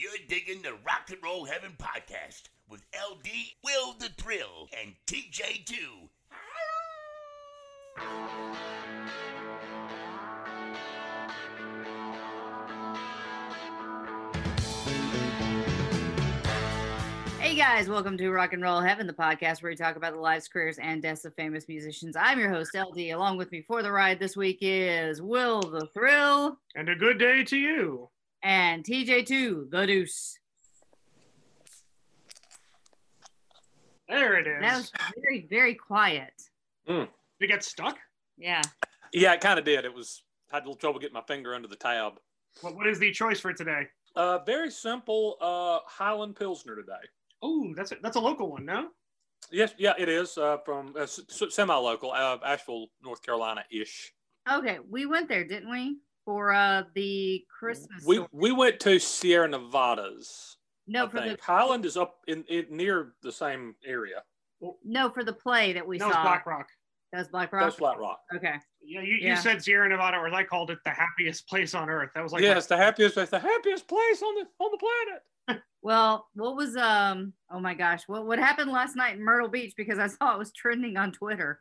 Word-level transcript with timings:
You're 0.00 0.12
digging 0.28 0.62
the 0.62 0.74
Rock 0.86 1.10
and 1.10 1.20
Roll 1.24 1.44
Heaven 1.44 1.72
podcast 1.76 2.42
with 2.70 2.82
LD, 2.94 3.26
Will 3.64 3.94
the 3.98 4.10
Thrill, 4.10 4.68
and 4.80 4.94
TJ2. 5.08 5.74
Hey 17.40 17.56
guys, 17.56 17.88
welcome 17.88 18.16
to 18.18 18.30
Rock 18.30 18.52
and 18.52 18.62
Roll 18.62 18.80
Heaven, 18.80 19.08
the 19.08 19.12
podcast 19.12 19.64
where 19.64 19.72
we 19.72 19.76
talk 19.76 19.96
about 19.96 20.12
the 20.12 20.20
lives, 20.20 20.46
careers, 20.46 20.78
and 20.78 21.02
deaths 21.02 21.24
of 21.24 21.34
famous 21.34 21.66
musicians. 21.66 22.14
I'm 22.14 22.38
your 22.38 22.50
host, 22.50 22.70
LD. 22.72 23.10
Along 23.10 23.36
with 23.36 23.50
me 23.50 23.62
for 23.62 23.82
the 23.82 23.90
ride 23.90 24.20
this 24.20 24.36
week 24.36 24.58
is 24.60 25.20
Will 25.20 25.60
the 25.60 25.88
Thrill 25.92 26.56
And 26.76 26.88
a 26.88 26.94
good 26.94 27.18
day 27.18 27.42
to 27.42 27.56
you. 27.56 28.10
And 28.42 28.84
TJ2, 28.84 29.70
the 29.70 29.86
Deuce. 29.86 30.38
There 34.08 34.36
it 34.38 34.46
is. 34.46 34.60
That 34.60 34.76
was 34.76 34.92
very, 35.22 35.46
very 35.50 35.74
quiet. 35.74 36.32
Did 36.86 37.08
it 37.40 37.46
get 37.48 37.62
stuck? 37.62 37.98
Yeah. 38.38 38.62
Yeah, 39.12 39.34
it 39.34 39.40
kind 39.40 39.58
of 39.58 39.64
did. 39.64 39.84
It 39.84 39.92
was 39.94 40.22
I 40.50 40.56
had 40.56 40.62
a 40.62 40.66
little 40.66 40.76
trouble 40.76 40.98
getting 40.98 41.14
my 41.14 41.22
finger 41.28 41.54
under 41.54 41.68
the 41.68 41.76
tab. 41.76 42.14
What, 42.62 42.74
what 42.74 42.86
is 42.86 42.98
the 42.98 43.12
choice 43.12 43.38
for 43.40 43.52
today? 43.52 43.86
Uh, 44.16 44.38
very 44.38 44.70
simple 44.70 45.36
uh, 45.40 45.80
Highland 45.86 46.36
Pilsner 46.36 46.74
today. 46.76 46.92
Oh, 47.42 47.72
that's 47.76 47.92
a, 47.92 47.96
that's 48.02 48.16
a 48.16 48.20
local 48.20 48.50
one, 48.50 48.64
no? 48.64 48.88
Yes, 49.52 49.74
yeah, 49.78 49.92
it 49.98 50.08
is 50.08 50.36
uh, 50.36 50.56
from 50.64 50.94
uh, 50.98 51.02
s- 51.02 51.20
s- 51.30 51.54
semi-local, 51.54 52.10
uh, 52.12 52.38
Asheville, 52.44 52.86
North 53.04 53.22
Carolina-ish. 53.22 54.12
Okay, 54.50 54.78
we 54.90 55.06
went 55.06 55.28
there, 55.28 55.44
didn't 55.44 55.70
we? 55.70 55.98
For 56.28 56.52
uh 56.52 56.82
the 56.94 57.42
Christmas. 57.58 58.04
We 58.04 58.16
store. 58.16 58.28
we 58.32 58.52
went 58.52 58.80
to 58.80 58.98
Sierra 58.98 59.48
Nevadas. 59.48 60.58
no, 60.86 61.06
I 61.06 61.08
for 61.08 61.20
the. 61.22 61.38
Highland 61.40 61.86
is 61.86 61.96
up 61.96 62.16
in, 62.26 62.44
in 62.50 62.66
near 62.68 63.14
the 63.22 63.32
same 63.32 63.74
area. 63.82 64.22
no 64.84 65.08
for 65.08 65.24
the 65.24 65.32
play 65.32 65.72
that 65.72 65.86
we 65.86 65.96
that 65.96 66.04
was 66.08 66.14
saw. 66.14 66.22
Black 66.22 66.44
Rock. 66.44 66.66
That 67.14 67.20
was 67.20 67.28
Black 67.28 67.50
Rock. 67.50 67.62
That's 67.62 67.76
Flat 67.76 67.98
Rock. 67.98 68.20
Okay. 68.36 68.56
Yeah, 68.82 69.00
you, 69.00 69.14
Yeah. 69.22 69.30
you 69.30 69.36
said 69.40 69.62
Sierra 69.62 69.88
Nevada, 69.88 70.18
or 70.18 70.26
as 70.28 70.34
I 70.34 70.44
called 70.44 70.70
it, 70.70 70.80
the 70.84 70.90
happiest 70.90 71.48
place 71.48 71.74
on 71.74 71.88
earth. 71.88 72.10
That 72.14 72.22
was 72.22 72.32
like, 72.34 72.42
yes, 72.42 72.66
the 72.66 72.76
happiest, 72.76 73.16
it's 73.16 73.30
the 73.30 73.38
happiest 73.38 73.88
place 73.88 74.22
on 74.22 74.34
the 74.34 74.46
on 74.62 74.70
the 74.70 74.78
planet. 74.78 75.62
Well, 75.80 76.26
what 76.34 76.56
was 76.56 76.76
um? 76.76 77.32
Oh 77.50 77.60
my 77.60 77.72
gosh, 77.72 78.02
what 78.06 78.26
what 78.26 78.38
happened 78.38 78.70
last 78.70 78.96
night 78.96 79.14
in 79.16 79.24
Myrtle 79.24 79.48
Beach? 79.48 79.72
Because 79.78 79.98
I 79.98 80.08
saw 80.08 80.34
it 80.34 80.38
was 80.38 80.52
trending 80.52 80.98
on 80.98 81.10
Twitter. 81.10 81.60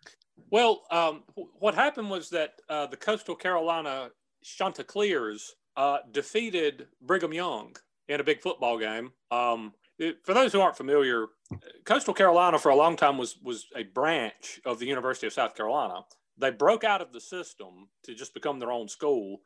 Well, 0.51 0.83
um, 0.91 1.23
what 1.59 1.73
happened 1.75 2.09
was 2.09 2.29
that 2.31 2.55
uh, 2.67 2.87
the 2.87 2.97
Coastal 2.97 3.35
Carolina 3.35 4.09
Chanticleers 4.55 5.55
uh, 5.75 5.99
defeated 6.11 6.87
Brigham 7.01 7.33
Young 7.33 7.75
in 8.07 8.19
a 8.19 8.23
big 8.23 8.41
football 8.41 8.77
game. 8.77 9.11
Um, 9.31 9.73
it- 9.99 10.17
for 10.23 10.33
those 10.33 10.53
who 10.53 10.61
aren't 10.61 10.77
familiar, 10.77 11.27
Coastal 11.85 12.13
Carolina 12.13 12.57
for 12.59 12.69
a 12.69 12.75
long 12.75 12.95
time 12.95 13.17
was 13.17 13.37
was 13.43 13.67
a 13.75 13.83
branch 13.83 14.59
of 14.65 14.79
the 14.79 14.85
University 14.85 15.27
of 15.27 15.33
South 15.33 15.55
Carolina. 15.55 16.01
They 16.37 16.51
broke 16.51 16.83
out 16.83 17.01
of 17.01 17.11
the 17.13 17.19
system 17.21 17.89
to 18.03 18.13
just 18.13 18.33
become 18.33 18.59
their 18.59 18.71
own 18.71 18.87
school. 18.87 19.41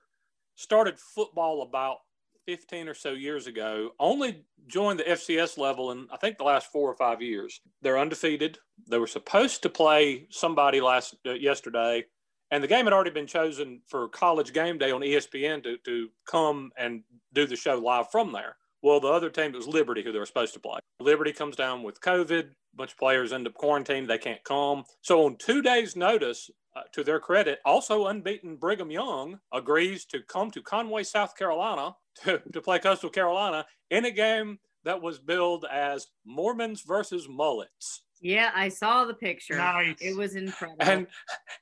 Started 0.55 0.99
football 0.99 1.61
about 1.61 1.97
15 2.45 2.87
or 2.89 2.93
so 2.93 3.11
years 3.13 3.47
ago. 3.47 3.91
Only 3.99 4.45
joined 4.67 4.99
the 4.99 5.03
FCS 5.09 5.57
level 5.57 5.91
in 5.91 6.07
I 6.11 6.17
think 6.17 6.37
the 6.37 6.43
last 6.43 6.71
four 6.71 6.89
or 6.91 6.95
five 6.95 7.21
years. 7.21 7.61
They're 7.81 7.99
undefeated. 7.99 8.57
They 8.89 8.97
were 8.99 9.07
supposed 9.07 9.61
to 9.63 9.69
play 9.69 10.27
somebody 10.31 10.81
last 10.81 11.15
uh, 11.25 11.33
yesterday, 11.33 12.05
and 12.51 12.63
the 12.63 12.67
game 12.67 12.85
had 12.85 12.93
already 12.93 13.11
been 13.11 13.27
chosen 13.27 13.81
for 13.87 14.07
College 14.09 14.53
Game 14.53 14.77
Day 14.77 14.91
on 14.91 15.01
ESPN 15.01 15.63
to 15.63 15.77
to 15.77 16.09
come 16.25 16.71
and 16.77 17.03
do 17.33 17.45
the 17.47 17.55
show 17.55 17.77
live 17.77 18.11
from 18.11 18.31
there. 18.31 18.57
Well, 18.83 18.99
the 18.99 19.09
other 19.09 19.29
team 19.29 19.51
was 19.51 19.67
Liberty, 19.67 20.03
who 20.03 20.11
they 20.11 20.19
were 20.19 20.25
supposed 20.25 20.53
to 20.55 20.59
play. 20.59 20.79
Liberty 20.99 21.31
comes 21.33 21.55
down 21.55 21.83
with 21.83 22.01
COVID. 22.01 22.45
A 22.45 22.75
bunch 22.75 22.91
of 22.91 22.97
players 22.97 23.31
end 23.31 23.45
up 23.45 23.53
quarantined. 23.53 24.09
They 24.09 24.17
can't 24.17 24.43
come. 24.43 24.85
So 25.01 25.25
on 25.25 25.35
two 25.37 25.61
days' 25.61 25.95
notice, 25.95 26.49
uh, 26.75 26.83
to 26.93 27.03
their 27.03 27.19
credit, 27.19 27.59
also 27.65 28.07
unbeaten 28.07 28.55
Brigham 28.55 28.91
Young 28.91 29.39
agrees 29.53 30.05
to 30.05 30.21
come 30.21 30.49
to 30.51 30.61
Conway, 30.61 31.03
South 31.03 31.35
Carolina, 31.35 31.95
to, 32.23 32.41
to 32.53 32.61
play 32.61 32.79
Coastal 32.79 33.09
Carolina 33.09 33.65
in 33.89 34.05
a 34.05 34.11
game 34.11 34.59
that 34.83 35.01
was 35.01 35.19
billed 35.19 35.65
as 35.71 36.07
Mormons 36.25 36.81
versus 36.81 37.27
Mullets. 37.29 38.03
Yeah, 38.21 38.51
I 38.53 38.69
saw 38.69 39.05
the 39.05 39.13
picture. 39.13 39.57
Nice. 39.57 40.01
It 40.01 40.15
was 40.15 40.35
incredible. 40.35 40.77
And 40.79 41.07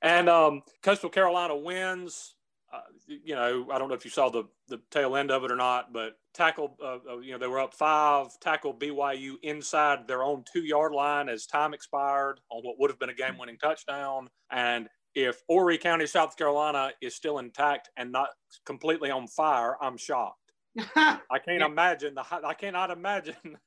and 0.01 0.29
um, 0.29 0.61
Coastal 0.83 1.09
Carolina 1.09 1.55
wins. 1.55 2.35
Uh, 2.71 2.81
you 3.07 3.33
know, 3.33 3.67
I 3.71 3.79
don't 3.79 3.87
know 3.89 3.95
if 3.95 4.05
you 4.05 4.11
saw 4.11 4.29
the 4.29 4.43
the 4.67 4.79
tail 4.91 5.15
end 5.15 5.31
of 5.31 5.43
it 5.43 5.51
or 5.51 5.55
not, 5.55 5.91
but 5.93 6.13
tackle. 6.33 6.75
Uh, 6.83 6.97
uh, 7.09 7.17
you 7.19 7.31
know, 7.31 7.37
they 7.39 7.47
were 7.47 7.59
up 7.59 7.73
five. 7.73 8.27
Tackled 8.41 8.79
BYU 8.79 9.35
inside 9.41 10.07
their 10.07 10.21
own 10.23 10.43
two 10.51 10.61
yard 10.63 10.93
line 10.93 11.29
as 11.29 11.47
time 11.47 11.73
expired 11.73 12.41
on 12.49 12.61
what 12.63 12.77
would 12.79 12.89
have 12.91 12.99
been 12.99 13.09
a 13.09 13.13
game 13.13 13.37
winning 13.37 13.57
touchdown. 13.57 14.27
And 14.51 14.87
if 15.15 15.41
Horry 15.47 15.77
County, 15.79 16.05
South 16.05 16.35
Carolina, 16.37 16.91
is 17.01 17.15
still 17.15 17.39
intact 17.39 17.89
and 17.97 18.11
not 18.11 18.29
completely 18.65 19.09
on 19.09 19.27
fire, 19.27 19.75
I'm 19.81 19.97
shocked. 19.97 20.51
I 20.95 21.39
can't 21.43 21.61
Yeah. 21.61 21.65
imagine 21.65 22.13
the. 22.15 22.23
I 22.45 22.53
cannot 22.53 22.91
imagine. 22.91 23.57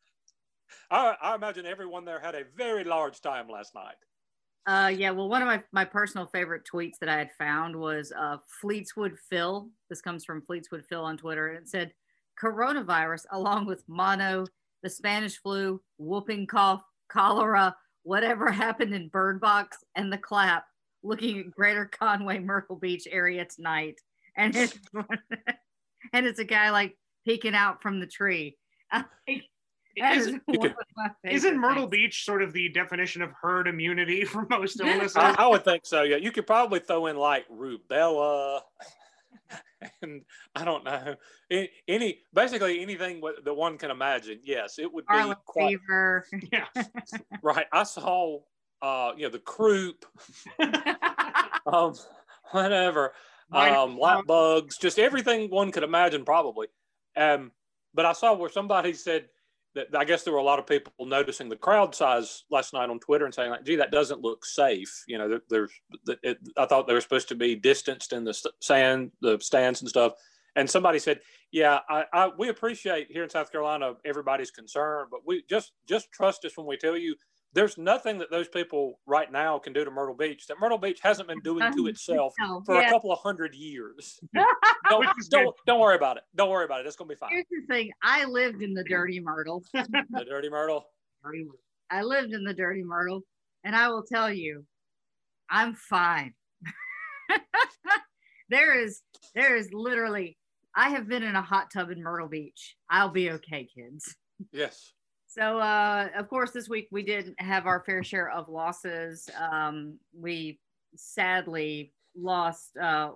I, 0.91 1.16
I 1.21 1.34
imagine 1.34 1.66
everyone 1.66 2.05
there 2.05 2.21
had 2.21 2.34
a 2.34 2.44
very 2.56 2.84
large 2.84 3.21
time 3.21 3.49
last 3.49 3.75
night. 3.75 3.97
Uh, 4.66 4.93
yeah, 4.94 5.10
well, 5.10 5.28
one 5.28 5.43
of 5.43 5.49
my, 5.49 5.62
my 5.72 5.84
personal 5.84 6.27
favorite 6.27 6.62
tweets 6.72 6.99
that 7.00 7.09
I 7.09 7.19
had 7.19 7.33
found 7.37 7.75
was 7.75 8.12
uh, 8.16 8.37
Fleetswood 8.62 9.16
Phil. 9.28 9.69
This 9.88 10.00
comes 10.00 10.25
from 10.25 10.43
Fleetswood 10.43 10.84
Phil 10.88 11.05
on 11.05 11.16
Twitter. 11.16 11.49
And 11.49 11.59
it 11.59 11.69
said, 11.69 11.93
coronavirus, 12.41 13.25
along 13.32 13.66
with 13.66 13.82
mono, 13.88 14.47
the 14.82 14.91
Spanish 14.91 15.41
flu, 15.41 15.81
whooping 15.99 16.47
cough, 16.47 16.82
cholera, 17.09 17.75
whatever 18.05 18.50
happened 18.50 18.94
in 18.94 19.09
Bird 19.09 19.41
Box, 19.41 19.78
and 19.97 20.12
the 20.12 20.19
clap, 20.19 20.65
looking 21.03 21.41
at 21.41 21.50
Greater 21.50 21.87
Conway, 21.87 22.38
Myrtle 22.38 22.77
Beach 22.77 23.09
area 23.11 23.44
tonight. 23.44 24.00
And 24.37 24.55
it's, 24.55 24.78
and 26.12 26.27
it's 26.27 26.38
a 26.38 26.44
guy 26.44 26.71
like 26.71 26.97
peeking 27.27 27.55
out 27.55 27.82
from 27.82 27.99
the 27.99 28.06
tree. 28.06 28.56
Isn't, 29.97 30.43
one 30.47 30.67
of 30.69 30.75
my 30.97 31.11
favorite 31.23 31.37
isn't 31.37 31.59
Myrtle 31.59 31.83
things. 31.83 31.91
Beach 31.91 32.25
sort 32.25 32.43
of 32.43 32.53
the 32.53 32.69
definition 32.71 33.23
of 33.23 33.31
herd 33.41 33.69
immunity 33.69 34.25
for 34.27 34.47
most 34.49 34.81
illnesses? 34.81 35.17
I, 35.17 35.35
I 35.39 35.47
would 35.47 35.65
think 35.65 35.85
so. 35.85 36.03
Yeah, 36.03 36.17
you 36.17 36.33
could 36.33 36.47
probably 36.47 36.81
throw 36.81 37.06
in 37.06 37.17
like 37.17 37.47
rubella, 37.49 38.61
and 40.03 40.23
I 40.55 40.65
don't 40.65 40.85
know 40.85 41.15
A- 41.53 41.71
any 41.89 42.21
basically 42.33 42.81
anything 42.81 43.21
what- 43.21 43.44
that 43.44 43.55
one 43.55 43.77
can 43.79 43.91
imagine. 43.91 44.41
Yes, 44.44 44.79
it 44.79 44.93
would 44.93 45.06
be 45.06 45.15
Scarlet 45.15 45.39
quite 45.44 45.69
fever. 45.81 46.27
yeah. 46.53 46.67
right. 47.43 47.67
I 47.73 47.83
saw, 47.83 48.38
uh, 48.81 49.12
you 49.17 49.25
know, 49.25 49.31
the 49.31 49.38
croup, 49.41 50.06
um, 51.67 51.95
whatever, 52.50 53.12
Mine- 53.50 53.75
um, 53.75 53.99
lap 53.99 54.27
bugs, 54.27 54.79
just 54.79 54.99
everything 54.99 55.50
one 55.50 55.71
could 55.73 55.83
imagine, 55.83 56.25
probably. 56.25 56.69
Um, 57.17 57.53
but 57.95 58.06
I 58.06 58.12
saw 58.15 58.33
where 58.35 58.49
somebody 58.49 58.95
said 58.95 59.23
that 59.25 59.29
I 59.97 60.05
guess 60.05 60.23
there 60.23 60.33
were 60.33 60.39
a 60.39 60.45
lot 60.45 60.59
of 60.59 60.67
people 60.67 60.93
noticing 61.01 61.49
the 61.49 61.57
crowd 61.57 61.95
size 61.95 62.45
last 62.51 62.75
night 62.75 62.91
on 62.91 63.01
Twitter 63.01 63.25
and 63.25 63.35
saying 63.35 63.51
like, 63.51 63.65
"Gee, 63.65 63.77
that 63.77 63.91
doesn't 63.91 64.21
look 64.21 64.45
safe." 64.45 65.05
You 65.07 65.19
know, 65.19 65.29
there, 65.29 65.41
there's. 65.49 65.73
It, 66.23 66.39
I 66.57 66.67
thought 66.67 66.87
they 66.87 66.95
were 66.95 67.01
supposed 67.01 67.29
to 67.29 67.35
be 67.35 67.55
distanced 67.55 68.13
in 68.13 68.25
the 68.25 68.35
sand, 68.61 69.13
the 69.21 69.39
stands 69.41 69.81
and 69.81 69.89
stuff, 69.89 70.13
and 70.57 70.69
somebody 70.69 70.99
said, 70.99 71.21
"Yeah, 71.51 71.81
I, 71.89 72.05
I 72.13 72.31
we 72.39 72.49
appreciate 72.49 73.09
here 73.11 73.25
in 73.25 73.31
South 73.31 73.51
Carolina 73.51 73.95
everybody's 74.05 74.51
concern, 74.51 75.07
but 75.11 75.21
we 75.27 75.43
just 75.49 75.73
just 75.89 76.13
trust 76.13 76.45
us 76.45 76.57
when 76.57 76.67
we 76.67 76.77
tell 76.77 76.97
you." 76.97 77.17
There's 77.54 77.76
nothing 77.76 78.19
that 78.19 78.31
those 78.31 78.49
people 78.49 78.99
right 79.06 79.31
now 79.31 79.58
can 79.58 79.72
do 79.75 79.84
to 79.84 79.90
Myrtle 79.90 80.14
Beach 80.14 80.46
that 80.46 80.58
Myrtle 80.58 80.78
Beach 80.78 81.00
hasn't 81.02 81.28
been 81.28 81.40
doing 81.40 81.60
to 81.72 81.81
um, 81.81 81.87
itself 81.88 82.32
for 82.64 82.75
Yeah. 82.81 82.88
a 82.88 82.90
couple 82.90 83.12
of 83.12 83.19
hundred 83.19 83.54
years. 83.54 84.19
Which 84.32 84.44
Don't, 84.88 85.06
don't, 85.31 85.56
don't 85.66 85.81
worry 85.81 85.96
about 85.96 86.16
it. 86.16 86.22
Don't 86.34 86.50
worry 86.50 86.64
about 86.64 86.81
it. 86.81 86.87
It's 86.87 86.96
going 86.96 87.08
to 87.08 87.14
be 87.14 87.19
fine. 87.19 87.31
Here's 87.31 87.44
the 87.50 87.66
thing 87.75 87.90
I 88.02 88.25
lived 88.25 88.62
in 88.62 88.72
the 88.75 88.84
dirty 88.84 89.20
Myrtle. 89.20 89.62
The 89.72 90.25
Dirty 90.28 90.49
Myrtle. 90.49 90.87
I 91.90 92.02
lived 92.02 92.32
in 92.32 92.44
the 92.44 92.54
dirty 92.54 92.82
Myrtle, 92.82 93.22
and 93.64 93.76
I 93.76 93.88
will 93.88 94.02
tell 94.02 94.32
you, 94.32 94.64
I'm 95.50 95.75
fine. 95.75 96.34
there 98.49 98.78
is 98.82 99.02
there 99.34 99.56
is 99.56 99.69
literally 99.72 100.37
I 100.75 100.90
have 100.90 101.06
been 101.08 101.22
in 101.22 101.37
a 101.37 101.43
hot 101.43 101.70
tub 101.72 101.90
in 101.90 102.02
Myrtle 102.02 102.28
Beach. 102.28 102.76
I'll 102.90 103.10
be 103.10 103.31
okay, 103.31 103.69
kids. 103.75 104.16
Yes. 104.52 104.93
So 105.34 105.58
uh 105.58 106.08
of 106.17 106.29
course 106.29 106.50
this 106.50 106.69
week 106.69 106.88
we 106.90 107.02
did 107.02 107.34
have 107.38 107.67
our 107.67 107.82
fair 107.87 108.02
share 108.05 108.31
of 108.31 108.49
losses. 108.49 109.29
Um 109.50 109.99
we 110.19 110.58
sadly 110.94 111.93
lost 112.14 112.76
uh 112.76 113.12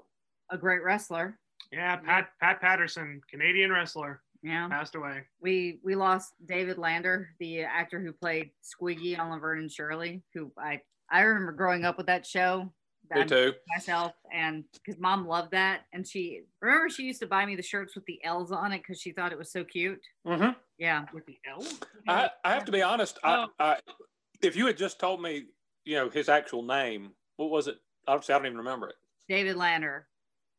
a 0.51 0.57
great 0.57 0.83
wrestler. 0.83 1.39
Yeah, 1.73 1.97
Pat 1.97 2.29
Pat 2.41 2.61
Patterson, 2.61 3.21
Canadian 3.31 3.71
wrestler, 3.71 4.23
Yeah. 4.43 4.69
passed 4.69 4.95
away. 4.95 5.25
We 5.41 5.81
we 5.83 5.95
lost 5.95 6.33
David 6.47 6.79
Lander, 6.79 7.29
the 7.39 7.63
actor 7.65 8.01
who 8.01 8.13
played 8.13 8.51
Squiggy 8.65 9.19
on 9.19 9.31
Laverne 9.31 9.59
and 9.61 9.71
Shirley, 9.71 10.23
who 10.33 10.51
I 10.59 10.81
I 11.11 11.21
remember 11.23 11.53
growing 11.53 11.85
up 11.85 11.99
with 11.99 12.07
that 12.07 12.25
show. 12.25 12.73
Me 13.15 13.21
That- 13.21 13.29
too. 13.29 13.53
myself 13.69 14.13
and 14.33 14.65
because 14.73 14.99
mom 15.01 15.27
loved 15.27 15.53
that 15.53 15.83
and 15.93 16.07
she 16.07 16.43
remember 16.61 16.89
she 16.89 17.05
used 17.05 17.21
to 17.21 17.27
buy 17.27 17.47
me 17.47 17.55
the 17.57 17.63
shirts 17.63 17.95
with 17.95 18.05
the 18.07 18.19
l's 18.25 18.51
on 18.53 18.73
it 18.73 18.79
because 18.79 19.01
she 19.01 19.13
thought 19.13 19.33
it 19.33 19.39
was 19.39 19.51
so 19.53 19.63
cute 19.65 20.01
hmm 20.27 20.51
yeah 20.79 21.05
With 21.15 21.25
the 21.27 21.39
L? 21.49 21.65
I, 22.09 22.31
I 22.45 22.53
have 22.53 22.65
to 22.67 22.73
be 22.73 22.83
honest. 22.83 23.19
I, 23.25 23.47
I, 23.59 23.79
if 24.43 24.57
you 24.57 24.67
had 24.67 24.77
just 24.77 25.01
told 25.01 25.23
me, 25.23 25.45
you 25.85 25.97
know, 25.97 26.11
his 26.11 26.29
actual 26.29 26.63
name, 26.63 27.13
what 27.37 27.49
was 27.51 27.67
it? 27.69 27.77
Obviously, 28.07 28.35
I 28.35 28.39
don't 28.39 28.47
even 28.47 28.59
remember 28.59 28.89
it. 28.89 28.97
david 29.29 29.57
lander 29.57 30.07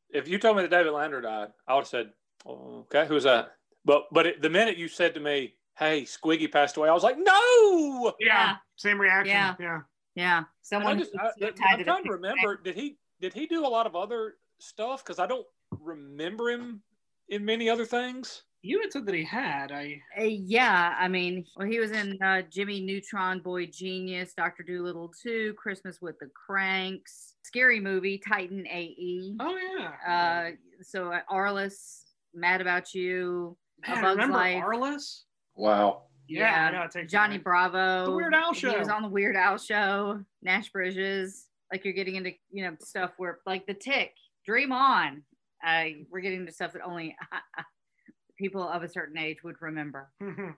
If 0.10 0.28
you 0.28 0.40
told 0.40 0.58
me 0.58 0.64
that 0.64 0.72
David 0.72 0.92
Lander 0.92 1.22
died, 1.22 1.50
I 1.68 1.74
would 1.76 1.82
have 1.82 1.88
said, 1.88 2.12
oh, 2.48 2.80
"Okay, 2.92 3.06
who's 3.08 3.24
that?" 3.26 3.52
But 3.86 4.06
but 4.12 4.26
it, 4.26 4.42
the 4.42 4.50
minute 4.50 4.78
you 4.78 4.88
said 4.88 5.14
to 5.14 5.20
me, 5.20 5.54
"Hey, 5.78 6.02
Squiggy 6.04 6.52
passed 6.52 6.78
away," 6.78 6.90
I 6.90 6.94
was 6.94 7.04
like, 7.04 7.18
"No!" 7.20 8.14
Yeah, 8.20 8.26
Yeah. 8.28 8.56
same 8.78 9.00
reaction. 9.00 9.36
Yeah. 9.36 9.56
Yeah. 9.60 9.80
Yeah 10.18 10.44
And 10.72 10.84
I 10.84 10.96
just, 10.96 11.12
I, 11.18 11.32
I'm 11.46 11.84
trying 11.86 12.04
to 12.04 12.12
remember. 12.12 12.60
Did 12.62 12.76
he 12.76 12.98
did 13.22 13.34
he 13.34 13.46
do 13.46 13.66
a 13.66 13.72
lot 13.78 13.86
of 13.88 13.96
other 13.96 14.36
stuff? 14.60 15.04
Because 15.04 15.20
I 15.20 15.28
don't 15.28 15.46
remember 15.80 16.50
him 16.50 16.82
in 17.30 17.46
many 17.46 17.70
other 17.70 17.86
things. 17.86 18.44
You 18.64 18.82
had 18.82 18.92
said 18.92 19.06
that 19.06 19.16
he 19.16 19.24
had. 19.24 19.72
I 19.72 20.02
Uh, 20.20 20.24
yeah 20.24 20.96
i 21.00 21.08
mean 21.08 21.46
well 21.56 21.68
he 21.68 21.80
was 21.80 21.92
in 21.92 22.18
uh, 22.22 22.42
jimmy 22.50 22.82
neutron 22.82 23.40
boy 23.40 23.68
genius 23.68 24.34
dr 24.36 24.62
doolittle 24.64 25.12
2 25.24 25.54
christmas 25.54 26.02
with 26.02 26.18
the 26.20 26.30
cranks 26.46 27.36
scary 27.44 27.80
movie 27.80 28.18
titan 28.28 28.66
ae 28.68 29.36
Oh 29.40 29.56
yeah. 29.56 29.92
uh 30.14 30.52
so 30.82 31.14
uh, 31.14 31.22
arliss 31.32 32.02
mad 32.34 32.60
about 32.62 32.94
you 32.94 33.56
A 33.88 33.92
Man, 33.92 34.02
Bug's 34.04 34.16
remember 34.18 34.38
Life. 34.38 34.64
Arliss? 34.64 35.22
Wow. 35.56 36.04
Yeah, 36.30 36.68
I 36.68 36.72
know, 36.72 36.84
it 36.84 36.92
takes 36.92 37.12
Johnny 37.12 37.38
me. 37.38 37.44
Bravo. 37.44 38.06
The 38.06 38.12
Weird 38.12 38.34
Al 38.34 38.54
show. 38.54 38.68
He 38.70 38.74
Show. 38.74 38.80
was 38.80 38.90
on 38.90 39.02
the 39.04 39.10
Weird 39.10 39.36
Al 39.36 39.58
show. 39.58 40.22
Nash 40.42 40.70
Bridges. 40.72 41.46
Like 41.72 41.84
you're 41.84 41.94
getting 41.94 42.16
into 42.16 42.32
you 42.52 42.64
know 42.64 42.76
stuff 42.82 43.12
where 43.18 43.40
like 43.46 43.66
the 43.68 43.74
Tick, 43.74 44.14
Dream 44.46 44.72
On. 44.72 45.24
Uh, 45.66 45.84
we're 46.12 46.22
getting 46.22 46.42
into 46.42 46.52
stuff 46.52 46.74
that 46.74 46.82
only 46.84 47.16
people 48.38 48.68
of 48.68 48.84
a 48.84 48.88
certain 48.90 49.18
age 49.18 49.44
would 49.44 49.56
remember. 49.62 50.12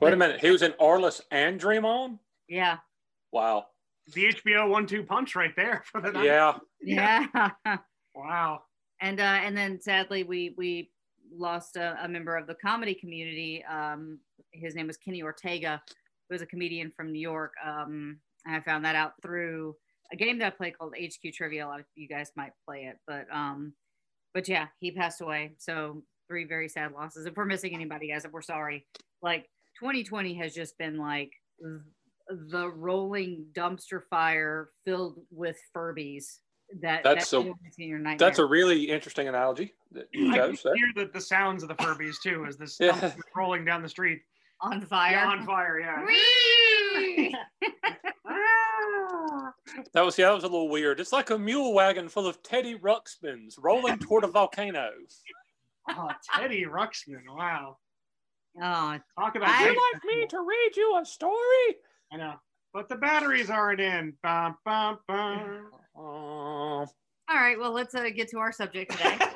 Wait 0.00 0.12
a 0.12 0.16
minute. 0.16 0.40
He 0.40 0.50
was 0.50 0.62
in 0.62 0.72
Arliss 0.72 1.20
and 1.30 1.58
Dream 1.60 1.84
On. 1.84 2.18
Yeah, 2.48 2.78
Wow. 3.32 3.66
the 4.14 4.24
HBO 4.32 4.68
one-two 4.68 5.04
punch 5.04 5.36
right 5.36 5.54
there 5.56 5.82
for 5.86 6.00
the 6.00 6.10
night. 6.12 6.24
Yeah. 6.24 6.58
yeah. 6.82 7.26
Wow. 8.14 8.62
and 9.00 9.20
uh, 9.20 9.22
and 9.22 9.56
then 9.56 9.80
sadly 9.80 10.24
we 10.24 10.54
we 10.58 10.90
lost 11.34 11.76
a, 11.76 11.96
a 12.02 12.08
member 12.08 12.36
of 12.36 12.46
the 12.46 12.54
comedy 12.54 12.94
community. 12.94 13.64
Um, 13.64 14.18
his 14.52 14.74
name 14.74 14.86
was 14.86 14.96
Kenny 14.96 15.22
Ortega, 15.22 15.82
who 16.28 16.34
was 16.34 16.42
a 16.42 16.46
comedian 16.46 16.92
from 16.96 17.12
New 17.12 17.20
York. 17.20 17.52
Um, 17.64 18.18
I 18.46 18.60
found 18.60 18.84
that 18.84 18.96
out 18.96 19.12
through 19.22 19.76
a 20.12 20.16
game 20.16 20.38
that 20.38 20.46
I 20.46 20.56
play 20.56 20.70
called 20.70 20.94
HQ 21.00 21.32
Trivia. 21.32 21.66
A 21.66 21.68
lot 21.68 21.80
of 21.80 21.86
you 21.94 22.08
guys 22.08 22.32
might 22.36 22.52
play 22.66 22.84
it, 22.84 22.98
but 23.06 23.26
um, 23.32 23.74
but 24.34 24.48
yeah, 24.48 24.66
he 24.80 24.90
passed 24.90 25.20
away. 25.20 25.52
So 25.58 26.02
three 26.28 26.44
very 26.44 26.68
sad 26.68 26.92
losses. 26.92 27.26
If 27.26 27.36
we're 27.36 27.44
missing 27.44 27.74
anybody, 27.74 28.08
guys, 28.08 28.24
if 28.24 28.32
we're 28.32 28.42
sorry. 28.42 28.86
Like 29.22 29.48
2020 29.78 30.34
has 30.34 30.54
just 30.54 30.78
been 30.78 30.96
like 30.96 31.32
the 32.28 32.70
rolling 32.70 33.46
dumpster 33.52 34.02
fire 34.08 34.70
filled 34.84 35.18
with 35.30 35.56
Furbies. 35.76 36.38
That 36.82 37.02
That's 37.02 37.24
that 37.24 37.26
so- 37.26 37.40
you 37.40 37.46
don't 37.46 37.74
see 37.74 37.82
in 37.84 37.88
your 37.88 37.98
nightmares. 37.98 38.18
That's 38.20 38.38
a 38.38 38.44
really 38.46 38.84
interesting 38.90 39.26
analogy 39.28 39.74
that 39.92 40.06
you 40.12 40.30
I 40.32 40.38
can 40.38 40.50
chose 40.50 40.62
there. 40.62 40.74
hear 40.76 40.92
the, 41.06 41.10
the 41.12 41.20
sounds 41.20 41.62
of 41.64 41.68
the 41.68 41.74
Furbies 41.74 42.16
too 42.22 42.44
as 42.46 42.56
this 42.56 42.78
Yeah. 42.80 43.12
rolling 43.34 43.64
down 43.64 43.82
the 43.82 43.88
street. 43.88 44.22
on 44.60 44.80
fire. 44.82 45.12
Yeah, 45.12 45.26
on 45.28 45.44
fire, 45.46 45.80
yeah. 45.80 46.04
Ah! 48.26 49.52
That 49.94 50.04
was 50.04 50.18
yeah, 50.18 50.26
that 50.28 50.34
was 50.34 50.44
a 50.44 50.48
little 50.48 50.68
weird. 50.68 51.00
It's 51.00 51.12
like 51.12 51.30
a 51.30 51.38
mule 51.38 51.72
wagon 51.72 52.08
full 52.08 52.26
of 52.26 52.42
Teddy 52.42 52.76
Ruxpins 52.78 53.54
rolling 53.58 53.98
toward 53.98 54.24
a 54.24 54.28
volcano. 54.28 54.90
oh, 55.88 56.10
Teddy 56.34 56.64
Ruxpin. 56.64 57.22
Wow. 57.28 57.78
oh, 58.60 58.98
Talk 59.18 59.36
about 59.36 59.48
I- 59.48 59.64
Would 59.66 59.74
you 59.74 59.82
like 59.94 60.04
me 60.04 60.26
to 60.26 60.40
read 60.40 60.70
you 60.76 60.98
a 61.00 61.04
story? 61.04 61.76
I 62.12 62.16
know. 62.16 62.34
But 62.72 62.88
the 62.88 62.96
batteries 62.96 63.50
aren't 63.50 63.80
in. 63.80 64.12
Bum, 64.22 64.56
bum, 64.64 64.98
bum. 65.08 65.70
Oh, 65.96 66.49
all 67.30 67.36
right. 67.36 67.58
Well, 67.58 67.72
let's 67.72 67.94
uh, 67.94 68.08
get 68.14 68.28
to 68.28 68.38
our 68.38 68.52
subject 68.52 68.92
today. 68.92 69.18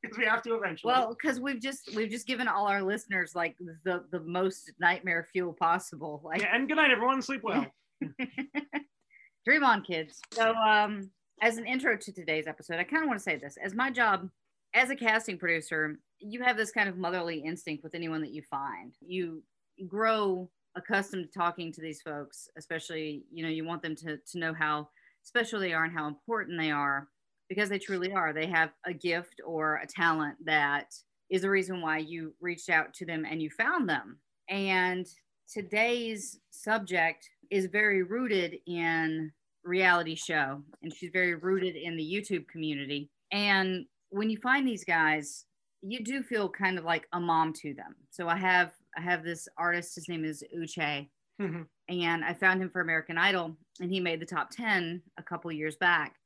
Because 0.00 0.18
we 0.18 0.24
have 0.24 0.42
to 0.42 0.54
eventually. 0.54 0.90
well, 0.90 1.10
because 1.10 1.38
we've 1.38 1.60
just 1.60 1.94
we've 1.94 2.08
just 2.08 2.26
given 2.26 2.48
all 2.48 2.66
our 2.66 2.82
listeners 2.82 3.34
like 3.34 3.56
the 3.84 4.04
the 4.10 4.20
most 4.20 4.72
nightmare 4.80 5.26
fuel 5.32 5.52
possible. 5.52 6.22
Like, 6.24 6.40
yeah, 6.40 6.54
and 6.54 6.66
good 6.66 6.76
night, 6.76 6.90
everyone. 6.90 7.20
Sleep 7.20 7.42
well. 7.42 7.66
dream 9.44 9.64
on, 9.64 9.82
kids. 9.82 10.20
So, 10.32 10.54
um, 10.54 11.10
as 11.42 11.58
an 11.58 11.66
intro 11.66 11.96
to 11.96 12.12
today's 12.12 12.46
episode, 12.46 12.78
I 12.78 12.84
kind 12.84 13.02
of 13.02 13.08
want 13.08 13.18
to 13.18 13.22
say 13.22 13.36
this: 13.36 13.58
as 13.62 13.74
my 13.74 13.90
job 13.90 14.30
as 14.72 14.88
a 14.90 14.96
casting 14.96 15.36
producer, 15.36 15.98
you 16.20 16.42
have 16.42 16.56
this 16.56 16.70
kind 16.70 16.88
of 16.88 16.96
motherly 16.96 17.40
instinct 17.40 17.84
with 17.84 17.94
anyone 17.94 18.22
that 18.22 18.32
you 18.32 18.42
find. 18.42 18.94
You 19.00 19.42
grow 19.86 20.48
accustomed 20.74 21.26
to 21.26 21.38
talking 21.38 21.70
to 21.72 21.80
these 21.82 22.00
folks, 22.00 22.48
especially 22.56 23.24
you 23.30 23.42
know 23.42 23.50
you 23.50 23.64
want 23.64 23.82
them 23.82 23.96
to 23.96 24.16
to 24.16 24.38
know 24.38 24.54
how 24.54 24.88
special 25.22 25.60
they 25.60 25.74
are 25.74 25.84
and 25.84 25.92
how 25.92 26.06
important 26.06 26.58
they 26.58 26.70
are 26.70 27.08
because 27.48 27.68
they 27.68 27.78
truly 27.78 28.12
are. 28.12 28.32
They 28.32 28.46
have 28.46 28.70
a 28.86 28.92
gift 28.92 29.40
or 29.44 29.76
a 29.76 29.86
talent 29.86 30.36
that 30.44 30.94
is 31.30 31.42
the 31.42 31.50
reason 31.50 31.80
why 31.80 31.98
you 31.98 32.34
reached 32.40 32.68
out 32.70 32.94
to 32.94 33.06
them 33.06 33.24
and 33.28 33.40
you 33.42 33.50
found 33.50 33.88
them. 33.88 34.18
And 34.48 35.06
today's 35.52 36.38
subject 36.50 37.28
is 37.50 37.66
very 37.66 38.02
rooted 38.02 38.56
in 38.66 39.32
reality 39.64 40.14
show 40.14 40.62
and 40.82 40.94
she's 40.94 41.10
very 41.12 41.34
rooted 41.34 41.74
in 41.76 41.96
the 41.96 42.02
YouTube 42.04 42.46
community. 42.48 43.10
And 43.32 43.86
when 44.10 44.30
you 44.30 44.38
find 44.38 44.66
these 44.66 44.84
guys, 44.84 45.46
you 45.82 46.02
do 46.04 46.22
feel 46.22 46.48
kind 46.48 46.78
of 46.78 46.84
like 46.84 47.06
a 47.12 47.20
mom 47.20 47.52
to 47.54 47.74
them. 47.74 47.94
So 48.10 48.28
I 48.28 48.36
have 48.36 48.72
I 48.96 49.02
have 49.02 49.24
this 49.24 49.46
artist, 49.58 49.94
his 49.94 50.08
name 50.08 50.24
is 50.24 50.42
Uche, 50.56 51.08
Mhm. 51.38 51.66
and 51.90 52.24
I 52.24 52.32
found 52.32 52.62
him 52.62 52.70
for 52.70 52.80
American 52.80 53.18
Idol, 53.18 53.54
and 53.78 53.90
he 53.90 54.00
made 54.00 54.20
the 54.20 54.26
top 54.26 54.48
10 54.50 55.02
a 55.18 55.22
couple 55.22 55.52
years 55.52 55.76
back. 55.76 56.16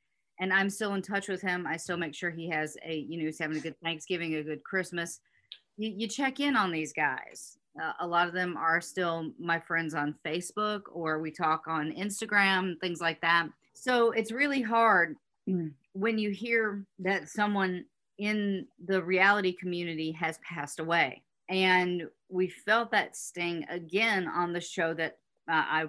And 0.41 0.53
I'm 0.53 0.71
still 0.71 0.95
in 0.95 1.03
touch 1.03 1.29
with 1.29 1.43
him. 1.43 1.67
I 1.67 1.77
still 1.77 1.99
make 1.99 2.15
sure 2.15 2.31
he 2.31 2.49
has 2.49 2.77
a, 2.85 3.07
you 3.09 3.19
know, 3.19 3.27
he's 3.27 3.39
having 3.39 3.59
a 3.59 3.61
good 3.61 3.79
Thanksgiving, 3.85 4.35
a 4.35 4.43
good 4.43 4.65
Christmas. 4.65 5.21
You, 5.77 5.93
you 5.95 6.09
check 6.09 6.41
in 6.41 6.57
on 6.57 6.73
these 6.73 6.93
guys. 6.93 7.59
Uh, 7.81 7.93
a 8.01 8.07
lot 8.07 8.27
of 8.27 8.35
them 8.35 8.57
are 8.57 8.81
still 8.81 9.31
my 9.39 9.61
friends 9.61 9.95
on 9.95 10.15
Facebook, 10.27 10.83
or 10.93 11.21
we 11.21 11.31
talk 11.31 11.69
on 11.69 11.93
Instagram, 11.93 12.81
things 12.81 13.01
like 13.01 13.21
that. 13.21 13.49
So 13.75 14.11
it's 14.11 14.33
really 14.33 14.63
hard 14.63 15.17
when 15.93 16.19
you 16.19 16.31
hear 16.31 16.85
that 16.99 17.29
someone 17.29 17.85
in 18.19 18.67
the 18.87 19.03
reality 19.03 19.53
community 19.53 20.13
has 20.13 20.39
passed 20.39 20.81
away. 20.81 21.23
And 21.49 22.05
we 22.29 22.49
felt 22.49 22.91
that 22.93 23.17
sting 23.17 23.65
again 23.69 24.29
on 24.29 24.53
the 24.53 24.61
show 24.61 24.95
that 24.95 25.19
uh, 25.51 25.65
I, 25.67 25.85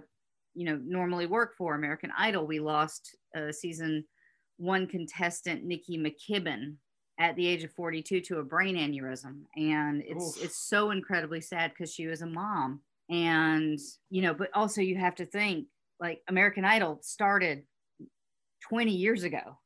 you 0.56 0.66
know, 0.66 0.80
normally 0.84 1.28
work 1.28 1.56
for, 1.58 1.76
American 1.76 2.12
Idol. 2.18 2.48
We 2.48 2.60
lost 2.60 3.16
uh, 3.36 3.52
season 3.52 4.06
one 4.62 4.86
contestant, 4.86 5.64
Nikki 5.64 5.98
McKibbin, 5.98 6.76
at 7.20 7.36
the 7.36 7.48
age 7.48 7.64
of 7.64 7.72
42 7.74 8.22
to 8.22 8.38
a 8.38 8.44
brain 8.44 8.76
aneurysm. 8.76 9.42
And 9.56 10.04
it's 10.06 10.38
Oof. 10.38 10.44
it's 10.44 10.58
so 10.58 10.92
incredibly 10.92 11.42
sad 11.42 11.72
because 11.72 11.94
she 11.94 12.08
was 12.08 12.22
a 12.22 12.28
mom. 12.28 12.82
And, 13.10 13.80
you 14.10 14.22
know, 14.22 14.34
but 14.34 14.50
also 14.54 14.82
you 14.82 14.98
have 14.98 15.16
to 15.16 15.26
think 15.26 15.68
like 16.00 16.22
American 16.30 16.64
Idol 16.64 17.00
started 17.02 17.64
20 18.70 18.92
years 18.92 19.24
ago. 19.24 19.58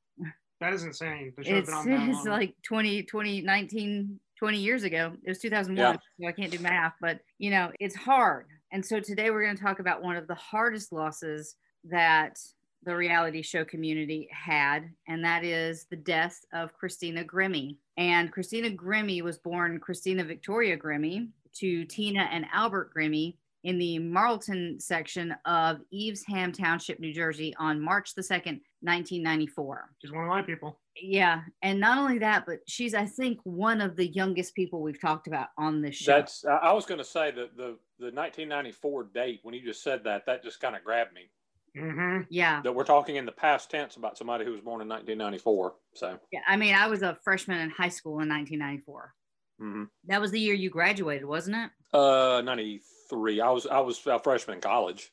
That 0.61 0.73
is 0.73 0.83
insane. 0.83 1.33
The 1.37 1.43
show's 1.43 1.57
It's, 1.59 1.69
been 1.69 1.75
on 1.77 1.89
that 1.89 2.09
it's 2.09 2.25
long. 2.25 2.39
like 2.39 2.55
20, 2.63 3.03
20, 3.03 3.41
19, 3.41 4.19
20 4.39 4.57
years 4.57 4.83
ago. 4.83 5.11
It 5.23 5.29
was 5.29 5.39
2001. 5.39 5.77
Yeah. 5.77 5.99
So 6.19 6.27
I 6.29 6.31
can't 6.31 6.51
do 6.51 6.59
math, 6.59 6.93
but 7.01 7.19
you 7.37 7.51
know, 7.51 7.71
it's 7.79 7.95
hard. 7.95 8.45
And 8.71 8.83
so 8.83 9.01
today 9.01 9.29
we're 9.29 9.43
going 9.43 9.57
to 9.57 9.61
talk 9.61 9.79
about 9.79 10.01
one 10.01 10.15
of 10.15 10.27
the 10.27 10.35
hardest 10.35 10.93
losses 10.93 11.55
that 11.89 12.37
the 12.85 12.95
reality 12.95 13.41
show 13.41 13.65
community 13.65 14.29
had, 14.31 14.89
and 15.07 15.23
that 15.23 15.43
is 15.43 15.85
the 15.89 15.95
death 15.95 16.45
of 16.53 16.73
Christina 16.73 17.23
Grimmie. 17.23 17.77
And 17.97 18.31
Christina 18.31 18.69
Grimmie 18.69 19.21
was 19.21 19.37
born 19.37 19.79
Christina 19.79 20.23
Victoria 20.23 20.77
Grimmie 20.77 21.29
to 21.55 21.85
Tina 21.85 22.29
and 22.31 22.45
Albert 22.53 22.93
Grimmie 22.93 23.37
in 23.63 23.79
the 23.79 23.97
Marlton 23.97 24.79
section 24.79 25.35
of 25.45 25.81
Evesham 25.91 26.51
Township, 26.51 26.99
New 26.99 27.11
Jersey 27.11 27.55
on 27.57 27.81
March 27.81 28.13
the 28.13 28.21
2nd, 28.21 28.61
1994. 28.81 29.89
She's 29.99 30.11
one 30.11 30.23
of 30.23 30.29
my 30.29 30.43
people. 30.43 30.79
Yeah, 31.01 31.41
and 31.63 31.79
not 31.79 31.97
only 31.97 32.19
that, 32.19 32.45
but 32.45 32.59
she's 32.67 32.93
I 32.93 33.05
think 33.05 33.39
one 33.43 33.81
of 33.81 33.95
the 33.95 34.07
youngest 34.07 34.53
people 34.53 34.81
we've 34.81 35.01
talked 35.01 35.27
about 35.27 35.47
on 35.57 35.81
this 35.81 35.95
show. 35.95 36.13
That's. 36.13 36.45
I 36.45 36.57
I 36.57 36.73
was 36.73 36.85
going 36.85 36.99
to 36.99 37.03
say 37.03 37.31
that 37.31 37.57
the 37.57 37.77
the 37.97 38.11
1994 38.11 39.09
date 39.13 39.39
when 39.43 39.55
you 39.55 39.61
just 39.61 39.83
said 39.83 40.03
that 40.03 40.25
that 40.27 40.43
just 40.43 40.61
kind 40.61 40.75
of 40.75 40.83
grabbed 40.83 41.13
me. 41.13 41.29
Hmm 41.77 42.21
yeah, 42.29 42.61
That 42.61 42.73
we're 42.73 42.83
talking 42.85 43.17
in 43.17 43.25
the 43.25 43.31
past 43.31 43.69
tense 43.69 43.95
about 43.97 44.17
somebody 44.17 44.45
who 44.45 44.51
was 44.51 44.61
born 44.61 44.81
in 44.81 44.87
1994. 44.87 45.75
So. 45.93 46.19
yeah. 46.31 46.39
I 46.47 46.55
mean, 46.57 46.73
I 46.75 46.87
was 46.87 47.01
a 47.01 47.17
freshman 47.23 47.59
in 47.61 47.69
high 47.69 47.89
school 47.89 48.19
in 48.21 48.29
1994. 48.29 49.13
hmm 49.59 49.83
That 50.07 50.21
was 50.21 50.31
the 50.31 50.39
year 50.39 50.53
you 50.53 50.69
graduated, 50.69 51.25
wasn't 51.25 51.57
it? 51.57 51.71
Uh, 51.97 52.41
93. 52.43 53.41
I 53.41 53.49
was 53.51 53.67
I 53.67 53.79
was 53.79 54.05
a 54.07 54.19
freshman 54.19 54.55
in 54.55 54.61
college. 54.61 55.11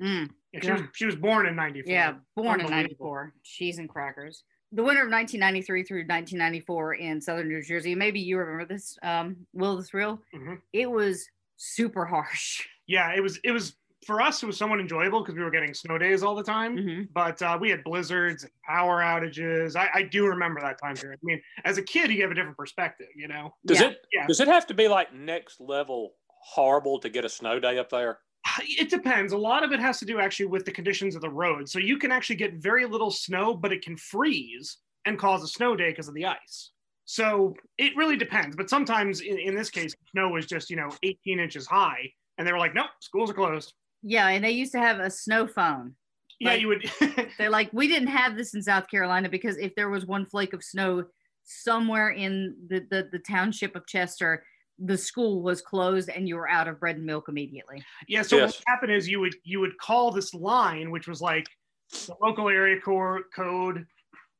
Mm, 0.00 0.30
Yeah, 0.52 0.60
she, 0.60 0.72
Was, 0.72 0.82
she 0.94 1.06
was 1.06 1.16
born 1.16 1.46
in 1.46 1.54
94. 1.56 1.92
yeah, 1.92 2.14
born 2.34 2.60
in 2.60 2.66
Unbelievable. 2.66 3.06
'94. 3.14 3.34
Cheese 3.44 3.78
and 3.78 3.88
crackers. 3.88 4.42
The 4.72 4.82
winter 4.82 5.02
of 5.02 5.10
1993 5.10 5.84
through 5.84 5.98
1994 6.00 6.94
in 6.94 7.20
southern 7.20 7.48
New 7.48 7.62
Jersey. 7.62 7.94
Maybe 7.94 8.18
you 8.18 8.38
remember 8.38 8.64
this, 8.74 8.98
um, 9.04 9.46
Will 9.52 9.76
the 9.76 9.84
Thrill. 9.84 10.20
Mhm. 10.34 10.60
It 10.72 10.90
was 10.90 11.28
super 11.56 12.04
harsh. 12.04 12.66
Yeah, 12.88 13.14
it 13.14 13.20
was, 13.22 13.38
it 13.44 13.52
was, 13.52 13.76
for 14.06 14.20
us, 14.20 14.42
it 14.42 14.46
was 14.46 14.56
somewhat 14.56 14.80
enjoyable 14.80 15.20
because 15.22 15.34
we 15.34 15.42
were 15.42 15.50
getting 15.50 15.74
snow 15.74 15.98
days 15.98 16.22
all 16.22 16.34
the 16.34 16.42
time. 16.42 16.76
Mhm. 16.76 17.08
But 17.12 17.40
uh, 17.42 17.58
we 17.60 17.70
had 17.70 17.82
blizzards 17.84 18.42
and 18.44 18.52
power 18.66 19.00
outages. 19.00 19.76
I, 19.76 19.88
I 19.94 20.02
do 20.02 20.26
remember 20.26 20.60
that 20.60 20.78
time 20.82 20.94
period. 20.96 21.18
I 21.22 21.24
mean, 21.24 21.42
as 21.64 21.78
a 21.78 21.82
kid, 21.82 22.10
you 22.10 22.22
have 22.22 22.30
a 22.30 22.34
different 22.34 22.56
perspective, 22.56 23.08
you 23.16 23.28
know? 23.28 23.54
Does 23.66 23.80
Yeah. 23.80 23.88
it 23.88 23.98
Yeah. 24.12 24.26
does 24.26 24.40
it 24.40 24.48
have 24.48 24.66
to 24.68 24.74
be 24.74 24.88
like 24.88 25.12
next 25.14 25.60
level 25.60 26.14
horrible 26.28 26.98
to 27.00 27.08
get 27.08 27.24
a 27.24 27.28
snow 27.28 27.58
day 27.60 27.78
up 27.78 27.88
there? 27.90 28.20
It 28.62 28.90
depends. 28.90 29.32
A 29.32 29.38
lot 29.38 29.64
of 29.64 29.72
it 29.72 29.80
has 29.80 29.98
to 30.00 30.04
do 30.04 30.20
actually 30.20 30.46
with 30.46 30.64
the 30.64 30.72
conditions 30.72 31.14
of 31.16 31.22
the 31.22 31.30
road. 31.30 31.68
So 31.68 31.78
you 31.78 31.98
can 31.98 32.12
actually 32.12 32.36
get 32.36 32.54
very 32.54 32.84
little 32.86 33.10
snow, 33.10 33.54
but 33.54 33.72
it 33.72 33.82
can 33.82 33.96
freeze 33.96 34.78
and 35.06 35.18
cause 35.18 35.42
a 35.42 35.48
snow 35.48 35.74
day 35.76 35.90
because 35.90 36.08
of 36.08 36.14
the 36.14 36.26
ice. 36.26 36.70
So 37.06 37.54
it 37.78 37.94
really 37.96 38.16
depends. 38.16 38.56
But 38.56 38.70
sometimes 38.70 39.20
in, 39.20 39.38
in 39.38 39.54
this 39.54 39.68
case, 39.70 39.94
snow 40.12 40.28
was 40.30 40.46
just, 40.46 40.70
you 40.70 40.76
know, 40.76 40.88
18 41.02 41.38
inches 41.38 41.66
high. 41.66 42.10
And 42.38 42.46
they 42.46 42.52
were 42.52 42.58
like, 42.58 42.74
nope, 42.74 42.90
schools 43.00 43.30
are 43.30 43.34
closed. 43.34 43.74
Yeah, 44.06 44.28
and 44.28 44.44
they 44.44 44.50
used 44.50 44.72
to 44.72 44.78
have 44.78 45.00
a 45.00 45.10
snow 45.10 45.46
phone. 45.46 45.94
Yeah, 46.38 46.50
Like- 46.50 46.60
you 46.60 46.68
would. 46.68 46.90
They're 47.38 47.50
like, 47.50 47.70
we 47.72 47.88
didn't 47.88 48.08
have 48.08 48.36
this 48.36 48.54
in 48.54 48.62
South 48.62 48.88
Carolina 48.88 49.28
because 49.28 49.56
if 49.56 49.74
there 49.74 49.88
was 49.88 50.04
one 50.06 50.26
flake 50.26 50.52
of 50.52 50.62
snow 50.62 51.04
somewhere 51.44 52.10
in 52.10 52.54
the, 52.68 52.80
the, 52.90 53.08
the 53.12 53.18
township 53.18 53.74
of 53.76 53.86
Chester, 53.86 54.44
the 54.78 54.98
school 54.98 55.40
was 55.42 55.60
closed 55.62 56.08
and 56.08 56.28
you 56.28 56.34
were 56.36 56.48
out 56.48 56.68
of 56.68 56.80
bread 56.80 56.96
and 56.96 57.06
milk 57.06 57.28
immediately. 57.28 57.82
yeah. 58.08 58.22
So 58.22 58.36
Yes. 58.38 58.56
what 58.58 58.64
happened 58.66 58.92
is 58.92 59.08
you 59.08 59.20
would 59.20 59.36
you 59.44 59.60
would 59.60 59.78
call 59.78 60.10
this 60.10 60.34
line, 60.34 60.90
which 60.90 61.06
was 61.06 61.20
like 61.20 61.46
the 61.92 62.14
local 62.20 62.48
area 62.48 62.80
core 62.80 63.22
code. 63.34 63.86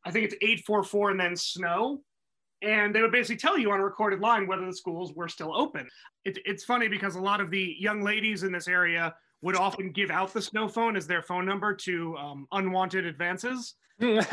I 0.04 0.11
think 0.11 0.25
it's 0.25 0.35
844 0.42 1.12
and 1.12 1.21
then 1.21 1.37
snow. 1.37 2.02
And 2.62 2.92
they 2.94 3.00
would 3.02 3.12
basically 3.12 3.37
tell 3.37 3.56
you 3.59 3.71
on 3.71 3.78
a 3.78 3.85
recorded 3.85 4.21
line 4.21 4.47
whether 4.49 4.64
the 4.66 4.73
schools 4.75 5.12
were 5.14 5.28
still 5.28 5.54
open. 5.56 5.87
It, 6.25 6.38
it's 6.44 6.64
funny 6.64 6.88
because 6.88 7.14
a 7.14 7.21
lot 7.21 7.40
of 7.40 7.50
the 7.50 7.76
young 7.78 8.02
ladies 8.02 8.42
in 8.42 8.50
this 8.50 8.66
area 8.66 9.14
would 9.44 9.56
often 9.56 9.90
give 9.90 10.10
out 10.10 10.32
the 10.32 10.40
snow 10.40 10.66
phone 10.66 10.96
as 10.96 11.06
their 11.06 11.20
phone 11.20 11.44
number 11.44 11.74
to 11.74 12.16
um, 12.16 12.48
unwanted 12.52 13.04
advances. 13.04 13.74
Just, 14.00 14.30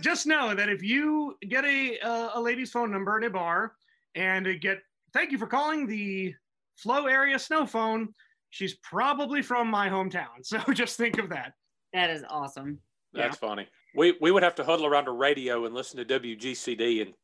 just 0.00 0.26
know 0.26 0.54
that 0.54 0.68
if 0.68 0.82
you 0.82 1.36
get 1.48 1.64
a, 1.64 1.98
uh, 1.98 2.30
a 2.34 2.40
lady's 2.40 2.70
phone 2.70 2.90
number 2.90 3.18
in 3.18 3.24
a 3.24 3.30
bar 3.30 3.74
and 4.14 4.46
get 4.60 4.78
thank 5.12 5.30
you 5.30 5.38
for 5.38 5.46
calling 5.46 5.86
the 5.86 6.34
Flow 6.76 7.06
area 7.06 7.38
snow 7.38 7.66
phone, 7.66 8.08
she's 8.50 8.74
probably 8.74 9.42
from 9.42 9.68
my 9.68 9.88
hometown. 9.88 10.26
So 10.42 10.58
just 10.72 10.96
think 10.96 11.18
of 11.18 11.28
that. 11.30 11.52
That 11.92 12.10
is 12.10 12.24
awesome. 12.30 12.78
That's 13.12 13.36
funny. 13.36 13.66
We 13.94 14.16
we 14.20 14.30
would 14.30 14.42
have 14.42 14.54
to 14.56 14.64
huddle 14.64 14.86
around 14.86 15.08
a 15.08 15.12
radio 15.12 15.66
and 15.66 15.74
listen 15.74 16.04
to 16.04 16.20
WGCD 16.20 17.02
and 17.02 17.14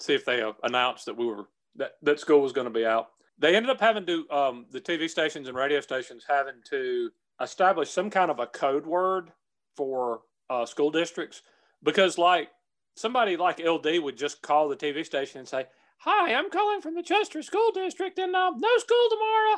see 0.00 0.14
if 0.14 0.24
they 0.24 0.42
uh, 0.42 0.52
announced 0.62 1.06
that 1.06 1.16
we 1.16 1.26
were 1.26 1.46
that, 1.76 1.92
that 2.02 2.20
school 2.20 2.40
was 2.40 2.52
going 2.52 2.66
to 2.66 2.72
be 2.72 2.84
out. 2.84 3.08
They 3.42 3.56
ended 3.56 3.70
up 3.70 3.80
having 3.80 4.06
to 4.06 4.30
um, 4.30 4.66
the 4.70 4.80
TV 4.80 5.10
stations 5.10 5.48
and 5.48 5.56
radio 5.56 5.80
stations 5.80 6.24
having 6.28 6.62
to 6.70 7.10
establish 7.40 7.90
some 7.90 8.08
kind 8.08 8.30
of 8.30 8.38
a 8.38 8.46
code 8.46 8.86
word 8.86 9.32
for 9.76 10.20
uh, 10.48 10.64
school 10.64 10.92
districts 10.92 11.42
because 11.82 12.18
like 12.18 12.50
somebody 12.94 13.36
like 13.36 13.58
LD 13.58 14.00
would 14.00 14.16
just 14.16 14.42
call 14.42 14.68
the 14.68 14.76
TV 14.76 15.04
station 15.04 15.40
and 15.40 15.48
say, 15.48 15.66
"Hi, 15.98 16.32
I'm 16.34 16.50
calling 16.50 16.80
from 16.80 16.94
the 16.94 17.02
Chester 17.02 17.42
School 17.42 17.72
District 17.72 18.16
and 18.20 18.32
um, 18.36 18.60
no 18.60 18.78
school 18.78 19.08
tomorrow," 19.10 19.56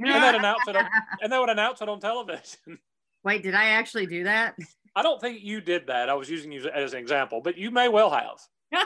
and 0.00 0.22
then 0.24 0.34
announce 0.34 0.66
it 0.66 0.74
on, 0.74 0.88
and 1.22 1.32
they 1.32 1.38
would 1.38 1.48
announce 1.48 1.80
it 1.80 1.88
on 1.88 2.00
television. 2.00 2.80
Wait, 3.22 3.44
did 3.44 3.54
I 3.54 3.66
actually 3.66 4.06
do 4.06 4.24
that? 4.24 4.56
I 4.96 5.02
don't 5.02 5.20
think 5.20 5.42
you 5.42 5.60
did 5.60 5.86
that. 5.86 6.08
I 6.08 6.14
was 6.14 6.28
using 6.28 6.50
you 6.50 6.68
as 6.70 6.92
an 6.92 6.98
example, 6.98 7.40
but 7.40 7.56
you 7.56 7.70
may 7.70 7.88
well 7.88 8.10
have. 8.10 8.40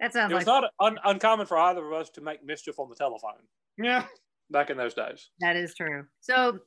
that 0.00 0.12
sounds 0.12 0.32
It 0.32 0.34
was 0.34 0.46
like 0.46 0.62
not 0.62 0.70
un- 0.80 0.98
uncommon 1.04 1.46
for 1.46 1.56
either 1.58 1.84
of 1.86 1.92
us 1.92 2.10
to 2.10 2.20
make 2.20 2.44
mischief 2.44 2.78
on 2.78 2.88
the 2.88 2.96
telephone 2.96 3.46
Yeah. 3.78 4.06
back 4.50 4.70
in 4.70 4.76
those 4.76 4.94
days. 4.94 5.30
that 5.40 5.56
is 5.56 5.74
true. 5.74 6.06
So, 6.20 6.58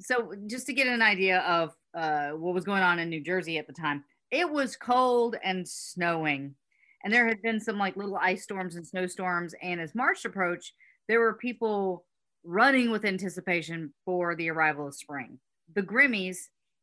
so 0.00 0.32
just 0.46 0.66
to 0.66 0.72
get 0.72 0.86
an 0.86 1.02
idea 1.02 1.40
of 1.40 1.74
uh, 1.94 2.30
what 2.30 2.54
was 2.54 2.64
going 2.64 2.82
on 2.82 2.98
in 2.98 3.08
New 3.10 3.22
Jersey 3.22 3.58
at 3.58 3.66
the 3.66 3.72
time, 3.72 4.04
it 4.30 4.48
was 4.48 4.76
cold 4.76 5.36
and 5.44 5.68
snowing, 5.68 6.54
and 7.04 7.12
there 7.12 7.26
had 7.26 7.42
been 7.42 7.60
some 7.60 7.78
like 7.78 7.96
little 7.96 8.16
ice 8.16 8.42
storms 8.44 8.76
and 8.76 8.86
snowstorms. 8.86 9.54
And 9.62 9.80
as 9.80 9.94
March 9.94 10.24
approached, 10.24 10.72
there 11.08 11.20
were 11.20 11.34
people 11.34 12.06
running 12.44 12.90
with 12.90 13.04
anticipation 13.04 13.92
for 14.04 14.34
the 14.34 14.48
arrival 14.50 14.86
of 14.86 14.94
spring. 14.94 15.38
The 15.74 15.82
Grimmies, 15.82 16.38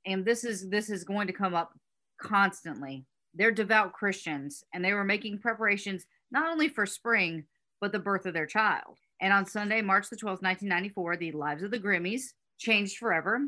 and 0.05 0.23
this 0.23 0.43
is 0.43 0.69
this 0.69 0.89
is 0.91 1.03
going 1.03 1.25
to 1.27 1.33
come 1.33 1.55
up 1.55 1.73
constantly. 2.21 3.05
They're 3.33 3.51
devout 3.51 3.93
Christians, 3.93 4.63
and 4.73 4.83
they 4.83 4.93
were 4.93 5.03
making 5.03 5.39
preparations 5.39 6.05
not 6.31 6.49
only 6.49 6.67
for 6.67 6.85
spring 6.85 7.45
but 7.81 7.91
the 7.91 7.99
birth 7.99 8.25
of 8.25 8.33
their 8.33 8.45
child. 8.45 8.97
And 9.21 9.33
on 9.33 9.45
Sunday, 9.45 9.81
March 9.81 10.09
the 10.09 10.15
12th, 10.15 10.41
1994, 10.41 11.17
the 11.17 11.31
lives 11.31 11.63
of 11.63 11.71
the 11.71 11.79
Grimmies 11.79 12.33
changed 12.57 12.97
forever. 12.97 13.39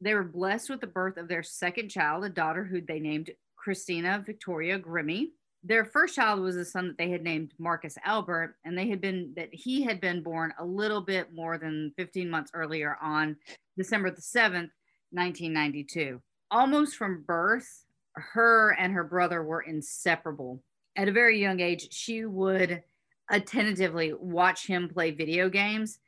They 0.00 0.14
were 0.14 0.24
blessed 0.24 0.70
with 0.70 0.80
the 0.80 0.86
birth 0.86 1.16
of 1.16 1.28
their 1.28 1.42
second 1.42 1.90
child, 1.90 2.24
a 2.24 2.28
daughter 2.28 2.64
who 2.64 2.80
they 2.80 3.00
named 3.00 3.30
Christina 3.56 4.22
Victoria 4.24 4.78
Grimmie. 4.78 5.30
Their 5.64 5.84
first 5.84 6.14
child 6.14 6.40
was 6.40 6.56
a 6.56 6.64
son 6.64 6.88
that 6.88 6.98
they 6.98 7.10
had 7.10 7.22
named 7.22 7.52
Marcus 7.58 7.96
Albert, 8.04 8.56
and 8.64 8.78
they 8.78 8.88
had 8.88 9.00
been 9.00 9.32
that 9.36 9.48
he 9.52 9.82
had 9.82 10.00
been 10.00 10.22
born 10.22 10.52
a 10.58 10.64
little 10.64 11.00
bit 11.00 11.34
more 11.34 11.58
than 11.58 11.92
15 11.96 12.30
months 12.30 12.50
earlier 12.54 12.96
on 13.02 13.36
December 13.76 14.10
the 14.10 14.20
7th, 14.20 14.70
1992. 15.10 16.20
Almost 16.50 16.96
from 16.96 17.24
birth, 17.26 17.85
her 18.16 18.76
and 18.78 18.92
her 18.92 19.04
brother 19.04 19.42
were 19.42 19.62
inseparable. 19.62 20.62
At 20.96 21.08
a 21.08 21.12
very 21.12 21.40
young 21.40 21.60
age, 21.60 21.92
she 21.92 22.24
would 22.24 22.82
attentively 23.30 24.12
watch 24.12 24.66
him 24.66 24.88
play 24.88 25.10
video 25.10 25.48
games. 25.48 25.98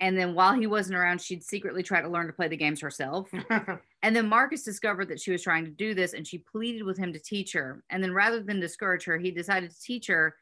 And 0.00 0.16
then 0.16 0.34
while 0.34 0.54
he 0.54 0.66
wasn't 0.66 0.96
around, 0.96 1.20
she'd 1.20 1.44
secretly 1.44 1.82
try 1.82 2.00
to 2.00 2.08
learn 2.08 2.26
to 2.26 2.32
play 2.32 2.48
the 2.48 2.56
games 2.56 2.80
herself. 2.80 3.30
And 4.02 4.16
then 4.16 4.28
Marcus 4.28 4.62
discovered 4.62 5.08
that 5.08 5.20
she 5.20 5.30
was 5.30 5.42
trying 5.42 5.64
to 5.66 5.70
do 5.70 5.94
this 5.94 6.14
and 6.14 6.26
she 6.26 6.38
pleaded 6.38 6.84
with 6.84 6.96
him 6.96 7.12
to 7.12 7.18
teach 7.18 7.52
her. 7.52 7.82
And 7.90 8.02
then 8.02 8.12
rather 8.12 8.42
than 8.42 8.58
discourage 8.58 9.04
her, 9.04 9.18
he 9.18 9.30
decided 9.30 9.70
to 9.70 9.80
teach 9.80 10.06
her. 10.06 10.36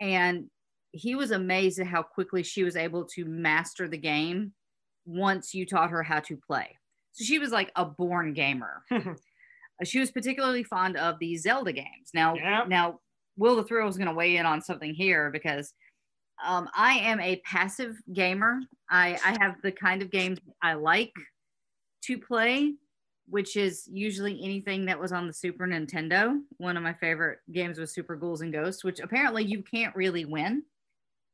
And 0.00 0.50
he 0.90 1.14
was 1.14 1.30
amazed 1.30 1.78
at 1.78 1.86
how 1.86 2.02
quickly 2.02 2.42
she 2.42 2.64
was 2.64 2.76
able 2.76 3.04
to 3.04 3.24
master 3.24 3.88
the 3.88 3.98
game 3.98 4.52
once 5.06 5.54
you 5.54 5.64
taught 5.66 5.90
her 5.90 6.02
how 6.02 6.20
to 6.20 6.36
play. 6.36 6.76
So 7.12 7.24
she 7.24 7.38
was 7.38 7.52
like 7.52 7.70
a 7.76 7.84
born 7.84 8.32
gamer. 8.32 8.82
Uh, 9.80 9.84
she 9.84 9.98
was 10.00 10.10
particularly 10.10 10.62
fond 10.64 10.96
of 10.96 11.18
the 11.18 11.36
Zelda 11.36 11.72
games. 11.72 12.10
Now, 12.12 12.34
Yep. 12.34 12.68
now 12.68 13.00
Will 13.36 13.56
the 13.56 13.64
Thrill 13.64 13.88
is 13.88 13.96
going 13.96 14.08
to 14.08 14.14
weigh 14.14 14.36
in 14.36 14.46
on 14.46 14.62
something 14.62 14.94
here 14.94 15.30
because 15.30 15.72
um, 16.44 16.68
I 16.76 16.94
am 16.94 17.20
a 17.20 17.40
passive 17.44 17.96
gamer. 18.12 18.60
I, 18.90 19.18
I 19.24 19.36
have 19.40 19.56
the 19.62 19.72
kind 19.72 20.02
of 20.02 20.10
games 20.10 20.38
I 20.62 20.74
like 20.74 21.12
to 22.04 22.18
play, 22.18 22.74
which 23.28 23.56
is 23.56 23.88
usually 23.90 24.40
anything 24.42 24.84
that 24.86 24.98
was 25.00 25.12
on 25.12 25.26
the 25.26 25.32
Super 25.32 25.66
Nintendo. 25.66 26.38
One 26.58 26.76
of 26.76 26.82
my 26.82 26.92
favorite 26.94 27.38
games 27.52 27.78
was 27.78 27.94
Super 27.94 28.16
Ghouls 28.16 28.42
and 28.42 28.52
Ghosts, 28.52 28.84
which 28.84 29.00
apparently 29.00 29.44
you 29.44 29.62
can't 29.62 29.94
really 29.96 30.24
win, 30.24 30.62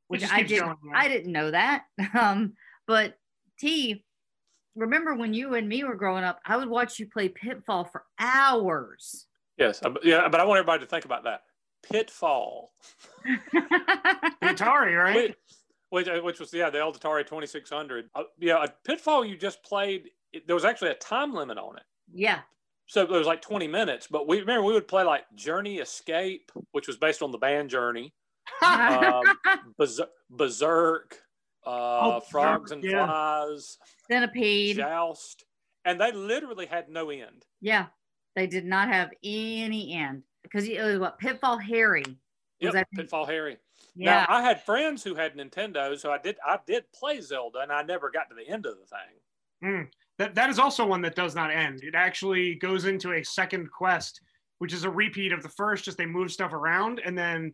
which 0.09 0.25
I 0.31 0.43
didn't. 0.43 0.77
I 0.95 1.09
didn't 1.09 1.33
know 1.33 1.51
that. 1.51 1.85
Um, 2.19 2.55
but 2.87 3.15
T, 3.59 4.05
remember 4.77 5.15
when 5.15 5.35
you 5.35 5.55
and 5.55 5.69
me 5.69 5.85
were 5.85 5.95
growing 5.95 6.25
up, 6.25 6.41
I 6.45 6.57
would 6.57 6.69
watch 6.69 6.99
you 6.99 7.07
play 7.07 7.29
Pitfall 7.29 7.85
for 7.85 8.05
hours. 8.19 9.27
Yes, 9.57 9.83
uh, 9.83 9.91
yeah, 10.03 10.29
but 10.29 10.41
I 10.41 10.45
want 10.45 10.59
everybody 10.59 10.85
to 10.85 10.87
think 10.87 11.05
about 11.05 11.25
that. 11.25 11.43
Pitfall, 11.83 12.73
Atari, 14.43 14.97
right? 14.97 15.37
which, 15.91 16.07
which, 16.07 16.09
uh, 16.09 16.21
which 16.21 16.41
was 16.41 16.53
yeah 16.53 16.71
the 16.71 16.81
old 16.81 16.99
Atari 16.99 17.27
Twenty 17.27 17.47
Six 17.47 17.71
Hundred. 17.71 18.09
Uh, 18.15 18.25
yeah, 18.39 18.62
a 18.62 18.69
Pitfall 18.85 19.25
you 19.25 19.37
just 19.37 19.62
played. 19.62 20.11
It, 20.33 20.47
there 20.47 20.55
was 20.55 20.65
actually 20.65 20.91
a 20.91 20.95
time 20.95 21.35
limit 21.35 21.59
on 21.59 21.77
it, 21.77 21.83
yeah. 22.12 22.41
so 22.87 23.03
it 23.03 23.11
was 23.11 23.27
like 23.27 23.43
twenty 23.43 23.67
minutes. 23.67 24.07
But 24.11 24.29
we 24.29 24.41
remember 24.41 24.62
we 24.62 24.73
would 24.73 24.89
play 24.89 25.05
like 25.05 25.25
Journey 25.35 25.79
Escape, 25.79 26.53
which 26.73 26.87
was 26.87 26.97
based 26.97 27.23
on 27.23 27.33
the 27.33 27.39
band 27.39 27.71
Journey, 27.71 28.12
um, 28.62 29.25
Berzerk, 29.79 30.09
Berzerk 30.35 31.12
uh, 31.71 32.17
Oh, 32.17 32.21
Frogs 32.21 32.71
and 32.73 32.83
yeah. 32.83 33.07
Flies, 33.07 33.79
Centipede. 34.09 34.77
Joust, 34.77 35.45
and 35.85 36.00
they 36.00 36.12
literally 36.12 36.67
had 36.67 36.89
no 36.89 37.11
end. 37.11 37.45
Yeah. 37.61 37.87
They 38.37 38.47
did 38.47 38.65
not 38.65 38.89
have 38.89 39.11
any 39.25 39.95
end 39.95 40.23
because 40.43 40.67
it 40.67 40.81
was 40.83 40.99
what 40.99 41.19
Pitfall 41.19 41.59
Harry. 41.59 42.05
Was 42.62 42.75
Yep, 42.75 42.89
Pitfall 42.95 43.27
Harry. 43.27 43.57
Yeah. 43.97 44.27
Now 44.29 44.37
I 44.37 44.43
had 44.43 44.62
friends 44.62 45.03
who 45.03 45.15
had 45.15 45.37
Nintendo, 45.37 45.99
so 45.99 46.12
I 46.12 46.19
did 46.19 46.37
I 46.47 46.59
did 46.67 46.85
play 46.93 47.21
Zelda, 47.21 47.61
and 47.61 47.73
I 47.73 47.83
never 47.83 48.11
got 48.11 48.29
to 48.29 48.37
the 48.37 48.49
end 48.49 48.67
of 48.67 48.77
the 48.79 48.87
thing. 48.87 49.89
That 50.19 50.35
that 50.35 50.50
is 50.50 50.59
also 50.59 50.87
one 50.87 51.03
that 51.03 51.17
does 51.17 51.35
not 51.35 51.50
end. 51.50 51.83
It 51.83 51.95
actually 51.95 52.55
goes 52.55 52.85
into 52.85 53.12
a 53.15 53.25
second 53.25 53.71
quest, 53.73 54.21
which 54.59 54.73
is 54.73 54.85
a 54.85 54.91
repeat 54.91 55.33
of 55.33 55.43
the 55.43 55.49
first. 55.49 55.85
Just 55.85 55.99
they 55.99 56.07
move 56.07 56.31
stuff 56.31 56.53
around, 56.53 57.00
and 57.05 57.17
then 57.19 57.53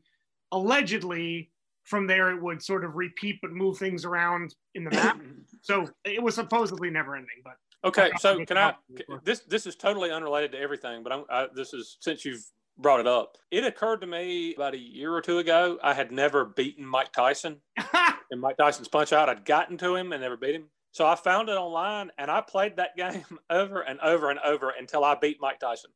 allegedly 0.52 1.50
from 1.86 2.06
there 2.06 2.30
it 2.30 2.42
would 2.42 2.62
sort 2.62 2.84
of 2.84 2.94
repeat 2.96 3.38
but 3.40 3.52
move 3.52 3.78
things 3.78 4.04
around 4.04 4.54
in 4.74 4.84
the 4.84 4.90
map. 4.90 5.18
so 5.62 5.88
it 6.04 6.22
was 6.22 6.34
supposedly 6.34 6.90
never 6.90 7.16
ending, 7.16 7.42
but 7.44 7.54
Okay, 7.84 8.10
so 8.18 8.44
can 8.44 8.58
I? 8.58 8.74
before. 8.94 9.20
This 9.24 9.40
this 9.40 9.66
is 9.66 9.76
totally 9.76 10.10
unrelated 10.10 10.52
to 10.52 10.58
everything, 10.58 11.02
but 11.02 11.12
I'm 11.12 11.24
I, 11.30 11.46
this 11.54 11.72
is 11.72 11.96
since 12.00 12.24
you've 12.24 12.44
brought 12.78 13.00
it 13.00 13.06
up. 13.06 13.36
It 13.50 13.64
occurred 13.64 14.00
to 14.00 14.06
me 14.06 14.54
about 14.54 14.74
a 14.74 14.78
year 14.78 15.12
or 15.14 15.20
two 15.22 15.38
ago. 15.38 15.78
I 15.82 15.94
had 15.94 16.10
never 16.10 16.44
beaten 16.44 16.84
Mike 16.84 17.12
Tyson 17.12 17.60
in 18.30 18.40
Mike 18.40 18.56
Tyson's 18.56 18.88
Punch 18.88 19.12
Out. 19.12 19.28
I'd 19.28 19.44
gotten 19.44 19.78
to 19.78 19.94
him 19.94 20.12
and 20.12 20.20
never 20.22 20.36
beat 20.36 20.56
him. 20.56 20.64
So 20.90 21.06
I 21.06 21.14
found 21.14 21.48
it 21.48 21.52
online 21.56 22.10
and 22.18 22.30
I 22.30 22.40
played 22.40 22.76
that 22.76 22.96
game 22.96 23.24
over 23.50 23.82
and 23.82 24.00
over 24.00 24.30
and 24.30 24.40
over 24.40 24.72
until 24.78 25.04
I 25.04 25.14
beat 25.14 25.36
Mike 25.40 25.60
Tyson. 25.60 25.90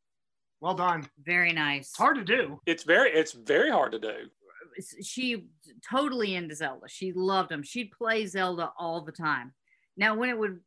well 0.61 0.75
done. 0.75 1.07
Very 1.23 1.51
nice. 1.51 1.89
It's 1.89 1.97
hard 1.97 2.15
to 2.17 2.23
do. 2.23 2.59
It's 2.65 2.83
very 2.83 3.11
it's 3.11 3.33
very 3.33 3.69
hard 3.69 3.91
to 3.91 3.99
do. 3.99 4.15
She 5.03 5.47
totally 5.89 6.35
into 6.35 6.55
Zelda. 6.55 6.87
She 6.87 7.13
loved 7.13 7.49
them. 7.49 7.63
She'd 7.63 7.91
play 7.91 8.25
Zelda 8.25 8.71
all 8.77 9.01
the 9.01 9.11
time. 9.11 9.53
Now, 9.97 10.15
when 10.15 10.29
it 10.29 10.37
would 10.37 10.59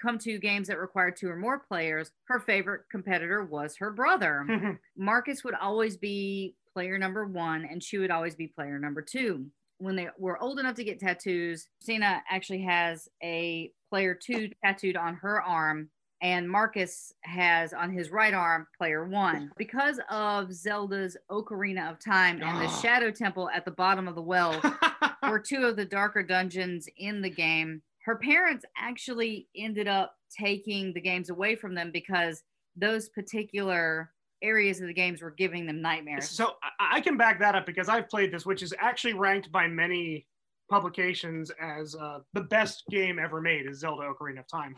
come 0.00 0.18
to 0.18 0.38
games 0.38 0.68
that 0.68 0.78
required 0.78 1.16
two 1.16 1.28
or 1.28 1.36
more 1.36 1.58
players, 1.58 2.10
her 2.24 2.40
favorite 2.40 2.82
competitor 2.90 3.44
was 3.44 3.76
her 3.76 3.90
brother. 3.90 4.44
Mm-hmm. 4.50 4.72
Marcus 4.96 5.44
would 5.44 5.54
always 5.54 5.96
be 5.96 6.56
player 6.72 6.98
number 6.98 7.26
one, 7.26 7.64
and 7.70 7.82
she 7.82 7.98
would 7.98 8.10
always 8.10 8.34
be 8.34 8.48
player 8.48 8.78
number 8.78 9.02
two. 9.02 9.46
When 9.78 9.96
they 9.96 10.08
were 10.18 10.42
old 10.42 10.58
enough 10.58 10.74
to 10.76 10.84
get 10.84 10.98
tattoos, 10.98 11.68
Christina 11.78 12.22
actually 12.28 12.62
has 12.62 13.08
a 13.22 13.70
player 13.88 14.14
two 14.14 14.50
tattooed 14.64 14.96
on 14.96 15.14
her 15.16 15.40
arm, 15.40 15.88
and 16.22 16.48
Marcus 16.48 17.12
has 17.22 17.72
on 17.72 17.90
his 17.90 18.10
right 18.10 18.34
arm 18.34 18.66
player 18.76 19.04
one. 19.06 19.50
Because 19.56 19.98
of 20.10 20.52
Zelda's 20.52 21.16
Ocarina 21.30 21.90
of 21.90 21.98
Time 21.98 22.42
and 22.42 22.60
the 22.60 22.66
Ah. 22.66 22.80
Shadow 22.82 23.10
Temple 23.10 23.48
at 23.50 23.64
the 23.64 23.70
bottom 23.70 24.06
of 24.08 24.14
the 24.14 24.22
well 24.22 24.60
were 25.28 25.38
two 25.38 25.64
of 25.64 25.76
the 25.76 25.84
darker 25.84 26.22
dungeons 26.22 26.88
in 26.98 27.22
the 27.22 27.30
game. 27.30 27.82
Her 28.04 28.16
parents 28.16 28.64
actually 28.78 29.48
ended 29.56 29.88
up 29.88 30.16
taking 30.36 30.92
the 30.92 31.00
games 31.00 31.30
away 31.30 31.54
from 31.56 31.74
them 31.74 31.90
because 31.90 32.42
those 32.76 33.08
particular 33.08 34.10
areas 34.42 34.80
of 34.80 34.86
the 34.86 34.94
games 34.94 35.20
were 35.20 35.30
giving 35.30 35.66
them 35.66 35.82
nightmares. 35.82 36.28
So 36.30 36.54
I, 36.80 36.96
I 36.96 37.00
can 37.00 37.16
back 37.16 37.38
that 37.40 37.54
up 37.54 37.66
because 37.66 37.88
I've 37.88 38.08
played 38.08 38.32
this, 38.32 38.46
which 38.46 38.62
is 38.62 38.72
actually 38.78 39.12
ranked 39.14 39.52
by 39.52 39.66
many 39.66 40.26
publications 40.70 41.50
as 41.60 41.94
uh, 41.96 42.20
the 42.32 42.42
best 42.42 42.84
game 42.90 43.18
ever 43.18 43.40
made 43.40 43.66
is 43.66 43.80
Zelda 43.80 44.02
Ocarina 44.02 44.40
of 44.40 44.48
Time. 44.48 44.74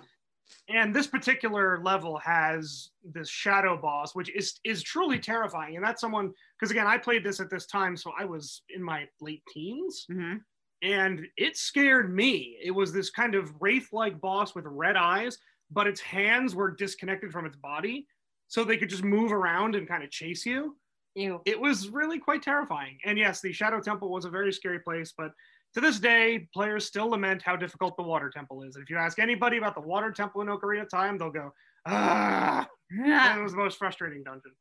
And 0.68 0.94
this 0.94 1.06
particular 1.06 1.80
level 1.82 2.18
has 2.18 2.90
this 3.04 3.28
shadow 3.28 3.76
boss, 3.76 4.14
which 4.14 4.30
is 4.34 4.60
is 4.64 4.82
truly 4.82 5.18
terrifying. 5.18 5.76
And 5.76 5.84
that's 5.84 6.00
someone 6.00 6.32
because 6.58 6.70
again, 6.70 6.86
I 6.86 6.98
played 6.98 7.24
this 7.24 7.40
at 7.40 7.50
this 7.50 7.66
time, 7.66 7.96
so 7.96 8.12
I 8.18 8.24
was 8.24 8.62
in 8.68 8.82
my 8.82 9.08
late 9.20 9.42
teens, 9.52 10.06
Mhm. 10.10 10.40
and 10.82 11.26
it 11.36 11.56
scared 11.56 12.14
me. 12.14 12.58
It 12.62 12.70
was 12.72 12.92
this 12.92 13.10
kind 13.10 13.34
of 13.34 13.52
wraith-like 13.60 14.20
boss 14.20 14.54
with 14.54 14.64
red 14.66 14.96
eyes, 14.96 15.38
but 15.70 15.86
its 15.86 16.00
hands 16.00 16.54
were 16.54 16.70
disconnected 16.70 17.32
from 17.32 17.46
its 17.46 17.56
body, 17.56 18.06
so 18.48 18.62
they 18.64 18.76
could 18.76 18.90
just 18.90 19.04
move 19.04 19.32
around 19.32 19.74
and 19.74 19.88
kind 19.88 20.04
of 20.04 20.10
chase 20.10 20.44
you 20.44 20.76
Ew. 21.14 21.40
it 21.46 21.58
was 21.60 21.88
really 21.88 22.18
quite 22.18 22.42
terrifying. 22.42 22.98
And 23.04 23.18
yes, 23.18 23.40
the 23.40 23.52
Shadow 23.52 23.80
Temple 23.80 24.10
was 24.10 24.24
a 24.26 24.30
very 24.30 24.52
scary 24.52 24.80
place, 24.80 25.12
but 25.16 25.32
to 25.74 25.80
this 25.80 25.98
day, 25.98 26.48
players 26.52 26.84
still 26.86 27.08
lament 27.08 27.42
how 27.42 27.56
difficult 27.56 27.96
the 27.96 28.02
Water 28.02 28.30
Temple 28.30 28.62
is. 28.62 28.76
And 28.76 28.82
if 28.82 28.90
you 28.90 28.96
ask 28.96 29.18
anybody 29.18 29.56
about 29.56 29.74
the 29.74 29.80
Water 29.80 30.10
Temple 30.10 30.42
in 30.42 30.48
Ocarina 30.48 30.82
of 30.82 30.90
Time, 30.90 31.18
they'll 31.18 31.30
go, 31.30 31.52
ah, 31.86 32.66
it 32.90 33.40
was 33.42 33.52
the 33.52 33.58
most 33.58 33.78
frustrating 33.78 34.22
dungeon. 34.22 34.52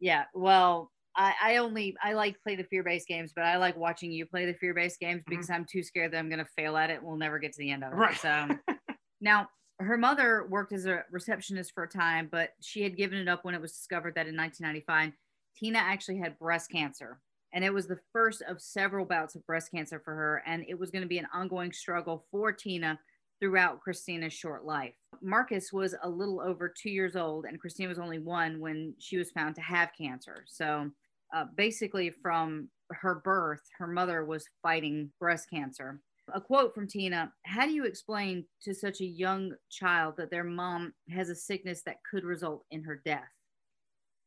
yeah. 0.00 0.24
Well, 0.34 0.90
I, 1.16 1.34
I 1.42 1.56
only 1.58 1.94
I 2.02 2.14
like 2.14 2.40
play 2.42 2.56
the 2.56 2.64
fear-based 2.64 3.06
games, 3.06 3.32
but 3.34 3.44
I 3.44 3.56
like 3.56 3.76
watching 3.76 4.10
you 4.10 4.26
play 4.26 4.46
the 4.46 4.54
fear-based 4.54 4.98
games 4.98 5.22
because 5.28 5.48
I'm 5.48 5.64
too 5.64 5.82
scared 5.82 6.12
that 6.12 6.18
I'm 6.18 6.28
gonna 6.28 6.46
fail 6.56 6.76
at 6.76 6.90
it. 6.90 6.98
and 6.98 7.06
We'll 7.06 7.16
never 7.16 7.38
get 7.38 7.52
to 7.52 7.58
the 7.58 7.70
end 7.70 7.84
of 7.84 7.92
it. 7.92 7.96
Right. 7.96 8.16
So 8.16 8.48
now 9.20 9.48
her 9.78 9.96
mother 9.96 10.46
worked 10.48 10.72
as 10.72 10.86
a 10.86 11.04
receptionist 11.10 11.72
for 11.72 11.84
a 11.84 11.88
time, 11.88 12.28
but 12.32 12.50
she 12.60 12.82
had 12.82 12.96
given 12.96 13.18
it 13.18 13.28
up 13.28 13.44
when 13.44 13.54
it 13.54 13.60
was 13.60 13.72
discovered 13.72 14.14
that 14.14 14.26
in 14.26 14.36
1995, 14.36 15.12
Tina 15.56 15.78
actually 15.78 16.18
had 16.18 16.38
breast 16.38 16.70
cancer. 16.70 17.20
And 17.54 17.64
it 17.64 17.72
was 17.72 17.86
the 17.86 18.00
first 18.12 18.42
of 18.42 18.60
several 18.60 19.06
bouts 19.06 19.36
of 19.36 19.46
breast 19.46 19.70
cancer 19.70 20.02
for 20.04 20.12
her. 20.14 20.42
And 20.44 20.64
it 20.68 20.78
was 20.78 20.90
going 20.90 21.02
to 21.02 21.08
be 21.08 21.18
an 21.18 21.28
ongoing 21.32 21.72
struggle 21.72 22.26
for 22.30 22.52
Tina 22.52 22.98
throughout 23.40 23.80
Christina's 23.80 24.32
short 24.32 24.64
life. 24.64 24.94
Marcus 25.22 25.72
was 25.72 25.94
a 26.02 26.08
little 26.08 26.40
over 26.40 26.68
two 26.68 26.90
years 26.90 27.14
old, 27.14 27.44
and 27.44 27.60
Christina 27.60 27.88
was 27.88 27.98
only 27.98 28.18
one 28.18 28.60
when 28.60 28.94
she 28.98 29.16
was 29.16 29.30
found 29.30 29.54
to 29.54 29.60
have 29.60 29.90
cancer. 29.96 30.44
So 30.48 30.90
uh, 31.34 31.44
basically, 31.56 32.10
from 32.10 32.68
her 32.90 33.16
birth, 33.24 33.62
her 33.78 33.86
mother 33.86 34.24
was 34.24 34.48
fighting 34.62 35.10
breast 35.20 35.48
cancer. 35.48 36.00
A 36.32 36.40
quote 36.40 36.74
from 36.74 36.88
Tina 36.88 37.32
How 37.44 37.66
do 37.66 37.72
you 37.72 37.84
explain 37.84 38.46
to 38.62 38.74
such 38.74 39.00
a 39.00 39.06
young 39.06 39.52
child 39.70 40.14
that 40.16 40.30
their 40.30 40.44
mom 40.44 40.94
has 41.10 41.28
a 41.28 41.34
sickness 41.34 41.82
that 41.86 42.00
could 42.10 42.24
result 42.24 42.64
in 42.70 42.82
her 42.84 43.00
death? 43.04 43.30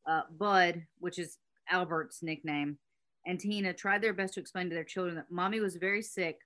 Uh, 0.08 0.22
Bud, 0.38 0.84
which 1.00 1.20
is 1.20 1.38
Albert's 1.70 2.22
nickname, 2.22 2.78
and 3.28 3.40
Tina 3.40 3.74
tried 3.74 4.02
their 4.02 4.14
best 4.14 4.34
to 4.36 4.40
explain 4.40 4.70
to 4.70 4.74
their 4.74 4.84
children 4.84 5.16
that 5.16 5.30
mommy 5.30 5.60
was 5.60 5.76
very 5.76 6.02
sick 6.02 6.40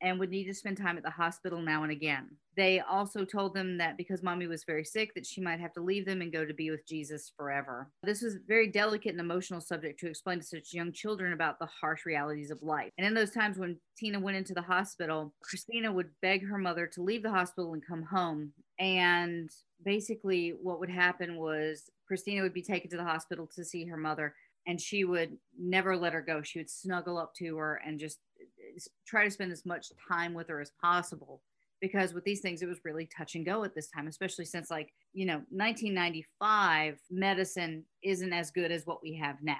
and 0.00 0.18
would 0.18 0.30
need 0.30 0.44
to 0.44 0.54
spend 0.54 0.76
time 0.76 0.96
at 0.96 1.04
the 1.04 1.10
hospital 1.10 1.60
now 1.60 1.84
and 1.84 1.92
again. 1.92 2.28
They 2.56 2.80
also 2.80 3.24
told 3.24 3.54
them 3.54 3.78
that 3.78 3.96
because 3.96 4.22
mommy 4.22 4.48
was 4.48 4.64
very 4.64 4.84
sick 4.84 5.14
that 5.14 5.24
she 5.24 5.40
might 5.40 5.60
have 5.60 5.72
to 5.74 5.80
leave 5.80 6.06
them 6.06 6.20
and 6.20 6.32
go 6.32 6.44
to 6.44 6.52
be 6.52 6.70
with 6.70 6.86
Jesus 6.88 7.30
forever. 7.36 7.88
This 8.02 8.20
was 8.20 8.34
a 8.34 8.40
very 8.48 8.66
delicate 8.66 9.12
and 9.12 9.20
emotional 9.20 9.60
subject 9.60 10.00
to 10.00 10.08
explain 10.08 10.40
to 10.40 10.44
such 10.44 10.74
young 10.74 10.92
children 10.92 11.34
about 11.34 11.60
the 11.60 11.68
harsh 11.80 12.04
realities 12.04 12.50
of 12.50 12.62
life. 12.62 12.90
And 12.98 13.06
in 13.06 13.14
those 13.14 13.30
times 13.30 13.58
when 13.58 13.78
Tina 13.96 14.18
went 14.18 14.36
into 14.36 14.54
the 14.54 14.62
hospital, 14.62 15.32
Christina 15.40 15.92
would 15.92 16.10
beg 16.20 16.44
her 16.46 16.58
mother 16.58 16.88
to 16.88 17.02
leave 17.02 17.22
the 17.22 17.30
hospital 17.30 17.72
and 17.72 17.86
come 17.86 18.02
home. 18.02 18.52
And 18.80 19.50
basically 19.84 20.54
what 20.60 20.80
would 20.80 20.90
happen 20.90 21.36
was 21.36 21.90
Christina 22.08 22.42
would 22.42 22.54
be 22.54 22.62
taken 22.62 22.90
to 22.90 22.96
the 22.96 23.04
hospital 23.04 23.48
to 23.54 23.64
see 23.64 23.86
her 23.86 23.96
mother 23.96 24.34
and 24.66 24.80
she 24.80 25.04
would 25.04 25.36
never 25.58 25.96
let 25.96 26.12
her 26.12 26.22
go. 26.22 26.42
She 26.42 26.58
would 26.58 26.70
snuggle 26.70 27.18
up 27.18 27.34
to 27.36 27.56
her 27.56 27.80
and 27.84 27.98
just 27.98 28.18
uh, 28.40 28.80
try 29.06 29.24
to 29.24 29.30
spend 29.30 29.52
as 29.52 29.66
much 29.66 29.88
time 30.08 30.34
with 30.34 30.48
her 30.48 30.60
as 30.60 30.72
possible. 30.80 31.42
Because 31.80 32.14
with 32.14 32.24
these 32.24 32.40
things, 32.40 32.62
it 32.62 32.68
was 32.68 32.78
really 32.84 33.06
touch 33.06 33.34
and 33.34 33.44
go 33.44 33.64
at 33.64 33.74
this 33.74 33.88
time, 33.88 34.06
especially 34.06 34.44
since, 34.44 34.70
like, 34.70 34.92
you 35.12 35.26
know, 35.26 35.42
1995, 35.50 36.96
medicine 37.10 37.84
isn't 38.04 38.32
as 38.32 38.52
good 38.52 38.70
as 38.70 38.86
what 38.86 39.02
we 39.02 39.16
have 39.16 39.42
now, 39.42 39.56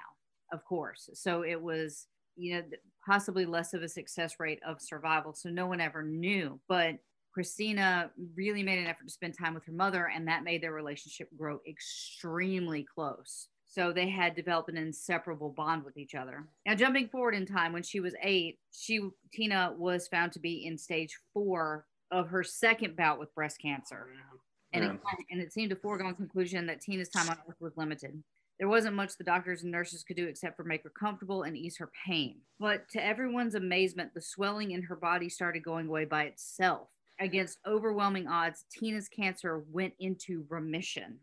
of 0.53 0.63
course. 0.63 1.09
So 1.15 1.43
it 1.43 1.61
was, 1.61 2.07
you 2.37 2.55
know, 2.55 2.63
possibly 3.05 3.45
less 3.45 3.73
of 3.73 3.83
a 3.83 3.89
success 3.89 4.35
rate 4.39 4.61
of 4.65 4.79
survival. 4.79 5.33
So 5.33 5.49
no 5.49 5.67
one 5.67 5.81
ever 5.81 6.01
knew. 6.01 6.61
But 6.69 6.95
Christina 7.33 8.11
really 8.35 8.63
made 8.63 8.79
an 8.79 8.87
effort 8.87 9.07
to 9.07 9.11
spend 9.11 9.35
time 9.37 9.53
with 9.53 9.65
her 9.65 9.73
mother, 9.73 10.09
and 10.13 10.27
that 10.27 10.43
made 10.43 10.61
their 10.61 10.71
relationship 10.71 11.27
grow 11.35 11.59
extremely 11.67 12.85
close. 12.95 13.47
So 13.73 13.91
they 13.91 14.07
had 14.07 14.35
developed 14.35 14.69
an 14.69 14.77
inseparable 14.77 15.49
bond 15.49 15.83
with 15.83 15.97
each 15.97 16.13
other. 16.13 16.45
Now, 16.63 16.75
jumping 16.75 17.07
forward 17.07 17.33
in 17.33 17.47
time, 17.47 17.73
when 17.73 17.81
she 17.81 17.99
was 17.99 18.13
eight, 18.21 18.59
she 18.71 19.09
Tina 19.33 19.73
was 19.75 20.07
found 20.07 20.31
to 20.33 20.39
be 20.39 20.67
in 20.67 20.77
stage 20.77 21.17
four 21.33 21.87
of 22.11 22.27
her 22.27 22.43
second 22.43 22.95
bout 22.95 23.17
with 23.17 23.33
breast 23.33 23.59
cancer, 23.59 24.09
oh, 24.31 24.39
and 24.73 24.83
Yeah. 24.83 24.93
it, 24.93 24.99
and 25.31 25.41
it 25.41 25.51
seemed 25.51 25.71
a 25.71 25.75
foregone 25.75 26.13
conclusion 26.13 26.67
that 26.67 26.81
Tina's 26.81 27.09
time 27.09 27.27
on 27.31 27.37
Earth 27.49 27.59
was 27.59 27.75
limited. 27.75 28.23
There 28.59 28.67
wasn't 28.67 28.95
much 28.95 29.17
the 29.17 29.23
doctors 29.23 29.63
and 29.63 29.71
nurses 29.71 30.03
could 30.03 30.17
do 30.17 30.27
except 30.27 30.55
for 30.55 30.63
make 30.63 30.83
her 30.83 30.91
comfortable 30.91 31.41
and 31.41 31.57
ease 31.57 31.77
her 31.77 31.89
pain. 32.05 32.41
But 32.59 32.87
to 32.89 33.03
everyone's 33.03 33.55
amazement, 33.55 34.13
the 34.13 34.21
swelling 34.21 34.69
in 34.69 34.83
her 34.83 34.95
body 34.95 35.29
started 35.29 35.63
going 35.63 35.87
away 35.87 36.05
by 36.05 36.25
itself. 36.25 36.89
Against 37.19 37.57
overwhelming 37.65 38.27
odds, 38.27 38.65
Tina's 38.69 39.09
cancer 39.09 39.63
went 39.71 39.95
into 39.97 40.45
remission. 40.47 41.19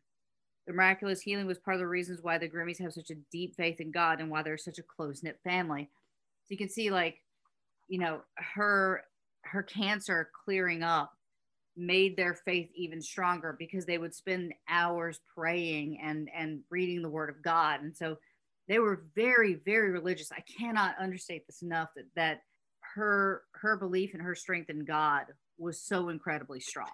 The 0.70 0.76
miraculous 0.76 1.20
healing 1.20 1.48
was 1.48 1.58
part 1.58 1.74
of 1.74 1.80
the 1.80 1.88
reasons 1.88 2.22
why 2.22 2.38
the 2.38 2.48
Grimmies 2.48 2.80
have 2.80 2.92
such 2.92 3.10
a 3.10 3.16
deep 3.32 3.56
faith 3.56 3.80
in 3.80 3.90
God 3.90 4.20
and 4.20 4.30
why 4.30 4.44
they're 4.44 4.56
such 4.56 4.78
a 4.78 4.84
close 4.84 5.20
knit 5.20 5.40
family. 5.42 5.90
So 6.44 6.46
you 6.50 6.56
can 6.56 6.68
see, 6.68 6.92
like, 6.92 7.20
you 7.88 7.98
know, 7.98 8.20
her 8.36 9.02
her 9.42 9.64
cancer 9.64 10.30
clearing 10.44 10.84
up 10.84 11.12
made 11.76 12.16
their 12.16 12.34
faith 12.34 12.70
even 12.76 13.02
stronger 13.02 13.56
because 13.58 13.84
they 13.84 13.98
would 13.98 14.14
spend 14.14 14.54
hours 14.68 15.18
praying 15.34 15.98
and 16.04 16.30
and 16.32 16.60
reading 16.70 17.02
the 17.02 17.10
Word 17.10 17.30
of 17.30 17.42
God, 17.42 17.82
and 17.82 17.96
so 17.96 18.16
they 18.68 18.78
were 18.78 19.06
very 19.16 19.54
very 19.54 19.90
religious. 19.90 20.30
I 20.30 20.44
cannot 20.56 20.94
understate 21.00 21.48
this 21.48 21.62
enough 21.62 21.88
that 21.96 22.06
that 22.14 22.42
her 22.94 23.42
her 23.54 23.76
belief 23.76 24.14
and 24.14 24.22
her 24.22 24.36
strength 24.36 24.70
in 24.70 24.84
God 24.84 25.24
was 25.58 25.82
so 25.82 26.10
incredibly 26.10 26.60
strong. 26.60 26.86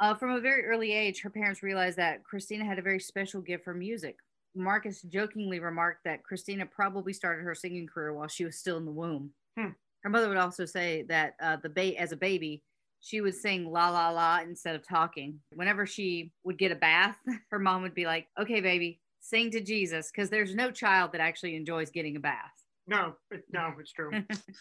Uh, 0.00 0.14
from 0.14 0.30
a 0.30 0.40
very 0.40 0.64
early 0.64 0.92
age, 0.92 1.20
her 1.20 1.28
parents 1.28 1.62
realized 1.62 1.98
that 1.98 2.24
Christina 2.24 2.64
had 2.64 2.78
a 2.78 2.82
very 2.82 2.98
special 2.98 3.42
gift 3.42 3.64
for 3.64 3.74
music. 3.74 4.16
Marcus 4.54 5.02
jokingly 5.02 5.60
remarked 5.60 6.04
that 6.04 6.24
Christina 6.24 6.64
probably 6.64 7.12
started 7.12 7.44
her 7.44 7.54
singing 7.54 7.86
career 7.86 8.14
while 8.14 8.26
she 8.26 8.44
was 8.44 8.56
still 8.56 8.78
in 8.78 8.86
the 8.86 8.90
womb. 8.90 9.30
Hmm. 9.58 9.68
Her 10.02 10.10
mother 10.10 10.28
would 10.28 10.38
also 10.38 10.64
say 10.64 11.04
that 11.08 11.34
uh, 11.40 11.56
the 11.62 11.68
ba- 11.68 12.00
as 12.00 12.12
a 12.12 12.16
baby, 12.16 12.62
she 13.00 13.20
would 13.20 13.34
sing 13.34 13.70
la 13.70 13.90
la 13.90 14.08
la 14.08 14.40
instead 14.40 14.74
of 14.74 14.86
talking. 14.86 15.38
Whenever 15.54 15.84
she 15.84 16.32
would 16.44 16.58
get 16.58 16.72
a 16.72 16.76
bath, 16.76 17.18
her 17.50 17.58
mom 17.58 17.82
would 17.82 17.94
be 17.94 18.06
like, 18.06 18.26
"Okay, 18.40 18.60
baby, 18.60 19.00
sing 19.20 19.50
to 19.50 19.60
Jesus," 19.60 20.10
because 20.10 20.30
there's 20.30 20.54
no 20.54 20.70
child 20.70 21.12
that 21.12 21.20
actually 21.20 21.56
enjoys 21.56 21.90
getting 21.90 22.16
a 22.16 22.20
bath. 22.20 22.52
No, 22.86 23.14
it, 23.30 23.44
no, 23.52 23.74
it's 23.78 23.92
true. 23.92 24.10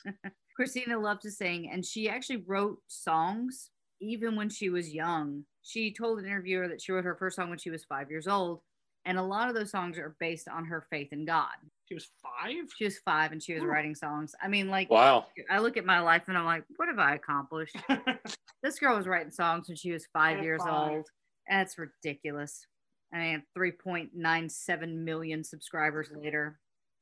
Christina 0.55 0.99
loved 0.99 1.21
to 1.21 1.31
sing, 1.31 1.69
and 1.71 1.85
she 1.85 2.09
actually 2.09 2.43
wrote 2.45 2.79
songs 2.87 3.69
even 4.01 4.35
when 4.35 4.49
she 4.49 4.69
was 4.69 4.93
young. 4.93 5.43
She 5.63 5.93
told 5.93 6.19
an 6.19 6.25
interviewer 6.25 6.67
that 6.67 6.81
she 6.81 6.91
wrote 6.91 7.03
her 7.05 7.15
first 7.15 7.35
song 7.35 7.49
when 7.49 7.59
she 7.59 7.69
was 7.69 7.83
five 7.83 8.09
years 8.09 8.27
old, 8.27 8.61
and 9.05 9.17
a 9.17 9.23
lot 9.23 9.49
of 9.49 9.55
those 9.55 9.71
songs 9.71 9.97
are 9.97 10.15
based 10.19 10.47
on 10.47 10.65
her 10.65 10.85
faith 10.89 11.09
in 11.11 11.25
God. 11.25 11.55
She 11.85 11.95
was 11.95 12.09
five. 12.21 12.55
She 12.77 12.85
was 12.85 12.99
five 12.99 13.31
and 13.31 13.41
she 13.41 13.53
was 13.53 13.63
Ooh. 13.63 13.67
writing 13.67 13.95
songs. 13.95 14.35
I 14.41 14.47
mean, 14.47 14.69
like, 14.69 14.89
Wow. 14.89 15.25
I 15.49 15.59
look 15.59 15.77
at 15.77 15.85
my 15.85 15.99
life 15.99 16.23
and 16.27 16.37
I'm 16.37 16.45
like, 16.45 16.63
what 16.75 16.87
have 16.87 16.99
I 16.99 17.15
accomplished? 17.15 17.75
this 18.63 18.77
girl 18.77 18.95
was 18.95 19.07
writing 19.07 19.31
songs 19.31 19.67
when 19.67 19.75
she 19.75 19.91
was 19.91 20.05
five 20.13 20.37
At 20.37 20.43
years 20.43 20.61
five. 20.63 20.91
old. 20.91 21.07
That's 21.49 21.77
ridiculous. 21.79 22.65
I 23.11 23.17
mean, 23.17 23.43
3.97 23.57 24.95
million 25.03 25.43
subscribers 25.43 26.11
later. 26.15 26.59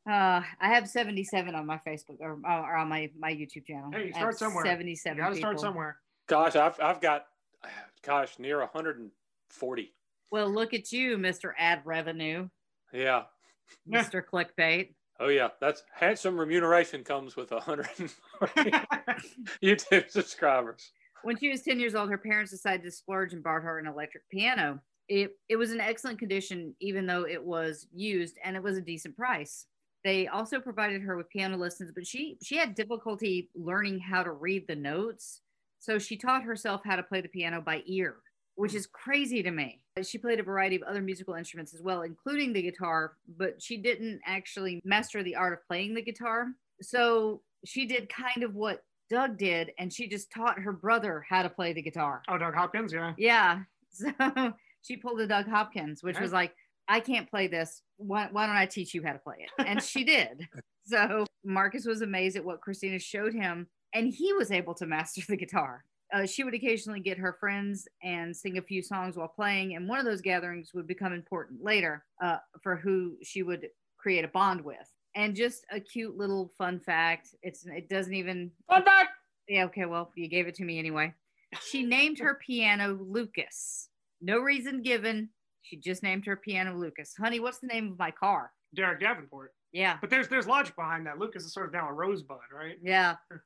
Uh, 0.09 0.41
I 0.61 0.69
have 0.69 0.87
77 0.87 1.53
on 1.53 1.65
my 1.65 1.81
Facebook 1.85 2.21
or, 2.21 2.39
or 2.45 2.77
on 2.77 2.87
my, 2.87 3.09
my 3.19 3.33
YouTube 3.33 3.65
channel. 3.65 3.91
Hey, 3.91 4.05
you 4.05 4.11
I 4.15 4.19
start 4.19 4.39
somewhere. 4.39 4.65
77 4.65 5.17
you 5.17 5.23
got 5.23 5.29
to 5.31 5.35
start 5.35 5.59
somewhere. 5.59 5.97
Gosh, 6.27 6.55
I've 6.55 6.79
I've 6.79 7.01
got 7.01 7.25
gosh 8.03 8.39
near 8.39 8.59
140. 8.59 9.93
Well, 10.29 10.49
look 10.49 10.73
at 10.73 10.91
you, 10.91 11.17
Mr. 11.17 11.53
Ad 11.57 11.81
Revenue, 11.85 12.49
Yeah. 12.93 13.23
Mr. 13.89 14.21
Clickbait. 14.23 14.93
Oh 15.19 15.29
yeah, 15.29 15.49
that's 15.59 15.83
handsome 15.93 16.39
remuneration 16.39 17.03
comes 17.03 17.35
with 17.35 17.51
140 17.51 18.71
YouTube 19.63 20.09
subscribers. 20.09 20.91
When 21.23 21.37
she 21.39 21.49
was 21.49 21.63
10 21.63 21.79
years 21.79 21.95
old, 21.95 22.09
her 22.09 22.17
parents 22.17 22.51
decided 22.51 22.83
to 22.83 22.91
splurge 22.91 23.33
and 23.33 23.43
bought 23.43 23.63
her 23.63 23.79
an 23.79 23.87
electric 23.87 24.29
piano. 24.29 24.79
It, 25.09 25.31
it 25.49 25.55
was 25.55 25.71
in 25.71 25.79
excellent 25.79 26.19
condition, 26.19 26.75
even 26.79 27.07
though 27.07 27.25
it 27.25 27.43
was 27.43 27.87
used, 27.93 28.37
and 28.43 28.55
it 28.55 28.61
was 28.61 28.77
a 28.77 28.81
decent 28.81 29.15
price. 29.17 29.65
They 30.03 30.27
also 30.27 30.59
provided 30.59 31.01
her 31.01 31.17
with 31.17 31.29
piano 31.29 31.57
lessons, 31.57 31.91
but 31.93 32.05
she 32.05 32.37
she 32.43 32.55
had 32.57 32.75
difficulty 32.75 33.49
learning 33.55 33.99
how 33.99 34.21
to 34.23 34.31
read 34.31 34.67
the 34.67 34.75
notes. 34.75 35.41
So 35.87 35.97
she 35.97 36.17
taught 36.17 36.43
herself 36.43 36.81
how 36.83 36.97
to 36.97 37.03
play 37.03 37.21
the 37.21 37.29
piano 37.29 37.61
by 37.61 37.81
ear, 37.85 38.17
which 38.55 38.75
is 38.75 38.87
crazy 38.87 39.41
to 39.41 39.51
me. 39.51 39.79
She 40.03 40.17
played 40.17 40.37
a 40.37 40.43
variety 40.43 40.75
of 40.75 40.81
other 40.83 41.01
musical 41.01 41.35
instruments 41.35 41.73
as 41.73 41.81
well, 41.81 42.01
including 42.01 42.51
the 42.51 42.61
guitar, 42.61 43.13
but 43.37 43.61
she 43.61 43.77
didn't 43.77 44.19
actually 44.25 44.81
master 44.83 45.23
the 45.23 45.37
art 45.37 45.53
of 45.53 45.65
playing 45.65 45.93
the 45.95 46.01
guitar. 46.01 46.47
So 46.81 47.41
she 47.63 47.85
did 47.85 48.09
kind 48.09 48.43
of 48.43 48.53
what 48.53 48.83
Doug 49.09 49.37
did, 49.37 49.71
and 49.79 49.91
she 49.93 50.09
just 50.09 50.29
taught 50.29 50.59
her 50.59 50.73
brother 50.73 51.25
how 51.29 51.41
to 51.41 51.49
play 51.49 51.71
the 51.71 51.81
guitar. 51.81 52.21
oh, 52.27 52.37
Doug 52.37 52.53
Hopkins, 52.53 52.91
yeah. 52.91 53.13
Yeah. 53.17 53.59
So 53.89 54.53
she 54.83 54.97
pulled 54.97 55.21
a 55.21 55.27
Doug 55.27 55.47
Hopkins, 55.47 56.03
which 56.03 56.17
Okay. 56.17 56.23
was 56.23 56.33
like, 56.33 56.53
I 56.89 56.99
can't 56.99 57.29
play 57.29 57.47
this. 57.47 57.81
Why, 57.95 58.27
why 58.29 58.45
don't 58.45 58.57
I 58.57 58.65
teach 58.65 58.93
you 58.93 59.01
how 59.03 59.13
to 59.13 59.19
play 59.19 59.37
it? 59.39 59.65
And 59.65 59.81
she 59.81 60.03
did. 60.03 60.47
So 60.85 61.25
Marcus 61.43 61.85
was 61.85 62.01
amazed 62.01 62.37
at 62.37 62.45
what 62.45 62.61
Christina 62.61 62.97
showed 62.97 63.33
him, 63.33 63.67
and 63.97 64.13
he 64.13 64.33
was 64.33 64.51
able 64.51 64.73
to 64.75 64.85
master 64.85 65.21
the 65.27 65.37
guitar. 65.37 65.83
Uh, 66.13 66.25
she 66.25 66.43
would 66.45 66.53
occasionally 66.53 67.01
get 67.01 67.17
her 67.17 67.33
friends 67.39 67.85
and 68.01 68.35
sing 68.35 68.57
a 68.57 68.61
few 68.61 68.81
songs 68.81 69.17
while 69.17 69.27
playing, 69.27 69.75
and 69.75 69.89
one 69.89 69.99
of 69.99 70.05
those 70.05 70.21
gatherings 70.21 70.71
would 70.73 70.87
become 70.87 71.11
important 71.13 71.61
later 71.63 72.05
uh, 72.23 72.37
for 72.63 72.77
who 72.77 73.17
she 73.23 73.43
would 73.43 73.67
create 73.97 74.23
a 74.23 74.27
bond 74.29 74.61
with. 74.61 74.89
And 75.15 75.35
just 75.35 75.65
a 75.71 75.79
cute 75.79 76.15
little 76.15 76.53
fun 76.57 76.79
fact. 76.79 77.29
It's 77.41 77.65
it 77.65 77.89
doesn't 77.89 78.13
even 78.13 78.51
Fun 78.69 78.83
fact. 78.85 79.09
yeah, 79.49 79.65
okay, 79.65 79.85
well, 79.85 80.11
you 80.15 80.27
gave 80.29 80.47
it 80.47 80.55
to 80.55 80.63
me 80.63 80.77
anyway. 80.79 81.13
She 81.65 81.83
named 81.83 82.19
her 82.19 82.35
piano 82.35 82.97
Lucas. 83.01 83.89
No 84.21 84.37
reason 84.39 84.81
given. 84.83 85.29
She 85.63 85.75
just 85.77 86.03
named 86.03 86.25
her 86.25 86.35
piano 86.37 86.77
Lucas. 86.77 87.13
Honey, 87.19 87.39
what's 87.39 87.59
the 87.59 87.67
name 87.67 87.91
of 87.91 87.97
my 87.99 88.11
car? 88.11 88.51
Derek 88.75 88.99
Davenport. 89.01 89.53
Yeah, 89.73 89.97
But 89.99 90.09
there's 90.09 90.27
there's 90.29 90.47
logic 90.47 90.75
behind 90.75 91.05
that. 91.07 91.19
Lucas 91.19 91.43
is 91.43 91.53
sort 91.53 91.65
of 91.67 91.73
now 91.73 91.89
a 91.89 91.93
rosebud, 91.93 92.39
right? 92.55 92.77
yeah. 92.81 93.15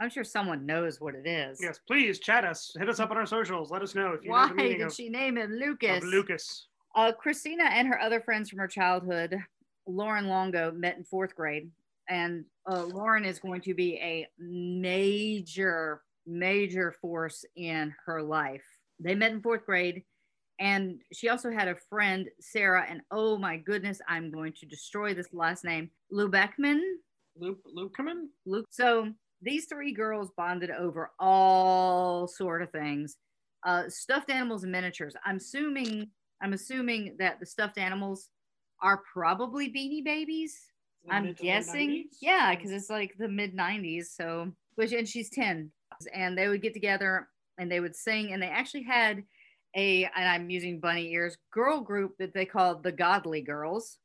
I'm 0.00 0.08
sure 0.08 0.24
someone 0.24 0.64
knows 0.64 0.98
what 0.98 1.14
it 1.14 1.26
is. 1.26 1.60
Yes, 1.62 1.78
please 1.86 2.18
chat 2.18 2.44
us. 2.44 2.72
Hit 2.78 2.88
us 2.88 3.00
up 3.00 3.10
on 3.10 3.18
our 3.18 3.26
socials. 3.26 3.70
Let 3.70 3.82
us 3.82 3.94
know 3.94 4.12
if 4.12 4.22
you 4.22 4.30
know 4.30 4.36
Why 4.36 4.48
the 4.48 4.54
meaning 4.54 4.78
did 4.78 4.86
of, 4.86 4.94
she 4.94 5.10
name 5.10 5.36
him 5.36 5.52
of 5.52 5.58
Lucas? 5.58 6.02
Lucas. 6.02 6.68
Uh, 6.94 7.12
Christina 7.12 7.64
and 7.64 7.86
her 7.86 8.00
other 8.00 8.20
friends 8.20 8.48
from 8.48 8.58
her 8.60 8.66
childhood, 8.66 9.36
Lauren 9.86 10.26
Longo, 10.26 10.72
met 10.72 10.96
in 10.96 11.04
fourth 11.04 11.36
grade. 11.36 11.70
And 12.08 12.46
uh, 12.66 12.84
Lauren 12.84 13.26
is 13.26 13.38
going 13.38 13.60
to 13.60 13.74
be 13.74 13.96
a 13.96 14.26
major, 14.38 16.00
major 16.26 16.94
force 17.00 17.44
in 17.56 17.94
her 18.06 18.22
life. 18.22 18.64
They 18.98 19.14
met 19.14 19.32
in 19.32 19.42
fourth 19.42 19.66
grade. 19.66 20.02
And 20.58 21.02
she 21.12 21.28
also 21.28 21.50
had 21.50 21.68
a 21.68 21.76
friend, 21.90 22.26
Sarah. 22.40 22.86
And 22.88 23.02
oh 23.10 23.36
my 23.36 23.58
goodness, 23.58 24.00
I'm 24.08 24.30
going 24.30 24.54
to 24.60 24.66
destroy 24.66 25.12
this 25.12 25.28
last 25.32 25.62
name, 25.62 25.90
Lou 26.10 26.28
Beckman. 26.28 26.82
Luke 27.38 27.94
in? 27.98 28.28
Luke. 28.46 28.66
So 28.70 29.10
these 29.42 29.66
three 29.66 29.92
girls 29.92 30.30
bonded 30.36 30.70
over 30.70 31.10
all 31.18 32.26
sort 32.26 32.62
of 32.62 32.70
things, 32.70 33.16
uh, 33.64 33.84
stuffed 33.88 34.30
animals 34.30 34.62
and 34.62 34.72
miniatures. 34.72 35.14
I'm 35.24 35.36
assuming 35.36 36.08
I'm 36.42 36.52
assuming 36.52 37.16
that 37.18 37.38
the 37.38 37.46
stuffed 37.46 37.78
animals 37.78 38.30
are 38.82 39.02
probably 39.12 39.68
Beanie 39.68 40.04
Babies. 40.04 40.58
I'm 41.08 41.22
to 41.22 41.28
late 41.28 41.38
guessing, 41.38 42.04
yeah, 42.20 42.54
because 42.54 42.70
it's 42.70 42.90
like 42.90 43.14
the 43.18 43.28
mid 43.28 43.56
'90s. 43.56 44.06
So, 44.14 44.52
which 44.74 44.92
and 44.92 45.08
she's 45.08 45.30
ten, 45.30 45.70
and 46.14 46.36
they 46.36 46.48
would 46.48 46.62
get 46.62 46.74
together 46.74 47.28
and 47.58 47.70
they 47.70 47.80
would 47.80 47.94
sing, 47.94 48.32
and 48.32 48.42
they 48.42 48.48
actually 48.48 48.84
had 48.84 49.22
a, 49.76 50.04
and 50.16 50.28
I'm 50.28 50.50
using 50.50 50.80
bunny 50.80 51.12
ears, 51.12 51.36
girl 51.52 51.80
group 51.80 52.16
that 52.18 52.34
they 52.34 52.44
called 52.44 52.82
the 52.82 52.92
Godly 52.92 53.42
Girls. 53.42 53.98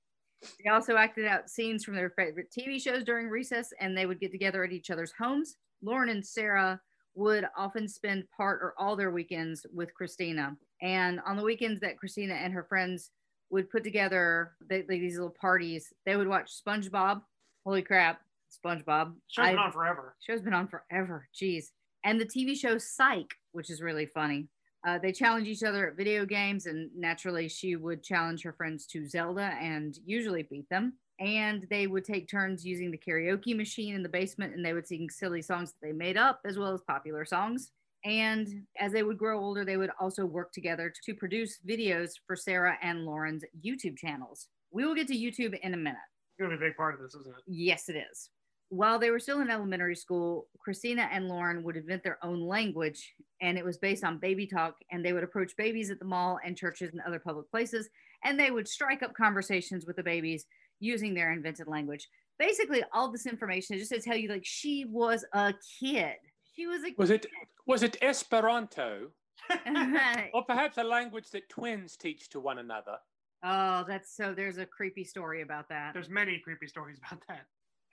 They 0.64 0.70
also 0.70 0.96
acted 0.96 1.26
out 1.26 1.50
scenes 1.50 1.84
from 1.84 1.96
their 1.96 2.10
favorite 2.12 2.52
TV 2.52 2.82
shows 2.82 3.04
during 3.04 3.28
recess, 3.30 3.74
and 3.80 3.98
they 3.98 4.06
would 4.06 4.20
get 4.20 4.32
together 4.32 4.64
at 4.64 4.72
each 4.72 4.90
other's 4.92 5.14
homes. 5.18 5.58
Lauren 5.82 6.10
and 6.10 6.26
Sarah 6.26 6.80
would 7.16 7.46
often 7.58 7.88
spend 7.88 8.26
part 8.36 8.60
or 8.62 8.74
all 8.78 8.96
their 8.96 9.12
weekends 9.12 9.66
with 9.74 9.94
Christina. 9.94 10.56
And 10.82 11.20
on 11.26 11.38
the 11.38 11.44
weekends 11.44 11.80
that 11.82 11.98
Christina 11.98 12.34
and 12.34 12.54
her 12.54 12.64
friends 12.64 13.12
would 13.50 13.70
put 13.70 13.84
together 13.84 14.52
they, 14.68 14.82
they- 14.82 15.00
these 15.00 15.16
little 15.16 15.36
parties, 15.40 15.94
they 16.06 16.16
would 16.18 16.28
watch 16.28 16.52
SpongeBob. 16.66 17.22
Holy 17.66 17.82
crap, 17.82 18.20
SpongeBob. 18.52 19.14
Show's 19.28 19.46
been 19.48 19.58
on 19.58 19.72
forever. 19.72 20.16
Show's 20.26 20.42
been 20.42 20.54
on 20.54 20.68
forever. 20.68 21.28
Jeez. 21.34 21.66
And 22.04 22.20
the 22.20 22.26
TV 22.26 22.56
show 22.56 22.78
Psych, 22.78 23.34
which 23.54 23.70
is 23.70 23.82
really 23.82 24.06
funny. 24.06 24.48
Uh, 24.86 25.00
they 25.00 25.12
challenge 25.12 25.48
each 25.48 25.64
other 25.64 25.90
at 25.90 25.98
video 25.98 26.26
games, 26.26 26.68
and 26.68 26.92
naturally, 26.96 27.50
she 27.50 27.76
would 27.76 28.04
challenge 28.04 28.44
her 28.44 28.54
friends 28.54 28.86
to 28.86 29.08
Zelda 29.08 29.58
and 29.60 29.98
usually 30.06 30.44
beat 30.44 30.70
them. 30.70 30.94
And 31.20 31.66
they 31.70 31.88
would 31.88 32.06
take 32.06 32.30
turns 32.30 32.66
using 32.66 32.92
the 32.92 32.98
karaoke 32.98 33.56
machine 33.56 33.96
in 33.96 34.04
the 34.04 34.10
basement, 34.10 34.54
and 34.54 34.64
they 34.64 34.74
would 34.74 34.86
sing 34.88 35.10
silly 35.10 35.42
songs 35.42 35.72
that 35.72 35.82
they 35.82 35.94
made 35.94 36.18
up 36.18 36.42
as 36.46 36.58
well 36.58 36.74
as 36.74 36.82
popular 36.82 37.26
songs. 37.26 37.72
And 38.04 38.48
as 38.80 38.92
they 38.92 39.02
would 39.02 39.18
grow 39.18 39.40
older, 39.40 39.66
they 39.66 39.78
would 39.78 39.90
also 40.00 40.26
work 40.26 40.52
together 40.52 40.94
to 41.06 41.14
produce 41.16 41.58
videos 41.68 42.12
for 42.28 42.36
Sarah 42.36 42.78
and 42.84 43.06
Lauren's 43.06 43.44
YouTube 43.66 43.98
channels. 43.98 44.50
We 44.70 44.86
will 44.86 44.94
get 44.94 45.08
to 45.08 45.18
YouTube 45.18 45.58
in 45.62 45.74
a 45.74 45.78
minute. 45.78 45.98
It's 46.38 46.44
gonna 46.44 46.58
be 46.58 46.64
a 46.64 46.70
big 46.70 46.78
part 46.78 46.94
of 46.94 47.00
this, 47.00 47.16
isn't 47.16 47.36
it? 47.36 47.44
Yes, 47.48 47.90
it 47.90 47.96
is. 47.96 48.30
While 48.70 49.00
they 49.00 49.12
were 49.12 49.20
still 49.20 49.42
in 49.42 49.50
elementary 49.50 49.96
school, 49.96 50.48
Christina 50.60 51.08
and 51.12 51.28
Lauren 51.28 51.64
would 51.64 51.78
invent 51.78 52.04
their 52.04 52.18
own 52.24 52.42
language, 52.42 53.14
and 53.42 53.58
it 53.58 53.66
was 53.66 53.78
based 53.78 54.04
on 54.04 54.18
baby 54.18 54.48
talk. 54.48 54.76
And 54.92 55.06
they 55.06 55.14
would 55.14 55.24
approach 55.24 55.56
babies 55.56 55.92
at 55.92 56.00
the 56.00 56.06
mall 56.06 56.40
and 56.44 56.58
churches 56.58 56.92
and 56.92 57.02
other 57.02 57.20
public 57.20 57.50
places, 57.50 57.90
and 58.24 58.40
they 58.40 58.52
would 58.52 58.68
strike 58.68 59.04
up 59.04 59.14
conversations 59.14 59.86
with 59.86 59.96
the 59.96 60.04
babies 60.04 60.46
using 60.80 61.14
their 61.14 61.32
invented 61.32 61.68
language. 61.68 62.08
Basically, 62.40 62.84
all 62.92 63.12
this 63.12 63.28
information 63.28 63.76
is 63.76 63.88
just 63.88 63.94
to 63.94 64.02
tell 64.02 64.18
you, 64.18 64.30
like, 64.30 64.46
she 64.46 64.86
was 64.86 65.24
a 65.34 65.54
kid. 65.80 66.16
She 66.56 66.68
was 66.68 66.84
a 66.84 66.94
Was 66.98 67.12
it 67.12 67.26
was 67.68 67.84
it 67.84 67.98
Esperanto, 68.02 69.12
or 70.34 70.44
perhaps 70.46 70.78
a 70.78 70.84
language 70.84 71.30
that 71.32 71.50
twins 71.50 71.98
teach 71.98 72.30
to 72.30 72.40
one 72.40 72.60
another? 72.60 72.98
oh, 73.44 73.86
that's 73.88 74.16
so. 74.16 74.34
There's 74.34 74.58
a 74.58 74.66
creepy 74.66 75.04
story 75.04 75.42
about 75.42 75.70
that. 75.70 75.94
There's 75.94 76.10
many 76.10 76.40
creepy 76.40 76.68
stories 76.68 76.98
about 77.06 77.22
that. 77.28 77.46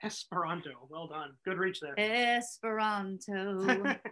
Esperanto. 0.03 0.71
Well 0.89 1.07
done. 1.07 1.31
Good 1.45 1.57
reach 1.57 1.79
there. 1.79 1.97
Esperanto. 1.99 3.95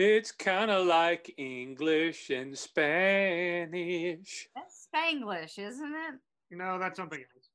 It's 0.00 0.30
kind 0.30 0.70
of 0.70 0.86
like 0.86 1.34
English 1.38 2.30
and 2.30 2.56
Spanish. 2.56 4.48
that's 4.54 4.86
Spanglish, 4.94 5.58
isn't 5.58 5.92
it? 5.92 6.14
no, 6.56 6.78
that's 6.78 6.96
something 6.96 7.18
else. 7.18 7.48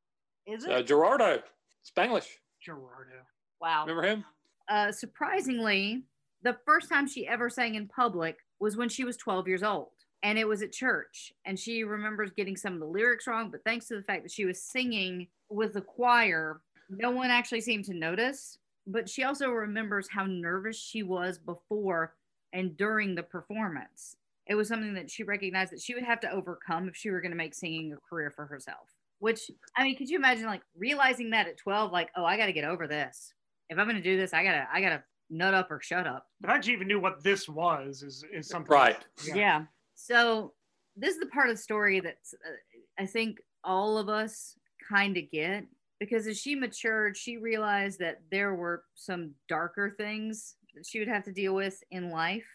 Is 0.46 0.66
it? 0.66 0.72
Uh, 0.74 0.82
Gerardo, 0.84 1.42
Spanglish. 1.90 2.28
Gerardo. 2.62 3.24
wow. 3.62 3.86
Remember 3.88 4.06
him? 4.06 4.26
uh, 4.70 4.92
surprisingly, 4.92 6.04
the 6.42 6.58
first 6.66 6.90
time 6.90 7.08
she 7.08 7.26
ever 7.26 7.50
sang 7.50 7.76
in 7.76 7.88
public 7.88 8.40
was 8.60 8.76
when 8.76 8.90
she 8.90 9.06
was 9.06 9.16
12 9.16 9.48
years 9.48 9.64
old. 9.64 9.92
And 10.22 10.38
it 10.38 10.46
was 10.46 10.62
at 10.62 10.74
church. 10.74 11.32
And 11.46 11.58
she 11.58 11.86
remembers 11.86 12.32
getting 12.32 12.58
some 12.58 12.74
of 12.74 12.80
the 12.82 12.86
lyrics 12.86 13.26
wrong, 13.26 13.52
but 13.52 13.64
thanks 13.64 13.88
to 13.88 13.96
the 13.96 14.04
fact 14.04 14.24
that 14.24 14.32
she 14.34 14.44
was 14.44 14.62
singing 14.62 15.28
with 15.50 15.72
the 15.76 15.82
choir, 15.82 16.60
no 16.98 17.12
one 17.12 17.30
actually 17.30 17.62
seemed 17.62 17.86
to 17.86 17.94
notice. 17.94 18.58
But 18.86 19.08
she 19.08 19.24
also 19.24 19.50
remembers 19.50 20.10
how 20.10 20.26
nervous 20.26 20.78
she 20.78 21.04
was 21.04 21.38
before 21.38 22.16
and 22.52 22.76
during 22.76 23.16
the 23.16 23.24
performance. 23.24 24.18
It 24.46 24.56
was 24.56 24.68
something 24.68 24.94
that 24.96 25.10
she 25.10 25.24
recognized 25.24 25.72
that 25.72 25.82
she 25.82 25.94
would 25.94 26.04
have 26.04 26.20
to 26.22 26.32
overcome 26.32 26.90
if 26.90 26.96
she 26.98 27.10
were 27.10 27.22
going 27.22 27.32
to 27.32 27.38
make 27.38 27.54
singing 27.54 27.94
a 27.94 28.10
career 28.10 28.30
for 28.30 28.46
herself. 28.46 28.90
Which, 29.20 29.50
I 29.78 29.84
mean, 29.84 29.96
could 29.96 30.10
you 30.10 30.18
imagine 30.18 30.48
like 30.48 30.64
realizing 30.78 31.30
that 31.30 31.48
at 31.48 31.58
12, 31.58 31.94
like, 31.94 32.10
oh, 32.18 32.26
I 32.26 32.36
got 32.36 32.48
to 32.48 32.54
get 32.54 32.66
over 32.66 32.88
this 32.88 33.34
if 33.70 33.80
I'm 33.80 33.88
gonna 33.88 34.02
do 34.02 34.18
this, 34.18 34.34
I 34.34 34.44
gotta 34.44 34.68
I 34.72 34.82
gotta 34.82 35.04
nut 35.30 35.54
up 35.54 35.72
or 35.72 35.82
shut 35.82 36.08
up. 36.08 36.28
The 36.42 36.48
fact 36.48 36.66
she 36.66 36.74
even 36.74 36.88
knew 36.88 37.00
what 37.00 37.24
this 37.24 37.50
was 37.50 38.04
is 38.04 38.24
is 38.32 38.48
something. 38.48 38.72
Right. 38.72 39.06
Yeah. 39.34 39.64
So 39.96 40.54
this 40.96 41.16
is 41.16 41.20
the 41.20 41.28
part 41.28 41.50
of 41.50 41.56
the 41.56 41.62
story 41.62 42.00
that 42.00 42.18
uh, 42.46 43.02
I 43.02 43.06
think 43.06 43.40
all 43.64 43.98
of 43.98 44.10
us 44.10 44.56
kind 44.90 45.18
of 45.18 45.30
get 45.32 45.66
because 46.00 46.28
as 46.28 46.40
she 46.40 46.56
matured, 46.56 47.16
she 47.16 47.38
realized 47.38 48.00
that 48.00 48.22
there 48.32 48.56
were 48.56 48.84
some 48.96 49.32
darker 49.48 49.94
things 49.98 50.56
that 50.76 50.86
she 50.86 51.00
would 51.00 51.08
have 51.08 51.24
to 51.24 51.32
deal 51.32 51.56
with 51.56 51.82
in 51.92 52.10
life. 52.10 52.46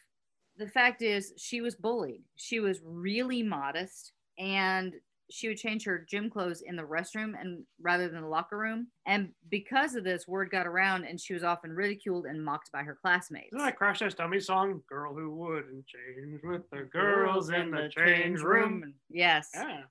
The 0.56 0.68
fact 0.68 1.02
is, 1.02 1.32
she 1.36 1.60
was 1.60 1.76
bullied. 1.76 2.22
She 2.36 2.60
was 2.60 2.80
really 2.84 3.42
modest 3.42 4.12
and 4.38 4.94
she 5.30 5.48
would 5.48 5.58
change 5.58 5.84
her 5.84 6.06
gym 6.08 6.30
clothes 6.30 6.62
in 6.62 6.74
the 6.74 6.82
restroom 6.82 7.34
and 7.38 7.62
rather 7.80 8.08
than 8.08 8.22
the 8.22 8.28
locker 8.28 8.56
room. 8.56 8.88
And 9.06 9.30
because 9.50 9.94
of 9.94 10.04
this, 10.04 10.26
word 10.26 10.50
got 10.50 10.66
around 10.66 11.04
and 11.04 11.20
she 11.20 11.34
was 11.34 11.44
often 11.44 11.70
ridiculed 11.70 12.24
and 12.26 12.42
mocked 12.42 12.72
by 12.72 12.82
her 12.82 12.98
classmates. 13.00 13.52
Isn't 13.52 13.64
that 13.64 13.76
Crash 13.76 13.98
Test 13.98 14.16
Dummy 14.16 14.40
song? 14.40 14.82
Girl 14.88 15.14
who 15.14 15.30
wouldn't 15.34 15.84
change 15.86 16.40
with 16.42 16.62
the 16.70 16.88
girls 16.90 17.50
in 17.50 17.70
the 17.70 17.90
change 17.94 18.40
room. 18.40 18.94
Yes. 19.10 19.50
Yeah. 19.54 19.82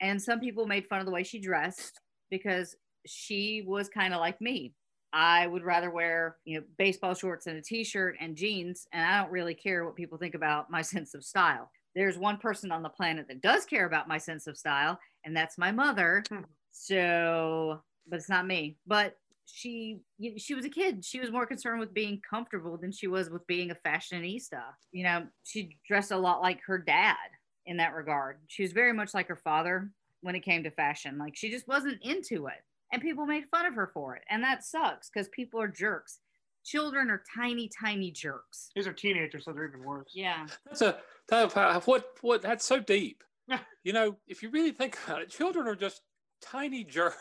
And 0.00 0.20
some 0.20 0.40
people 0.40 0.66
made 0.66 0.86
fun 0.86 1.00
of 1.00 1.06
the 1.06 1.12
way 1.12 1.22
she 1.22 1.40
dressed 1.40 2.00
because 2.30 2.74
she 3.06 3.64
was 3.66 3.88
kind 3.88 4.14
of 4.14 4.20
like 4.20 4.40
me. 4.40 4.74
I 5.12 5.46
would 5.46 5.62
rather 5.62 5.90
wear, 5.90 6.36
you 6.44 6.58
know, 6.58 6.64
baseball 6.78 7.14
shorts 7.14 7.46
and 7.46 7.56
a 7.56 7.62
t-shirt 7.62 8.16
and 8.20 8.36
jeans, 8.36 8.86
and 8.92 9.04
I 9.04 9.22
don't 9.22 9.32
really 9.32 9.54
care 9.54 9.84
what 9.84 9.96
people 9.96 10.18
think 10.18 10.34
about 10.34 10.70
my 10.70 10.82
sense 10.94 11.14
of 11.14 11.24
style. 11.24 11.70
There's 11.94 12.18
one 12.18 12.36
person 12.36 12.70
on 12.70 12.82
the 12.82 12.90
planet 12.90 13.26
that 13.28 13.40
does 13.40 13.64
care 13.64 13.86
about 13.86 14.08
my 14.08 14.18
sense 14.18 14.46
of 14.46 14.58
style, 14.58 14.98
and 15.24 15.34
that's 15.34 15.56
my 15.56 15.72
mother. 15.72 16.22
Hmm. 16.28 16.40
So, 16.70 17.80
but 18.06 18.16
it's 18.16 18.28
not 18.28 18.46
me. 18.46 18.76
But 18.86 19.16
she 19.46 20.00
she 20.38 20.54
was 20.54 20.64
a 20.64 20.70
kid. 20.70 21.04
She 21.04 21.20
was 21.20 21.30
more 21.30 21.46
concerned 21.46 21.80
with 21.80 21.94
being 21.94 22.20
comfortable 22.28 22.76
than 22.76 22.92
she 22.92 23.06
was 23.06 23.30
with 23.30 23.46
being 23.46 23.70
a 23.70 23.88
fashionista. 23.88 24.62
You 24.92 25.04
know, 25.04 25.26
she 25.44 25.78
dressed 25.88 26.10
a 26.10 26.18
lot 26.18 26.42
like 26.42 26.60
her 26.66 26.78
dad 26.78 27.16
in 27.64 27.78
that 27.78 27.94
regard. 27.94 28.38
She 28.48 28.62
was 28.62 28.72
very 28.72 28.92
much 28.92 29.14
like 29.14 29.28
her 29.28 29.36
father 29.36 29.90
when 30.20 30.34
it 30.34 30.40
came 30.40 30.64
to 30.64 30.70
fashion. 30.70 31.16
Like 31.16 31.36
she 31.36 31.50
just 31.50 31.68
wasn't 31.68 32.02
into 32.02 32.48
it. 32.48 32.62
And 32.92 33.02
people 33.02 33.26
made 33.26 33.44
fun 33.50 33.66
of 33.66 33.74
her 33.74 33.90
for 33.92 34.16
it. 34.16 34.22
And 34.30 34.42
that 34.42 34.64
sucks 34.64 35.10
because 35.10 35.28
people 35.28 35.60
are 35.60 35.68
jerks. 35.68 36.20
Children 36.64 37.10
are 37.10 37.22
tiny, 37.36 37.68
tiny 37.80 38.10
jerks. 38.10 38.70
These 38.74 38.86
are 38.86 38.92
teenagers, 38.92 39.44
so 39.44 39.52
they're 39.52 39.68
even 39.68 39.84
worse. 39.84 40.10
Yeah. 40.14 40.46
That's 40.64 40.82
a 40.82 40.98
that, 41.28 41.56
uh, 41.56 41.80
what 41.80 42.14
what 42.22 42.42
that's 42.42 42.64
so 42.64 42.80
deep. 42.80 43.22
You 43.84 43.92
know, 43.92 44.16
if 44.26 44.42
you 44.42 44.50
really 44.50 44.72
think 44.72 44.98
about 45.06 45.22
it, 45.22 45.30
children 45.30 45.68
are 45.68 45.76
just 45.76 46.02
tiny 46.40 46.82
jerks. 46.82 47.18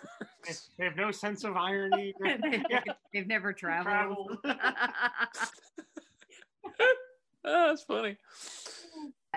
they 0.79 0.85
have 0.85 0.95
no 0.95 1.11
sense 1.11 1.43
of 1.43 1.55
irony. 1.55 2.11
yeah. 2.23 2.81
They've 3.13 3.27
never 3.27 3.53
traveled. 3.53 4.37
oh, 4.43 4.53
that's 7.43 7.83
funny. 7.83 8.17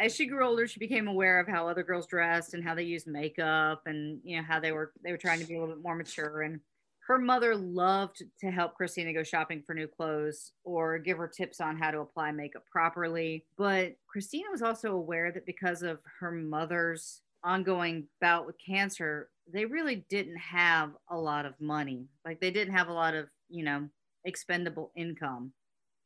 As 0.01 0.15
she 0.15 0.27
grew 0.27 0.47
older, 0.47 0.67
she 0.67 0.79
became 0.79 1.09
aware 1.09 1.41
of 1.41 1.49
how 1.49 1.69
other 1.69 1.83
girls 1.83 2.07
dressed 2.07 2.55
and 2.55 2.65
how 2.65 2.75
they 2.75 2.83
used 2.83 3.07
makeup 3.07 3.83
and 3.87 4.21
you 4.23 4.37
know 4.37 4.45
how 4.47 4.61
they 4.61 4.73
were 4.73 4.93
they 5.03 5.13
were 5.13 5.19
trying 5.19 5.41
to 5.41 5.47
be 5.47 5.57
a 5.57 5.61
little 5.61 5.75
bit 5.75 5.83
more 5.83 5.97
mature 5.97 6.43
and 6.43 6.61
her 7.09 7.19
mother 7.19 7.57
loved 7.57 8.23
to 8.39 8.51
help 8.51 8.75
Christina 8.75 9.15
go 9.15 9.23
shopping 9.23 9.63
for 9.67 9.75
new 9.75 9.89
clothes 9.89 10.53
or 10.63 10.99
give 10.99 11.17
her 11.17 11.27
tips 11.27 11.59
on 11.59 11.79
how 11.79 11.91
to 11.91 12.01
apply 12.01 12.33
makeup 12.33 12.65
properly. 12.71 13.47
But 13.57 13.97
Christina 14.07 14.45
was 14.53 14.61
also 14.61 14.93
aware 14.93 15.33
that 15.33 15.47
because 15.47 15.83
of 15.83 16.01
her 16.21 16.31
mother's 16.31 17.23
ongoing 17.43 18.09
bout 18.21 18.45
with 18.45 18.57
cancer, 18.65 19.31
they 19.51 19.65
really 19.65 20.05
didn't 20.11 20.37
have 20.37 20.91
a 21.11 21.17
lot 21.17 21.47
of 21.47 21.59
money. 21.59 22.05
Like 22.27 22.41
they 22.41 22.51
didn't 22.51 22.75
have 22.75 22.89
a 22.89 22.93
lot 22.93 23.15
of, 23.15 23.29
you 23.49 23.65
know, 23.65 23.89
expendable 24.27 24.93
income. 24.95 25.53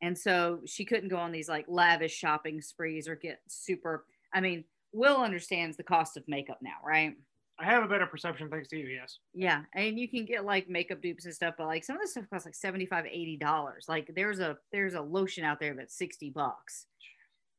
And 0.03 0.17
so 0.17 0.59
she 0.65 0.83
couldn't 0.83 1.07
go 1.07 1.15
on 1.15 1.31
these 1.31 1.47
like 1.47 1.63
lavish 1.69 2.13
shopping 2.13 2.59
sprees 2.61 3.07
or 3.07 3.15
get 3.15 3.39
super. 3.47 4.05
I 4.33 4.41
mean, 4.41 4.65
Will 4.91 5.21
understands 5.21 5.77
the 5.77 5.83
cost 5.83 6.17
of 6.17 6.27
makeup 6.27 6.59
now, 6.61 6.75
right? 6.85 7.15
I 7.57 7.63
have 7.65 7.83
a 7.83 7.87
better 7.87 8.05
perception 8.05 8.49
thanks 8.49 8.67
to 8.69 8.77
you, 8.77 8.87
yes. 8.87 9.19
Yeah, 9.33 9.61
and 9.73 9.97
you 9.97 10.09
can 10.09 10.25
get 10.25 10.43
like 10.43 10.67
makeup 10.67 11.01
dupes 11.01 11.23
and 11.23 11.33
stuff, 11.33 11.55
but 11.57 11.67
like 11.67 11.85
some 11.85 11.95
of 11.95 12.01
this 12.01 12.11
stuff 12.11 12.29
costs 12.29 12.45
like 12.45 12.53
75 12.53 13.05
80 13.05 13.37
dollars. 13.37 13.85
Like 13.87 14.11
there's 14.13 14.39
a 14.39 14.57
there's 14.73 14.95
a 14.95 15.01
lotion 15.01 15.45
out 15.45 15.61
there 15.61 15.73
that's 15.73 15.97
60 15.97 16.31
bucks. 16.31 16.87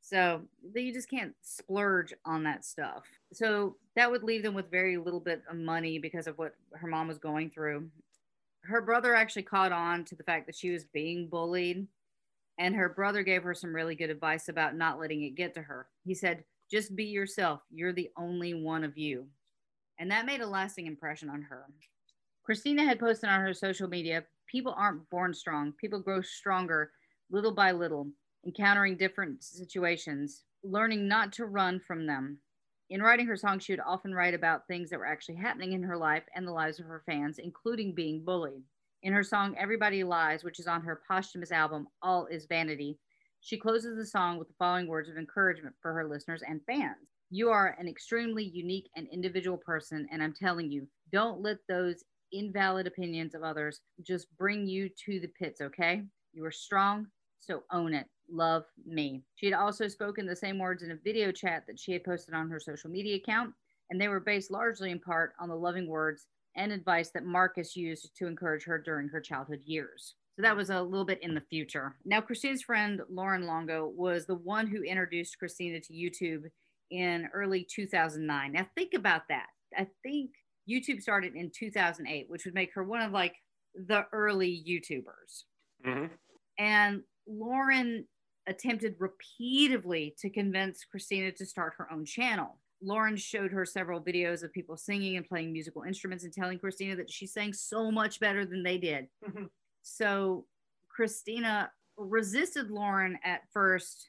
So 0.03 0.43
they- 0.75 0.83
you 0.83 0.93
just 0.93 1.09
can't 1.09 1.35
splurge 1.41 2.13
on 2.27 2.45
that 2.45 2.67
stuff. 2.67 3.05
So 3.33 3.79
that 3.97 4.11
would 4.11 4.23
leave 4.23 4.43
them 4.43 4.53
with 4.53 4.71
very 4.71 4.99
little 4.99 5.21
bit 5.21 5.43
of 5.49 5.57
money 5.57 5.99
because 5.99 6.27
of 6.27 6.37
what 6.37 6.57
her 6.75 6.89
mom 6.89 7.09
was 7.09 7.19
going 7.19 7.49
through. 7.49 7.91
Her 8.65 8.83
brother 8.83 9.15
actually 9.15 9.45
caught 9.45 9.73
on 9.73 10.05
to 10.05 10.15
the 10.15 10.25
fact 10.25 10.45
that 10.47 10.57
she 10.57 10.71
was 10.71 10.85
being 10.85 11.29
bullied, 11.29 11.87
and 12.59 12.75
her 12.75 12.88
brother 12.88 13.23
gave 13.23 13.43
her 13.43 13.55
some 13.55 13.75
really 13.75 13.95
good 13.95 14.11
advice 14.11 14.49
about 14.49 14.77
not 14.77 14.99
letting 15.01 15.23
it 15.23 15.37
get 15.37 15.55
to 15.55 15.62
her. 15.62 15.88
He 16.05 16.14
said, 16.14 16.45
Just 16.71 16.95
be 16.95 17.05
yourself. 17.05 17.61
You're 17.71 17.93
the 17.93 18.11
only 18.17 18.55
one 18.55 18.85
of 18.85 18.97
you 18.97 19.27
and 19.99 20.11
that 20.11 20.27
made 20.27 20.40
a 20.40 20.47
lasting 20.47 20.87
impression 20.87 21.29
on 21.31 21.43
her. 21.43 21.67
Christina 22.43 22.85
had 22.85 23.01
posted 23.01 23.31
on 23.31 23.40
her 23.40 23.55
social 23.55 23.88
media 23.88 24.25
people 24.47 24.75
aren't 24.77 25.09
born 25.11 25.33
strong, 25.33 25.73
people 25.73 25.99
grow 25.99 26.21
stronger 26.21 26.93
little 27.31 27.53
by 27.53 27.73
little, 27.73 28.07
encountering 28.45 28.97
different 28.97 29.43
situations, 29.43 30.45
learning 30.62 31.09
not 31.09 31.33
to 31.33 31.47
run 31.47 31.81
from 31.81 32.07
them. 32.07 32.38
In 32.90 33.03
writing 33.03 33.27
her 33.27 33.37
song, 33.37 33.59
she 33.59 33.73
would 33.73 33.81
often 33.81 34.14
write 34.14 34.35
about 34.35 34.69
things 34.69 34.90
that 34.90 34.99
were 34.99 35.07
actually 35.07 35.37
happening 35.37 35.73
in 35.73 35.83
her 35.83 35.97
life 35.97 36.25
and 36.35 36.47
the 36.47 36.53
lives 36.53 36.79
of 36.79 36.87
her 36.87 37.03
fans, 37.07 37.38
including 37.38 37.95
being 37.95 38.23
bullied. 38.23 38.62
In 39.05 39.12
her 39.12 39.23
song 39.23 39.55
Everybody 39.59 40.03
Lies, 40.03 40.45
which 40.45 40.59
is 40.59 40.67
on 40.67 40.81
her 40.81 41.03
posthumous 41.07 41.53
album 41.53 41.88
All 42.01 42.25
Is 42.25 42.47
Vanity, 42.47 42.97
she 43.43 43.59
closes 43.59 43.99
the 43.99 44.07
song 44.07 44.38
with 44.38 44.49
the 44.49 44.55
following 44.59 44.87
words 44.87 45.11
of 45.11 45.19
encouragement 45.19 45.75
for 45.83 45.93
her 45.93 46.09
listeners 46.09 46.40
and 46.49 46.62
fans. 46.67 47.11
You 47.29 47.51
are 47.51 47.77
an 47.79 47.87
extremely 47.87 48.45
unique 48.45 48.88
and 48.97 49.07
individual 49.12 49.59
person, 49.59 50.09
and 50.11 50.23
I'm 50.23 50.33
telling 50.33 50.73
you, 50.73 50.88
don't 51.12 51.43
let 51.43 51.59
those 51.69 52.03
invalid 52.33 52.87
opinions 52.87 53.35
of 53.35 53.43
others 53.43 53.83
just 54.03 54.35
bring 54.38 54.67
you 54.67 54.88
to 55.05 55.21
the 55.21 55.29
pits, 55.38 55.61
okay? 55.61 56.01
You 56.33 56.43
are 56.47 56.51
strong, 56.51 57.09
so 57.40 57.62
own 57.71 57.93
it. 57.93 58.07
Love 58.31 58.64
me. 58.87 59.23
She 59.35 59.45
had 59.45 59.55
also 59.55 59.87
spoken 59.87 60.25
the 60.25 60.35
same 60.35 60.59
words 60.59 60.83
in 60.83 60.93
a 60.93 60.97
video 61.05 61.31
chat 61.31 61.64
that 61.67 61.79
she 61.79 61.93
had 61.93 62.05
posted 62.05 62.33
on 62.33 62.49
her 62.49 62.59
social 62.59 62.88
media 62.88 63.17
account, 63.17 63.53
and 63.90 64.01
they 64.01 64.09
were 64.09 64.21
based 64.21 64.51
largely 64.51 64.90
in 64.90 64.99
part 64.99 65.35
on 65.38 65.51
the 65.51 65.55
loving 65.55 65.88
words 65.88 66.27
and 66.57 66.73
advice 66.73 67.11
that 67.11 67.25
Marcus 67.25 67.77
used 67.77 68.11
to 68.17 68.27
encourage 68.27 68.64
her 68.64 68.79
during 68.79 69.09
her 69.09 69.21
childhood 69.21 69.61
years. 69.64 70.14
So 70.37 70.43
that 70.43 70.57
was 70.57 70.71
a 70.71 70.83
little 70.83 71.05
bit 71.05 71.23
in 71.23 71.35
the 71.35 71.40
future. 71.40 71.97
Now, 72.05 72.21
Christina's 72.21 72.62
friend 72.62 73.01
Lauren 73.09 73.47
Longo 73.47 73.93
was 73.95 74.27
the 74.27 74.35
one 74.35 74.67
who 74.67 74.83
introduced 74.83 75.38
Christina 75.38 75.81
to 75.81 75.93
YouTube 75.93 76.45
in 76.90 77.29
early 77.33 77.67
2009. 77.69 78.53
Now, 78.53 78.67
think 78.75 78.95
about 78.95 79.23
that. 79.29 79.47
I 79.77 79.87
think 80.03 80.31
YouTube 80.69 81.01
started 81.01 81.35
in 81.35 81.51
2008, 81.55 82.27
which 82.29 82.45
would 82.45 82.55
make 82.55 82.75
her 82.75 82.83
one 82.83 83.01
of 83.01 83.12
like 83.12 83.37
the 83.75 84.07
early 84.12 84.64
YouTubers. 84.69 85.45
hmm 85.85 86.07
And 86.59 87.03
Lauren 87.27 88.07
attempted 88.47 88.97
repeatedly 88.99 90.14
to 90.19 90.31
convince 90.31 90.85
Christina 90.85 91.33
to 91.33 91.47
start 91.47 91.75
her 91.79 91.90
own 91.93 92.05
channel. 92.05 92.59
Lauren 92.85 93.16
showed 93.16 93.51
her 93.51 93.64
several 93.64 94.01
videos 94.01 94.42
of 94.42 94.53
people 94.53 94.77
singing 94.77 95.16
and 95.16 95.27
playing 95.27 95.53
musical 95.53 95.83
instruments 95.83 96.25
and 96.25 96.33
telling 96.33 96.59
Christina 96.59 96.97
that 96.97 97.11
she 97.11 97.27
sang 97.27 97.53
so 97.53 97.90
much 97.90 98.20
better 98.20 98.44
than 98.44 98.62
they 98.62 98.79
did. 98.79 99.09
Mhm. 99.27 99.49
So 99.83 100.47
Christina 100.88 101.73
resisted 101.97 102.70
Lauren 102.70 103.18
at 103.25 103.42
first 103.53 104.09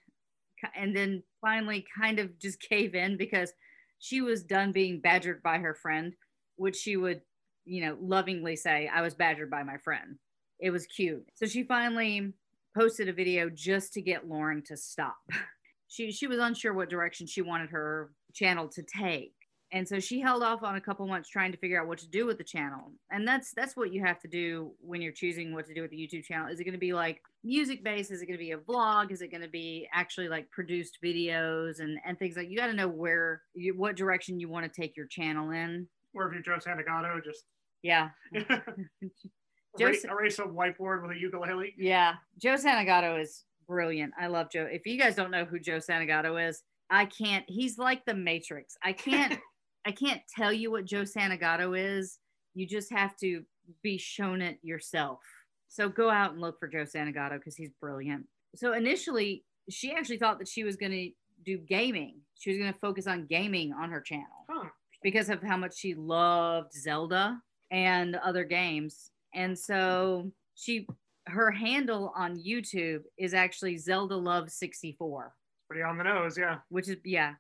and 0.76 0.96
then 0.96 1.24
finally 1.42 1.86
kind 1.98 2.20
of 2.20 2.38
just 2.40 2.60
gave 2.70 2.96
in 2.96 3.18
because 3.18 3.54
she 4.00 4.22
was 4.22 4.44
done 4.44 4.72
being 4.72 5.00
badgered 5.00 5.42
by 5.42 5.58
her 5.60 5.74
friend, 5.74 6.16
which 6.58 6.76
she 6.76 6.98
would, 6.98 7.22
you 7.66 7.82
know, 7.86 7.98
lovingly 8.02 8.56
say, 8.56 8.88
I 8.88 9.02
was 9.02 9.14
badgered 9.14 9.50
by 9.50 9.64
my 9.64 9.78
friend. 9.78 10.18
It 10.60 10.72
was 10.72 10.86
cute. 10.88 11.26
So 11.36 11.46
she 11.46 11.64
finally 11.64 12.34
posted 12.76 13.08
a 13.10 13.14
video 13.14 13.50
just 13.50 13.94
to 13.94 14.02
get 14.02 14.28
Lauren 14.28 14.62
to 14.64 14.76
stop. 14.78 15.18
She 15.96 16.12
she 16.12 16.28
was 16.28 16.40
unsure 16.40 16.74
what 16.74 16.90
direction 16.90 17.26
she 17.26 17.42
wanted 17.42 17.70
her 17.70 18.12
channel 18.34 18.68
to 18.70 18.84
take. 18.84 19.34
And 19.72 19.88
so 19.88 20.00
she 20.00 20.20
held 20.20 20.44
off 20.44 20.62
on 20.62 20.76
a 20.76 20.82
couple 20.82 21.08
months 21.08 21.30
trying 21.30 21.52
to 21.52 21.58
figure 21.58 21.82
out 21.82 21.88
what 21.88 21.98
to 22.00 22.08
do 22.08 22.26
with 22.26 22.38
the 22.38 22.44
channel. 22.44 22.92
And 23.12 23.28
that's 23.28 23.54
that's 23.54 23.78
what 23.78 23.94
you 23.94 24.04
have 24.04 24.20
to 24.20 24.28
do 24.28 24.72
when 24.80 25.02
you're 25.02 25.14
choosing 25.14 25.54
what 25.54 25.66
to 25.68 25.74
do 25.74 25.82
with 25.82 25.92
the 25.92 25.98
YouTube 25.98 26.26
channel. 26.26 26.48
Is 26.48 26.60
it 26.60 26.66
going 26.66 26.74
to 26.74 26.80
be 26.80 26.94
like 26.94 27.22
music 27.44 27.84
based? 27.84 28.12
Is 28.12 28.22
it 28.22 28.26
going 28.26 28.38
to 28.38 28.44
be 28.44 28.52
a 28.52 28.58
vlog? 28.58 29.12
Is 29.12 29.22
it 29.22 29.32
going 29.32 29.42
to 29.42 29.50
be 29.50 29.88
actually 29.94 30.28
like 30.28 30.52
produced 30.52 31.00
videos 31.04 31.80
and 31.80 31.98
and 32.06 32.20
things 32.20 32.36
like 32.36 32.50
you 32.50 32.58
got 32.58 32.68
to 32.68 32.74
know 32.74 32.90
where 32.90 33.42
you, 33.54 33.74
what 33.78 33.96
direction 33.96 34.40
you 34.40 34.50
want 34.50 34.72
to 34.72 34.82
take 34.82 34.98
your 34.98 35.08
channel 35.08 35.52
in. 35.52 35.88
Or 36.14 36.28
if 36.28 36.34
you're 36.34 36.42
Joe 36.42 36.60
Santagato, 36.64 37.24
just 37.24 37.46
Yeah. 37.82 38.10
Joe 38.34 38.46
erase, 39.80 40.04
erase 40.04 40.40
a 40.40 40.44
whiteboard 40.44 41.02
with 41.02 41.18
a 41.18 41.20
ukulele. 41.20 41.74
Yeah, 41.78 42.16
Joe 42.38 42.56
Santagato 42.56 43.22
is 43.22 43.46
brilliant. 43.68 44.14
I 44.20 44.28
love 44.28 44.52
Joe. 44.52 44.68
If 44.72 44.86
you 44.86 44.98
guys 44.98 45.16
don't 45.16 45.32
know 45.32 45.46
who 45.46 45.60
Joe 45.60 45.78
Santagato 45.78 46.50
is, 46.50 46.62
I 46.90 47.06
can't. 47.06 47.46
He's 47.48 47.78
like 47.78 48.06
the 48.06 48.14
Matrix. 48.14 48.78
I 48.84 48.94
can't. 48.94 49.40
I 49.88 49.92
can't 49.92 50.22
tell 50.36 50.52
you 50.52 50.72
what 50.72 50.86
Joe 50.86 51.04
Santagato 51.04 51.78
is. 51.78 52.18
You 52.56 52.66
just 52.68 52.92
have 52.92 53.16
to 53.18 53.44
be 53.84 53.98
shown 53.98 54.42
it 54.42 54.58
yourself. 54.64 55.20
So 55.68 55.90
go 55.90 56.10
out 56.10 56.32
and 56.32 56.42
look 56.42 56.60
for 56.60 56.68
Joe 56.68 56.86
Santagato 56.86 57.34
because 57.38 57.56
he's 57.56 57.70
brilliant. 57.80 58.26
So 58.56 58.74
initially, 58.74 59.44
she 59.70 59.94
actually 59.94 60.18
thought 60.18 60.40
that 60.40 60.48
she 60.48 60.64
was 60.64 60.76
going 60.76 60.92
to 60.92 61.10
do 61.44 61.58
gaming. 61.60 62.16
She 62.40 62.50
was 62.50 62.58
going 62.60 62.72
to 62.74 62.80
focus 62.80 63.06
on 63.08 63.26
gaming 63.28 63.74
on 63.74 63.90
her 63.92 64.02
channel 64.02 64.46
Huh. 64.50 64.70
because 65.04 65.30
of 65.30 65.42
how 65.44 65.58
much 65.58 65.78
she 65.78 65.94
loved 65.94 66.74
Zelda 66.74 67.40
and 67.72 68.16
other 68.16 68.44
games. 68.44 69.12
And 69.34 69.58
so 69.58 70.32
she 70.56 70.88
her 71.28 71.52
handle 71.52 72.14
on 72.16 72.38
YouTube 72.38 73.02
is 73.18 73.34
actually 73.34 73.78
Zelda 73.78 74.16
Love 74.16 74.52
64, 74.52 75.34
Pretty 75.68 75.84
on 75.84 75.98
the 75.98 76.04
nose, 76.04 76.38
yeah. 76.38 76.58
which 76.70 76.88
is 76.88 76.98
yeah. 77.04 77.34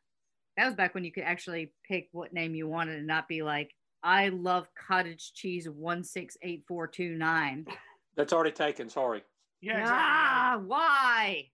That 0.57 0.65
was 0.65 0.75
back 0.75 0.95
when 0.95 1.03
you 1.03 1.11
could 1.11 1.23
actually 1.23 1.73
pick 1.87 2.07
what 2.11 2.33
name 2.33 2.55
you 2.55 2.67
wanted 2.67 2.97
and 2.97 3.07
not 3.07 3.27
be 3.27 3.43
like 3.43 3.71
I 4.05 4.29
love 4.29 4.67
cottage 4.75 5.33
cheese 5.33 5.67
168429. 5.67 7.65
That's 8.15 8.31
already 8.33 8.51
taken. 8.51 8.87
Sorry. 8.87 9.23
Yeah, 9.61 9.79
exactly. 9.79 9.97
Ah, 9.99 10.61
why? 10.63 11.47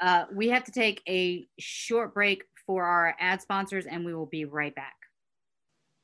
Uh, 0.00 0.24
we 0.32 0.48
have 0.48 0.64
to 0.64 0.72
take 0.72 1.00
a 1.08 1.46
short 1.60 2.12
break 2.12 2.42
for 2.66 2.84
our 2.84 3.14
ad 3.20 3.40
sponsors 3.40 3.86
and 3.86 4.04
we 4.04 4.12
will 4.12 4.26
be 4.26 4.44
right 4.44 4.74
back. 4.74 4.96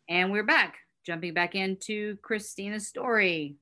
And 0.08 0.30
we're 0.30 0.44
back, 0.44 0.76
jumping 1.04 1.34
back 1.34 1.56
into 1.56 2.16
Christina's 2.18 2.86
story. 2.86 3.56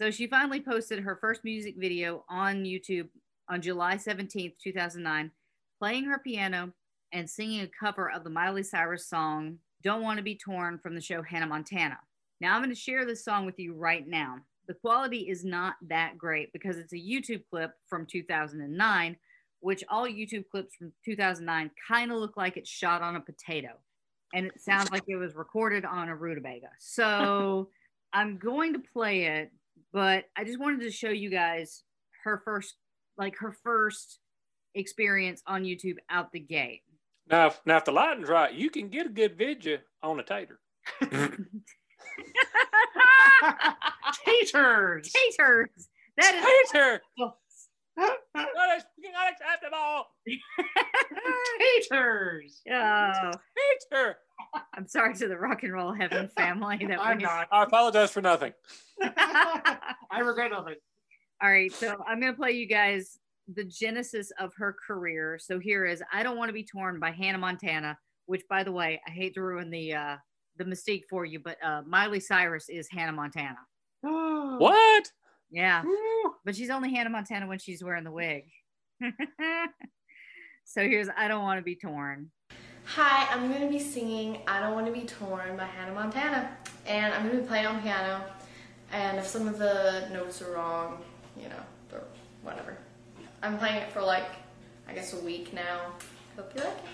So 0.00 0.10
she 0.10 0.26
finally 0.26 0.62
posted 0.62 1.00
her 1.00 1.14
first 1.16 1.44
music 1.44 1.74
video 1.76 2.24
on 2.30 2.64
YouTube 2.64 3.08
on 3.50 3.60
July 3.60 3.96
17th, 3.96 4.54
2009, 4.58 5.30
playing 5.78 6.04
her 6.06 6.18
piano 6.18 6.72
and 7.12 7.28
singing 7.28 7.60
a 7.60 7.68
cover 7.78 8.10
of 8.10 8.24
the 8.24 8.30
Miley 8.30 8.62
Cyrus 8.62 9.10
song 9.10 9.58
Don't 9.82 10.00
Want 10.02 10.16
to 10.16 10.22
Be 10.22 10.34
Torn 10.34 10.78
from 10.78 10.94
the 10.94 11.02
show 11.02 11.20
Hannah 11.20 11.46
Montana. 11.46 11.98
Now 12.40 12.54
I'm 12.54 12.62
going 12.62 12.74
to 12.74 12.80
share 12.80 13.04
this 13.04 13.22
song 13.22 13.44
with 13.44 13.58
you 13.58 13.74
right 13.74 14.08
now. 14.08 14.38
The 14.68 14.72
quality 14.72 15.28
is 15.28 15.44
not 15.44 15.74
that 15.90 16.16
great 16.16 16.50
because 16.54 16.78
it's 16.78 16.94
a 16.94 16.96
YouTube 16.96 17.42
clip 17.50 17.72
from 17.86 18.06
2009, 18.06 19.16
which 19.60 19.84
all 19.90 20.06
YouTube 20.06 20.48
clips 20.50 20.76
from 20.76 20.94
2009 21.04 21.70
kind 21.86 22.10
of 22.10 22.16
look 22.16 22.38
like 22.38 22.56
it's 22.56 22.70
shot 22.70 23.02
on 23.02 23.16
a 23.16 23.20
potato. 23.20 23.72
And 24.32 24.46
it 24.46 24.62
sounds 24.62 24.90
like 24.90 25.02
it 25.08 25.16
was 25.16 25.34
recorded 25.34 25.84
on 25.84 26.08
a 26.08 26.16
rutabaga. 26.16 26.70
So 26.78 27.68
I'm 28.12 28.38
going 28.38 28.72
to 28.72 28.80
play 28.92 29.24
it, 29.24 29.52
but 29.92 30.24
I 30.36 30.44
just 30.44 30.60
wanted 30.60 30.80
to 30.82 30.90
show 30.90 31.10
you 31.10 31.30
guys 31.30 31.82
her 32.24 32.42
first, 32.44 32.76
like 33.16 33.36
her 33.38 33.52
first 33.64 34.18
experience 34.74 35.42
on 35.46 35.64
YouTube 35.64 35.96
out 36.08 36.32
the 36.32 36.40
gate. 36.40 36.82
Now, 37.28 37.48
if, 37.48 37.60
now 37.64 37.76
if 37.76 37.84
the 37.84 37.92
lighting's 37.92 38.28
right, 38.28 38.52
you 38.52 38.70
can 38.70 38.88
get 38.88 39.06
a 39.06 39.10
good 39.10 39.36
video 39.36 39.78
on 40.02 40.18
a 40.18 40.22
tater. 40.22 40.58
Taters. 44.24 45.12
Taters. 45.38 45.88
That 46.16 46.34
is 46.34 46.70
Tater! 46.70 47.02
That 47.96 48.76
is 48.76 48.84
fucking 48.96 49.14
unacceptable! 49.20 50.06
Taters. 51.90 52.62
oh, 52.70 53.32
Tater! 53.90 54.16
I'm 54.74 54.86
sorry 54.86 55.14
to 55.14 55.28
the 55.28 55.36
rock 55.36 55.62
and 55.62 55.72
roll 55.72 55.92
heaven 55.92 56.28
family 56.36 56.78
that 56.88 57.00
I'm 57.00 57.18
we 57.18 57.24
not. 57.24 57.48
I 57.50 57.62
apologize 57.64 58.10
for 58.10 58.20
nothing. 58.20 58.52
I 59.02 60.20
regret 60.22 60.50
nothing. 60.50 60.76
All 61.42 61.50
right, 61.50 61.72
so 61.72 61.96
I'm 62.06 62.20
gonna 62.20 62.34
play 62.34 62.52
you 62.52 62.66
guys 62.66 63.18
the 63.52 63.64
genesis 63.64 64.30
of 64.38 64.52
her 64.56 64.76
career. 64.86 65.38
So 65.40 65.58
here 65.58 65.86
is 65.86 66.02
"I 66.12 66.22
Don't 66.22 66.36
Want 66.36 66.48
to 66.48 66.52
Be 66.52 66.64
Torn" 66.64 67.00
by 67.00 67.10
Hannah 67.10 67.38
Montana. 67.38 67.98
Which, 68.26 68.42
by 68.48 68.62
the 68.62 68.72
way, 68.72 69.00
I 69.06 69.10
hate 69.10 69.34
to 69.34 69.42
ruin 69.42 69.70
the 69.70 69.94
uh, 69.94 70.16
the 70.56 70.64
mystique 70.64 71.04
for 71.08 71.24
you, 71.24 71.40
but 71.40 71.56
uh, 71.64 71.82
Miley 71.86 72.20
Cyrus 72.20 72.68
is 72.68 72.88
Hannah 72.90 73.12
Montana. 73.12 73.58
What? 74.58 75.10
Yeah, 75.50 75.82
Woo. 75.82 76.34
but 76.44 76.54
she's 76.54 76.70
only 76.70 76.94
Hannah 76.94 77.10
Montana 77.10 77.46
when 77.46 77.58
she's 77.58 77.82
wearing 77.82 78.04
the 78.04 78.12
wig. 78.12 78.44
so 80.64 80.82
here's 80.82 81.08
"I 81.16 81.28
Don't 81.28 81.42
Want 81.42 81.58
to 81.58 81.64
Be 81.64 81.76
Torn." 81.76 82.30
Hi, 82.84 83.28
I'm 83.30 83.48
going 83.48 83.60
to 83.62 83.68
be 83.68 83.78
singing 83.78 84.38
I 84.46 84.60
Don't 84.60 84.74
Want 84.74 84.86
to 84.86 84.92
Be 84.92 85.02
Torn 85.02 85.56
by 85.56 85.64
Hannah 85.64 85.94
Montana. 85.94 86.50
And 86.86 87.14
I'm 87.14 87.22
going 87.22 87.36
to 87.36 87.42
be 87.42 87.46
playing 87.46 87.66
on 87.66 87.80
piano. 87.82 88.22
And 88.92 89.18
if 89.18 89.26
some 89.26 89.46
of 89.46 89.58
the 89.58 90.08
notes 90.12 90.42
are 90.42 90.52
wrong, 90.52 90.98
you 91.36 91.48
know, 91.48 91.62
or 91.92 92.02
whatever. 92.42 92.76
I'm 93.42 93.58
playing 93.58 93.76
it 93.76 93.92
for 93.92 94.02
like, 94.02 94.26
I 94.88 94.92
guess 94.92 95.12
a 95.12 95.20
week 95.24 95.52
now. 95.52 95.92
Hope 96.36 96.52
you 96.54 96.62
like 96.62 96.72
it. 96.72 96.84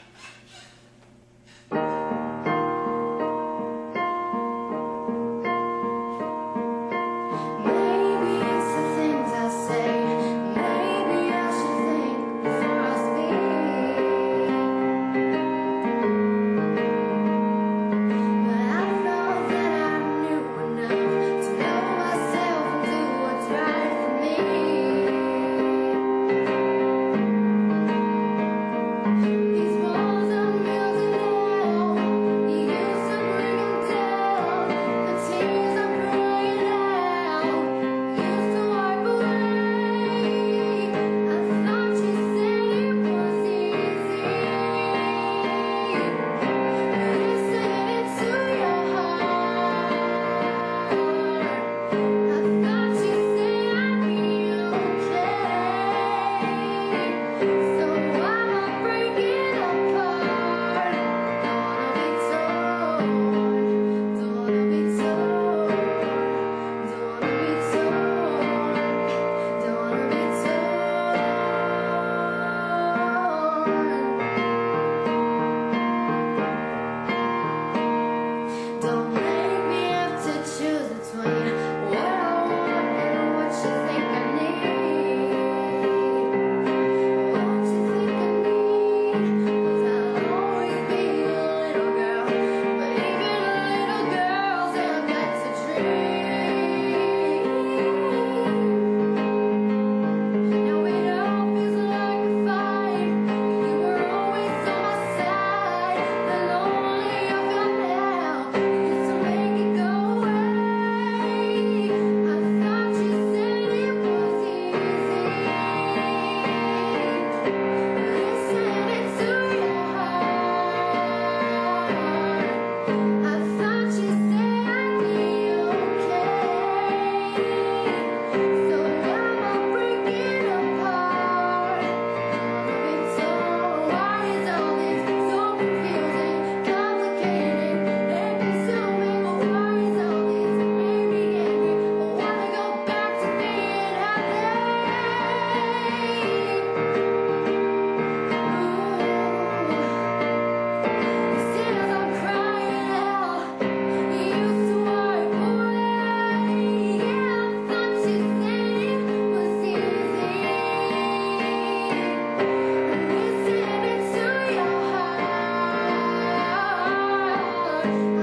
Thank 167.87 168.11
you. 168.11 168.16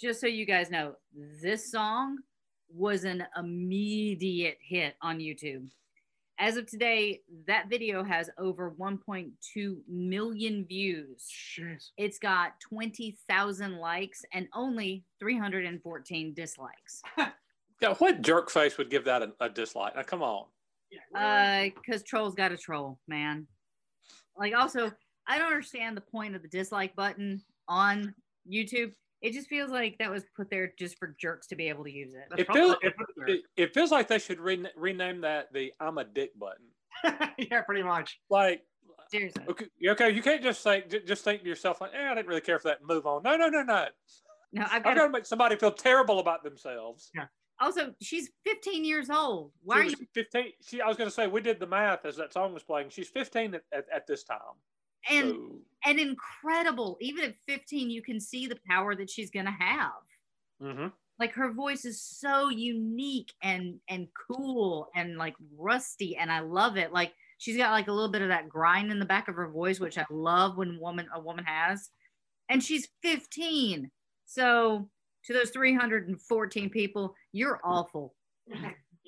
Just 0.00 0.20
so 0.20 0.26
you 0.26 0.46
guys 0.46 0.70
know, 0.70 0.94
this 1.42 1.70
song 1.70 2.18
was 2.70 3.04
an 3.04 3.24
immediate 3.36 4.58
hit 4.60 4.94
on 5.02 5.18
YouTube. 5.18 5.68
As 6.40 6.56
of 6.56 6.66
today, 6.66 7.22
that 7.48 7.68
video 7.68 8.04
has 8.04 8.30
over 8.38 8.72
1.2 8.78 9.78
million 9.88 10.64
views. 10.66 11.26
Shit. 11.28 11.82
It's 11.96 12.18
got 12.18 12.52
20,000 12.60 13.78
likes 13.78 14.24
and 14.32 14.46
only 14.54 15.04
314 15.18 16.34
dislikes. 16.34 17.02
Yeah, 17.80 17.94
what 17.94 18.22
jerk 18.22 18.50
face 18.50 18.76
would 18.76 18.90
give 18.90 19.04
that 19.04 19.22
a, 19.22 19.32
a 19.40 19.48
dislike? 19.48 19.94
Now, 19.94 20.02
come 20.02 20.22
on. 20.22 20.46
Yeah. 20.90 21.68
Uh, 21.68 21.70
because 21.76 22.02
trolls 22.02 22.34
got 22.34 22.50
a 22.50 22.56
troll, 22.56 22.98
man. 23.06 23.46
Like, 24.36 24.54
also, 24.54 24.90
I 25.28 25.38
don't 25.38 25.46
understand 25.52 25.96
the 25.96 26.00
point 26.00 26.34
of 26.34 26.42
the 26.42 26.48
dislike 26.48 26.96
button 26.96 27.40
on 27.68 28.14
YouTube. 28.50 28.92
It 29.20 29.32
just 29.32 29.48
feels 29.48 29.70
like 29.70 29.96
that 29.98 30.10
was 30.10 30.24
put 30.36 30.48
there 30.50 30.72
just 30.78 30.98
for 30.98 31.16
jerks 31.18 31.48
to 31.48 31.56
be 31.56 31.68
able 31.68 31.84
to 31.84 31.90
use 31.90 32.14
it. 32.14 32.24
That's 32.30 32.42
It 32.42 32.52
feels 32.52 32.76
it, 32.82 32.94
it, 33.26 33.42
it 33.56 33.74
feels 33.74 33.90
like 33.90 34.08
they 34.08 34.18
should 34.18 34.38
re- 34.38 34.70
rename 34.76 35.22
that 35.22 35.52
the 35.52 35.72
"I'm 35.80 35.98
a 35.98 36.04
dick" 36.04 36.30
button. 36.38 36.66
yeah, 37.38 37.62
pretty 37.62 37.82
much. 37.82 38.20
Like, 38.30 38.62
Seriously. 39.10 39.44
okay, 39.48 39.66
okay, 39.88 40.10
you 40.10 40.22
can't 40.22 40.42
just 40.42 40.62
say 40.62 40.84
j- 40.88 41.02
just 41.04 41.24
think 41.24 41.42
to 41.42 41.48
yourself 41.48 41.80
like, 41.80 41.90
"Yeah, 41.94 42.12
I 42.12 42.14
didn't 42.14 42.28
really 42.28 42.40
care 42.40 42.58
for 42.58 42.68
that." 42.68 42.78
Move 42.86 43.06
on. 43.06 43.22
No, 43.22 43.36
no, 43.36 43.48
no, 43.48 43.62
no. 43.62 43.86
No, 44.52 44.62
I've 44.62 44.72
I've 44.72 44.82
got 44.84 44.94
got 44.96 45.02
to 45.02 45.08
to 45.08 45.08
make 45.10 45.26
somebody 45.26 45.56
feel 45.56 45.72
terrible 45.72 46.20
about 46.20 46.42
themselves. 46.42 47.10
Yeah. 47.14 47.26
Also, 47.60 47.92
she's 48.00 48.30
15 48.46 48.84
years 48.84 49.10
old. 49.10 49.50
Why 49.62 49.80
She 49.80 49.86
are 49.86 49.90
you? 49.90 50.06
15. 50.14 50.44
She, 50.62 50.80
I 50.80 50.86
was 50.86 50.96
going 50.96 51.10
to 51.10 51.14
say, 51.14 51.26
we 51.26 51.40
did 51.40 51.58
the 51.58 51.66
math 51.66 52.04
as 52.04 52.16
that 52.16 52.32
song 52.32 52.54
was 52.54 52.62
playing. 52.62 52.90
She's 52.90 53.08
15 53.08 53.54
at, 53.54 53.62
at, 53.72 53.84
at 53.92 54.06
this 54.06 54.22
time. 54.22 54.38
And 55.10 55.30
so, 55.30 55.58
and 55.84 55.98
incredible. 55.98 56.98
Even 57.00 57.24
at 57.24 57.34
15, 57.46 57.90
you 57.90 58.02
can 58.02 58.20
see 58.20 58.46
the 58.46 58.58
power 58.68 58.94
that 58.94 59.10
she's 59.10 59.30
gonna 59.30 59.56
have. 59.58 59.92
mhm. 60.62 60.92
Like 61.18 61.32
her 61.32 61.52
voice 61.52 61.84
is 61.84 62.00
so 62.00 62.48
unique 62.48 63.32
and 63.42 63.80
and 63.88 64.08
cool 64.14 64.88
and 64.94 65.16
like 65.16 65.34
rusty, 65.56 66.16
and 66.16 66.30
I 66.30 66.40
love 66.40 66.76
it. 66.76 66.92
Like 66.92 67.12
she's 67.38 67.56
got 67.56 67.72
like 67.72 67.88
a 67.88 67.92
little 67.92 68.10
bit 68.10 68.22
of 68.22 68.28
that 68.28 68.48
grind 68.48 68.92
in 68.92 68.98
the 69.00 69.04
back 69.04 69.28
of 69.28 69.34
her 69.34 69.48
voice, 69.48 69.80
which 69.80 69.98
I 69.98 70.06
love 70.10 70.56
when 70.56 70.78
woman 70.80 71.08
a 71.14 71.20
woman 71.20 71.44
has. 71.44 71.90
And 72.48 72.62
she's 72.62 72.88
15. 73.02 73.90
So 74.26 74.88
to 75.24 75.32
those 75.32 75.50
314 75.50 76.70
people, 76.70 77.14
you're 77.32 77.60
awful. 77.64 78.14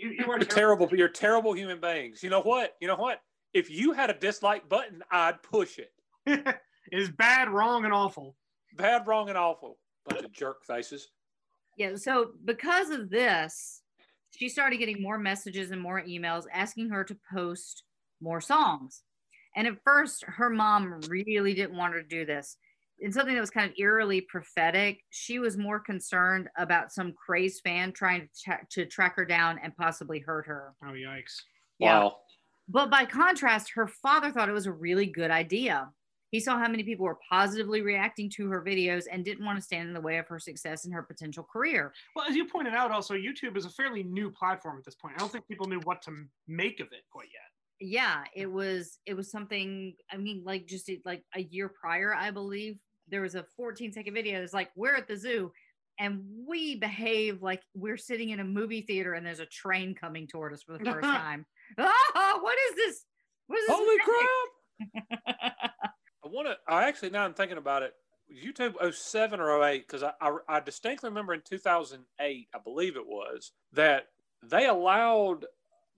You, 0.00 0.08
you 0.12 0.24
You're 0.26 0.38
terrible. 0.38 0.88
You're 0.92 1.08
terrible 1.08 1.52
human 1.52 1.78
beings. 1.78 2.22
You 2.22 2.30
know 2.30 2.40
what? 2.40 2.74
You 2.80 2.88
know 2.88 2.96
what? 2.96 3.20
If 3.52 3.70
you 3.70 3.92
had 3.92 4.10
a 4.10 4.14
dislike 4.14 4.68
button, 4.68 5.02
I'd 5.10 5.42
push 5.42 5.78
it. 5.78 5.92
it 6.26 6.56
is 6.92 7.10
bad, 7.10 7.48
wrong, 7.48 7.84
and 7.84 7.92
awful. 7.92 8.36
Bad, 8.76 9.06
wrong, 9.06 9.28
and 9.28 9.38
awful. 9.38 9.78
Bunch 10.08 10.24
of 10.24 10.32
jerk 10.32 10.64
faces. 10.64 11.08
Yeah. 11.76 11.96
So 11.96 12.32
because 12.44 12.90
of 12.90 13.10
this, 13.10 13.82
she 14.30 14.48
started 14.48 14.78
getting 14.78 15.02
more 15.02 15.18
messages 15.18 15.70
and 15.70 15.80
more 15.80 16.02
emails 16.02 16.44
asking 16.52 16.90
her 16.90 17.04
to 17.04 17.16
post 17.32 17.82
more 18.20 18.40
songs. 18.40 19.02
And 19.56 19.66
at 19.66 19.82
first, 19.84 20.24
her 20.26 20.50
mom 20.50 21.00
really 21.08 21.54
didn't 21.54 21.76
want 21.76 21.94
her 21.94 22.02
to 22.02 22.08
do 22.08 22.24
this. 22.24 22.56
In 23.00 23.12
something 23.12 23.34
that 23.34 23.40
was 23.40 23.50
kind 23.50 23.68
of 23.68 23.76
eerily 23.78 24.20
prophetic, 24.20 25.00
she 25.08 25.38
was 25.38 25.56
more 25.56 25.80
concerned 25.80 26.48
about 26.58 26.92
some 26.92 27.14
crazed 27.14 27.62
fan 27.64 27.92
trying 27.92 28.20
to, 28.22 28.28
tra- 28.44 28.66
to 28.72 28.86
track 28.86 29.16
her 29.16 29.24
down 29.24 29.58
and 29.62 29.74
possibly 29.76 30.20
hurt 30.20 30.46
her. 30.46 30.74
Oh, 30.84 30.92
yikes. 30.92 31.40
Yeah. 31.78 32.10
But 32.70 32.88
by 32.88 33.04
contrast, 33.04 33.72
her 33.72 33.88
father 33.88 34.30
thought 34.30 34.48
it 34.48 34.52
was 34.52 34.66
a 34.66 34.72
really 34.72 35.06
good 35.06 35.30
idea. 35.32 35.90
He 36.30 36.38
saw 36.38 36.56
how 36.56 36.68
many 36.68 36.84
people 36.84 37.04
were 37.04 37.18
positively 37.28 37.82
reacting 37.82 38.30
to 38.36 38.48
her 38.50 38.62
videos 38.62 39.06
and 39.10 39.24
didn't 39.24 39.44
want 39.44 39.58
to 39.58 39.62
stand 39.62 39.88
in 39.88 39.94
the 39.94 40.00
way 40.00 40.18
of 40.18 40.28
her 40.28 40.38
success 40.38 40.84
and 40.84 40.94
her 40.94 41.02
potential 41.02 41.42
career. 41.52 41.92
Well, 42.14 42.26
as 42.28 42.36
you 42.36 42.44
pointed 42.46 42.72
out, 42.74 42.92
also, 42.92 43.14
YouTube 43.14 43.56
is 43.56 43.64
a 43.64 43.70
fairly 43.70 44.04
new 44.04 44.30
platform 44.30 44.78
at 44.78 44.84
this 44.84 44.94
point. 44.94 45.16
I 45.16 45.18
don't 45.18 45.32
think 45.32 45.48
people 45.48 45.66
knew 45.66 45.80
what 45.80 46.00
to 46.02 46.12
make 46.46 46.78
of 46.78 46.86
it 46.92 47.02
quite 47.10 47.26
yet. 47.32 47.50
yeah 47.80 48.24
it 48.36 48.50
was 48.50 48.98
it 49.06 49.14
was 49.14 49.30
something 49.30 49.94
i 50.12 50.16
mean 50.16 50.42
like 50.44 50.66
just 50.66 50.90
like 51.06 51.24
a 51.34 51.40
year 51.40 51.68
prior 51.68 52.14
i 52.14 52.30
believe 52.30 52.76
there 53.08 53.22
was 53.22 53.34
a 53.34 53.44
14 53.56 53.92
second 53.92 54.12
video 54.14 54.42
it's 54.42 54.52
like 54.52 54.70
we're 54.76 54.94
at 54.94 55.08
the 55.08 55.16
zoo 55.16 55.50
and 56.00 56.24
we 56.48 56.74
behave 56.74 57.42
like 57.42 57.62
we're 57.74 57.96
sitting 57.96 58.30
in 58.30 58.40
a 58.40 58.44
movie 58.44 58.80
theater 58.80 59.14
and 59.14 59.24
there's 59.24 59.38
a 59.38 59.46
train 59.46 59.94
coming 59.94 60.26
toward 60.26 60.52
us 60.52 60.62
for 60.62 60.76
the 60.76 60.84
first 60.84 61.04
time 61.04 61.46
ah, 61.78 62.38
what 62.40 62.56
is 62.70 62.76
this 62.76 63.04
what 63.50 63.58
is 63.58 63.66
this 63.66 63.76
Holy 63.76 63.96
magic? 63.96 64.06
crap. 64.06 65.72
I 66.24 66.28
want 66.28 66.46
to, 66.46 66.56
I 66.68 66.86
actually, 66.86 67.10
now 67.10 67.24
I'm 67.24 67.34
thinking 67.34 67.58
about 67.58 67.82
it, 67.82 67.94
YouTube 68.32 68.74
07 68.94 69.40
or 69.40 69.60
08, 69.64 69.88
because 69.88 70.04
I, 70.04 70.12
I, 70.20 70.36
I 70.48 70.60
distinctly 70.60 71.08
remember 71.08 71.34
in 71.34 71.42
2008, 71.44 72.48
I 72.54 72.58
believe 72.62 72.94
it 72.94 73.06
was, 73.06 73.50
that 73.72 74.06
they 74.48 74.68
allowed 74.68 75.46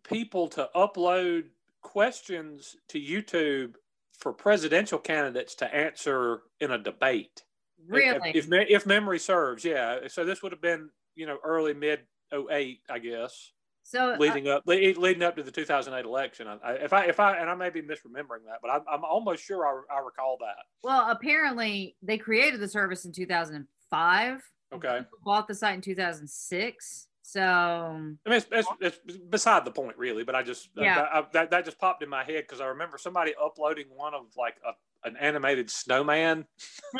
people 0.03 0.48
to 0.48 0.70
upload 0.74 1.44
questions 1.82 2.76
to 2.88 2.98
YouTube 2.98 3.74
for 4.18 4.32
presidential 4.32 4.98
candidates 4.98 5.55
to 5.57 5.74
answer 5.74 6.42
in 6.59 6.70
a 6.70 6.78
debate. 6.78 7.42
Really 7.87 8.30
If, 8.35 8.53
if, 8.53 8.70
if 8.70 8.87
memory 8.87 9.18
serves, 9.18 9.64
yeah. 9.64 10.09
So 10.09 10.24
this 10.24 10.43
would 10.43 10.53
have 10.53 10.62
been, 10.62 10.91
you 11.14 11.26
know, 11.26 11.39
early 11.45 11.74
mid 11.74 12.01
08, 12.33 12.80
I 12.91 12.99
guess 12.99 13.53
so 13.83 14.12
uh, 14.12 14.16
leading 14.18 14.49
up 14.49 14.62
leading 14.66 15.22
up 15.22 15.37
to 15.37 15.43
the 15.43 15.51
2008 15.51 16.05
election. 16.05 16.47
I, 16.49 16.72
if 16.74 16.93
I 16.93 17.07
if 17.07 17.20
I 17.20 17.37
and 17.37 17.51
I 17.51 17.55
may 17.55 17.70
be 17.70 17.83
misremembering 17.83 18.45
that, 18.47 18.59
but 18.62 18.70
I'm, 18.70 18.83
I'm 18.91 19.05
almost 19.05 19.43
sure 19.43 19.66
I, 19.66 19.95
I 19.95 20.01
recall 20.01 20.39
that. 20.41 20.64
well 20.83 21.11
apparently 21.11 21.97
they 22.03 22.18
created 22.18 22.61
the 22.61 22.68
service 22.68 23.05
in 23.05 23.12
2005 23.12 24.43
Okay, 24.72 25.01
bought 25.24 25.49
the 25.49 25.55
site 25.55 25.74
in 25.74 25.80
2006 25.83 27.09
so 27.22 27.41
I 27.41 27.95
mean 27.99 28.16
it's, 28.26 28.47
it's, 28.51 28.99
it's 29.07 29.16
beside 29.18 29.64
the 29.64 29.70
point 29.70 29.97
really, 29.97 30.24
but 30.24 30.35
I 30.35 30.43
just 30.43 30.70
Yeah. 30.76 30.95
that, 30.97 31.09
I, 31.12 31.24
that 31.33 31.51
that 31.51 31.64
just 31.64 31.78
popped 31.78 32.03
in 32.03 32.09
my 32.09 32.24
head 32.24 32.45
because 32.47 32.61
I 32.61 32.66
remember 32.66 32.99
somebody 32.99 33.33
uploading 33.43 33.87
one 33.95 34.14
of 34.14 34.22
like 34.37 34.57
a, 34.66 34.72
an 35.09 35.16
animated 35.16 35.70
snowman. 35.70 36.47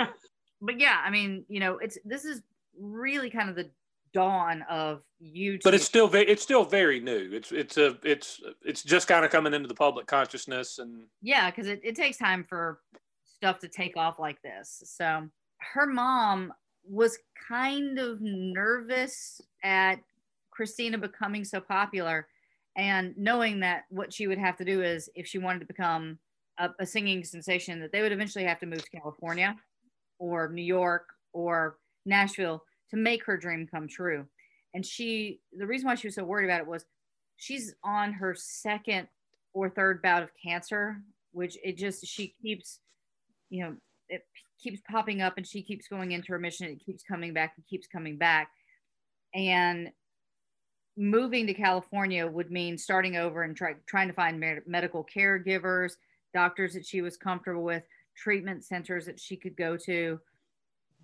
but 0.63 0.81
yeah, 0.81 1.01
I 1.05 1.11
mean, 1.11 1.45
you 1.49 1.61
know, 1.61 1.79
it's 1.79 1.99
this 2.05 2.25
is 2.25 2.41
really 2.79 3.29
kind 3.29 3.51
of 3.51 3.57
the 3.57 3.69
dawn 4.15 4.63
of 4.71 5.03
YouTube. 5.23 5.63
But 5.65 5.75
it's 5.75 5.85
still 5.85 6.09
ve- 6.09 6.21
it's 6.21 6.43
still 6.43 6.65
very 6.65 7.01
new. 7.01 7.31
It's 7.33 7.53
it's 7.53 7.77
a 7.77 7.99
it's 8.05 8.41
it's 8.65 8.83
just 8.83 9.09
kind 9.09 9.25
of 9.25 9.31
coming 9.31 9.53
into 9.53 9.69
the 9.69 9.75
public 9.75 10.07
consciousness 10.07 10.79
and 10.79 11.05
yeah, 11.21 11.51
because 11.51 11.67
it, 11.67 11.81
it 11.83 11.97
takes 11.97 12.17
time 12.17 12.45
for 12.49 12.81
stuff 13.37 13.59
to 13.59 13.69
take 13.69 13.97
off 13.97 14.19
like 14.19 14.41
this. 14.43 14.83
So 14.87 15.29
her 15.59 15.87
mom 15.87 16.53
was 16.85 17.19
kind 17.49 17.99
of 17.99 18.19
nervous 18.21 19.41
at 19.65 19.97
Christina 20.51 20.99
becoming 20.99 21.45
so 21.45 21.61
popular 21.61 22.29
and 22.77 23.15
knowing 23.17 23.61
that 23.61 23.85
what 23.91 24.13
she 24.13 24.27
would 24.27 24.39
have 24.39 24.57
to 24.57 24.65
do 24.65 24.83
is 24.83 25.09
if 25.15 25.27
she 25.27 25.39
wanted 25.39 25.61
to 25.61 25.67
become 25.67 26.19
a, 26.59 26.71
a 26.81 26.87
singing 26.87 27.25
sensation 27.25 27.81
that 27.81 27.93
they 27.93 28.03
would 28.03 28.13
eventually 28.13 28.45
have 28.45 28.59
to 28.61 28.67
move 28.67 28.83
to 28.83 28.99
California 28.99 29.57
or 30.23 30.49
New 30.49 30.63
York 30.63 31.09
or 31.33 31.79
Nashville 32.07 32.63
to 32.91 32.97
make 32.97 33.25
her 33.25 33.37
dream 33.37 33.67
come 33.69 33.89
true. 33.89 34.25
And 34.73 34.87
she, 34.87 35.41
the 35.53 35.67
reason 35.67 35.89
why 35.89 35.97
she 35.97 36.07
was 36.07 36.15
so 36.15 36.23
worried 36.23 36.45
about 36.45 36.61
it 36.61 36.67
was 36.67 36.85
she's 37.37 37.75
on 37.83 38.13
her 38.13 38.33
second 38.39 39.09
or 39.53 39.69
third 39.69 40.01
bout 40.01 40.23
of 40.23 40.31
cancer, 40.41 40.99
which 41.33 41.59
it 41.65 41.77
just, 41.77 42.07
she 42.07 42.35
keeps, 42.41 42.79
you 43.51 43.65
know, 43.65 43.75
it 44.09 44.25
keeps 44.63 44.81
popping 44.89 45.23
up 45.23 45.39
and 45.39 45.47
she 45.47 45.61
keeps 45.61 45.89
going 45.89 46.13
into 46.13 46.33
remission. 46.33 46.69
It 46.69 46.87
keeps 46.87 47.03
coming 47.03 47.35
back 47.35 47.55
and 47.57 47.67
keeps 47.67 47.89
coming 47.89 48.17
back. 48.17 48.49
And 49.35 49.91
moving 50.97 51.49
to 51.49 51.55
California 51.55 52.25
would 52.29 52.53
mean 52.53 52.79
starting 52.79 53.17
over 53.17 53.43
and 53.43 53.57
try, 53.57 53.75
trying 53.87 54.07
to 54.07 54.15
find 54.15 54.39
med- 54.39 54.63
medical 54.67 55.05
caregivers, 55.05 55.95
doctors 56.33 56.75
that 56.75 56.87
she 56.87 57.03
was 57.03 57.17
comfortable 57.17 57.65
with, 57.65 57.83
treatment 58.17 58.65
centers 58.65 59.07
that 59.07 59.19
she 59.19 59.37
could 59.37 59.57
go 59.57 59.77
to 59.77 60.19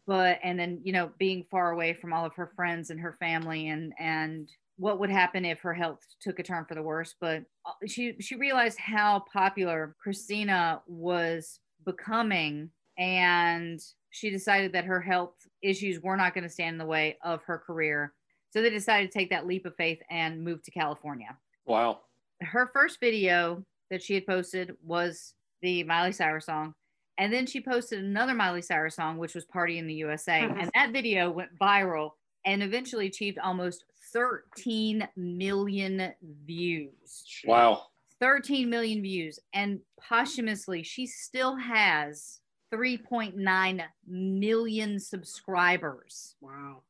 but 0.07 0.39
and 0.43 0.59
then 0.59 0.81
you 0.83 0.93
know 0.93 1.11
being 1.19 1.45
far 1.51 1.73
away 1.73 1.93
from 1.93 2.13
all 2.13 2.25
of 2.25 2.35
her 2.35 2.53
friends 2.57 2.91
and 2.91 3.01
her 3.01 3.17
family 3.19 3.69
and 3.69 3.93
and 3.99 4.51
what 4.77 5.01
would 5.01 5.11
happen 5.11 5.45
if 5.45 5.61
her 5.61 5.75
health 5.75 6.01
took 6.21 6.39
a 6.39 6.43
turn 6.43 6.65
for 6.65 6.75
the 6.75 6.83
worse 6.83 7.15
but 7.21 7.43
uh, 7.67 7.73
she 7.87 8.15
she 8.21 8.37
realized 8.37 8.79
how 8.79 9.23
popular 9.33 9.95
christina 10.03 10.81
was 10.87 11.61
becoming 11.85 12.71
and 12.99 13.81
she 14.11 14.31
decided 14.31 14.73
that 14.73 14.85
her 14.85 15.01
health 15.01 15.35
issues 15.63 16.01
were 16.01 16.17
not 16.17 16.35
going 16.35 16.45
to 16.45 16.51
stand 16.51 16.75
in 16.75 16.79
the 16.79 16.87
way 16.87 17.17
of 17.23 17.43
her 17.43 17.59
career 17.59 18.13
so 18.51 18.63
they 18.63 18.71
decided 18.71 19.11
to 19.11 19.19
take 19.19 19.31
that 19.31 19.47
leap 19.47 19.67
of 19.67 19.77
faith 19.77 20.01
and 20.11 20.43
move 20.43 20.63
to 20.63 20.71
california 20.71 21.37
wow. 21.67 22.01
her 22.41 22.71
first 22.73 22.99
video 23.01 23.63
that 23.91 24.03
she 24.03 24.15
had 24.15 24.27
posted 24.27 24.73
was 24.83 25.35
the 25.63 25.83
Miley 25.85 26.13
Cyrus 26.13 26.47
song. 26.47 26.75
And 27.19 27.33
then 27.33 27.47
she 27.47 27.61
posted 27.61 27.99
another 28.03 28.33
Miley 28.35 28.63
Cyrus 28.63 28.95
song, 28.97 29.19
which 29.19 29.35
was 29.35 29.45
Party 29.45 29.79
in 29.79 29.87
the 29.87 29.95
USA. 29.95 30.41
and 30.43 30.71
that 30.75 30.93
video 30.93 31.31
went 31.31 31.51
viral 31.61 32.13
and 32.45 32.63
eventually 32.63 33.09
achieved 33.09 33.39
almost 33.39 33.85
13 34.13 35.07
million 35.17 36.13
views. 36.47 37.25
Wow. 37.45 37.83
13 38.21 38.71
million 38.71 39.03
views. 39.03 39.39
And 39.53 39.81
posthumously, 40.01 40.83
she 40.83 41.07
still 41.07 41.57
has 41.57 42.41
3.9 42.73 43.83
million 44.07 44.99
subscribers 45.01 46.37
Wow. 46.41 46.83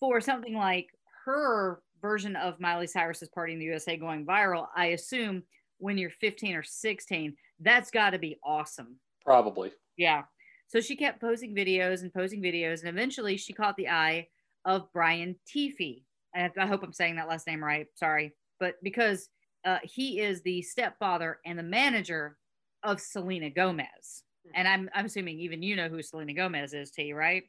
for 0.00 0.20
something 0.20 0.54
like 0.54 0.88
her 1.24 1.82
version 2.00 2.36
of 2.36 2.60
Miley 2.60 2.86
Cyrus's 2.86 3.28
Party 3.28 3.52
in 3.52 3.58
the 3.58 3.64
USA 3.66 3.96
going 3.96 4.26
viral. 4.26 4.66
I 4.76 4.86
assume 4.86 5.42
when 5.78 5.98
you're 5.98 6.10
15 6.10 6.54
or 6.54 6.62
16, 6.62 7.36
that's 7.60 7.90
got 7.90 8.10
to 8.10 8.18
be 8.18 8.38
awesome. 8.44 8.96
Probably. 9.24 9.72
Yeah. 9.96 10.22
So 10.68 10.80
she 10.80 10.96
kept 10.96 11.20
posting 11.20 11.54
videos 11.54 12.02
and 12.02 12.12
posting 12.12 12.42
videos, 12.42 12.80
and 12.80 12.88
eventually 12.88 13.36
she 13.36 13.52
caught 13.52 13.76
the 13.76 13.88
eye 13.88 14.28
of 14.64 14.90
Brian 14.92 15.36
Teefey. 15.46 16.04
I, 16.34 16.50
I 16.58 16.66
hope 16.66 16.82
I'm 16.82 16.92
saying 16.92 17.16
that 17.16 17.28
last 17.28 17.46
name 17.46 17.62
right. 17.62 17.86
Sorry, 17.94 18.34
but 18.58 18.76
because 18.82 19.28
uh, 19.64 19.78
he 19.82 20.20
is 20.20 20.40
the 20.42 20.62
stepfather 20.62 21.40
and 21.44 21.58
the 21.58 21.62
manager 21.62 22.38
of 22.82 23.00
Selena 23.00 23.50
Gomez, 23.50 24.24
and 24.54 24.66
I'm 24.66 24.88
I'm 24.94 25.04
assuming 25.04 25.38
even 25.40 25.62
you 25.62 25.76
know 25.76 25.88
who 25.88 26.02
Selena 26.02 26.32
Gomez 26.32 26.72
is, 26.72 26.90
T, 26.90 27.12
right? 27.12 27.44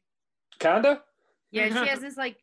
Kinda. 0.60 1.02
Yeah, 1.52 1.70
she 1.70 1.90
has 1.90 2.00
this 2.02 2.18
like 2.18 2.38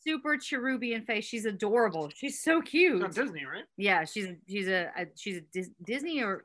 super 0.00 0.36
cherubian 0.36 1.04
face. 1.04 1.24
She's 1.24 1.44
adorable. 1.44 2.10
She's 2.14 2.42
so 2.42 2.60
cute. 2.62 3.02
It's 3.02 3.18
on 3.18 3.24
Disney, 3.26 3.44
right? 3.44 3.64
Yeah, 3.76 4.04
she's 4.04 4.28
she's 4.48 4.68
a, 4.68 4.90
a 4.96 5.06
she's 5.14 5.36
a 5.38 5.42
Dis- 5.52 5.70
Disney 5.84 6.22
or 6.22 6.44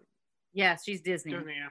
yeah, 0.54 0.76
she's 0.84 1.02
Disney. 1.02 1.34
Disney, 1.34 1.54
yeah. 1.58 1.70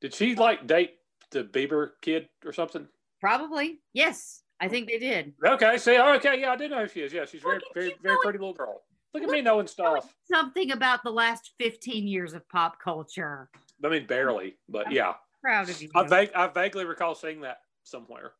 Did 0.00 0.14
she 0.14 0.34
like 0.34 0.66
date 0.66 0.94
the 1.30 1.44
Bieber 1.44 1.90
kid 2.02 2.28
or 2.44 2.52
something? 2.52 2.88
Probably. 3.20 3.80
Yes, 3.92 4.42
I 4.60 4.68
think 4.68 4.88
they 4.88 4.98
did. 4.98 5.34
Okay, 5.44 5.76
see, 5.78 5.98
okay, 5.98 6.40
yeah, 6.40 6.52
I 6.52 6.56
do 6.56 6.68
know 6.68 6.82
who 6.82 6.88
she 6.88 7.00
is. 7.00 7.12
Yeah, 7.12 7.26
she's 7.26 7.42
very, 7.42 7.60
very, 7.74 7.94
very 8.02 8.16
pretty 8.22 8.38
little 8.38 8.54
girl. 8.54 8.82
Look 9.12 9.22
at 9.22 9.28
Look 9.28 9.36
me 9.36 9.42
knowing 9.42 9.66
stuff. 9.66 10.14
Something 10.30 10.70
about 10.70 11.02
the 11.02 11.10
last 11.10 11.50
15 11.58 12.06
years 12.06 12.32
of 12.32 12.48
pop 12.48 12.80
culture. 12.82 13.50
I 13.84 13.88
mean, 13.88 14.06
barely, 14.06 14.54
but 14.68 14.90
yeah, 14.92 15.14
Proud 15.40 15.70
of 15.70 15.80
you. 15.80 15.88
I, 15.94 16.06
vague, 16.06 16.30
I 16.34 16.46
vaguely 16.48 16.84
recall 16.84 17.14
seeing 17.14 17.40
that 17.42 17.58
somewhere. 17.82 18.32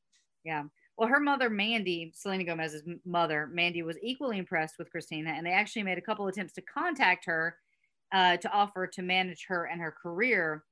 Yeah. 0.45 0.65
Well, 0.97 1.09
her 1.09 1.21
mother, 1.21 1.49
Mandy, 1.49 2.13
Selena 2.15 2.45
Gomez's 2.45 2.83
mother, 3.07 3.49
Mandy, 3.53 3.83
was 3.83 3.97
equally 4.03 4.37
impressed 4.37 4.75
with 4.79 4.91
Christina, 4.91 5.31
and 5.31 5.47
they 5.47 5.53
actually 5.53 5.83
made 5.83 5.97
a 5.97 6.03
couple 6.03 6.27
attempts 6.27 6.53
to 6.55 6.63
contact 6.63 7.25
her 7.25 7.57
uh, 8.13 8.37
to 8.37 8.53
offer 8.53 8.87
to 8.87 9.03
manage 9.03 9.47
her 9.49 9.65
and 9.65 9.81
her 9.81 9.95
career. 10.03 10.65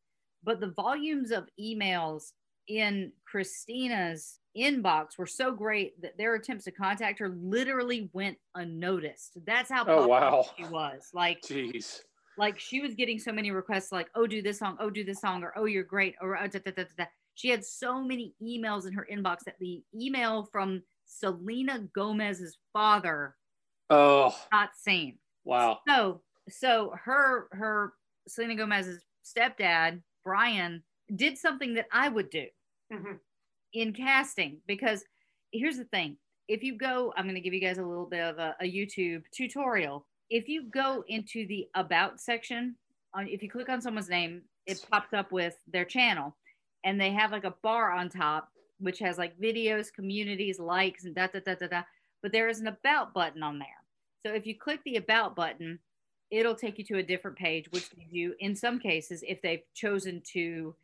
But 0.45 0.61
the 0.61 0.69
volumes 0.77 1.31
of 1.31 1.49
emails 1.61 2.33
in 2.69 3.13
Christina's 3.27 4.39
inbox 4.57 5.19
were 5.19 5.27
so 5.27 5.53
great 5.53 6.01
that 6.03 6.17
their 6.19 6.35
attempts 6.35 6.65
to 6.65 6.71
contact 6.71 7.19
her 7.19 7.29
literally 7.29 8.11
went 8.13 8.37
unnoticed. 8.55 9.39
That's 9.47 9.71
how 9.71 9.85
Oh, 9.87 10.07
wow. 10.07 10.47
she 10.57 10.65
was. 10.65 11.09
Like, 11.13 11.41
Jeez. 11.43 12.01
like 12.37 12.59
she 12.59 12.81
was 12.81 12.95
getting 12.95 13.19
so 13.19 13.33
many 13.33 13.51
requests 13.51 13.91
like 13.91 14.09
oh 14.15 14.27
do 14.27 14.41
this 14.43 14.59
song 14.61 14.77
oh 14.81 14.91
do 14.91 15.03
this 15.03 15.21
song 15.21 15.43
or 15.43 15.53
oh 15.57 15.65
you're 15.65 15.83
great 15.83 16.15
or 16.21 16.37
uh, 16.37 16.47
da, 16.47 16.61
da, 16.61 16.71
da, 16.71 16.85
da, 16.85 16.89
da. 16.99 17.05
she 17.35 17.49
had 17.49 17.65
so 17.65 18.01
many 18.01 18.33
emails 18.41 18.87
in 18.87 18.93
her 18.93 19.07
inbox 19.13 19.39
that 19.45 19.57
the 19.59 19.83
email 19.95 20.49
from 20.53 20.81
selena 21.05 21.81
gomez's 21.95 22.57
father 22.73 23.35
Oh, 23.91 24.37
not 24.53 24.71
seen 24.77 25.19
wow. 25.45 25.81
so 25.89 26.21
so 26.49 26.93
her 27.03 27.49
her 27.53 27.95
selena 28.29 28.55
gomez's 28.55 29.03
stepdad 29.25 30.01
brian 30.25 30.83
did 31.17 31.37
something 31.39 31.75
that 31.75 31.87
i 31.93 32.09
would 32.09 32.31
do 32.31 32.47
Mhm. 32.93 33.19
in 33.73 33.93
casting 33.93 34.61
because 34.67 35.05
here's 35.53 35.77
the 35.77 35.85
thing. 35.85 36.17
If 36.49 36.63
you 36.63 36.77
go 36.77 37.13
i'm 37.17 37.25
going 37.25 37.35
to 37.35 37.41
give 37.41 37.53
you 37.55 37.61
guys 37.61 37.79
a 37.79 37.85
little 37.85 38.07
bit 38.07 38.21
of 38.23 38.39
a, 38.39 38.57
a 38.61 38.65
youtube 38.65 39.23
tutorial. 39.33 40.07
If 40.31 40.49
you 40.49 40.65
go 40.71 41.05
into 41.09 41.47
the 41.47 41.69
about 41.75 42.21
section 42.21 42.77
on 43.15 43.29
if 43.29 43.43
you 43.43 43.51
click 43.51 43.69
on 43.69 43.81
someone's 43.83 44.09
name 44.09 44.43
it 44.67 44.85
pops 44.91 45.13
up 45.13 45.33
with 45.33 45.57
their 45.67 45.85
channel 45.85 46.37
and 46.85 47.01
they 47.01 47.11
have 47.11 47.33
like 47.33 47.45
a 47.45 47.55
bar 47.63 47.91
on 47.93 48.09
top 48.09 48.51
which 48.81 48.99
has 49.01 49.19
like 49.19 49.39
videos 49.39 49.93
communities 49.93 50.59
likes 50.59 51.05
and 51.05 51.15
da 51.15 51.27
da 51.27 51.41
da 51.41 51.55
da 51.55 51.67
da 51.67 51.83
but 52.23 52.33
there 52.33 52.49
is 52.49 52.61
an 52.61 52.67
about 52.69 53.13
button 53.15 53.43
on 53.43 53.59
there. 53.59 53.69
So 54.27 54.33
if 54.35 54.47
you 54.47 54.57
click 54.59 54.81
the 54.85 54.97
about 54.97 55.37
button 55.37 55.79
it'll 56.31 56.55
take 56.55 56.79
you 56.79 56.85
to 56.85 56.99
a 56.99 57.03
different 57.03 57.37
page 57.37 57.67
which 57.71 57.91
gives 57.91 58.13
you 58.13 58.35
in 58.41 58.55
some 58.55 58.79
cases 58.79 59.25
if 59.27 59.41
they've 59.43 59.63
chosen 59.75 60.21
to 60.33 60.75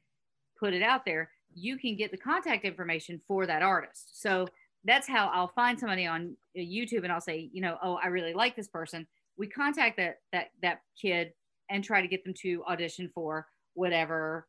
put 0.58 0.72
it 0.72 0.82
out 0.82 1.04
there 1.04 1.30
you 1.54 1.78
can 1.78 1.96
get 1.96 2.10
the 2.10 2.16
contact 2.16 2.64
information 2.64 3.20
for 3.26 3.46
that 3.46 3.62
artist. 3.62 4.20
So 4.20 4.46
that's 4.86 5.08
how 5.08 5.30
i'll 5.32 5.48
find 5.48 5.80
somebody 5.80 6.06
on 6.06 6.36
uh, 6.54 6.60
youtube 6.60 7.04
and 7.04 7.12
i'll 7.12 7.18
say 7.18 7.48
you 7.54 7.62
know 7.62 7.78
oh 7.82 7.98
i 8.02 8.08
really 8.08 8.34
like 8.34 8.54
this 8.56 8.68
person. 8.68 9.06
We 9.36 9.46
contact 9.46 9.96
that 9.96 10.20
that 10.32 10.48
that 10.62 10.82
kid 11.00 11.32
and 11.70 11.82
try 11.82 12.02
to 12.02 12.08
get 12.08 12.24
them 12.24 12.34
to 12.42 12.62
audition 12.68 13.10
for 13.14 13.46
whatever 13.74 14.46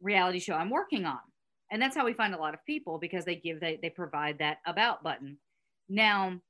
reality 0.00 0.40
show 0.40 0.54
i'm 0.54 0.70
working 0.70 1.04
on. 1.04 1.20
And 1.70 1.82
that's 1.82 1.96
how 1.96 2.04
we 2.04 2.12
find 2.12 2.34
a 2.34 2.38
lot 2.38 2.54
of 2.54 2.64
people 2.64 2.98
because 2.98 3.24
they 3.24 3.36
give 3.36 3.60
they, 3.60 3.78
they 3.80 3.90
provide 3.90 4.38
that 4.38 4.58
about 4.66 5.02
button. 5.02 5.38
Now 5.88 6.40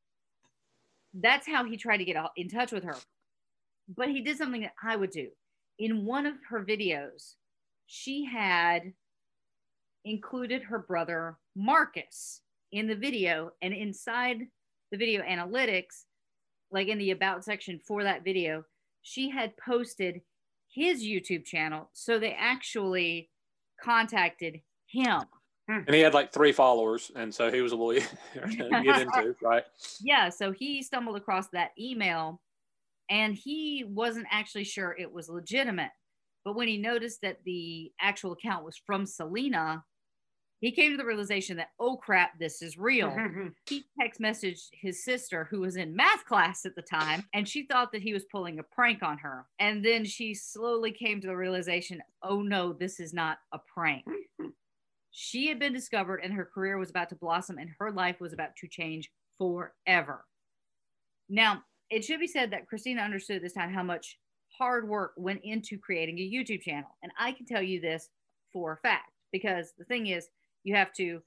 that's 1.14 1.46
how 1.46 1.64
he 1.64 1.76
tried 1.76 1.98
to 1.98 2.04
get 2.04 2.16
in 2.36 2.48
touch 2.48 2.72
with 2.72 2.84
her 2.84 2.96
but 3.88 4.08
he 4.08 4.20
did 4.20 4.36
something 4.36 4.62
that 4.62 4.74
i 4.82 4.96
would 4.96 5.10
do. 5.10 5.28
In 5.78 6.04
one 6.04 6.26
of 6.26 6.34
her 6.48 6.64
videos 6.64 7.34
she 7.86 8.24
had 8.24 8.92
included 10.04 10.62
her 10.62 10.78
brother 10.78 11.36
marcus 11.54 12.40
in 12.72 12.86
the 12.86 12.94
video 12.94 13.52
and 13.62 13.72
inside 13.74 14.38
the 14.90 14.98
video 14.98 15.22
analytics 15.22 16.04
like 16.70 16.88
in 16.88 16.98
the 16.98 17.10
about 17.10 17.44
section 17.44 17.78
for 17.86 18.02
that 18.02 18.24
video 18.24 18.64
she 19.02 19.30
had 19.30 19.56
posted 19.56 20.20
his 20.68 21.02
youtube 21.02 21.44
channel. 21.44 21.88
So 21.92 22.18
they 22.18 22.32
actually 22.32 23.30
contacted 23.82 24.60
him. 24.86 25.22
And 25.68 25.94
he 25.94 26.00
had 26.00 26.14
like 26.14 26.32
three 26.32 26.52
followers, 26.52 27.10
and 27.16 27.34
so 27.34 27.50
he 27.50 27.60
was 27.60 27.72
a 27.72 27.76
little 27.76 28.00
get 28.34 29.00
into, 29.00 29.34
right? 29.42 29.64
yeah 30.00 30.28
so 30.28 30.52
he 30.52 30.82
stumbled 30.82 31.16
across 31.16 31.48
that 31.48 31.70
email 31.78 32.40
and 33.10 33.34
he 33.34 33.84
wasn't 33.86 34.26
actually 34.30 34.64
sure 34.64 34.96
it 34.98 35.12
was 35.12 35.28
legitimate. 35.28 35.90
But 36.44 36.56
when 36.56 36.68
he 36.68 36.78
noticed 36.78 37.22
that 37.22 37.38
the 37.44 37.92
actual 38.00 38.32
account 38.32 38.64
was 38.64 38.80
from 38.86 39.06
selena 39.06 39.84
he 40.60 40.72
came 40.72 40.90
to 40.90 40.96
the 40.96 41.04
realization 41.04 41.56
that 41.58 41.70
oh 41.78 41.96
crap 41.96 42.38
this 42.38 42.62
is 42.62 42.78
real. 42.78 43.10
Mm-hmm. 43.10 43.48
He 43.68 43.84
text 44.00 44.20
messaged 44.20 44.68
his 44.72 45.04
sister 45.04 45.46
who 45.50 45.60
was 45.60 45.76
in 45.76 45.94
math 45.94 46.24
class 46.24 46.64
at 46.64 46.74
the 46.74 46.82
time 46.82 47.24
and 47.34 47.48
she 47.48 47.66
thought 47.66 47.92
that 47.92 48.02
he 48.02 48.12
was 48.12 48.24
pulling 48.32 48.58
a 48.58 48.62
prank 48.62 49.02
on 49.02 49.18
her. 49.18 49.46
And 49.58 49.84
then 49.84 50.04
she 50.04 50.34
slowly 50.34 50.92
came 50.92 51.20
to 51.20 51.26
the 51.26 51.36
realization 51.36 52.02
oh 52.22 52.40
no 52.40 52.72
this 52.72 53.00
is 53.00 53.12
not 53.12 53.38
a 53.52 53.58
prank. 53.72 54.04
Mm-hmm. 54.08 54.48
She 55.10 55.48
had 55.48 55.58
been 55.58 55.72
discovered 55.72 56.20
and 56.22 56.32
her 56.32 56.48
career 56.52 56.78
was 56.78 56.90
about 56.90 57.10
to 57.10 57.16
blossom 57.16 57.58
and 57.58 57.70
her 57.78 57.90
life 57.90 58.20
was 58.20 58.32
about 58.32 58.56
to 58.58 58.68
change 58.68 59.10
forever. 59.38 60.24
Now 61.28 61.62
it 61.90 62.04
should 62.04 62.20
be 62.20 62.26
said 62.26 62.50
that 62.50 62.66
christina 62.66 63.02
understood 63.02 63.42
this 63.42 63.52
time 63.52 63.72
how 63.72 63.82
much 63.82 64.18
hard 64.58 64.88
work 64.88 65.12
went 65.16 65.40
into 65.44 65.78
creating 65.78 66.18
a 66.18 66.22
youtube 66.22 66.62
channel 66.62 66.90
and 67.02 67.12
i 67.18 67.32
can 67.32 67.46
tell 67.46 67.62
you 67.62 67.80
this 67.80 68.08
for 68.52 68.72
a 68.72 68.76
fact 68.78 69.12
because 69.32 69.72
the 69.78 69.84
thing 69.84 70.06
is 70.06 70.28
you 70.64 70.74
have 70.74 70.92
to 70.94 71.20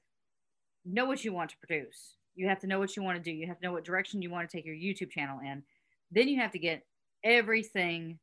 know 0.85 1.05
what 1.05 1.23
you 1.23 1.33
want 1.33 1.49
to 1.51 1.57
produce. 1.57 2.15
You 2.35 2.47
have 2.47 2.59
to 2.59 2.67
know 2.67 2.79
what 2.79 2.95
you 2.95 3.03
want 3.03 3.17
to 3.17 3.23
do. 3.23 3.35
You 3.35 3.47
have 3.47 3.59
to 3.59 3.65
know 3.65 3.73
what 3.73 3.83
direction 3.83 4.21
you 4.21 4.29
want 4.29 4.49
to 4.49 4.57
take 4.57 4.65
your 4.65 4.75
YouTube 4.75 5.11
channel 5.11 5.39
in. 5.39 5.63
Then 6.11 6.27
you 6.27 6.39
have 6.39 6.51
to 6.51 6.59
get 6.59 6.83
everything 7.23 8.19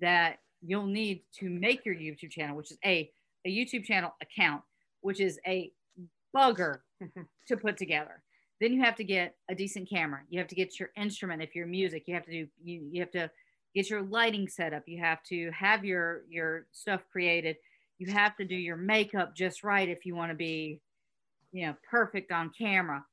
that 0.00 0.38
you'll 0.62 0.86
need 0.86 1.22
to 1.38 1.48
make 1.48 1.84
your 1.84 1.94
YouTube 1.94 2.30
channel, 2.30 2.56
which 2.56 2.70
is 2.70 2.78
a, 2.84 3.10
a 3.44 3.50
YouTube 3.50 3.84
channel 3.84 4.14
account, 4.20 4.62
which 5.00 5.20
is 5.20 5.38
a 5.46 5.70
bugger 6.34 6.80
to 7.48 7.56
put 7.56 7.76
together. 7.76 8.22
Then 8.60 8.72
you 8.72 8.80
have 8.80 8.96
to 8.96 9.04
get 9.04 9.36
a 9.50 9.54
decent 9.54 9.88
camera. 9.88 10.20
You 10.30 10.38
have 10.38 10.48
to 10.48 10.54
get 10.54 10.80
your 10.80 10.90
instrument 10.96 11.42
if 11.42 11.54
you're 11.54 11.66
music. 11.66 12.04
You 12.06 12.14
have 12.14 12.24
to 12.24 12.30
do 12.30 12.48
you, 12.62 12.88
you 12.90 13.00
have 13.00 13.10
to 13.12 13.30
get 13.74 13.90
your 13.90 14.02
lighting 14.02 14.48
set 14.48 14.72
up. 14.72 14.84
You 14.86 14.98
have 14.98 15.22
to 15.24 15.50
have 15.50 15.84
your 15.84 16.22
your 16.28 16.66
stuff 16.72 17.02
created. 17.10 17.56
You 17.98 18.12
have 18.12 18.36
to 18.36 18.44
do 18.44 18.54
your 18.54 18.76
makeup 18.76 19.34
just 19.34 19.62
right 19.62 19.88
if 19.88 20.06
you 20.06 20.14
want 20.14 20.30
to 20.30 20.36
be 20.36 20.80
you 21.52 21.66
know 21.66 21.76
perfect 21.88 22.32
on 22.32 22.50
camera. 22.56 23.04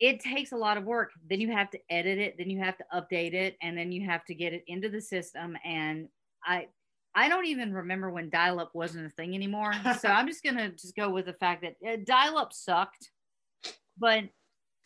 It 0.00 0.20
takes 0.20 0.52
a 0.52 0.56
lot 0.56 0.76
of 0.76 0.84
work. 0.84 1.12
Then 1.30 1.40
you 1.40 1.52
have 1.52 1.70
to 1.70 1.78
edit 1.88 2.18
it. 2.18 2.36
Then 2.36 2.50
you 2.50 2.58
have 2.58 2.76
to 2.76 2.84
update 2.94 3.32
it. 3.32 3.56
And 3.62 3.78
then 3.78 3.92
you 3.92 4.04
have 4.04 4.24
to 4.26 4.34
get 4.34 4.52
it 4.52 4.64
into 4.66 4.88
the 4.88 5.00
system. 5.00 5.56
And 5.64 6.08
i 6.44 6.66
i 7.14 7.28
don't 7.28 7.46
even 7.46 7.72
remember 7.72 8.10
when 8.10 8.28
dial 8.28 8.60
up 8.60 8.74
wasn't 8.74 9.06
a 9.06 9.10
thing 9.10 9.34
anymore. 9.34 9.72
So 10.00 10.08
i'm 10.08 10.26
just 10.26 10.44
gonna 10.44 10.68
just 10.70 10.94
go 10.94 11.08
with 11.08 11.24
the 11.24 11.32
fact 11.32 11.62
that 11.62 11.76
uh, 11.90 11.96
dial 12.04 12.36
up 12.36 12.52
sucked 12.52 13.10
but 13.98 14.24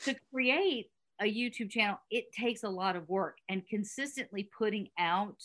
to 0.01 0.15
create 0.33 0.87
a 1.21 1.25
youtube 1.25 1.71
channel 1.71 1.99
it 2.11 2.25
takes 2.33 2.63
a 2.63 2.69
lot 2.69 2.97
of 2.97 3.09
work 3.09 3.39
and 3.49 3.67
consistently 3.69 4.49
putting 4.57 4.89
out 4.99 5.37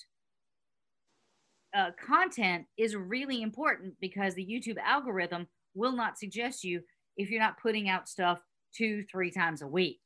uh, 1.73 1.89
content 2.05 2.65
is 2.77 2.95
really 2.95 3.41
important 3.41 3.95
because 3.99 4.35
the 4.35 4.45
YouTube 4.45 4.77
algorithm 4.83 5.47
will 5.73 5.91
not 5.91 6.17
suggest 6.19 6.63
you 6.63 6.81
if 7.17 7.29
you're 7.29 7.41
not 7.41 7.59
putting 7.61 7.89
out 7.89 8.07
stuff 8.07 8.39
two, 8.75 9.03
three 9.11 9.31
times 9.31 9.61
a 9.61 9.67
week. 9.67 9.99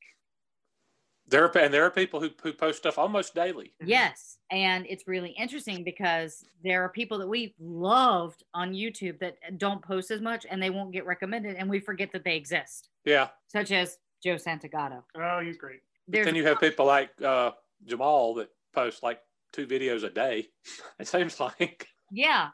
There 1.28 1.44
are, 1.44 1.58
and 1.58 1.72
there 1.72 1.84
are 1.84 1.90
people 1.90 2.20
who, 2.20 2.30
who 2.42 2.52
post 2.52 2.78
stuff 2.78 2.98
almost 2.98 3.34
daily. 3.34 3.72
Yes. 3.84 4.38
And 4.50 4.86
it's 4.88 5.06
really 5.06 5.30
interesting 5.30 5.84
because 5.84 6.44
there 6.64 6.82
are 6.82 6.88
people 6.88 7.18
that 7.18 7.28
we 7.28 7.54
loved 7.60 8.44
on 8.54 8.72
YouTube 8.72 9.18
that 9.20 9.36
don't 9.58 9.82
post 9.82 10.10
as 10.10 10.20
much 10.20 10.46
and 10.50 10.62
they 10.62 10.70
won't 10.70 10.92
get 10.92 11.04
recommended 11.04 11.56
and 11.56 11.68
we 11.68 11.80
forget 11.80 12.10
that 12.12 12.24
they 12.24 12.36
exist, 12.36 12.88
Yeah. 13.04 13.28
such 13.46 13.72
as 13.72 13.98
Joe 14.22 14.36
Santagato. 14.36 15.02
Oh, 15.16 15.40
he's 15.40 15.58
great. 15.58 15.80
There's 16.08 16.24
then 16.24 16.34
you 16.34 16.46
have 16.46 16.58
people 16.60 16.86
like 16.86 17.10
uh, 17.22 17.50
Jamal 17.84 18.34
that 18.34 18.48
post 18.74 19.02
like 19.02 19.20
two 19.52 19.66
videos 19.66 20.04
a 20.04 20.10
day. 20.10 20.48
It 20.98 21.06
seems 21.06 21.38
like. 21.40 21.88
yeah 22.10 22.48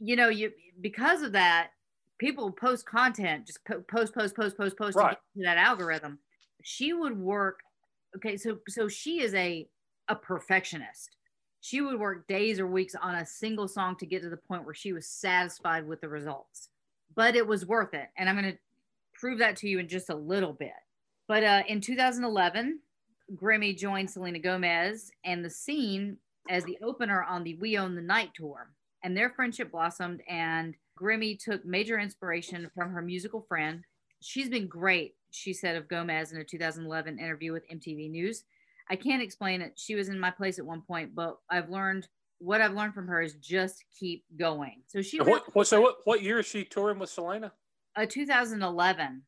you 0.00 0.14
know 0.16 0.28
you 0.28 0.52
because 0.80 1.22
of 1.22 1.32
that 1.32 1.70
people 2.18 2.52
post 2.52 2.84
content 2.86 3.46
just 3.46 3.64
po- 3.64 3.80
post 3.88 4.14
post 4.14 4.36
post 4.36 4.56
post 4.56 4.76
post 4.76 4.96
to 4.98 5.02
Right. 5.02 5.10
get 5.34 5.40
to 5.40 5.44
that 5.46 5.56
algorithm 5.56 6.18
she 6.62 6.92
would 6.92 7.18
work 7.18 7.60
okay 8.16 8.36
so 8.36 8.58
so 8.68 8.88
she 8.88 9.20
is 9.20 9.34
a 9.34 9.68
a 10.08 10.14
perfectionist. 10.14 11.16
She 11.60 11.80
would 11.80 11.98
work 11.98 12.26
days 12.28 12.60
or 12.60 12.66
weeks 12.66 12.94
on 12.94 13.16
a 13.16 13.26
single 13.26 13.68
song 13.68 13.96
to 13.96 14.06
get 14.06 14.22
to 14.22 14.30
the 14.30 14.36
point 14.36 14.64
where 14.64 14.74
she 14.74 14.92
was 14.92 15.06
satisfied 15.06 15.86
with 15.86 16.00
the 16.00 16.08
results. 16.08 16.68
But 17.14 17.36
it 17.36 17.46
was 17.46 17.66
worth 17.66 17.94
it 17.94 18.08
and 18.16 18.28
i'm 18.28 18.40
going 18.40 18.52
to 18.52 18.58
prove 19.14 19.38
that 19.40 19.56
to 19.56 19.68
you 19.68 19.78
in 19.80 19.88
just 19.88 20.10
a 20.10 20.14
little 20.14 20.52
bit. 20.52 20.72
But 21.26 21.44
uh, 21.44 21.62
in 21.68 21.80
2011 21.80 22.80
grimmie 23.34 23.74
joined 23.76 24.10
selena 24.10 24.38
gomez 24.38 25.10
and 25.24 25.44
the 25.44 25.50
scene 25.50 26.16
as 26.48 26.64
the 26.64 26.78
opener 26.82 27.22
on 27.24 27.44
the 27.44 27.54
we 27.56 27.76
own 27.76 27.94
the 27.94 28.00
night 28.00 28.30
tour 28.34 28.70
and 29.04 29.16
their 29.16 29.30
friendship 29.30 29.70
blossomed 29.70 30.22
and 30.28 30.74
grimmie 30.98 31.38
took 31.38 31.64
major 31.64 31.98
inspiration 31.98 32.70
from 32.74 32.90
her 32.90 33.02
musical 33.02 33.42
friend. 33.42 33.84
She's 34.20 34.48
been 34.48 34.66
great 34.66 35.14
she 35.30 35.52
said 35.52 35.76
of 35.76 35.88
gomez 35.88 36.32
in 36.32 36.38
a 36.40 36.44
2011 36.44 37.18
interview 37.18 37.52
with 37.52 37.68
mtv 37.68 38.10
news 38.10 38.44
i 38.90 38.96
can't 38.96 39.22
explain 39.22 39.60
it 39.60 39.72
she 39.76 39.94
was 39.94 40.08
in 40.08 40.18
my 40.18 40.30
place 40.30 40.58
at 40.58 40.64
one 40.66 40.80
point 40.82 41.14
but 41.14 41.36
i've 41.50 41.68
learned 41.70 42.08
what 42.38 42.60
i've 42.60 42.74
learned 42.74 42.94
from 42.94 43.06
her 43.06 43.20
is 43.20 43.34
just 43.34 43.84
keep 43.98 44.24
going 44.38 44.82
so 44.86 45.02
she 45.02 45.18
What, 45.20 45.44
what, 45.54 45.66
so 45.66 45.80
what, 45.80 45.96
what 46.04 46.22
year 46.22 46.38
is 46.38 46.46
she 46.46 46.64
touring 46.64 46.98
with 46.98 47.10
Selena? 47.10 47.52
uh, 47.96 48.06
2011 48.08 49.22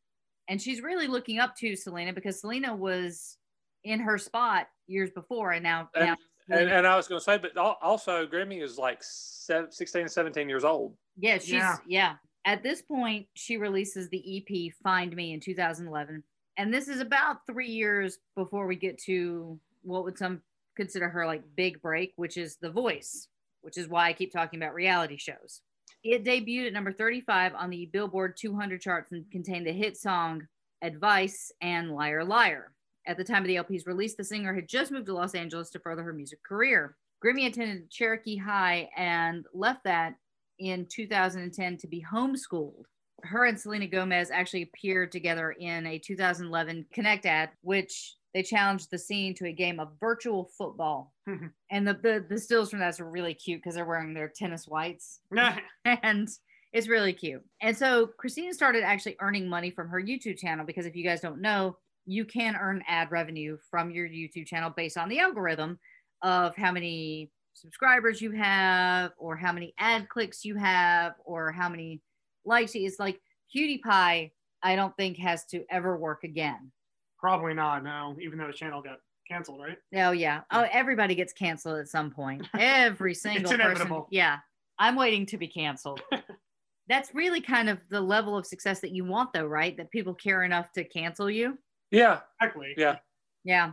and 0.49 0.61
she's 0.61 0.81
really 0.81 1.07
looking 1.07 1.39
up 1.39 1.57
to 1.57 1.75
selena 1.77 2.13
because 2.13 2.41
selena 2.41 2.75
was 2.75 3.37
in 3.85 4.01
her 4.01 4.19
spot 4.19 4.69
years 4.87 5.11
before 5.11 5.53
and 5.53 5.63
now, 5.63 5.89
And- 5.95 6.07
now 6.07 6.17
And, 6.59 6.69
and 6.69 6.87
I 6.87 6.97
was 6.97 7.07
going 7.07 7.21
to 7.21 7.25
say, 7.25 7.39
but 7.39 7.57
also 7.57 8.27
Grimmie 8.27 8.61
is 8.63 8.77
like 8.77 8.99
sev- 9.03 9.73
16, 9.73 10.09
17 10.09 10.49
years 10.49 10.65
old. 10.65 10.97
Yeah, 11.17 11.39
she's 11.39 11.51
Yeah. 11.53 11.77
yeah. 11.87 12.15
At 12.45 12.63
this 12.63 12.81
point, 12.81 13.27
she 13.35 13.57
releases 13.59 14.09
the 14.09 14.39
EP 14.39 14.73
"Find 14.83 15.15
Me" 15.15 15.33
in 15.33 15.41
2011, 15.41 16.25
and 16.57 16.73
this 16.73 16.89
is 16.89 17.01
about 17.01 17.47
three 17.47 17.69
years 17.69 18.19
before 18.35 18.67
we 18.67 18.77
get 18.77 18.99
to 19.05 19.59
what 19.83 20.05
would 20.05 20.19
some 20.19 20.41
consider 20.77 21.09
her 21.09 21.27
like 21.27 21.43
big 21.57 21.83
break, 21.83 22.13
which 22.17 22.37
is 22.37 22.57
The 22.57 22.71
Voice, 22.71 23.29
which 23.61 23.77
is 23.77 23.89
why 23.89 24.09
I 24.09 24.13
keep 24.15 24.33
talking 24.33 24.59
about 24.59 24.75
reality 24.75 25.19
shows. 25.19 25.61
It 26.03 26.25
debuted 26.25 26.69
at 26.69 26.73
number 26.73 26.93
35 26.93 27.55
on 27.55 27.69
the 27.69 27.87
Billboard 27.93 28.37
200 28.39 28.81
charts 28.81 29.13
and 29.13 29.31
contained 29.31 29.67
the 29.67 29.73
hit 29.73 29.99
song 29.99 30.49
"Advice" 30.81 31.53
and 31.61 31.91
"Liar 31.93 32.25
Liar." 32.25 32.73
At 33.07 33.19
the 33.19 33.25
time 33.25 33.43
of 33.43 33.49
the 33.49 33.57
LP's 33.57 33.87
release, 33.87 34.15
the 34.15 34.25
singer 34.25 34.55
had 34.55 34.69
just 34.69 34.93
moved 34.93 35.07
to 35.07 35.15
Los 35.15 35.35
Angeles 35.35 35.69
to 35.71 35.79
further 35.79 36.03
her 36.03 36.15
music 36.15 36.43
career. 36.43 36.97
Grimmie 37.21 37.47
attended 37.47 37.91
Cherokee 37.91 38.37
High 38.37 38.89
and 38.97 39.45
left 39.53 39.85
that 39.85 40.15
in 40.61 40.87
2010 40.87 41.77
to 41.79 41.87
be 41.87 42.05
homeschooled. 42.11 42.85
Her 43.23 43.47
and 43.47 43.61
Selena 43.61 43.87
Gomez 43.87 44.31
actually 44.31 44.63
appeared 44.63 45.13
together 45.13 45.53
in 45.53 45.87
a 45.87 45.99
2011 45.99 46.87
Kinect 46.97 47.27
ad, 47.27 47.51
which 47.63 48.17
they 48.33 48.43
challenged 48.43 48.91
the 48.91 48.99
scene 48.99 49.35
to 49.35 49.47
a 49.47 49.53
game 49.53 49.81
of 49.81 49.89
virtual 49.99 50.51
football. 50.57 51.13
and 51.71 51.87
the, 51.87 51.95
the 51.95 52.25
the 52.29 52.39
stills 52.39 52.71
from 52.71 52.79
that 52.79 53.01
are 53.01 53.11
really 53.11 53.35
cute 53.35 53.61
because 53.61 53.75
they're 53.75 53.85
wearing 53.85 54.15
their 54.15 54.33
tennis 54.35 54.67
whites 54.67 55.21
and 55.85 56.29
it's 56.73 56.89
really 56.89 57.13
cute. 57.13 57.43
And 57.61 57.77
so 57.77 58.09
Christina 58.19 58.55
started 58.55 58.85
actually 58.85 59.17
earning 59.21 59.49
money 59.49 59.71
from 59.71 59.89
her 59.89 60.01
YouTube 60.01 60.39
channel 60.39 60.65
because 60.65 60.87
if 60.87 60.95
you 60.95 61.05
guys 61.05 61.21
don't 61.21 61.41
know, 61.41 61.77
you 62.07 62.25
can 62.25 62.57
earn 62.57 62.83
ad 62.89 63.11
revenue 63.11 63.59
from 63.71 63.91
your 63.91 64.09
YouTube 64.09 64.47
channel 64.47 64.73
based 64.75 64.97
on 64.97 65.09
the 65.09 65.19
algorithm 65.19 65.79
of 66.23 66.55
how 66.57 66.71
many 66.71 67.31
subscribers 67.61 68.21
you 68.21 68.31
have 68.31 69.13
or 69.19 69.37
how 69.37 69.53
many 69.53 69.75
ad 69.79 70.09
clicks 70.09 70.45
you 70.45 70.55
have 70.57 71.15
or 71.25 71.53
how 71.53 71.69
many 71.69 72.01
likes 72.45 72.73
it's 72.75 72.99
like 72.99 73.21
PewDiePie 73.55 74.31
i 74.63 74.77
don't 74.77 74.97
think 74.97 75.17
has 75.19 75.45
to 75.47 75.65
ever 75.71 75.97
work 75.97 76.25
again 76.25 76.71
Probably 77.19 77.53
not. 77.53 77.85
No, 77.85 78.17
even 78.19 78.39
though 78.39 78.47
his 78.47 78.57
channel 78.57 78.81
got 78.81 78.97
canceled, 79.29 79.61
right? 79.61 79.77
oh 79.97 80.11
yeah 80.13 80.41
oh 80.51 80.67
everybody 80.73 81.15
gets 81.15 81.33
canceled 81.35 81.79
at 81.79 81.87
some 81.89 82.11
point 82.11 82.47
every 82.59 83.13
single 83.15 83.43
person 83.43 83.61
inevitable. 83.61 84.09
yeah 84.11 84.39
i'm 84.79 84.97
waiting 84.97 85.27
to 85.27 85.37
be 85.37 85.47
canceled 85.47 86.01
that's 86.89 87.15
really 87.15 87.41
kind 87.41 87.69
of 87.69 87.79
the 87.91 88.01
level 88.01 88.37
of 88.37 88.45
success 88.47 88.81
that 88.81 88.91
you 88.91 89.05
want 89.05 89.33
though 89.35 89.45
right 89.47 89.77
that 89.77 89.91
people 89.91 90.15
care 90.15 90.43
enough 90.45 90.73
to 90.73 90.83
cancel 90.83 91.31
you 91.31 91.57
Yeah. 91.93 92.21
Exactly. 92.41 92.75
Yeah. 92.77 92.97
Yeah. 93.45 93.73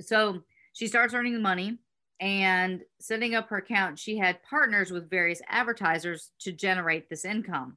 So 0.00 0.42
she 0.72 0.86
starts 0.86 1.12
earning 1.12 1.34
the 1.34 1.40
money 1.40 1.78
and 2.20 2.82
setting 2.98 3.34
up 3.34 3.48
her 3.48 3.58
account. 3.58 3.98
She 3.98 4.16
had 4.16 4.42
partners 4.42 4.90
with 4.90 5.10
various 5.10 5.40
advertisers 5.48 6.30
to 6.40 6.52
generate 6.52 7.08
this 7.08 7.24
income. 7.24 7.76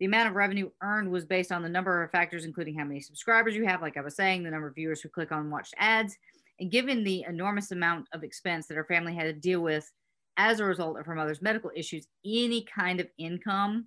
The 0.00 0.06
amount 0.06 0.28
of 0.28 0.34
revenue 0.34 0.70
earned 0.82 1.10
was 1.10 1.24
based 1.24 1.52
on 1.52 1.62
the 1.62 1.68
number 1.68 2.02
of 2.02 2.10
factors, 2.10 2.44
including 2.44 2.76
how 2.76 2.84
many 2.84 3.00
subscribers 3.00 3.54
you 3.54 3.66
have, 3.66 3.82
like 3.82 3.96
I 3.96 4.00
was 4.00 4.16
saying, 4.16 4.42
the 4.42 4.50
number 4.50 4.68
of 4.68 4.74
viewers 4.74 5.00
who 5.00 5.08
click 5.08 5.32
on 5.32 5.40
and 5.40 5.52
watch 5.52 5.70
ads. 5.76 6.16
And 6.60 6.70
given 6.70 7.04
the 7.04 7.24
enormous 7.28 7.70
amount 7.72 8.08
of 8.12 8.24
expense 8.24 8.66
that 8.66 8.76
her 8.76 8.84
family 8.84 9.14
had 9.14 9.24
to 9.24 9.32
deal 9.32 9.60
with 9.60 9.90
as 10.36 10.60
a 10.60 10.64
result 10.64 10.98
of 10.98 11.06
her 11.06 11.14
mother's 11.14 11.42
medical 11.42 11.70
issues, 11.76 12.06
any 12.24 12.62
kind 12.62 13.00
of 13.00 13.08
income 13.18 13.86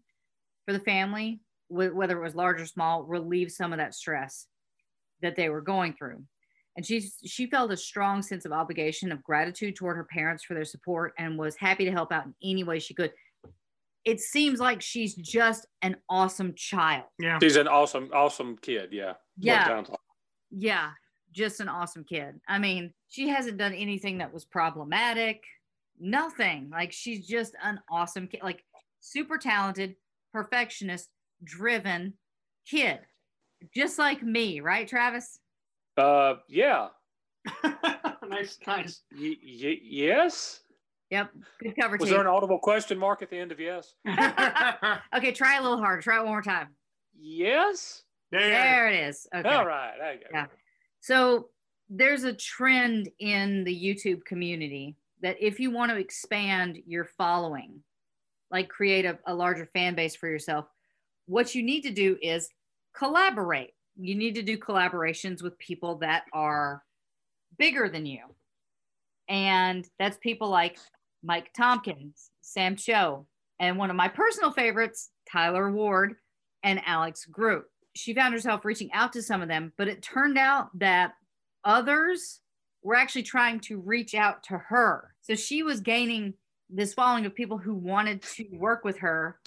for 0.65 0.73
the 0.73 0.79
family, 0.79 1.41
whether 1.69 2.17
it 2.17 2.23
was 2.23 2.35
large 2.35 2.61
or 2.61 2.65
small, 2.65 3.03
relieved 3.03 3.51
some 3.51 3.73
of 3.73 3.79
that 3.79 3.95
stress 3.95 4.47
that 5.21 5.35
they 5.35 5.49
were 5.49 5.61
going 5.61 5.93
through 5.93 6.23
and 6.78 6.86
she 6.86 7.09
she 7.25 7.47
felt 7.47 7.71
a 7.71 7.78
strong 7.78 8.21
sense 8.21 8.45
of 8.45 8.51
obligation 8.51 9.11
of 9.11 9.23
gratitude 9.23 9.75
toward 9.75 9.97
her 9.97 10.03
parents 10.05 10.43
for 10.43 10.53
their 10.53 10.63
support 10.63 11.13
and 11.17 11.38
was 11.38 11.55
happy 11.55 11.84
to 11.86 11.91
help 11.91 12.11
out 12.11 12.25
in 12.25 12.36
any 12.43 12.63
way 12.63 12.78
she 12.78 12.93
could. 12.93 13.11
It 14.05 14.21
seems 14.21 14.59
like 14.59 14.82
she's 14.82 15.15
just 15.15 15.65
an 15.82 15.97
awesome 16.07 16.53
child. 16.55 17.05
Yeah. 17.19 17.39
She's 17.41 17.57
an 17.57 17.67
awesome, 17.67 18.09
awesome 18.13 18.57
kid. 18.61 18.89
Yeah. 18.93 19.13
Yeah. 19.38 19.84
Like- 19.89 19.99
yeah. 20.51 20.91
Just 21.34 21.59
an 21.59 21.67
awesome 21.67 22.03
kid. 22.03 22.39
I 22.47 22.59
mean 22.59 22.93
she 23.09 23.28
hasn't 23.28 23.57
done 23.57 23.73
anything 23.73 24.19
that 24.19 24.32
was 24.32 24.45
problematic. 24.45 25.43
Nothing. 25.99 26.69
Like 26.71 26.91
she's 26.91 27.28
just 27.28 27.55
an 27.63 27.80
awesome 27.89 28.28
kid 28.28 28.41
like 28.43 28.63
super 28.99 29.39
talented 29.39 29.95
perfectionist 30.32 31.09
driven 31.43 32.13
kid. 32.69 32.99
Just 33.73 33.97
like 33.97 34.21
me 34.21 34.59
right 34.59 34.88
travis 34.88 35.39
Uh, 35.97 36.35
yeah. 36.47 36.87
nice, 38.27 38.57
nice. 38.67 39.01
Y- 39.11 39.35
y- 39.41 39.79
yes. 39.81 40.61
yep 41.09 41.31
good 41.61 41.73
cover 41.79 41.95
Was 41.97 42.09
team 42.09 42.17
there 42.17 42.21
an 42.21 42.33
audible 42.33 42.59
question 42.59 42.97
mark 42.97 43.21
at 43.21 43.29
the 43.29 43.37
end 43.37 43.51
of 43.53 43.59
yes? 43.59 43.93
okay 45.15 45.31
try 45.31 45.55
a 45.57 45.61
little 45.61 45.77
harder 45.77 46.01
try 46.01 46.17
it 46.17 46.23
one 46.23 46.27
more 46.27 46.41
time 46.41 46.67
Yes. 47.19 48.03
there. 48.31 48.41
There 48.41 48.89
it 48.89 49.07
is. 49.09 49.25
Okay. 49.33 49.47
All 49.49 49.65
right. 49.65 49.93
There 49.97 50.13
you 50.13 50.19
go. 50.19 50.25
Yeah. 50.33 50.45
So 50.99 51.49
there's 51.89 52.25
a 52.25 52.33
trend 52.33 53.09
in 53.19 53.63
the 53.63 53.73
YouTube 53.73 54.23
community 54.25 54.95
that 55.21 55.35
if 55.39 55.59
you 55.59 55.71
want 55.71 55.89
to 55.91 55.97
expand 55.97 56.77
your 56.85 57.05
following, 57.05 57.81
like 58.51 58.69
create 58.69 59.05
a, 59.05 59.17
a 59.25 59.33
larger 59.33 59.65
fan 59.73 59.95
base 59.95 60.15
for 60.15 60.27
yourself, 60.27 60.67
what 61.25 61.55
you 61.55 61.63
need 61.63 61.81
to 61.81 61.91
do 61.91 62.17
is 62.21 62.49
collaborate. 62.93 63.71
You 63.99 64.15
need 64.15 64.35
to 64.35 64.41
do 64.41 64.57
collaborations 64.57 65.41
with 65.41 65.57
people 65.57 65.97
that 65.97 66.23
are 66.33 66.83
bigger 67.57 67.89
than 67.89 68.05
you. 68.05 68.21
And 69.27 69.85
that's 69.99 70.17
people 70.17 70.49
like 70.49 70.77
Mike 71.23 71.51
Tompkins, 71.55 72.29
Sam 72.41 72.75
Tsui, 72.75 73.25
and 73.59 73.77
one 73.77 73.89
of 73.89 73.95
my 73.95 74.07
personal 74.07 74.51
favorites, 74.51 75.09
Tyler 75.29 75.71
Ward 75.71 76.15
and 76.63 76.81
Alex 76.85 77.25
Goot. 77.25 77.63
She 77.95 78.13
found 78.13 78.33
herself 78.33 78.63
reaching 78.63 78.91
out 78.93 79.13
to 79.13 79.21
some 79.21 79.41
of 79.41 79.47
them, 79.47 79.73
but 79.77 79.87
it 79.87 80.01
turned 80.01 80.37
out 80.37 80.69
that 80.79 81.13
others 81.63 82.41
were 82.83 82.95
actually 82.95 83.23
trying 83.23 83.59
to 83.61 83.79
reach 83.79 84.13
out 84.13 84.43
to 84.43 84.57
her. 84.57 85.13
So 85.21 85.35
she 85.35 85.63
was 85.63 85.81
gaining 85.81 86.35
this 86.69 86.93
following 86.93 87.25
of 87.25 87.33
people 87.33 87.57
who 87.57 87.73
wanted 87.73 88.21
to 88.21 88.45
work 88.53 88.83
with 88.83 88.99
her 88.99 89.39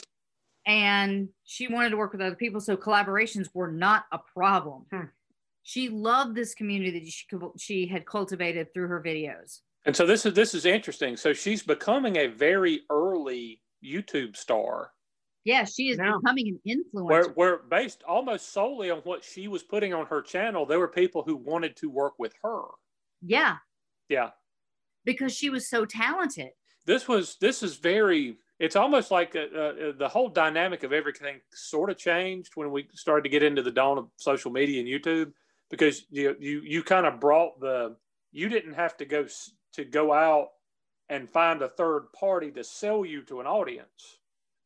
and 0.70 1.28
she 1.44 1.66
wanted 1.66 1.90
to 1.90 1.96
work 1.96 2.12
with 2.12 2.20
other 2.20 2.36
people. 2.36 2.60
So 2.60 2.76
collaborations 2.76 3.48
were 3.52 3.70
not 3.72 4.04
a 4.12 4.18
problem. 4.18 4.86
Hmm. 4.92 5.06
She 5.64 5.88
loved 5.88 6.36
this 6.36 6.54
community 6.54 7.00
that 7.00 7.08
she, 7.08 7.26
she 7.58 7.86
had 7.86 8.06
cultivated 8.06 8.72
through 8.72 8.86
her 8.86 9.02
videos. 9.02 9.60
And 9.84 9.96
so 9.96 10.06
this 10.06 10.24
is 10.26 10.32
this 10.34 10.54
is 10.54 10.64
interesting. 10.66 11.16
So 11.16 11.32
she's 11.32 11.62
becoming 11.64 12.16
a 12.18 12.28
very 12.28 12.82
early 12.90 13.60
YouTube 13.84 14.36
star, 14.36 14.92
Yeah, 15.44 15.64
she 15.64 15.88
is 15.88 15.98
Yeah. 15.98 16.18
becoming 16.22 16.48
an 16.48 16.60
influencer. 16.94 17.04
where 17.10 17.28
where 17.30 17.58
based 17.58 18.02
almost 18.04 18.52
solely 18.52 18.90
on 18.90 18.98
what 19.00 19.24
she 19.24 19.48
was 19.48 19.62
putting 19.64 19.92
on 19.92 20.06
her 20.06 20.22
channel, 20.22 20.66
there 20.66 20.78
were 20.78 20.88
people 20.88 21.22
who 21.24 21.34
wanted 21.36 21.76
to 21.78 21.90
work 21.90 22.14
with 22.18 22.34
her. 22.44 22.62
Yeah, 23.22 23.56
Yeah. 24.08 24.30
because 25.04 25.34
she 25.36 25.50
was 25.50 25.68
so 25.68 25.84
talented. 25.84 26.50
This 26.86 27.08
was 27.08 27.36
this 27.40 27.62
is 27.62 27.76
very. 27.76 28.38
It's 28.60 28.76
almost 28.76 29.10
like 29.10 29.34
uh, 29.34 29.56
uh, 29.56 29.92
the 29.98 30.08
whole 30.08 30.28
dynamic 30.28 30.82
of 30.82 30.92
everything 30.92 31.40
sort 31.52 31.88
of 31.90 31.96
changed 31.96 32.52
when 32.56 32.70
we 32.70 32.86
started 32.92 33.22
to 33.22 33.30
get 33.30 33.42
into 33.42 33.62
the 33.62 33.70
dawn 33.70 33.96
of 33.98 34.08
social 34.16 34.50
media 34.52 34.80
and 34.80 34.88
YouTube 34.88 35.32
because 35.70 36.04
you 36.10 36.36
you 36.38 36.60
you 36.62 36.82
kind 36.82 37.06
of 37.06 37.18
brought 37.18 37.58
the 37.58 37.96
you 38.32 38.48
didn't 38.50 38.74
have 38.74 38.96
to 38.98 39.06
go 39.06 39.26
to 39.72 39.84
go 39.84 40.12
out 40.12 40.48
and 41.08 41.28
find 41.28 41.62
a 41.62 41.68
third 41.70 42.12
party 42.12 42.50
to 42.52 42.62
sell 42.62 43.04
you 43.04 43.22
to 43.22 43.40
an 43.40 43.46
audience. 43.46 44.18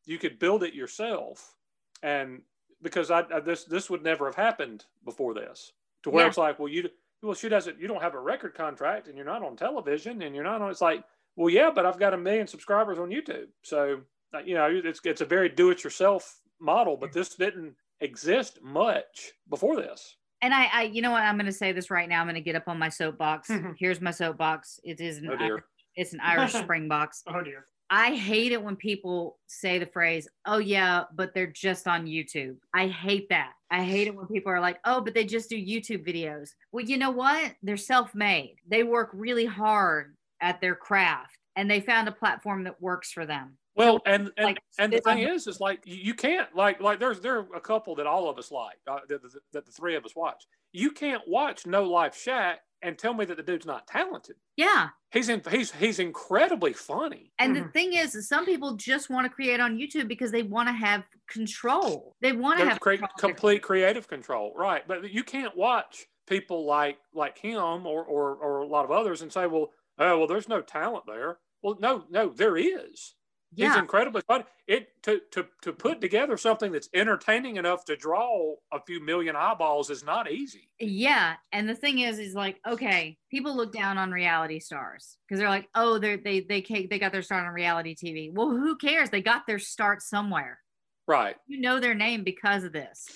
You 0.05 0.19
could 0.19 0.37
build 0.39 0.61
it 0.63 0.73
yourself, 0.73 1.55
and 2.03 2.41
because 2.81 3.09
I, 3.09 3.23
I 3.33 3.39
this 3.39 3.63
this 3.63 3.89
would 3.89 4.03
never 4.03 4.25
have 4.25 4.35
happened 4.35 4.85
before 5.05 5.33
this 5.33 5.71
to 6.03 6.09
where 6.09 6.25
Yeah. 6.25 6.29
it's 6.29 6.37
like 6.37 6.59
well 6.59 6.67
you 6.67 6.89
well 7.23 7.33
she 7.33 7.47
doesn't 7.47 7.79
you 7.79 7.87
don't 7.87 8.01
have 8.01 8.13
a 8.13 8.19
record 8.19 8.55
contract 8.55 9.07
and 9.07 9.15
you're 9.15 9.25
not 9.25 9.41
on 9.41 9.55
television 9.55 10.21
and 10.21 10.35
you're 10.35 10.43
not 10.43 10.61
on 10.61 10.69
it's 10.69 10.81
like 10.81 11.03
well 11.35 11.49
yeah 11.49 11.71
but 11.73 11.85
I've 11.85 11.99
got 11.99 12.13
a 12.13 12.17
million 12.17 12.47
subscribers 12.47 12.99
on 12.99 13.09
YouTube 13.09 13.47
so 13.63 14.01
uh, 14.33 14.39
you 14.39 14.55
know 14.55 14.67
it's 14.71 14.99
it's 15.03 15.21
a 15.21 15.25
very 15.25 15.49
do 15.49 15.69
it 15.69 15.83
yourself 15.83 16.39
model 16.59 16.97
but 16.97 17.11
this 17.11 17.35
didn't 17.35 17.75
exist 18.01 18.59
much 18.61 19.33
before 19.49 19.75
this 19.75 20.15
And 20.41 20.53
I, 20.53 20.69
I, 20.71 20.83
you 20.83 21.01
know 21.01 21.11
what? 21.11 21.23
I'm 21.23 21.37
going 21.37 21.45
to 21.47 21.51
say 21.51 21.71
this 21.71 21.89
right 21.89 22.07
now. 22.07 22.19
I'm 22.19 22.27
going 22.27 22.35
to 22.35 22.41
get 22.41 22.55
up 22.55 22.67
on 22.67 22.77
my 22.77 22.89
soapbox. 22.89 23.49
Here's 23.79 24.01
my 24.01 24.11
soapbox. 24.11 24.79
It 24.83 24.99
is 24.99 25.17
an 25.17 25.29
oh 25.31 25.37
dear 25.37 25.47
Irish, 25.47 25.63
it's 25.95 26.13
an 26.13 26.19
Irish 26.19 26.53
spring 26.63 26.87
box. 26.87 27.23
Oh 27.27 27.41
dear. 27.41 27.65
I 27.89 28.15
hate 28.15 28.51
it 28.51 28.61
when 28.61 28.75
people 28.75 29.37
say 29.47 29.77
the 29.77 29.85
phrase, 29.85 30.27
"Oh 30.45 30.57
yeah, 30.57 31.03
but 31.13 31.33
they're 31.33 31.45
just 31.45 31.87
on 31.87 32.07
YouTube." 32.07 32.57
I 32.73 32.87
hate 32.87 33.29
that. 33.29 33.53
I 33.69 33.83
hate 33.83 34.07
it 34.07 34.15
when 34.15 34.25
people 34.25 34.51
are 34.51 34.59
like, 34.59 34.79
"Oh, 34.85 35.01
but 35.01 35.13
they 35.13 35.23
just 35.23 35.49
do 35.49 35.55
YouTube 35.55 36.05
videos." 36.05 36.49
Well, 36.71 36.83
you 36.83 36.97
know 36.97 37.11
what? 37.11 37.53
They're 37.61 37.77
self-made. 37.77 38.55
They 38.67 38.83
work 38.83 39.11
really 39.13 39.45
hard 39.45 40.14
at 40.41 40.61
their 40.61 40.75
craft, 40.75 41.37
and 41.55 41.69
they 41.69 41.81
found 41.81 42.07
a 42.07 42.11
platform 42.11 42.63
that 42.65 42.81
works 42.81 43.11
for 43.11 43.25
them. 43.25 43.57
Well, 43.75 43.99
and 44.05 44.31
and, 44.37 44.45
like, 44.45 44.59
and 44.79 44.93
the 44.93 45.01
thing 45.01 45.19
is, 45.19 45.47
is 45.47 45.59
like 45.59 45.81
you, 45.85 45.95
you 45.95 46.13
can't 46.13 46.55
like 46.55 46.79
like 46.79 46.99
there's 46.99 47.19
there 47.19 47.39
are 47.39 47.55
a 47.55 47.61
couple 47.61 47.95
that 47.95 48.07
all 48.07 48.29
of 48.29 48.37
us 48.37 48.51
like 48.51 48.77
uh, 48.87 48.99
that, 49.09 49.21
that, 49.21 49.31
that 49.51 49.65
the 49.65 49.71
three 49.71 49.95
of 49.95 50.05
us 50.05 50.15
watch. 50.15 50.45
You 50.71 50.91
can't 50.91 51.21
watch 51.27 51.65
No 51.65 51.83
Life 51.83 52.13
Shaq 52.15 52.57
and 52.81 52.97
tell 52.97 53.13
me 53.13 53.25
that 53.25 53.35
the 53.37 53.43
dude's 53.43 53.65
not 53.65 53.87
talented. 53.87 54.35
Yeah. 54.57 54.89
He's 55.11 55.27
in 55.29 55.41
he's 55.49 55.71
he's 55.71 55.99
incredibly 55.99 56.71
funny. 56.73 57.33
And 57.39 57.55
the 57.55 57.61
Mhm. 57.61 57.73
thing 57.73 57.93
is, 57.93 58.15
is 58.15 58.27
some 58.29 58.45
people 58.45 58.75
just 58.75 59.09
want 59.09 59.25
to 59.25 59.29
create 59.29 59.59
on 59.59 59.77
YouTube 59.77 60.07
because 60.07 60.31
they 60.31 60.43
want 60.43 60.69
to 60.69 60.73
have 60.73 61.03
control. 61.29 62.15
They 62.21 62.33
want 62.33 62.59
to 62.59 62.65
have 62.65 62.79
cre- 62.79 62.95
complete 63.17 63.61
creative 63.61 64.07
control, 64.07 64.53
right? 64.55 64.87
But 64.87 65.11
you 65.11 65.23
can't 65.23 65.55
watch 65.55 66.05
people 66.27 66.65
like 66.65 66.97
like 67.13 67.37
him 67.37 67.85
or 67.85 68.03
or 68.03 68.35
or 68.35 68.59
a 68.59 68.67
lot 68.67 68.85
of 68.85 68.91
others 68.91 69.21
and 69.21 69.31
say, 69.31 69.47
well, 69.47 69.71
oh 69.97 70.17
well, 70.19 70.27
there's 70.27 70.49
no 70.49 70.61
talent 70.61 71.05
there. 71.07 71.39
Well, 71.61 71.77
no, 71.79 72.05
no, 72.09 72.29
there 72.29 72.57
is. 72.57 73.15
He's 73.55 73.73
Yeah. 73.73 73.79
incredibly 73.79 74.21
funny. 74.27 74.43
It 74.67 75.01
to 75.03 75.21
to 75.31 75.47
to 75.61 75.71
put 75.73 76.01
together 76.01 76.35
something 76.37 76.71
that's 76.71 76.89
entertaining 76.93 77.55
enough 77.55 77.85
to 77.85 77.95
draw 77.95 78.55
a 78.71 78.81
few 78.81 78.99
million 78.99 79.35
eyeballs 79.35 79.89
is 79.89 80.03
not 80.03 80.29
easy. 80.29 80.71
Yeah, 80.79 81.37
and 81.53 81.69
the 81.69 81.75
thing 81.75 81.99
is, 81.99 82.19
is 82.19 82.33
like, 82.35 82.59
okay, 82.67 83.17
people 83.31 83.55
look 83.55 83.71
down 83.71 83.97
on 83.97 84.11
reality 84.11 84.59
stars 84.59 85.17
because 85.27 85.39
they're 85.39 85.49
like, 85.49 85.69
oh, 85.73 85.99
they're, 85.99 86.17
they 86.17 86.41
they 86.41 86.61
ca- 86.61 86.87
they 86.87 86.99
got 86.99 87.13
their 87.13 87.21
start 87.21 87.45
on 87.47 87.53
reality 87.53 87.95
TV. 87.95 88.33
Well, 88.33 88.49
who 88.49 88.75
cares? 88.77 89.09
They 89.09 89.21
got 89.21 89.47
their 89.47 89.59
start 89.59 90.01
somewhere. 90.01 90.59
Right. 91.07 91.37
You 91.47 91.61
know 91.61 91.79
their 91.79 91.93
name 91.95 92.23
because 92.23 92.63
of 92.65 92.73
this. 92.73 93.07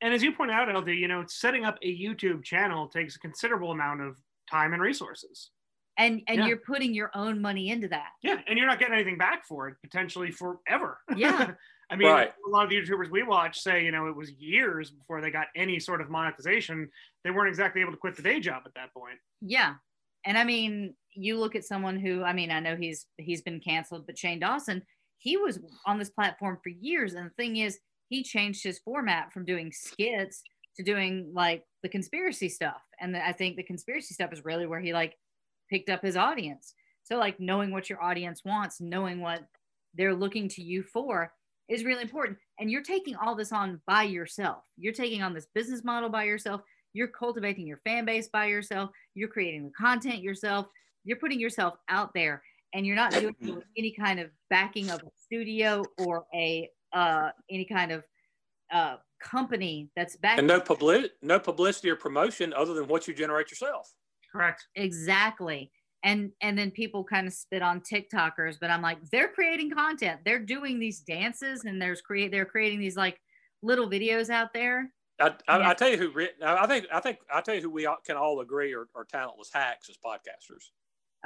And 0.00 0.14
as 0.14 0.22
you 0.22 0.32
point 0.32 0.50
out, 0.50 0.72
LD, 0.74 0.88
you 0.90 1.08
know, 1.08 1.24
setting 1.26 1.64
up 1.64 1.78
a 1.82 1.98
YouTube 1.98 2.44
channel 2.44 2.88
takes 2.88 3.16
a 3.16 3.18
considerable 3.18 3.70
amount 3.72 4.02
of 4.02 4.18
time 4.50 4.72
and 4.72 4.80
resources. 4.82 5.50
And 6.00 6.22
and 6.28 6.38
Yeah. 6.38 6.46
you're 6.46 6.56
putting 6.58 6.94
your 6.94 7.10
own 7.14 7.40
money 7.40 7.68
into 7.70 7.88
that. 7.88 8.10
Yeah, 8.22 8.40
and 8.46 8.58
you're 8.58 8.66
not 8.66 8.78
getting 8.78 8.94
anything 8.94 9.18
back 9.18 9.46
for 9.46 9.68
it 9.68 9.76
potentially 9.82 10.30
forever. 10.30 10.98
Yeah. 11.16 11.52
I 11.90 11.96
mean, 11.96 12.08
Right. 12.08 12.32
a 12.46 12.48
lot 12.50 12.62
of 12.64 12.70
the 12.70 12.76
YouTubers 12.76 13.10
we 13.10 13.24
watch 13.24 13.58
say, 13.60 13.84
you 13.84 13.90
know, 13.90 14.06
it 14.06 14.14
was 14.14 14.30
years 14.32 14.90
before 14.92 15.20
they 15.20 15.30
got 15.32 15.48
any 15.56 15.80
sort 15.80 16.00
of 16.00 16.08
monetization. 16.08 16.88
They 17.24 17.32
weren't 17.32 17.48
exactly 17.48 17.80
able 17.82 17.90
to 17.92 17.98
quit 17.98 18.14
the 18.16 18.22
day 18.22 18.38
job 18.38 18.62
at 18.64 18.74
that 18.74 18.94
point. 18.94 19.18
Yeah. 19.40 19.74
And 20.24 20.38
I 20.38 20.44
mean, 20.44 20.94
you 21.14 21.36
look 21.38 21.56
at 21.56 21.64
someone 21.64 21.98
who, 21.98 22.22
I 22.22 22.32
mean, 22.32 22.50
I 22.50 22.60
know 22.60 22.76
he's 22.76 23.06
he's 23.18 23.42
been 23.42 23.60
canceled, 23.60 24.06
but 24.06 24.16
Shane 24.16 24.38
Dawson, 24.38 24.82
he 25.18 25.36
was 25.36 25.58
on 25.84 25.98
this 25.98 26.10
platform 26.10 26.58
for 26.62 26.68
years. 26.70 27.14
And 27.14 27.26
the 27.26 27.34
thing 27.34 27.56
is, 27.56 27.78
he 28.08 28.22
changed 28.22 28.62
his 28.62 28.78
format 28.78 29.32
from 29.32 29.44
doing 29.44 29.70
skits 29.72 30.42
to 30.76 30.82
doing 30.84 31.32
like 31.34 31.64
the 31.82 31.88
conspiracy 31.88 32.48
stuff. 32.48 32.80
And 33.00 33.16
I 33.16 33.32
think 33.32 33.56
the 33.56 33.62
conspiracy 33.64 34.14
stuff 34.14 34.32
is 34.32 34.44
really 34.44 34.66
where 34.66 34.80
he 34.80 34.92
like 34.92 35.16
picked 35.70 35.88
up 35.88 36.02
his 36.02 36.16
audience. 36.16 36.74
So 37.04 37.16
like 37.16 37.40
knowing 37.40 37.70
what 37.70 37.88
your 37.88 38.02
audience 38.02 38.42
wants, 38.44 38.80
knowing 38.80 39.20
what 39.20 39.44
they're 39.94 40.14
looking 40.14 40.48
to 40.50 40.62
you 40.62 40.82
for 40.82 41.32
is 41.68 41.84
really 41.84 42.02
important. 42.02 42.38
And 42.58 42.70
you're 42.70 42.82
taking 42.82 43.16
all 43.16 43.34
this 43.34 43.52
on 43.52 43.80
by 43.86 44.02
yourself. 44.02 44.64
You're 44.76 44.92
taking 44.92 45.22
on 45.22 45.32
this 45.32 45.46
business 45.54 45.84
model 45.84 46.08
by 46.08 46.24
yourself. 46.24 46.62
You're 46.92 47.08
cultivating 47.08 47.66
your 47.66 47.80
fan 47.84 48.04
base 48.04 48.28
by 48.28 48.46
yourself. 48.46 48.90
You're 49.14 49.28
creating 49.28 49.64
the 49.64 49.70
content 49.70 50.22
yourself. 50.22 50.66
You're 51.04 51.18
putting 51.18 51.40
yourself 51.40 51.74
out 51.88 52.10
there 52.14 52.42
and 52.74 52.86
you're 52.86 52.96
not 52.96 53.12
doing 53.12 53.34
it 53.40 53.54
with 53.54 53.64
any 53.76 53.92
kind 53.92 54.20
of 54.20 54.30
backing 54.48 54.90
of 54.90 55.00
a 55.00 55.10
studio 55.16 55.84
or 55.98 56.24
a 56.34 56.68
uh 56.92 57.30
any 57.50 57.64
kind 57.64 57.92
of 57.92 58.04
uh 58.72 58.96
company 59.22 59.88
that's 59.96 60.16
backing 60.16 60.40
And 60.40 60.48
no 60.48 60.60
public 60.60 61.12
no 61.22 61.38
publicity 61.38 61.90
or 61.90 61.96
promotion 61.96 62.52
other 62.52 62.74
than 62.74 62.88
what 62.88 63.06
you 63.06 63.14
generate 63.14 63.50
yourself. 63.50 63.92
Correct. 64.32 64.66
exactly 64.76 65.70
and 66.02 66.30
and 66.40 66.56
then 66.58 66.70
people 66.70 67.04
kind 67.04 67.26
of 67.26 67.32
spit 67.34 67.60
on 67.62 67.80
tiktokers 67.80 68.56
but 68.60 68.70
i'm 68.70 68.80
like 68.82 68.98
they're 69.12 69.28
creating 69.28 69.70
content 69.70 70.20
they're 70.24 70.38
doing 70.38 70.78
these 70.78 71.00
dances 71.00 71.64
and 71.64 71.80
there's 71.80 72.00
create 72.00 72.30
they're 72.30 72.46
creating 72.46 72.80
these 72.80 72.96
like 72.96 73.20
little 73.62 73.88
videos 73.90 74.30
out 74.30 74.48
there 74.54 74.92
I, 75.20 75.34
I, 75.48 75.58
Yeah. 75.58 75.68
I 75.68 75.74
tell 75.74 75.88
you 75.90 75.98
who 75.98 76.10
re- 76.12 76.30
I 76.42 76.66
think 76.66 76.86
I 76.90 77.00
think 77.00 77.18
I 77.30 77.42
tell 77.42 77.54
you 77.54 77.60
who 77.60 77.68
we 77.70 77.84
all, 77.84 77.98
can 78.06 78.16
all 78.16 78.40
agree 78.40 78.72
are, 78.72 78.86
are 78.94 79.04
talentless 79.04 79.50
hacks 79.52 79.90
as 79.90 79.96
podcasters. 80.02 80.70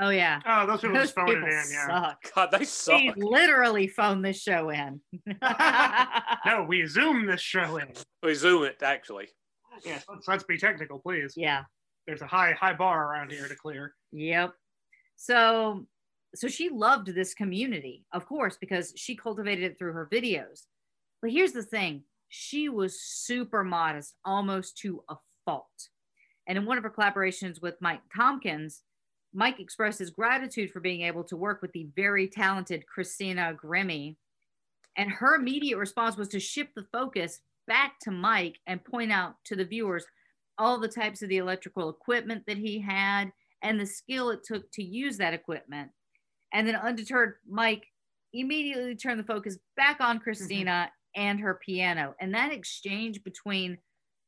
oh 0.00 0.08
yeah 0.08 0.40
Oh, 0.44 0.66
those 0.66 0.80
people 0.80 0.96
those 0.96 1.04
just 1.04 1.14
phone 1.14 1.28
it 1.28 1.34
people 1.34 1.48
in. 1.48 1.64
Yeah. 1.70 1.86
suck 1.86 2.32
God, 2.34 2.48
they 2.50 2.64
suck. 2.64 2.98
They 2.98 3.12
literally 3.16 3.86
phoned 3.86 4.24
this 4.24 4.42
show 4.42 4.70
in 4.70 5.00
No, 6.46 6.64
we 6.68 6.84
zoom 6.86 7.26
this 7.26 7.40
show 7.40 7.76
in. 7.76 7.88
We 8.24 8.34
zoom 8.34 8.64
it 8.64 8.82
actually. 8.82 9.28
Yeah, 9.84 10.00
let's, 10.08 10.26
let's 10.26 10.44
be 10.44 10.58
technical, 10.58 10.98
please. 10.98 11.34
yeah 11.36 11.62
There's 12.06 12.22
a 12.22 12.26
high 12.26 12.52
high 12.52 12.74
bar 12.74 13.10
around 13.10 13.30
here 13.30 13.48
to 13.48 13.54
clear. 13.54 13.94
Yep. 14.12 14.52
So 15.16 15.86
so 16.34 16.48
she 16.48 16.68
loved 16.68 17.14
this 17.14 17.32
community, 17.32 18.04
of 18.12 18.26
course, 18.26 18.56
because 18.60 18.92
she 18.96 19.14
cultivated 19.14 19.64
it 19.64 19.78
through 19.78 19.92
her 19.92 20.08
videos. 20.12 20.62
But 21.22 21.30
here's 21.30 21.52
the 21.52 21.62
thing, 21.62 22.02
she 22.28 22.68
was 22.68 23.00
super 23.00 23.62
modest, 23.62 24.14
almost 24.24 24.76
to 24.78 25.02
a 25.08 25.16
fault. 25.44 25.88
And 26.46 26.58
in 26.58 26.66
one 26.66 26.76
of 26.76 26.84
her 26.84 26.90
collaborations 26.90 27.62
with 27.62 27.80
Mike 27.80 28.02
Tompkins, 28.14 28.82
Mike 29.32 29.60
expressed 29.60 29.98
his 29.98 30.10
gratitude 30.10 30.70
for 30.70 30.80
being 30.80 31.02
able 31.02 31.24
to 31.24 31.36
work 31.36 31.62
with 31.62 31.72
the 31.72 31.88
very 31.96 32.28
talented 32.28 32.86
Christina 32.86 33.54
Grimmie. 33.54 34.16
And 34.96 35.10
her 35.10 35.36
immediate 35.36 35.78
response 35.78 36.16
was 36.16 36.28
to 36.28 36.40
shift 36.40 36.74
the 36.74 36.86
focus 36.92 37.40
back 37.66 37.98
to 38.02 38.10
Mike 38.10 38.58
and 38.66 38.84
point 38.84 39.10
out 39.10 39.36
to 39.44 39.56
the 39.56 39.64
viewers 39.64 40.04
all 40.58 40.78
the 40.78 40.88
types 40.88 41.22
of 41.22 41.28
the 41.28 41.38
electrical 41.38 41.88
equipment 41.88 42.44
that 42.46 42.58
he 42.58 42.80
had 42.80 43.32
and 43.62 43.80
the 43.80 43.86
skill 43.86 44.30
it 44.30 44.40
took 44.44 44.70
to 44.72 44.82
use 44.82 45.16
that 45.18 45.34
equipment. 45.34 45.90
And 46.52 46.68
then 46.68 46.76
undeterred, 46.76 47.34
Mike 47.48 47.84
immediately 48.32 48.94
turned 48.94 49.18
the 49.18 49.24
focus 49.24 49.58
back 49.76 50.00
on 50.00 50.20
Christina 50.20 50.90
and 51.16 51.40
her 51.40 51.60
piano. 51.64 52.14
And 52.20 52.34
that 52.34 52.52
exchange 52.52 53.22
between 53.24 53.78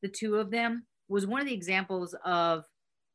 the 0.01 0.09
two 0.09 0.35
of 0.35 0.51
them 0.51 0.85
was 1.09 1.25
one 1.25 1.41
of 1.41 1.47
the 1.47 1.53
examples 1.53 2.15
of 2.25 2.63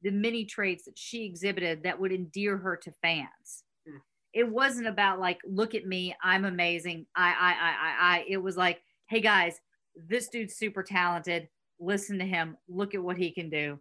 the 0.02 0.10
many 0.10 0.44
traits 0.44 0.84
that 0.84 0.98
she 0.98 1.24
exhibited 1.24 1.82
that 1.82 2.00
would 2.00 2.12
endear 2.12 2.56
her 2.58 2.76
to 2.76 2.92
fans. 3.02 3.64
Hmm. 3.86 3.98
It 4.32 4.48
wasn't 4.48 4.88
about 4.88 5.20
like, 5.20 5.38
look 5.46 5.74
at 5.74 5.86
me, 5.86 6.14
I'm 6.22 6.44
amazing. 6.44 7.06
I, 7.14 7.28
I, 7.28 7.50
I, 7.50 7.70
I, 7.70 8.16
I. 8.16 8.24
It 8.28 8.38
was 8.38 8.56
like, 8.56 8.82
hey 9.08 9.20
guys, 9.20 9.60
this 9.94 10.28
dude's 10.28 10.56
super 10.56 10.82
talented. 10.82 11.48
Listen 11.80 12.18
to 12.18 12.24
him. 12.24 12.56
Look 12.68 12.94
at 12.94 13.02
what 13.02 13.16
he 13.16 13.30
can 13.30 13.50
do. 13.50 13.78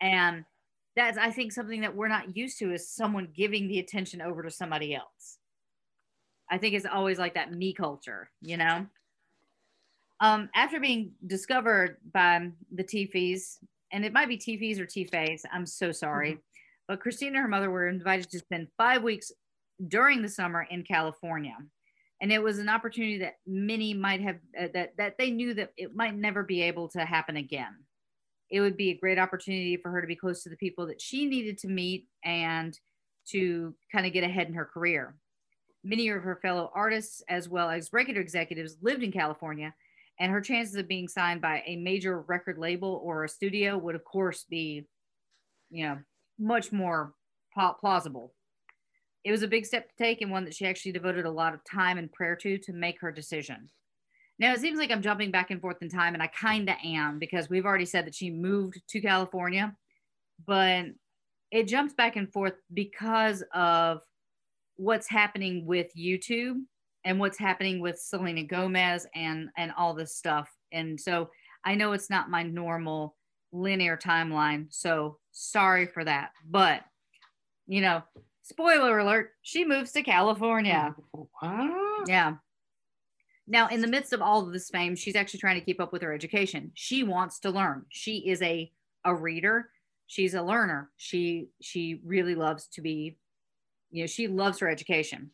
And 0.00 0.44
that's, 0.94 1.18
I 1.18 1.30
think, 1.30 1.52
something 1.52 1.82
that 1.82 1.94
we're 1.94 2.08
not 2.08 2.36
used 2.36 2.58
to 2.58 2.72
is 2.72 2.90
someone 2.90 3.28
giving 3.34 3.68
the 3.68 3.78
attention 3.78 4.22
over 4.22 4.42
to 4.42 4.50
somebody 4.50 4.94
else. 4.94 5.38
I 6.50 6.58
think 6.58 6.74
it's 6.74 6.86
always 6.86 7.18
like 7.18 7.34
that 7.34 7.52
me 7.52 7.72
culture, 7.72 8.30
you 8.40 8.56
know? 8.56 8.86
Um, 10.20 10.48
after 10.54 10.80
being 10.80 11.12
discovered 11.26 11.98
by 12.12 12.50
the 12.72 12.84
Tifis, 12.84 13.58
and 13.92 14.04
it 14.04 14.12
might 14.12 14.28
be 14.28 14.38
Tifis 14.38 14.78
or 14.78 14.86
Tifes, 14.86 15.44
I'm 15.52 15.66
so 15.66 15.92
sorry. 15.92 16.38
But 16.88 17.00
Christina 17.00 17.36
and 17.36 17.42
her 17.42 17.48
mother 17.48 17.70
were 17.70 17.88
invited 17.88 18.30
to 18.30 18.38
spend 18.38 18.68
five 18.78 19.02
weeks 19.02 19.32
during 19.88 20.22
the 20.22 20.28
summer 20.28 20.66
in 20.70 20.84
California. 20.84 21.56
And 22.20 22.32
it 22.32 22.42
was 22.42 22.58
an 22.58 22.68
opportunity 22.68 23.18
that 23.18 23.34
many 23.46 23.92
might 23.92 24.20
have, 24.22 24.36
uh, 24.58 24.68
that, 24.72 24.96
that 24.96 25.18
they 25.18 25.30
knew 25.30 25.52
that 25.54 25.72
it 25.76 25.94
might 25.94 26.14
never 26.14 26.42
be 26.42 26.62
able 26.62 26.88
to 26.90 27.04
happen 27.04 27.36
again. 27.36 27.74
it 28.50 28.60
would 28.60 28.76
be 28.76 28.90
a 28.90 28.98
great 28.98 29.18
opportunity 29.18 29.76
for 29.76 29.90
her 29.90 30.00
to 30.00 30.06
be 30.06 30.16
close 30.16 30.42
to 30.42 30.48
the 30.48 30.56
people 30.56 30.86
that 30.86 31.00
she 31.00 31.26
needed 31.26 31.58
to 31.58 31.68
meet 31.68 32.06
and 32.24 32.78
to 33.28 33.74
kind 33.90 34.06
of 34.06 34.12
get 34.12 34.24
ahead 34.24 34.46
in 34.46 34.54
her 34.54 34.64
career. 34.64 35.16
Many 35.82 36.08
of 36.08 36.22
her 36.22 36.38
fellow 36.40 36.70
artists, 36.74 37.22
as 37.28 37.48
well 37.48 37.70
as 37.70 37.92
regular 37.92 38.20
executives, 38.20 38.76
lived 38.82 39.02
in 39.02 39.12
California, 39.12 39.74
and 40.18 40.32
her 40.32 40.40
chances 40.40 40.76
of 40.76 40.88
being 40.88 41.08
signed 41.08 41.40
by 41.40 41.62
a 41.66 41.76
major 41.76 42.20
record 42.22 42.58
label 42.58 43.00
or 43.04 43.24
a 43.24 43.28
studio 43.28 43.76
would, 43.76 43.94
of 43.94 44.04
course, 44.04 44.44
be, 44.48 44.86
you 45.70 45.86
know, 45.86 45.98
much 46.38 46.72
more 46.72 47.12
plausible. 47.80 48.32
It 49.26 49.32
was 49.32 49.42
a 49.42 49.48
big 49.48 49.66
step 49.66 49.88
to 49.88 49.96
take 49.96 50.22
and 50.22 50.30
one 50.30 50.44
that 50.44 50.54
she 50.54 50.66
actually 50.66 50.92
devoted 50.92 51.26
a 51.26 51.30
lot 51.30 51.52
of 51.52 51.64
time 51.64 51.98
and 51.98 52.12
prayer 52.12 52.36
to 52.36 52.58
to 52.58 52.72
make 52.72 53.00
her 53.00 53.10
decision. 53.10 53.68
Now, 54.38 54.52
it 54.52 54.60
seems 54.60 54.78
like 54.78 54.92
I'm 54.92 55.02
jumping 55.02 55.32
back 55.32 55.50
and 55.50 55.60
forth 55.60 55.82
in 55.82 55.88
time, 55.88 56.14
and 56.14 56.22
I 56.22 56.28
kind 56.28 56.70
of 56.70 56.76
am 56.84 57.18
because 57.18 57.50
we've 57.50 57.66
already 57.66 57.86
said 57.86 58.06
that 58.06 58.14
she 58.14 58.30
moved 58.30 58.80
to 58.88 59.00
California, 59.00 59.74
but 60.46 60.84
it 61.50 61.66
jumps 61.66 61.92
back 61.92 62.14
and 62.14 62.32
forth 62.32 62.52
because 62.72 63.42
of 63.52 64.00
what's 64.76 65.10
happening 65.10 65.66
with 65.66 65.88
YouTube 65.98 66.60
and 67.04 67.18
what's 67.18 67.38
happening 67.38 67.80
with 67.80 67.98
Selena 67.98 68.44
Gomez 68.44 69.08
and 69.16 69.48
and 69.56 69.72
all 69.76 69.92
this 69.92 70.14
stuff. 70.14 70.48
And 70.70 71.00
so 71.00 71.30
I 71.64 71.74
know 71.74 71.94
it's 71.94 72.10
not 72.10 72.30
my 72.30 72.44
normal 72.44 73.16
linear 73.50 73.96
timeline, 73.96 74.66
so 74.70 75.18
sorry 75.32 75.86
for 75.86 76.04
that. 76.04 76.30
But 76.48 76.82
you 77.66 77.80
know, 77.80 78.04
spoiler 78.46 78.98
alert, 78.98 79.32
she 79.42 79.64
moves 79.64 79.92
to 79.92 80.02
California. 80.02 80.94
What? 81.10 82.08
Yeah. 82.08 82.34
Now, 83.48 83.68
in 83.68 83.80
the 83.80 83.88
midst 83.88 84.12
of 84.12 84.22
all 84.22 84.46
of 84.46 84.52
this 84.52 84.70
fame, 84.70 84.96
she's 84.96 85.16
actually 85.16 85.40
trying 85.40 85.58
to 85.58 85.64
keep 85.64 85.80
up 85.80 85.92
with 85.92 86.02
her 86.02 86.12
education. 86.12 86.70
She 86.74 87.02
wants 87.02 87.40
to 87.40 87.50
learn. 87.50 87.84
She 87.90 88.28
is 88.28 88.40
a 88.42 88.70
a 89.04 89.14
reader. 89.14 89.70
She's 90.06 90.34
a 90.34 90.42
learner. 90.42 90.90
She 90.96 91.48
she 91.60 92.00
really 92.04 92.34
loves 92.34 92.66
to 92.68 92.80
be, 92.80 93.18
you 93.90 94.02
know, 94.02 94.06
she 94.06 94.28
loves 94.28 94.58
her 94.60 94.68
education. 94.68 95.30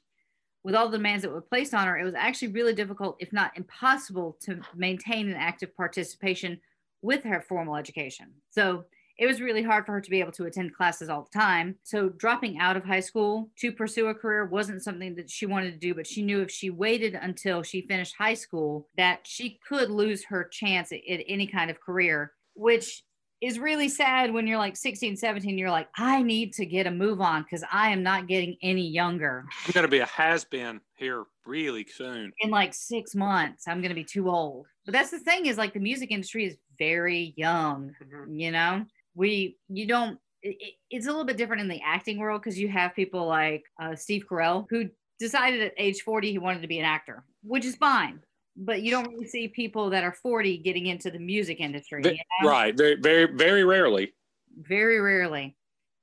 With 0.65 0.75
all 0.75 0.89
the 0.89 0.99
demands 0.99 1.23
that 1.23 1.33
were 1.33 1.41
placed 1.41 1.75
on 1.75 1.87
her, 1.87 1.99
it 1.99 2.05
was 2.05 2.15
actually 2.15 2.49
really 2.49 2.75
difficult, 2.75 3.17
if 3.19 3.33
not 3.33 3.57
impossible, 3.57 4.37
to 4.43 4.61
maintain 4.75 5.29
an 5.29 5.37
active 5.37 5.77
participation 5.77 6.61
with 7.03 7.25
her 7.25 7.41
formal 7.41 7.77
education. 7.77 8.29
So 8.51 8.85
it 9.23 9.27
was 9.29 9.41
really 9.41 9.63
hard 9.63 9.87
for 9.87 9.93
her 9.93 10.01
to 10.01 10.11
be 10.11 10.19
able 10.19 10.33
to 10.33 10.47
attend 10.47 10.75
classes 10.75 11.09
all 11.09 11.23
the 11.23 11.39
time. 11.39 11.77
So 11.85 12.09
dropping 12.09 12.59
out 12.59 12.77
of 12.77 12.85
high 12.85 12.99
school 12.99 13.51
to 13.61 13.71
pursue 13.71 14.09
a 14.09 14.15
career 14.17 14.47
wasn't 14.47 14.83
something 14.83 15.15
that 15.15 15.31
she 15.31 15.47
wanted 15.47 15.71
to 15.71 15.79
do, 15.79 15.95
but 15.95 16.09
she 16.09 16.23
knew 16.23 16.41
if 16.41 16.51
she 16.51 16.71
waited 16.71 17.15
until 17.15 17.63
she 17.63 17.87
finished 17.87 18.17
high 18.19 18.35
school 18.35 18.89
that 18.97 19.21
she 19.25 19.61
could 19.69 19.93
lose 19.93 20.25
her 20.25 20.43
chance 20.43 20.91
at, 20.91 20.99
at 21.09 21.21
any 21.29 21.47
kind 21.47 21.71
of 21.71 21.79
career, 21.81 22.33
which 22.55 23.05
is 23.41 23.61
really 23.61 23.89
sad 23.89 24.33
when 24.33 24.49
you're 24.49 24.59
like 24.59 24.77
16, 24.77 25.17
17, 25.17 25.57
you're 25.57 25.71
like, 25.71 25.89
I 25.97 26.21
need 26.23 26.53
to 26.55 26.67
get 26.67 26.89
a 26.89 26.91
move 26.91 27.21
on 27.21 27.43
because 27.45 27.63
I 27.71 27.91
am 27.91 28.03
not 28.03 28.27
getting 28.27 28.57
any 28.61 28.89
younger. 28.89 29.45
I'm 29.67 29.73
going 29.73 29.85
to 29.85 29.89
be 29.89 29.99
a 30.01 30.07
has 30.07 30.45
been 30.45 30.81
here 30.97 31.27
really 31.47 31.87
soon. 31.87 32.33
In 32.41 32.51
like 32.51 32.75
six 32.75 33.15
months, 33.15 33.69
I'm 33.69 33.81
going 33.81 33.91
to 33.91 33.95
be 33.95 34.05
too 34.05 34.29
old. 34.29 34.67
But 34.85 34.95
that's 34.95 35.11
the 35.11 35.21
thing 35.21 35.47
is 35.47 35.59
like 35.59 35.75
the 35.75 35.81
music 35.81 36.11
industry 36.11 36.45
is 36.47 36.57
very 36.77 37.35
young, 37.37 37.95
Mhm. 38.03 38.41
you 38.41 38.51
know? 38.51 38.85
We, 39.15 39.59
you 39.69 39.87
don't, 39.87 40.19
it, 40.43 40.57
it- 40.61 40.75
it's 40.91 41.07
a 41.07 41.11
little 41.11 41.25
bit 41.25 41.37
different 41.37 41.63
in 41.63 41.69
the 41.69 41.81
acting 41.85 42.19
world 42.19 42.43
because 42.43 42.59
you 42.59 42.69
have 42.69 42.95
people 42.95 43.27
like 43.27 43.65
uh, 43.81 43.95
Steve 43.97 44.25
Carell 44.31 44.67
who 44.71 44.89
decided 45.19 45.63
at 45.63 45.73
age 45.79 46.03
40 46.03 46.31
he 46.33 46.39
wanted 46.39 46.63
to 46.63 46.69
be 46.69 46.79
an 46.79 46.85
actor, 46.85 47.25
which 47.43 47.65
is 47.65 47.77
fine. 47.77 48.21
But 48.57 48.83
you 48.83 48.91
don't 48.91 49.09
really 49.09 49.27
see 49.27 49.49
people 49.49 49.89
that 49.91 50.05
are 50.05 50.13
40 50.13 50.59
getting 50.59 50.87
into 50.87 51.11
the 51.11 51.19
music 51.19 51.61
industry. 51.61 52.03
Ve- 52.03 52.11
you 52.11 52.17
know? 52.43 52.51
Right. 52.51 52.77
Very, 52.77 52.97
very, 52.97 53.25
very 53.35 53.65
rarely. 53.65 54.13
Very 54.59 55.01
rarely. 55.01 55.57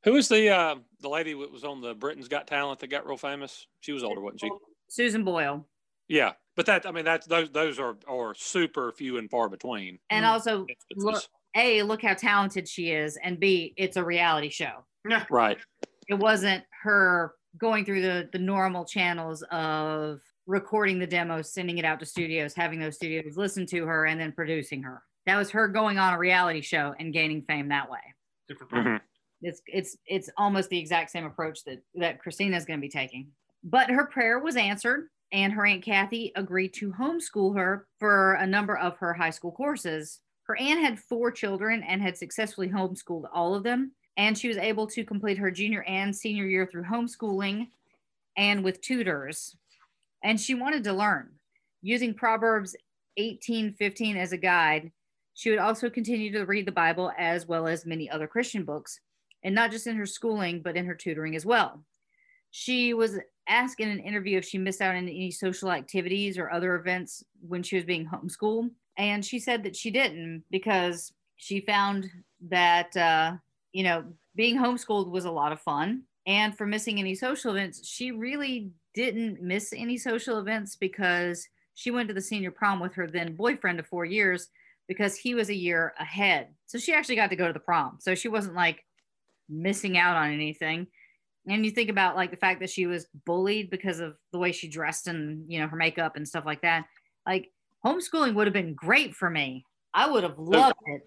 Who 0.06 0.14
was 0.14 0.28
the 0.30 0.50
uh, 0.50 0.76
the 1.02 1.10
lady 1.10 1.34
that 1.34 1.52
was 1.52 1.64
on 1.64 1.82
the 1.82 1.94
Britain's 1.94 2.28
Got 2.30 2.48
Talent 2.48 2.80
that 2.80 2.88
got 2.88 3.06
real 3.06 3.18
famous? 3.18 3.68
She 3.82 3.92
was 3.92 4.04
older, 4.04 4.22
wasn't 4.22 4.42
she? 4.42 4.50
Susan 4.88 5.24
Boyle. 5.24 5.68
Yeah, 6.08 6.32
but 6.56 6.66
that 6.68 6.88
I 6.88 6.92
mean 6.92 7.06
that's 7.06 7.28
those 7.28 7.52
those 7.52 7.78
are 7.78 7.98
are 8.08 8.34
super 8.34 8.92
few 8.94 9.18
and 9.18 9.30
far 9.30 9.50
between. 9.50 10.00
And 10.10 10.26
Mm. 10.26 10.30
also, 10.30 10.58
look, 10.60 10.70
instances. 10.90 11.30
A, 11.60 11.84
look 11.84 12.02
how 12.02 12.14
talented 12.14 12.68
she 12.68 12.92
is. 12.92 13.18
And 13.24 13.40
B, 13.40 13.74
it's 13.78 13.98
a 13.98 14.04
reality 14.04 14.50
show. 14.50 14.86
Right. 15.30 15.58
it 16.08 16.14
wasn't 16.16 16.64
her 16.84 17.34
going 17.58 17.84
through 17.86 18.02
the 18.02 18.30
the 18.32 18.38
normal 18.40 18.86
channels 18.86 19.44
of 19.52 20.20
recording 20.46 21.00
the 21.00 21.08
demos 21.08 21.54
sending 21.54 21.78
it 21.78 21.86
out 21.86 22.00
to 22.00 22.06
studios 22.06 22.54
having 22.54 22.80
those 22.80 22.96
studios 22.96 23.38
listen 23.38 23.66
to 23.68 23.86
her 23.86 24.06
and 24.06 24.20
then 24.20 24.32
producing 24.32 24.84
her 24.84 25.02
that 25.26 25.38
was 25.38 25.50
her 25.52 25.68
going 25.68 25.98
on 25.98 26.14
a 26.14 26.18
reality 26.18 26.62
show 26.62 26.94
and 27.00 27.14
gaining 27.14 27.42
fame 27.44 27.70
that 27.70 27.90
way 27.90 28.00
Different. 28.48 28.72
Mhm. 28.88 29.00
it's 29.42 29.62
it's 29.68 29.98
it's 30.06 30.30
almost 30.38 30.70
the 30.70 30.78
exact 30.80 31.10
same 31.12 31.26
approach 31.26 31.64
that 31.66 31.80
that 31.96 32.20
Christina 32.20 32.56
is 32.58 32.66
going 32.66 32.80
to 32.80 32.86
be 32.86 32.90
taking 32.90 33.30
but 33.64 33.90
her 33.90 34.06
prayer 34.06 34.38
was 34.40 34.56
answered 34.58 35.08
and 35.32 35.54
her 35.54 35.66
aunt 35.66 35.84
kathy 35.84 36.32
agreed 36.36 36.74
to 36.76 36.92
homeschool 36.92 37.56
her 37.56 37.88
for 38.00 38.34
a 38.34 38.46
number 38.46 38.78
of 38.78 38.98
her 38.98 39.14
high 39.14 39.30
school 39.32 39.52
courses 39.54 40.20
her 40.50 40.60
aunt 40.60 40.80
had 40.80 41.00
four 41.00 41.30
children 41.32 41.84
and 41.84 42.02
had 42.02 42.18
successfully 42.18 42.68
homeschooled 42.68 43.30
all 43.32 43.54
of 43.54 43.62
them 43.62 43.92
and 44.18 44.36
she 44.36 44.48
was 44.48 44.58
able 44.58 44.88
to 44.88 45.06
complete 45.06 45.38
her 45.38 45.52
junior 45.52 45.84
and 45.84 46.14
senior 46.14 46.46
year 46.46 46.66
through 46.66 46.84
homeschooling 46.84 47.68
and 48.36 48.64
with 48.64 48.82
tutors. 48.82 49.56
And 50.24 50.42
she 50.42 50.56
wanted 50.56 50.84
to 50.86 50.94
learn. 50.94 51.30
Using 51.84 52.16
proverbs 52.16 52.76
18 53.18 53.74
15 53.74 54.18
as 54.18 54.32
a 54.32 54.38
guide 54.38 54.92
she 55.36 55.50
would 55.50 55.60
also 55.60 55.90
continue 55.90 56.32
to 56.32 56.46
read 56.46 56.66
the 56.66 56.72
bible 56.72 57.12
as 57.18 57.48
well 57.48 57.68
as 57.68 57.86
many 57.86 58.10
other 58.10 58.28
christian 58.28 58.64
books 58.64 59.00
and 59.44 59.54
not 59.54 59.72
just 59.72 59.88
in 59.88 59.96
her 59.96 60.06
schooling 60.06 60.62
but 60.62 60.78
in 60.78 60.86
her 60.86 60.96
tutoring 60.96 61.36
as 61.36 61.46
well. 61.46 61.84
She 62.52 62.94
was 62.94 63.20
asked 63.48 63.80
in 63.80 63.90
an 63.90 64.00
interview 64.00 64.38
if 64.38 64.46
she 64.46 64.58
missed 64.58 64.82
out 64.82 64.96
on 64.96 65.04
any 65.04 65.32
social 65.32 65.72
activities 65.72 66.38
or 66.38 66.50
other 66.50 66.76
events 66.76 67.24
when 67.48 67.62
she 67.62 67.76
was 67.76 67.86
being 67.86 68.08
homeschooled 68.08 68.70
and 69.00 69.26
she 69.26 69.40
said 69.40 69.64
that 69.64 69.76
she 69.76 69.90
didn't 69.90 70.44
because 70.52 71.14
she 71.38 71.62
found 71.62 72.08
that 72.50 72.96
uh, 72.96 73.32
you 73.72 73.84
know 73.84 74.04
being 74.36 74.58
homeschooled 74.58 75.10
was 75.10 75.26
a 75.26 75.32
lot 75.32 75.52
of 75.52 75.60
fun. 75.62 76.04
And 76.28 76.56
for 76.56 76.68
missing 76.68 77.00
any 77.00 77.16
social 77.16 77.52
events 77.52 77.88
she 77.88 78.12
really 78.12 78.70
didn't 78.94 79.42
miss 79.42 79.74
any 79.76 79.98
social 79.98 80.38
events 80.38 80.76
because 80.76 81.48
she 81.74 81.92
went 81.92 82.10
to 82.10 82.14
the 82.14 82.22
senior 82.22 82.52
prom 82.52 82.80
with 82.80 82.94
her 82.94 83.08
then 83.08 83.36
boyfriend 83.36 83.80
of 83.80 83.88
four 83.88 84.06
years 84.06 84.50
because 84.88 85.16
he 85.16 85.34
was 85.34 85.50
a 85.50 85.56
year 85.56 85.94
ahead. 86.00 86.50
So 86.66 86.78
she 86.78 86.94
actually 86.94 87.16
got 87.16 87.30
to 87.30 87.36
go 87.36 87.48
to 87.48 87.54
the 87.54 87.60
prom. 87.60 87.98
So 88.00 88.16
she 88.16 88.28
wasn't 88.28 88.56
like 88.56 88.84
missing 89.48 89.98
out 89.98 90.16
on 90.16 90.32
anything. 90.32 90.88
And 91.48 91.66
you 91.66 91.72
think 91.72 91.90
about 91.90 92.16
like 92.16 92.32
the 92.32 92.38
fact 92.38 92.60
that 92.60 92.70
she 92.70 92.86
was 92.86 93.08
bullied 93.26 93.70
because 93.70 94.00
of 94.00 94.16
the 94.32 94.40
way 94.40 94.52
she 94.52 94.68
dressed 94.68 95.08
and 95.08 95.50
you 95.50 95.60
know 95.60 95.68
her 95.68 95.78
makeup 95.78 96.16
and 96.16 96.28
stuff 96.28 96.46
like 96.46 96.62
that 96.62 96.86
like 97.26 97.52
homeschooling 97.86 98.34
would 98.36 98.48
have 98.48 98.54
been 98.54 98.74
great 98.74 99.16
for 99.16 99.30
me. 99.30 99.66
I 99.94 100.10
would 100.10 100.24
have 100.24 100.38
loved 100.38 100.76
it. 100.86 101.02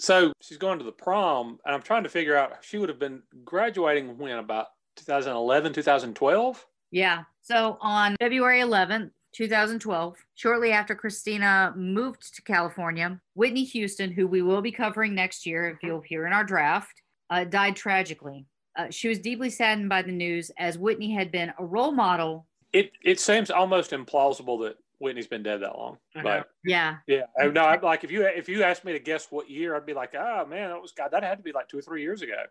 So 0.00 0.32
she's 0.42 0.58
going 0.58 0.78
to 0.78 0.84
the 0.84 0.92
prom, 0.92 1.58
and 1.64 1.74
I'm 1.74 1.82
trying 1.82 2.02
to 2.02 2.08
figure 2.08 2.36
out 2.36 2.56
she 2.62 2.78
would 2.78 2.88
have 2.88 2.98
been 2.98 3.22
graduating 3.44 4.18
when 4.18 4.38
about 4.38 4.66
2011, 4.96 5.72
2012. 5.72 6.66
yeah. 6.90 7.24
So 7.42 7.78
on 7.80 8.16
february 8.18 8.60
11th 8.60 9.10
2012 9.32 10.16
shortly 10.34 10.72
after 10.72 10.94
christina 10.94 11.72
moved 11.76 12.34
to 12.34 12.42
california 12.42 13.20
whitney 13.34 13.62
houston 13.62 14.10
who 14.10 14.26
we 14.26 14.40
will 14.42 14.62
be 14.62 14.72
covering 14.72 15.14
next 15.14 15.44
year 15.46 15.68
if 15.68 15.76
you'll 15.82 16.00
hear 16.00 16.26
in 16.26 16.32
our 16.32 16.42
draft 16.42 17.02
uh, 17.30 17.44
died 17.44 17.76
tragically. 17.76 18.46
Uh, 18.76 18.90
she 18.90 19.08
was 19.08 19.18
deeply 19.18 19.50
saddened 19.50 19.88
by 19.88 20.02
the 20.02 20.12
news 20.12 20.50
as 20.58 20.78
whitney 20.78 21.12
had 21.12 21.32
been 21.32 21.52
a 21.58 21.64
role 21.64 21.92
model. 21.92 22.46
It 22.72 22.92
it 23.02 23.18
seems 23.20 23.50
almost 23.50 23.92
implausible 23.92 24.62
that 24.64 24.76
Whitney's 24.98 25.26
been 25.26 25.42
dead 25.42 25.60
that 25.62 25.76
long. 25.76 25.98
But 26.22 26.48
yeah 26.64 26.96
yeah, 27.06 27.22
no, 27.52 27.62
I'm 27.62 27.80
like 27.82 28.02
if 28.04 28.10
you 28.10 28.22
if 28.26 28.48
you 28.48 28.62
asked 28.62 28.84
me 28.84 28.92
to 28.92 28.98
guess 28.98 29.26
what 29.30 29.50
year, 29.50 29.76
I'd 29.76 29.86
be 29.86 29.92
like, 29.94 30.14
oh 30.14 30.46
man, 30.46 30.70
that 30.70 30.80
was 30.80 30.92
God, 30.92 31.10
that 31.12 31.22
had 31.22 31.36
to 31.38 31.42
be 31.44 31.52
like 31.52 31.68
two 31.68 31.78
or 31.78 31.82
three 31.82 32.02
years 32.02 32.22
ago. 32.22 32.42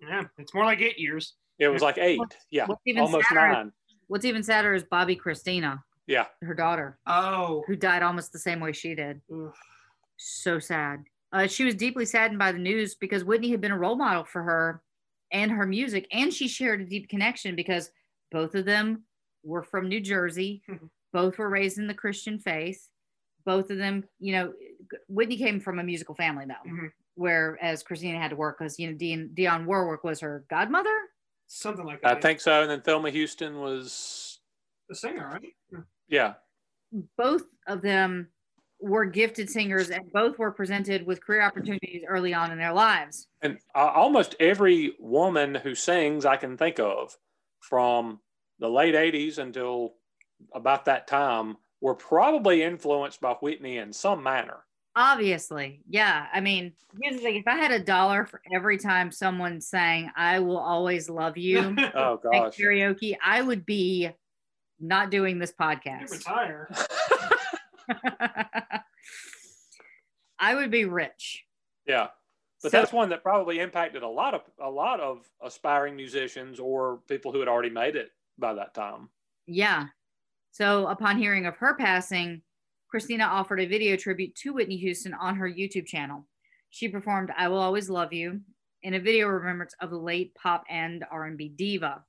Yeah, 0.00 0.24
it's 0.38 0.52
more 0.54 0.64
like 0.64 0.80
eight 0.80 0.98
years. 0.98 1.34
It 1.58 1.68
was 1.68 1.82
like 1.82 1.96
eight. 1.98 2.20
Yeah, 2.50 2.66
what's 2.66 2.82
almost 2.98 3.28
sadder- 3.28 3.52
nine. 3.52 3.72
what's 4.08 4.24
even 4.24 4.42
sadder 4.42 4.74
is 4.74 4.84
Bobbi 4.84 5.18
Kristina 5.18 5.82
Yeah, 6.06 6.26
her 6.42 6.54
daughter 6.54 6.98
Oh. 7.06 7.64
who 7.66 7.76
died 7.76 8.02
almost 8.02 8.32
the 8.32 8.38
same 8.38 8.60
way 8.60 8.72
she 8.72 8.94
did. 8.94 9.20
Ugh. 9.32 9.52
So 10.18 10.58
sad. 10.58 11.04
Uh, 11.32 11.46
she 11.46 11.64
was 11.64 11.74
deeply 11.74 12.04
saddened 12.04 12.38
by 12.38 12.52
the 12.52 12.58
news 12.58 12.94
because 12.94 13.24
Whitney 13.24 13.50
had 13.50 13.60
been 13.60 13.72
a 13.72 13.78
role 13.78 13.96
model 13.96 14.24
for 14.24 14.42
her 14.42 14.82
and 15.32 15.50
her 15.50 15.66
music, 15.66 16.06
and 16.12 16.32
she 16.32 16.46
shared 16.48 16.80
a 16.80 16.84
deep 16.84 17.08
connection 17.08 17.56
because 17.56 17.90
both 18.30 18.54
of 18.54 18.64
them 18.64 19.04
were 19.42 19.62
from 19.62 19.88
New 19.88 20.00
Jersey. 20.00 20.62
both 21.16 21.38
were 21.38 21.48
raised 21.48 21.78
in 21.78 21.86
the 21.86 21.94
Christian 21.94 22.38
faith. 22.38 22.90
Both 23.46 23.70
of 23.70 23.78
them, 23.78 24.04
you 24.18 24.32
know, 24.32 24.52
Whitney 25.08 25.38
came 25.38 25.60
from 25.60 25.78
a 25.78 25.82
musical 25.82 26.14
family 26.14 26.44
though, 26.44 26.70
Mhm. 26.70 26.92
whereas 27.14 27.82
Christina 27.82 28.18
had 28.18 28.28
to 28.30 28.36
work 28.36 28.58
because 28.58 28.78
you 28.78 28.90
know 28.90 28.96
Dion, 28.98 29.30
Dionne 29.34 29.64
Warwick 29.64 30.04
was 30.04 30.20
her 30.20 30.44
godmother. 30.50 30.94
Something 31.46 31.86
like 31.86 32.02
that. 32.02 32.18
I 32.18 32.20
think 32.20 32.40
so. 32.40 32.60
And 32.60 32.70
then 32.70 32.82
Thelma 32.82 33.08
Houston 33.10 33.60
was 33.60 34.40
the 34.90 34.94
singer, 34.94 35.26
right? 35.32 35.82
yeah. 36.08 36.34
both 37.16 37.42
of 37.66 37.80
them 37.82 38.28
were 38.80 39.04
gifted 39.06 39.48
singers 39.50 39.90
and 39.90 40.12
both 40.12 40.38
were 40.38 40.50
presented 40.52 41.06
with 41.06 41.24
career 41.24 41.42
opportunities 41.42 42.04
early 42.06 42.32
on 42.34 42.52
in 42.52 42.58
their 42.58 42.72
lives. 42.72 43.26
And 43.42 43.58
uh, 43.74 43.90
almost 43.94 44.34
every 44.38 44.94
woman 44.98 45.54
who 45.54 45.74
sings 45.74 46.24
I 46.26 46.36
can 46.36 46.56
think 46.58 46.78
of 46.78 47.16
from 47.60 48.20
the 48.58 48.68
late 48.68 48.94
80s 48.94 49.38
until 49.38 49.94
about 50.54 50.84
that 50.86 51.06
time 51.06 51.56
were 51.80 51.94
probably 51.94 52.62
influenced 52.62 53.20
by 53.20 53.32
Whitney 53.34 53.76
in 53.78 53.92
some 53.92 54.22
manner. 54.22 54.58
Obviously, 54.98 55.82
yeah. 55.88 56.26
I 56.32 56.40
mean, 56.40 56.72
here's 57.02 57.16
the 57.16 57.22
thing: 57.22 57.36
if 57.36 57.46
I 57.46 57.56
had 57.56 57.70
a 57.70 57.78
dollar 57.84 58.24
for 58.24 58.40
every 58.54 58.78
time 58.78 59.10
someone 59.12 59.60
sang 59.60 60.10
"I 60.16 60.38
will 60.38 60.56
always 60.58 61.10
love 61.10 61.36
you" 61.36 61.76
Oh 61.94 62.14
at 62.14 62.22
gosh. 62.22 62.56
karaoke, 62.56 63.14
I 63.22 63.42
would 63.42 63.66
be 63.66 64.08
not 64.80 65.10
doing 65.10 65.38
this 65.38 65.52
You 65.58 65.66
podcast. 65.66 66.10
retire. 66.12 66.70
I 70.38 70.54
would 70.54 70.70
be 70.70 70.84
rich. 70.84 71.44
Yeah. 71.86 72.08
But 72.62 72.72
So- 72.72 72.78
that's 72.78 72.92
one 72.92 73.10
that 73.10 73.22
probably 73.22 73.58
impacted 73.60 74.02
a 74.02 74.08
lot 74.08 74.34
of 74.34 74.42
a 74.58 74.70
lot 74.70 75.00
of 75.00 75.28
aspiring 75.42 75.94
musicians 75.96 76.58
or 76.58 77.00
people 77.08 77.32
who 77.32 77.40
had 77.40 77.48
already 77.48 77.70
made 77.70 77.96
it 77.96 78.10
by 78.38 78.54
that 78.54 78.74
time. 78.74 79.08
Yeah. 79.46 79.86
So 80.56 80.86
upon 80.86 81.18
hearing 81.18 81.44
of 81.44 81.54
her 81.58 81.74
passing, 81.74 82.40
Christina 82.88 83.24
offered 83.24 83.60
a 83.60 83.66
video 83.66 83.94
tribute 83.94 84.34
to 84.36 84.54
Whitney 84.54 84.78
Houston 84.78 85.12
on 85.12 85.36
her 85.36 85.46
YouTube 85.46 85.84
channel. 85.84 86.26
She 86.70 86.88
performed 86.88 87.30
"I 87.36 87.48
Will 87.48 87.58
Always 87.58 87.90
Love 87.90 88.14
You" 88.14 88.40
in 88.82 88.94
a 88.94 88.98
video 88.98 89.28
remembrance 89.28 89.74
of 89.82 89.90
the 89.90 89.98
late 89.98 90.34
pop 90.34 90.64
and 90.70 91.04
R&B 91.10 91.50
diva. 91.50 92.02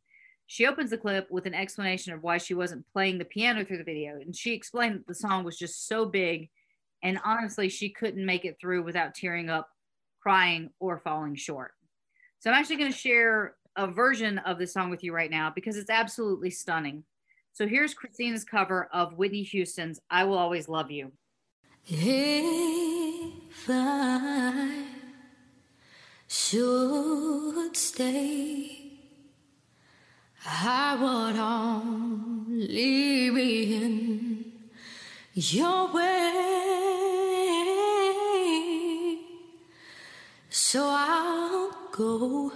She 0.46 0.66
opens 0.66 0.92
the 0.92 0.98
clip 0.98 1.30
with 1.30 1.46
an 1.46 1.54
explanation 1.54 2.14
of 2.14 2.24
why 2.24 2.38
she 2.38 2.54
wasn't 2.54 2.88
playing 2.94 3.18
the 3.18 3.26
piano 3.26 3.66
through 3.66 3.80
the 3.80 3.84
video, 3.84 4.14
and 4.14 4.34
she 4.34 4.54
explained 4.54 5.00
that 5.00 5.08
the 5.08 5.14
song 5.14 5.44
was 5.44 5.58
just 5.58 5.86
so 5.86 6.06
big, 6.06 6.50
and 7.04 7.20
honestly, 7.26 7.68
she 7.68 7.90
couldn't 7.90 8.26
make 8.26 8.46
it 8.46 8.56
through 8.62 8.82
without 8.82 9.14
tearing 9.14 9.50
up, 9.50 9.68
crying, 10.22 10.70
or 10.80 11.00
falling 11.00 11.36
short. 11.36 11.74
So 12.40 12.50
I'm 12.50 12.56
actually 12.56 12.78
going 12.78 12.94
to 12.94 12.98
share 12.98 13.56
a 13.76 13.88
version 13.88 14.38
of 14.38 14.58
this 14.58 14.72
song 14.72 14.90
with 14.90 15.04
you 15.04 15.14
right 15.14 15.30
now 15.30 15.52
because 15.54 15.76
it's 15.76 15.90
absolutely 15.90 16.50
stunning. 16.50 17.04
So 17.58 17.66
here's 17.66 17.96
Christina's 17.96 18.44
cover 18.44 18.88
of 18.94 19.18
Whitney 19.18 19.42
Houston's 19.42 20.00
I 20.12 20.26
Will 20.26 20.38
Always 20.38 20.70
Love 20.70 20.92
You. 20.92 21.12
If 21.88 23.68
I 23.68 24.86
should 26.28 27.76
stay, 27.76 28.92
I 30.46 30.98
would 31.02 31.36
only 31.40 33.32
be 33.32 33.74
in 33.74 34.54
your 35.34 35.92
way. 35.92 36.28
So 40.52 40.86
I'll 40.86 41.72
go, 41.92 42.52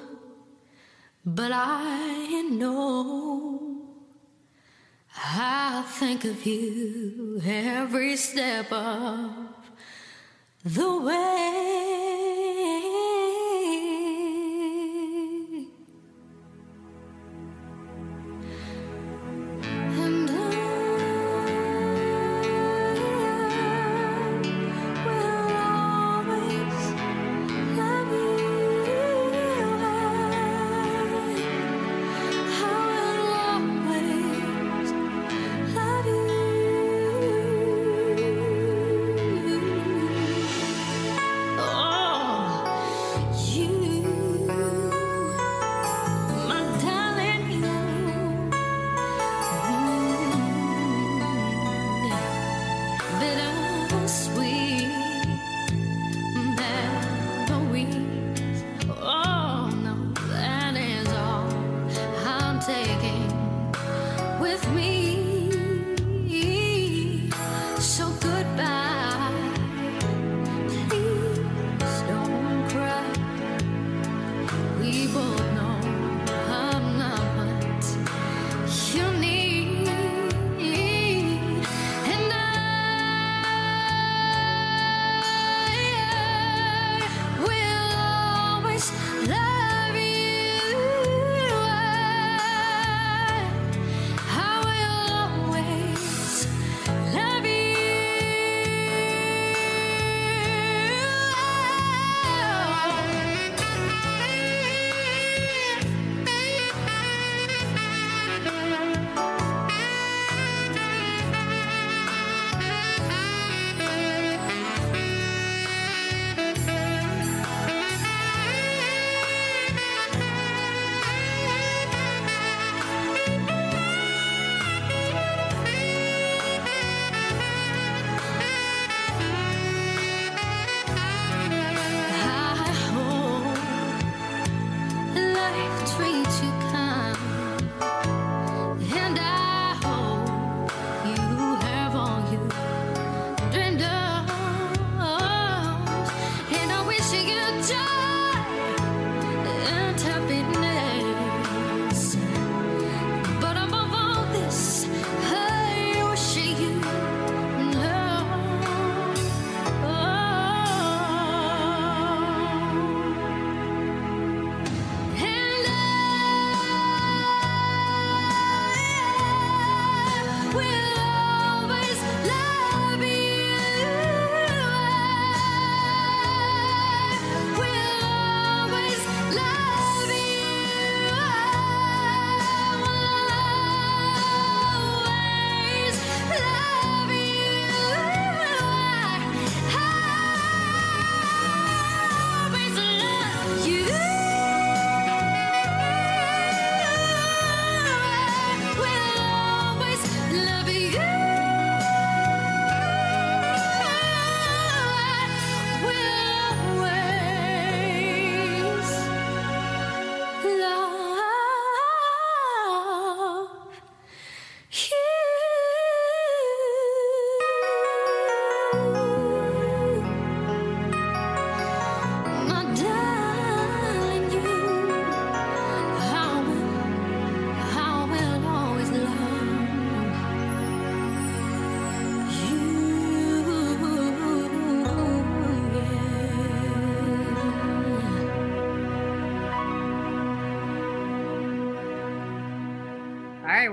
but 1.25 1.51
I 1.51 2.47
know. 2.51 3.61
I 5.34 5.84
think 5.88 6.25
of 6.25 6.45
you 6.45 7.41
every 7.45 8.17
step 8.17 8.69
of 8.69 9.32
the 10.65 10.97
way. 10.99 12.11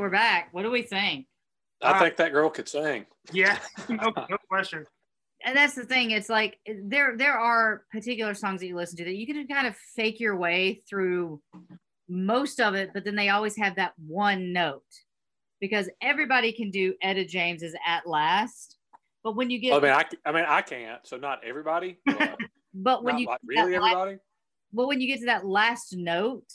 We're 0.09 0.13
back. 0.13 0.49
What 0.53 0.63
do 0.63 0.71
we 0.71 0.81
think? 0.83 1.27
I 1.83 1.91
Uh, 1.93 1.99
think 2.01 2.17
that 2.17 2.33
girl 2.33 2.49
could 2.49 2.67
sing. 2.69 3.05
Yeah, 3.31 3.59
no, 3.91 4.11
no 4.31 4.39
question. 4.49 4.87
and 5.45 5.55
that's 5.55 5.75
the 5.75 5.85
thing 5.85 6.13
it's 6.13 6.31
like 6.31 6.59
there 6.85 7.15
there 7.17 7.39
are 7.39 7.85
particular 7.93 8.33
songs 8.35 8.61
that 8.61 8.67
you 8.69 8.75
listen 8.75 8.97
to 8.97 9.05
that 9.05 9.15
you 9.17 9.27
can 9.27 9.47
kind 9.47 9.67
of 9.67 9.77
fake 9.95 10.19
your 10.19 10.37
way 10.37 10.81
through 10.89 11.41
most 12.09 12.59
of 12.59 12.75
it 12.75 12.91
but 12.95 13.05
then 13.05 13.15
they 13.15 13.29
always 13.29 13.55
have 13.57 13.77
that 13.77 13.93
one 13.99 14.53
note 14.53 14.83
because 15.61 15.89
everybody 16.01 16.51
can 16.53 16.71
do 16.71 16.95
etta 17.03 17.25
james's 17.25 17.75
at 17.87 18.05
last 18.07 18.79
but 19.23 19.37
when 19.37 19.49
you 19.51 19.59
get 19.61 19.75
I 19.75 19.81
mean, 19.81 19.93
I, 19.93 20.05
I 20.29 20.33
mean, 20.33 20.45
I 20.49 20.63
can't. 20.63 21.07
So 21.07 21.17
not 21.19 21.45
everybody. 21.45 21.99
But 22.07 22.39
but 22.75 23.05
when 23.05 23.19
you 23.19 23.27
like 23.27 23.41
really 23.45 23.73
that 23.73 23.81
la- 23.83 23.89
everybody. 23.91 24.19
but 24.73 24.87
when 24.89 25.01
you 25.03 25.07
get 25.07 25.21
to 25.21 25.27
that 25.27 25.45
last 25.45 25.95
note 25.97 26.49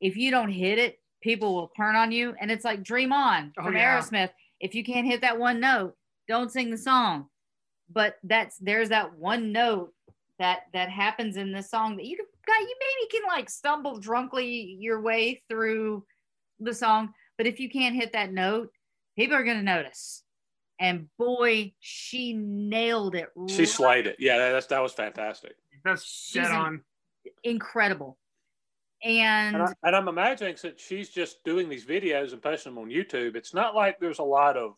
if 0.00 0.16
you 0.16 0.30
don't 0.30 0.50
hit 0.50 0.78
it 0.78 0.98
people 1.24 1.54
will 1.54 1.72
turn 1.76 1.96
on 1.96 2.12
you 2.12 2.34
and 2.40 2.50
it's 2.50 2.64
like 2.66 2.82
dream 2.84 3.12
on 3.12 3.50
Oh, 3.58 3.64
from 3.64 3.74
yeah. 3.74 3.98
aerosmith 3.98 4.30
if 4.60 4.74
you 4.74 4.84
can't 4.84 5.06
hit 5.06 5.22
that 5.22 5.38
one 5.38 5.58
note 5.58 5.96
don't 6.28 6.52
sing 6.52 6.70
the 6.70 6.78
song 6.78 7.26
but 7.90 8.16
that's 8.22 8.56
there's 8.58 8.90
that 8.90 9.14
one 9.18 9.50
note 9.50 9.92
that 10.38 10.60
that 10.74 10.90
happens 10.90 11.36
in 11.38 11.50
this 11.52 11.70
song 11.70 11.96
that 11.96 12.04
you 12.04 12.16
can 12.16 12.26
God, 12.46 12.60
you 12.60 12.74
maybe 12.78 13.10
can 13.10 13.22
like 13.36 13.48
stumble 13.48 13.98
drunkly 13.98 14.76
your 14.78 15.00
way 15.00 15.42
through 15.48 16.04
the 16.60 16.74
song 16.74 17.14
but 17.38 17.46
if 17.46 17.58
you 17.58 17.70
can't 17.70 17.96
hit 17.96 18.12
that 18.12 18.30
note 18.32 18.70
people 19.16 19.34
are 19.36 19.44
going 19.44 19.56
to 19.56 19.62
notice 19.64 20.22
and 20.78 21.08
boy 21.18 21.72
she 21.80 22.34
nailed 22.34 23.14
it 23.14 23.28
She 23.48 23.58
right- 23.60 23.68
slayed 23.68 24.06
it. 24.08 24.16
Yeah, 24.18 24.36
that's 24.50 24.66
that 24.66 24.82
was 24.82 24.92
fantastic. 24.92 25.54
That's 25.84 26.04
She's 26.04 26.34
dead 26.42 26.50
in- 26.50 26.56
on. 26.56 26.80
incredible 27.44 28.18
and, 29.04 29.56
And, 29.56 29.62
I, 29.62 29.72
and 29.82 29.96
I'm 29.96 30.08
imagining 30.08 30.56
since 30.56 30.80
she's 30.80 31.10
just 31.10 31.44
doing 31.44 31.68
these 31.68 31.84
videos 31.84 32.32
and 32.32 32.42
posting 32.42 32.74
them 32.74 32.82
on 32.82 32.90
YouTube, 32.90 33.36
it's 33.36 33.54
not 33.54 33.74
like 33.74 34.00
there's 34.00 34.18
a 34.18 34.24
lot 34.24 34.56
of 34.56 34.76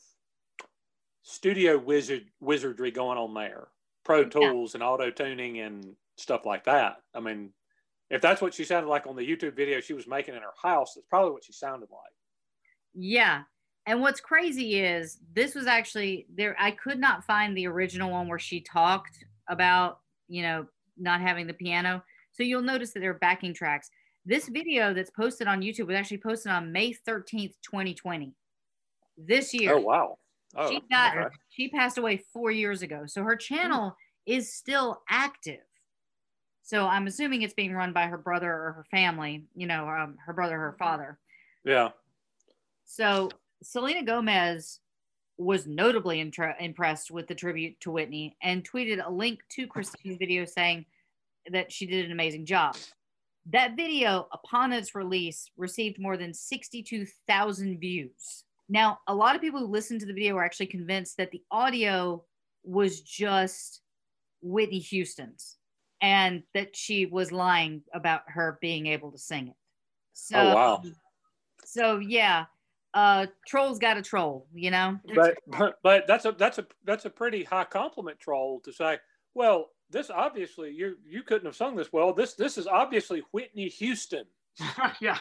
studio 1.22 1.78
wizard 1.78 2.24
wizardry 2.40 2.90
going 2.90 3.18
on 3.18 3.34
there, 3.34 3.68
Pro 4.04 4.24
Tools 4.24 4.74
and 4.74 4.82
auto 4.82 5.10
tuning 5.10 5.60
and 5.60 5.94
stuff 6.16 6.46
like 6.46 6.64
that. 6.64 6.96
I 7.14 7.20
mean, 7.20 7.50
if 8.10 8.20
that's 8.20 8.40
what 8.40 8.54
she 8.54 8.64
sounded 8.64 8.88
like 8.88 9.06
on 9.06 9.16
the 9.16 9.26
YouTube 9.26 9.56
video 9.56 9.80
she 9.80 9.92
was 9.92 10.06
making 10.06 10.34
in 10.34 10.42
her 10.42 10.54
house, 10.62 10.94
that's 10.94 11.06
probably 11.08 11.32
what 11.32 11.44
she 11.44 11.52
sounded 11.52 11.88
like. 11.90 12.12
Yeah. 12.94 13.42
And 13.86 14.00
what's 14.00 14.20
crazy 14.20 14.80
is 14.80 15.18
this 15.32 15.54
was 15.54 15.66
actually 15.66 16.26
there. 16.34 16.56
I 16.58 16.72
could 16.72 16.98
not 16.98 17.24
find 17.24 17.56
the 17.56 17.68
original 17.68 18.10
one 18.10 18.26
where 18.28 18.38
she 18.38 18.60
talked 18.60 19.24
about, 19.48 20.00
you 20.28 20.42
know, 20.42 20.66
not 20.96 21.20
having 21.20 21.46
the 21.46 21.54
piano. 21.54 22.02
So 22.32 22.42
you'll 22.42 22.62
notice 22.62 22.92
that 22.92 23.00
there 23.00 23.10
are 23.10 23.14
backing 23.14 23.54
tracks. 23.54 23.90
This 24.28 24.48
video 24.48 24.92
that's 24.92 25.10
posted 25.10 25.46
on 25.46 25.62
YouTube 25.62 25.86
was 25.86 25.94
actually 25.94 26.18
posted 26.18 26.50
on 26.50 26.72
May 26.72 26.92
13th, 26.92 27.54
2020. 27.62 28.34
This 29.16 29.54
year. 29.54 29.76
Oh 29.76 29.80
wow! 29.80 30.18
Oh, 30.56 30.68
she 30.68 30.82
got 30.90 31.16
okay. 31.16 31.36
she 31.48 31.68
passed 31.68 31.96
away 31.96 32.20
four 32.32 32.50
years 32.50 32.82
ago. 32.82 33.04
So 33.06 33.22
her 33.22 33.36
channel 33.36 33.96
is 34.26 34.52
still 34.52 35.00
active. 35.08 35.60
So 36.64 36.86
I'm 36.86 37.06
assuming 37.06 37.42
it's 37.42 37.54
being 37.54 37.72
run 37.72 37.92
by 37.92 38.08
her 38.08 38.18
brother 38.18 38.52
or 38.52 38.72
her 38.72 38.86
family, 38.90 39.44
you 39.54 39.68
know, 39.68 39.88
um, 39.88 40.16
her 40.26 40.32
brother, 40.32 40.58
her 40.58 40.74
father. 40.76 41.18
yeah. 41.64 41.90
So 42.84 43.30
Selena 43.62 44.02
Gomez 44.02 44.80
was 45.38 45.66
notably 45.66 46.20
intra- 46.20 46.56
impressed 46.58 47.10
with 47.12 47.28
the 47.28 47.34
tribute 47.34 47.78
to 47.80 47.92
Whitney 47.92 48.36
and 48.42 48.68
tweeted 48.68 49.06
a 49.06 49.10
link 49.10 49.40
to 49.50 49.66
Christine's 49.68 50.18
video 50.18 50.44
saying 50.44 50.86
that 51.52 51.70
she 51.70 51.86
did 51.86 52.06
an 52.06 52.12
amazing 52.12 52.44
job. 52.44 52.76
That 53.50 53.76
video, 53.76 54.26
upon 54.32 54.72
its 54.72 54.94
release, 54.94 55.50
received 55.56 56.00
more 56.00 56.16
than 56.16 56.34
62,000 56.34 57.78
views. 57.78 58.44
Now, 58.68 58.98
a 59.06 59.14
lot 59.14 59.36
of 59.36 59.40
people 59.40 59.60
who 59.60 59.66
listened 59.66 60.00
to 60.00 60.06
the 60.06 60.12
video 60.12 60.34
were 60.34 60.44
actually 60.44 60.66
convinced 60.66 61.16
that 61.18 61.30
the 61.30 61.42
audio 61.50 62.24
was 62.64 63.00
just 63.02 63.82
Whitney 64.42 64.80
Houston's 64.80 65.58
and 66.00 66.42
that 66.54 66.74
she 66.74 67.06
was 67.06 67.30
lying 67.30 67.82
about 67.94 68.22
her 68.26 68.58
being 68.60 68.86
able 68.86 69.12
to 69.12 69.18
sing 69.18 69.48
it. 69.48 69.54
So, 70.12 70.38
Oh, 70.38 70.54
wow. 70.54 70.82
So, 71.64 71.98
yeah, 71.98 72.46
uh, 72.94 73.26
trolls 73.46 73.78
got 73.78 73.96
a 73.96 74.02
troll, 74.02 74.48
you 74.54 74.70
know? 74.70 74.98
but 75.14 75.36
but 75.46 75.78
but 75.82 76.06
that's 76.06 76.24
a 76.24 76.32
that's 76.32 76.58
a 76.58 76.66
that's 76.84 77.04
a 77.04 77.10
pretty 77.10 77.44
high 77.44 77.64
compliment 77.64 78.18
troll 78.18 78.60
to 78.64 78.72
say 78.72 78.98
well 79.34 79.68
this 79.90 80.10
obviously 80.10 80.70
you 80.72 80.96
you 81.06 81.22
couldn't 81.22 81.46
have 81.46 81.56
sung 81.56 81.76
this 81.76 81.92
well. 81.92 82.12
This 82.12 82.34
this 82.34 82.58
is 82.58 82.66
obviously 82.66 83.22
whitney 83.32 83.68
houston. 83.68 84.24
Yeah. 85.00 85.18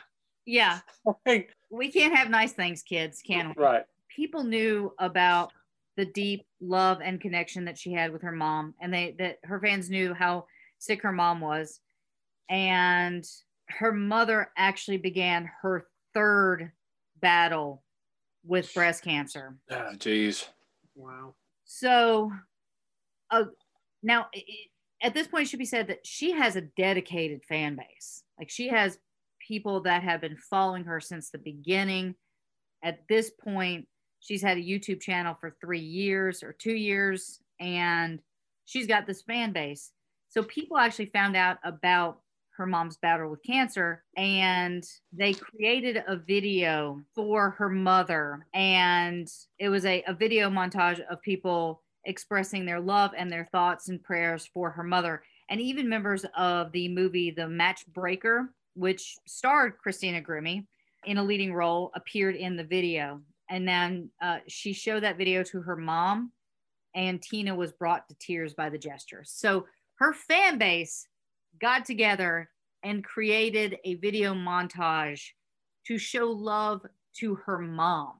Yeah, 0.47 0.79
Like, 1.25 1.55
we 1.71 1.91
can't 1.91 2.15
have 2.15 2.29
nice 2.29 2.53
things, 2.53 2.83
kids, 2.83 3.21
can 3.25 3.49
we? 3.57 3.63
right. 3.63 3.83
People 4.15 4.43
knew 4.43 4.93
about 4.99 5.51
the 5.97 6.05
deep 6.05 6.45
love 6.61 6.99
and 7.03 7.19
connection 7.19 7.65
that 7.65 7.77
she 7.79 7.91
had 7.93 8.11
with 8.13 8.21
her 8.21 8.31
mom 8.31 8.75
and 8.79 8.93
they 8.93 9.15
that 9.17 9.39
her 9.43 9.59
fans 9.59 9.89
knew 9.89 10.13
how 10.13 10.45
sick 10.77 11.01
her 11.01 11.11
mom 11.11 11.39
was. 11.41 11.79
And 12.49 13.25
her 13.69 13.91
mother 13.91 14.51
actually 14.55 14.97
began 14.97 15.49
her 15.61 15.87
third 16.13 16.71
battle 17.19 17.83
with 18.45 18.71
breast 18.73 19.03
cancer. 19.03 19.57
Ah 19.71 19.91
jeez 19.95 20.47
Wow. 20.95 21.33
so 21.65 22.31
uh, 23.31 23.45
now 24.05 24.27
i- 24.35 24.45
i- 24.49 24.69
at 25.07 25.13
this 25.13 25.27
point 25.27 25.43
it 25.43 25.49
should 25.49 25.59
be 25.59 25.65
said 25.65 25.87
that 25.87 26.07
she 26.07 26.31
has 26.31 26.55
a 26.55 26.61
dedicated 26.61 27.43
fan 27.45 27.75
base. 27.75 28.23
Like 28.39 28.49
she 28.49 28.69
has 28.69 28.99
people 29.45 29.81
that 29.81 30.03
have 30.03 30.21
been 30.21 30.37
following 30.37 30.85
her 30.85 30.99
since 31.01 31.29
the 31.31 31.37
beginning. 31.37 32.15
At 32.83 33.07
this 33.09 33.31
point 33.31 33.87
she's 34.21 34.41
had 34.41 34.57
a 34.57 34.61
youtube 34.61 35.01
channel 35.01 35.35
for 35.39 35.55
three 35.61 35.79
years 35.81 36.43
or 36.43 36.53
two 36.53 36.73
years 36.75 37.41
and 37.59 38.21
she's 38.65 38.87
got 38.87 39.07
this 39.07 39.21
fan 39.23 39.53
base. 39.53 39.91
So 40.29 40.43
people 40.43 40.77
actually 40.77 41.07
found 41.07 41.35
out 41.37 41.57
about 41.63 42.21
her 42.57 42.65
mom's 42.65 42.97
battle 42.97 43.29
with 43.29 43.43
cancer 43.43 44.03
and 44.17 44.83
they 45.13 45.33
created 45.33 46.03
a 46.07 46.15
video 46.17 47.01
for 47.15 47.51
her 47.51 47.69
mother. 47.69 48.47
And 48.53 49.27
it 49.59 49.69
was 49.69 49.85
a, 49.85 50.03
a 50.07 50.13
video 50.13 50.49
montage 50.49 51.01
of 51.07 51.21
people 51.21 51.83
expressing 52.05 52.65
their 52.65 52.79
love 52.79 53.11
and 53.17 53.31
their 53.31 53.47
thoughts 53.51 53.89
and 53.89 54.03
prayers 54.03 54.49
for 54.53 54.69
her 54.71 54.83
mother. 54.83 55.23
And 55.49 55.61
even 55.61 55.87
members 55.89 56.25
of 56.35 56.71
the 56.71 56.89
movie 56.89 57.31
the 57.31 57.43
matchbreaker 57.43 58.47
which 58.73 59.15
starred 59.25 59.77
christina 59.77 60.21
grimmie 60.21 60.65
in 61.05 61.17
a 61.17 61.23
leading 61.23 61.53
role 61.53 61.91
appeared 61.95 62.35
in 62.35 62.55
the 62.55 62.63
video. 62.63 63.21
And 63.49 63.67
then 63.67 64.09
uh, 64.21 64.39
she 64.47 64.73
showed 64.73 65.03
that 65.03 65.17
video 65.17 65.43
to 65.43 65.61
her 65.61 65.75
mom 65.75 66.31
and 66.95 67.21
tina 67.21 67.53
was 67.53 67.73
brought 67.73 68.07
to 68.09 68.15
tears 68.15 68.53
by 68.53 68.69
the 68.69 68.77
gesture. 68.77 69.23
So 69.25 69.65
her 69.95 70.13
fan 70.13 70.57
base 70.57 71.07
got 71.61 71.85
together 71.85 72.49
and 72.83 73.03
created 73.03 73.77
a 73.83 73.95
video 73.95 74.33
montage 74.33 75.29
to 75.87 75.97
show 75.97 76.31
love 76.31 76.81
to 77.17 77.35
her 77.35 77.59
mom. 77.59 78.13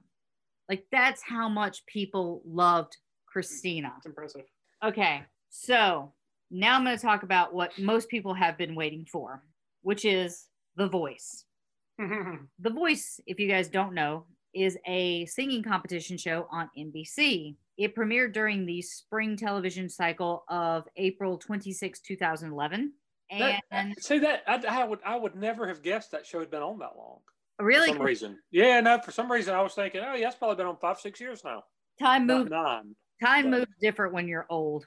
Like 0.68 0.86
that's 0.90 1.22
how 1.22 1.48
much 1.48 1.86
people 1.86 2.42
loved 2.46 2.96
Christina. 3.36 3.92
It's 3.98 4.06
impressive. 4.06 4.46
Okay, 4.82 5.22
so 5.50 6.14
now 6.50 6.74
I'm 6.74 6.84
going 6.84 6.96
to 6.96 7.02
talk 7.02 7.22
about 7.22 7.52
what 7.52 7.78
most 7.78 8.08
people 8.08 8.32
have 8.32 8.56
been 8.56 8.74
waiting 8.74 9.04
for, 9.04 9.42
which 9.82 10.06
is 10.06 10.46
The 10.76 10.88
Voice. 10.88 11.44
The 11.98 12.70
Voice, 12.70 13.20
if 13.26 13.38
you 13.38 13.46
guys 13.46 13.68
don't 13.68 13.92
know, 13.92 14.24
is 14.54 14.78
a 14.86 15.26
singing 15.26 15.62
competition 15.62 16.16
show 16.16 16.46
on 16.50 16.70
NBC. 16.78 17.56
It 17.76 17.94
premiered 17.94 18.32
during 18.32 18.64
the 18.64 18.80
spring 18.80 19.36
television 19.36 19.90
cycle 19.90 20.44
of 20.48 20.84
April 20.96 21.36
26, 21.36 22.00
2011. 22.00 22.92
That- 23.30 23.60
And 23.70 23.94
see 24.00 24.18
that 24.20 24.44
I, 24.46 24.62
I 24.66 24.84
would 24.84 25.00
i 25.04 25.16
would 25.16 25.34
never 25.34 25.66
have 25.66 25.82
guessed 25.82 26.12
that 26.12 26.24
show 26.24 26.38
had 26.38 26.48
been 26.48 26.62
on 26.62 26.78
that 26.78 26.96
long 26.96 27.18
oh, 27.58 27.64
really, 27.64 27.88
for 27.88 27.94
some 27.96 28.06
reason 28.06 28.38
yeah 28.52 28.80
no 28.80 29.00
for 29.00 29.10
some 29.10 29.32
reason 29.32 29.52
i 29.52 29.60
was 29.60 29.74
thinking 29.74 30.00
oh 30.00 30.14
yeah 30.14 30.28
it's 30.28 30.36
probably 30.36 30.54
been 30.54 30.66
on 30.66 30.76
five 30.76 31.00
six 31.00 31.20
years 31.20 31.42
now 31.44 31.64
time 31.98 32.28
Not 32.28 32.38
moves 32.38 32.50
nine 32.52 32.94
time 33.22 33.50
but- 33.50 33.58
moves 33.60 33.72
different 33.80 34.12
when 34.14 34.28
you're 34.28 34.46
old. 34.50 34.84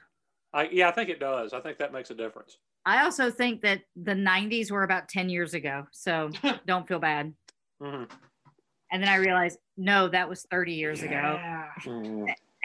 I, 0.52 0.68
yeah 0.72 0.88
i 0.88 0.90
think 0.90 1.08
it 1.10 1.20
does 1.20 1.52
i 1.52 1.60
think 1.60 1.78
that 1.78 1.92
makes 1.92 2.10
a 2.10 2.14
difference 2.14 2.56
I 2.86 3.04
also 3.04 3.30
think 3.30 3.60
that 3.60 3.82
the 3.94 4.14
90s 4.14 4.70
were 4.70 4.84
about 4.84 5.06
10 5.10 5.28
years 5.28 5.52
ago, 5.52 5.86
so 5.92 6.30
don't 6.66 6.88
feel 6.88 6.98
bad. 6.98 7.34
hmm 7.80 8.04
And 8.90 9.02
then 9.02 9.08
I 9.10 9.16
realized, 9.16 9.58
no, 9.76 10.08
that 10.08 10.28
was 10.30 10.46
30 10.50 10.72
years 10.72 11.02
ago. 11.02 11.38
Mm-hmm. 11.84 12.24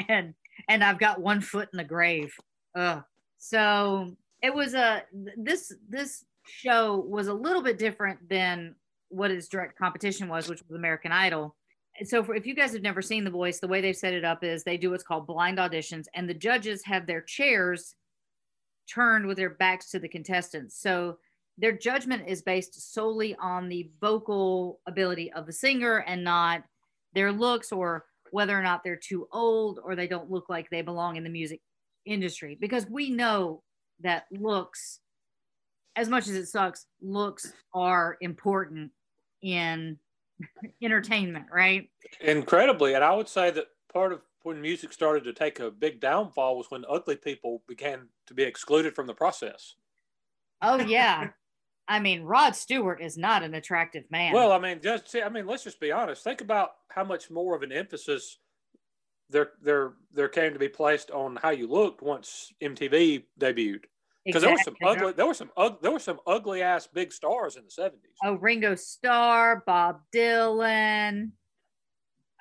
and 0.10 0.34
and 0.70 0.84
I've 0.86 1.00
got 1.00 1.20
one 1.20 1.42
foot 1.42 1.68
in 1.74 1.78
the 1.78 1.84
grave. 1.84 2.34
Ugh. 2.76 3.04
So 3.38 4.16
it 4.42 4.54
was 4.54 4.74
a 4.74 5.04
this 5.38 5.74
this 5.90 6.24
show 6.48 6.96
was 7.06 7.28
a 7.28 7.34
little 7.34 7.62
bit 7.62 7.78
different 7.78 8.28
than 8.30 8.76
what 9.10 9.32
its 9.32 9.50
direct 9.50 9.78
competition 9.78 10.30
was, 10.30 10.48
which 10.48 10.62
was 10.68 10.78
American 10.78 11.12
Idol. 11.12 11.56
So 12.04 12.24
for, 12.24 12.36
if 12.36 12.46
you 12.46 12.56
guys 12.56 12.74
have 12.74 12.82
never 12.82 13.02
seen 13.02 13.24
The 13.24 13.30
Voice, 13.30 13.60
the 13.60 13.68
way 13.68 13.80
they've 13.80 13.96
set 13.96 14.14
it 14.14 14.26
up 14.26 14.44
is 14.44 14.64
they 14.64 14.78
do 14.78 14.92
what's 14.92 15.04
called 15.04 15.28
blind 15.28 15.58
auditions, 15.60 16.06
and 16.14 16.28
the 16.28 16.34
judges 16.34 16.84
have 16.84 17.08
their 17.08 17.22
chairs 17.22 17.96
turned 18.92 19.26
with 19.26 19.38
their 19.38 19.52
backs 19.52 19.90
to 19.92 20.00
the 20.00 20.10
contestants. 20.10 20.80
So 20.80 21.18
their 21.58 21.72
judgment 21.72 22.28
is 22.28 22.42
based 22.42 22.94
solely 22.94 23.36
on 23.36 23.70
the 23.70 23.90
vocal 24.02 24.80
ability 24.88 25.32
of 25.34 25.46
the 25.46 25.54
singer 25.54 26.00
and 26.00 26.24
not 26.24 26.64
their 27.14 27.32
looks 27.32 27.72
or 27.72 28.06
whether 28.32 28.58
or 28.58 28.62
not 28.62 28.84
they're 28.84 28.98
too 28.98 29.28
old 29.32 29.80
or 29.84 29.96
they 29.96 30.08
don't 30.08 30.30
look 30.30 30.50
like 30.50 30.70
they 30.70 30.82
belong 30.82 31.16
in 31.16 31.24
the 31.24 31.30
music 31.30 31.62
industry 32.06 32.58
because 32.60 32.86
we 32.90 33.10
know 33.10 33.64
that 34.02 34.26
looks 34.32 35.00
as 35.96 36.10
much 36.10 36.28
as 36.28 36.36
it 36.36 36.46
sucks 36.46 36.88
looks 37.02 37.54
are 37.74 38.18
important 38.20 38.92
in 39.42 39.98
entertainment 40.82 41.46
right 41.52 41.90
Incredibly, 42.22 42.94
and 42.94 43.04
I 43.04 43.14
would 43.14 43.30
say 43.30 43.52
that 43.52 43.68
part 43.92 44.14
of 44.14 44.22
when 44.44 44.62
music 44.62 44.94
started 44.94 45.24
to 45.24 45.34
take 45.34 45.60
a 45.60 45.72
big 45.72 46.00
downfall 46.00 46.58
was 46.58 46.70
when 46.70 46.86
ugly 46.90 47.16
people 47.16 47.64
began 47.68 48.08
to 48.28 48.34
be 48.34 48.44
excluded 48.44 48.94
from 48.96 49.08
the 49.08 49.14
process. 49.14 49.76
oh 50.62 50.80
yeah 50.82 51.30
i 51.88 52.00
mean 52.00 52.24
rod 52.24 52.56
stewart 52.56 53.02
is 53.02 53.18
not 53.18 53.44
an 53.44 53.54
attractive 53.56 54.04
man 54.10 54.34
Well, 54.34 54.52
I 54.52 54.60
mean, 54.60 54.80
just 54.82 55.10
see, 55.10 55.22
I 55.22 55.30
mean, 55.30 55.46
let's 55.48 55.64
just 55.64 55.80
be 55.80 55.92
honest. 55.92 56.24
Think 56.24 56.42
about 56.42 56.72
how 56.90 57.04
much 57.04 57.30
more 57.30 57.56
of 57.56 57.64
an 57.64 57.72
emphasis 57.72 58.38
there 59.30 59.52
there 59.62 59.94
there 60.14 60.28
came 60.30 60.54
to 60.54 60.60
be 60.60 60.70
placed 60.70 61.10
on 61.12 61.38
how 61.42 61.50
you 61.50 61.68
looked 61.68 62.02
once 62.02 62.52
MTV 62.62 63.24
debuted. 63.40 63.86
Because 64.26 64.42
there 64.42 64.52
were 64.52 64.58
some 64.58 64.76
ugly, 64.84 65.12
there 65.14 65.26
were 65.28 65.34
some 65.36 65.52
ug, 65.56 65.82
there 65.82 65.92
were 65.92 66.00
some 66.00 66.20
ugly 66.26 66.62
ass 66.64 66.88
big 66.88 67.14
stars 67.14 67.56
in 67.58 67.64
the 67.66 67.72
seventies. 67.72 68.16
oh 68.24 68.34
ringo 68.36 68.74
starr 68.76 69.64
bob 69.68 70.02
dylan 70.14 71.32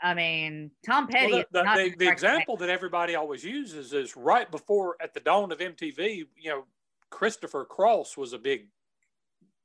i 0.03 0.15
mean 0.15 0.71
tom 0.85 1.07
petty 1.07 1.33
Well, 1.33 1.45
the, 1.53 1.63
the, 1.63 1.91
the, 1.91 2.05
the 2.07 2.11
example 2.11 2.57
that 2.57 2.71
everybody 2.71 3.15
always 3.15 3.45
uses 3.45 3.93
is 3.93 4.17
right 4.17 4.51
before 4.51 4.97
at 5.01 5.13
the 5.15 5.21
dawn 5.21 5.53
of 5.53 5.59
MTV. 5.59 6.27
You 6.37 6.51
know, 6.51 6.65
Christopher 7.11 7.65
Cross 7.65 8.17
was 8.17 8.33
a 8.33 8.39
big, 8.39 8.69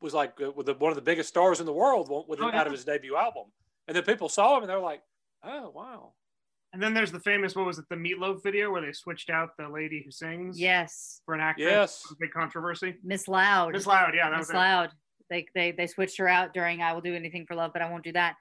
was 0.01 0.13
like 0.13 0.39
uh, 0.41 0.51
one 0.51 0.91
of 0.91 0.95
the 0.95 1.01
biggest 1.01 1.29
stars 1.29 1.59
in 1.59 1.65
the 1.65 1.73
world 1.73 2.09
with, 2.27 2.39
Oh, 2.41 2.45
out 2.47 2.53
yeah. 2.53 2.61
of 2.63 2.71
his 2.71 2.85
debut 2.85 3.15
album, 3.15 3.45
and 3.87 3.95
then 3.95 4.03
people 4.03 4.29
saw 4.29 4.55
him 4.57 4.63
and 4.63 4.69
they 4.69 4.75
were 4.75 4.81
like, 4.81 5.01
"Oh 5.43 5.69
wow." 5.71 6.13
And 6.71 6.81
then 6.81 6.93
there's 6.93 7.11
the 7.11 7.19
famous, 7.19 7.55
what 7.55 7.65
was 7.65 7.79
it, 7.79 7.85
the 7.89 7.95
Meatloaf 7.95 8.43
video 8.43 8.71
where 8.71 8.81
they 8.81 8.91
switched 8.91 9.29
out 9.29 9.57
the 9.57 9.67
lady 9.67 10.03
who 10.05 10.11
sings 10.11 10.59
yes 10.59 11.21
for 11.25 11.33
an 11.33 11.41
actress. 11.41 11.67
Yes. 11.67 12.13
Big 12.19 12.31
controversy. 12.31 12.95
miss 13.03 13.27
loud 13.27 13.73
Miss 13.73 13.87
Loud, 13.87 14.13
yeah, 14.15 14.29
that 14.29 14.37
was 14.37 14.47
Miss 14.47 14.53
it. 14.53 14.57
Loud. 14.57 14.89
They, 15.29 15.45
they 15.53 15.71
they 15.71 15.87
switched 15.87 16.17
her 16.17 16.27
out 16.27 16.53
during 16.53 16.81
"I 16.81 16.93
Will 16.93 17.01
Do 17.01 17.13
Anything 17.13 17.45
for 17.45 17.55
Love," 17.55 17.71
but 17.71 17.83
I 17.83 17.89
won't 17.89 18.03
do 18.03 18.11
that. 18.13 18.35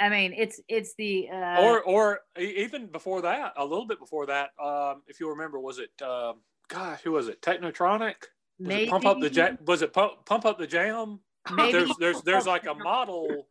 I 0.00 0.08
mean, 0.08 0.32
it's 0.36 0.60
it's 0.66 0.94
the 0.96 1.28
uh, 1.30 1.60
or 1.60 1.82
or 1.82 2.20
even 2.38 2.86
before 2.86 3.22
that, 3.22 3.52
a 3.56 3.64
little 3.64 3.86
bit 3.86 3.98
before 3.98 4.26
that, 4.26 4.50
um, 4.62 5.02
if 5.06 5.20
you 5.20 5.28
remember, 5.28 5.60
was 5.60 5.78
it 5.78 5.90
um, 6.02 6.40
gosh, 6.68 7.02
who 7.02 7.12
was 7.12 7.28
it? 7.28 7.42
Technotronic? 7.42 8.14
Was 8.58 8.68
maybe 8.68 8.84
it 8.84 8.90
pump 8.90 9.04
up 9.04 9.20
the 9.20 9.30
jam? 9.30 9.58
Was 9.66 9.82
it 9.82 9.92
pump, 9.92 10.24
pump 10.24 10.46
up 10.46 10.58
the 10.58 10.66
jam? 10.66 11.20
maybe 11.52 11.72
There's 11.72 11.96
there's 11.98 12.22
there's 12.22 12.46
like 12.46 12.66
a 12.66 12.74
model 12.74 13.46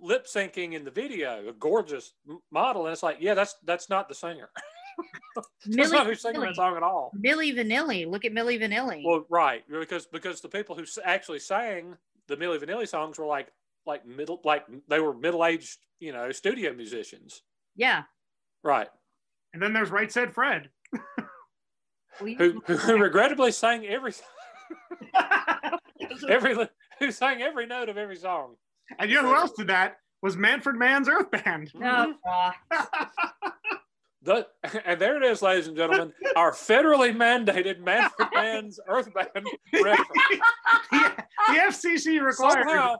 lip 0.00 0.26
syncing 0.26 0.74
in 0.74 0.84
the 0.84 0.90
video, 0.90 1.48
a 1.48 1.52
gorgeous 1.52 2.12
model, 2.50 2.86
and 2.86 2.92
it's 2.92 3.02
like, 3.02 3.18
yeah, 3.20 3.34
that's 3.34 3.56
that's 3.64 3.88
not 3.88 4.08
the 4.08 4.14
singer. 4.14 4.50
that's 5.36 5.92
not 5.92 6.06
Milli 6.06 6.06
who's 6.06 6.22
singing 6.22 6.40
Vanilli. 6.40 6.46
that 6.46 6.56
song 6.56 6.76
at 6.76 6.82
all. 6.82 7.12
Milli 7.18 7.54
Vanilli. 7.54 8.06
Look 8.06 8.24
at 8.24 8.32
Milli 8.32 8.60
Vanilli. 8.60 9.02
Well, 9.04 9.24
right, 9.28 9.62
because 9.68 10.06
because 10.06 10.40
the 10.40 10.48
people 10.48 10.74
who 10.76 10.84
actually 11.04 11.38
sang 11.38 11.96
the 12.26 12.36
Milli 12.36 12.58
Vanilli 12.58 12.88
songs 12.88 13.18
were 13.18 13.26
like 13.26 13.52
like 13.86 14.06
middle 14.06 14.40
like 14.44 14.66
they 14.88 15.00
were 15.00 15.14
middle 15.14 15.44
aged, 15.44 15.78
you 16.00 16.12
know, 16.12 16.30
studio 16.32 16.72
musicians. 16.72 17.42
yeah. 17.76 18.02
Right. 18.64 18.88
And 19.54 19.62
then 19.62 19.72
there's 19.72 19.90
Right 19.90 20.10
Said 20.12 20.34
Fred. 20.34 20.68
Who, 22.18 22.34
who, 22.34 22.60
who 22.76 22.98
regrettably 22.98 23.52
sang 23.52 23.86
every 23.86 24.12
every 26.28 26.68
who 26.98 27.12
sang 27.12 27.42
every 27.42 27.66
note 27.66 27.88
of 27.88 27.96
every 27.96 28.16
song. 28.16 28.56
And 28.98 29.10
you 29.10 29.20
know 29.20 29.28
who 29.28 29.34
else 29.34 29.52
did 29.52 29.68
that? 29.68 29.98
Was 30.22 30.36
Manfred 30.36 30.76
Mann's 30.76 31.08
Earth 31.08 31.30
Band. 31.30 31.70
No, 31.74 32.14
uh, 32.28 32.50
The, 34.22 34.46
and 34.84 35.00
there 35.00 35.16
it 35.16 35.24
is, 35.24 35.42
ladies 35.42 35.68
and 35.68 35.76
gentlemen, 35.76 36.12
our 36.34 36.52
federally 36.52 37.14
mandated 37.14 37.78
Manfred 37.80 38.28
Mann's 38.34 38.80
Earth 38.88 39.12
Band 39.14 39.46
reference. 39.72 40.08
the, 40.90 41.24
the 41.48 41.54
FCC 41.54 42.20
required. 42.20 42.66
Somehow, 42.68 42.96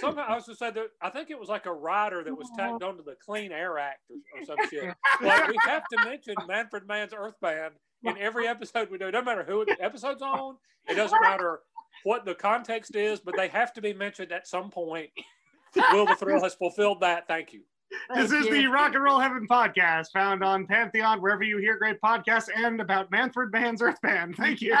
somehow, 0.00 0.24
I 0.28 0.34
was 0.34 0.44
to 0.46 0.56
say 0.56 0.72
that 0.72 0.86
I 1.00 1.10
think 1.10 1.30
it 1.30 1.38
was 1.38 1.48
like 1.48 1.66
a 1.66 1.72
rider 1.72 2.24
that 2.24 2.34
was 2.36 2.50
tacked 2.58 2.82
onto 2.82 3.04
the 3.04 3.14
Clean 3.24 3.52
Air 3.52 3.78
Act 3.78 4.00
or, 4.10 4.40
or 4.40 4.44
some 4.44 4.56
shit. 4.68 4.92
Like 5.22 5.48
we 5.48 5.56
have 5.66 5.84
to 5.92 6.04
mention 6.04 6.34
Manfred 6.48 6.86
Mann's 6.88 7.12
Earth 7.16 7.36
Band 7.40 7.74
in 8.02 8.18
every 8.18 8.48
episode 8.48 8.90
we 8.90 8.98
do. 8.98 9.06
It 9.06 9.12
doesn't 9.12 9.24
matter 9.24 9.44
who 9.44 9.64
the 9.64 9.76
episode's 9.80 10.20
on. 10.20 10.56
It 10.88 10.94
doesn't 10.94 11.20
matter 11.22 11.60
what 12.06 12.24
the 12.24 12.34
context 12.36 12.94
is, 12.94 13.18
but 13.18 13.36
they 13.36 13.48
have 13.48 13.72
to 13.72 13.82
be 13.82 13.92
mentioned 13.92 14.30
at 14.30 14.46
some 14.46 14.70
point. 14.70 15.10
Will 15.92 16.06
the 16.06 16.14
Thrill 16.14 16.40
has 16.40 16.54
fulfilled 16.54 17.00
that. 17.00 17.26
Thank 17.26 17.52
you. 17.52 17.62
This 18.14 18.30
is 18.30 18.46
you. 18.46 18.52
the 18.52 18.66
Rock 18.68 18.94
and 18.94 19.02
Roll 19.02 19.18
Heaven 19.18 19.46
podcast, 19.50 20.12
found 20.12 20.44
on 20.44 20.66
Pantheon, 20.68 21.20
wherever 21.20 21.42
you 21.42 21.58
hear 21.58 21.76
great 21.76 22.00
podcasts, 22.00 22.48
and 22.54 22.80
about 22.80 23.10
Manfred 23.10 23.50
Mann's 23.52 23.82
Earth 23.82 24.00
Band. 24.02 24.36
Thank 24.36 24.60
you. 24.62 24.76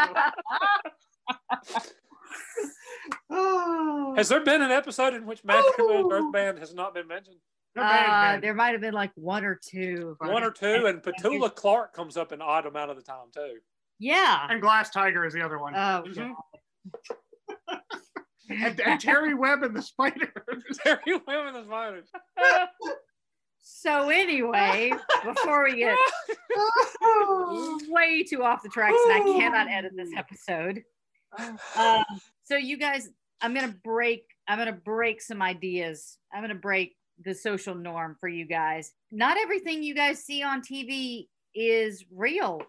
Oh, 3.30 4.14
Has 4.16 4.28
there 4.28 4.44
been 4.44 4.62
an 4.62 4.70
episode 4.70 5.12
in 5.14 5.26
which 5.26 5.44
Manfred 5.44 5.74
Mann's 5.88 6.12
Earth 6.12 6.32
Band 6.32 6.58
has 6.60 6.74
not 6.74 6.94
been 6.94 7.08
mentioned? 7.08 7.36
uh, 7.76 8.38
there 8.40 8.54
might 8.54 8.70
have 8.70 8.80
been 8.80 8.94
like 8.94 9.10
one 9.16 9.44
or 9.44 9.58
two. 9.68 10.16
One 10.20 10.44
or 10.44 10.52
two, 10.52 10.86
and 10.86 11.02
Petula 11.02 11.52
Clark 11.54 11.92
comes 11.92 12.16
up 12.16 12.30
an 12.30 12.40
odd 12.40 12.66
amount 12.66 12.90
of 12.92 12.96
the 12.96 13.02
time 13.02 13.26
too. 13.34 13.56
Yeah. 13.98 14.46
and 14.48 14.60
Glass 14.60 14.90
Tiger 14.90 15.24
is 15.26 15.34
the 15.34 15.42
other 15.42 15.58
one. 15.58 15.74
Oh, 15.74 16.04
Mhm. 16.06 16.34
God. 17.68 17.80
and, 18.48 18.80
and 18.80 19.00
Terry 19.00 19.34
Webb 19.34 19.62
and 19.62 19.74
the 19.74 19.82
Spider. 19.82 20.32
Terry 20.84 21.20
Women 21.26 21.54
the 21.54 21.64
Spiders. 21.64 22.08
So 23.68 24.10
anyway, 24.10 24.92
before 25.24 25.64
we 25.64 25.76
get 25.76 25.98
way 27.88 28.22
too 28.22 28.44
off 28.44 28.62
the 28.62 28.68
tracks, 28.68 28.96
and 29.06 29.12
I 29.12 29.20
cannot 29.38 29.68
edit 29.68 29.92
this 29.96 30.10
episode. 30.16 30.82
Um, 31.76 32.04
so 32.44 32.56
you 32.56 32.78
guys, 32.78 33.10
I'm 33.42 33.52
gonna 33.52 33.74
break. 33.84 34.24
I'm 34.48 34.56
gonna 34.56 34.72
break 34.72 35.20
some 35.20 35.42
ideas. 35.42 36.16
I'm 36.32 36.40
gonna 36.40 36.54
break 36.54 36.96
the 37.24 37.34
social 37.34 37.74
norm 37.74 38.16
for 38.18 38.28
you 38.28 38.46
guys. 38.46 38.92
Not 39.10 39.36
everything 39.36 39.82
you 39.82 39.94
guys 39.94 40.24
see 40.24 40.42
on 40.42 40.62
TV 40.62 41.26
is 41.54 42.04
real, 42.10 42.62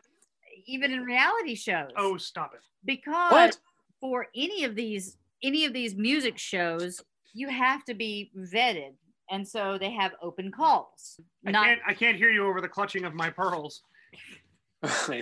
even 0.65 0.91
in 0.91 1.03
reality 1.03 1.55
shows. 1.55 1.91
oh, 1.95 2.17
stop 2.17 2.53
it. 2.55 2.61
because 2.83 3.31
What? 3.31 3.57
For 3.99 4.27
any 4.35 4.63
of 4.63 4.75
these 4.75 5.17
any 5.43 5.65
of 5.65 5.73
these 5.73 5.95
music 5.95 6.37
shows, 6.37 7.01
you 7.33 7.49
have 7.49 7.83
to 7.85 7.93
be 7.93 8.31
vetted, 8.35 8.93
and 9.29 9.47
so 9.47 9.77
they 9.77 9.91
have 9.91 10.13
open 10.21 10.51
calls. 10.51 11.19
I 11.45 11.51
Not 11.51 11.65
can't. 11.65 11.81
I 11.87 11.93
can't 11.93 12.17
hear 12.17 12.29
you 12.29 12.47
over 12.47 12.61
the 12.61 12.69
clutching 12.69 13.05
of 13.05 13.13
my 13.13 13.29
pearls. 13.29 13.81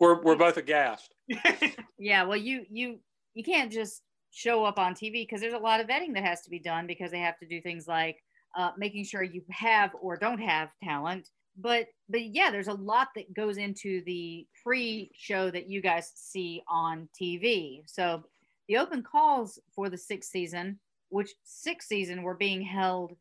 we're 0.00 0.20
we're 0.22 0.36
both 0.36 0.56
aghast. 0.56 1.14
yeah 1.98 2.22
well 2.22 2.36
you 2.36 2.64
you 2.70 2.98
you 3.34 3.42
can't 3.42 3.72
just 3.72 4.02
show 4.30 4.64
up 4.64 4.78
on 4.78 4.94
tv 4.94 5.22
because 5.22 5.40
there's 5.40 5.54
a 5.54 5.58
lot 5.58 5.80
of 5.80 5.86
vetting 5.86 6.12
that 6.12 6.24
has 6.24 6.42
to 6.42 6.50
be 6.50 6.58
done 6.58 6.86
because 6.86 7.10
they 7.10 7.20
have 7.20 7.38
to 7.38 7.46
do 7.46 7.60
things 7.62 7.86
like 7.88 8.18
uh, 8.58 8.70
making 8.76 9.04
sure 9.04 9.22
you 9.22 9.42
have 9.50 9.90
or 10.00 10.16
don't 10.16 10.38
have 10.38 10.68
talent 10.82 11.28
but 11.58 11.86
but 12.08 12.22
yeah 12.22 12.50
there's 12.50 12.68
a 12.68 12.74
lot 12.74 13.08
that 13.14 13.32
goes 13.34 13.56
into 13.56 14.02
the 14.04 14.46
pre-show 14.62 15.50
that 15.50 15.68
you 15.68 15.80
guys 15.80 16.12
see 16.14 16.62
on 16.68 17.08
tv 17.20 17.82
so 17.86 18.22
the 18.68 18.76
open 18.76 19.02
calls 19.02 19.58
for 19.74 19.88
the 19.88 19.98
sixth 19.98 20.30
season 20.30 20.78
which 21.10 21.30
sixth 21.44 21.88
season 21.88 22.22
were 22.22 22.34
being 22.34 22.62
held 22.62 23.16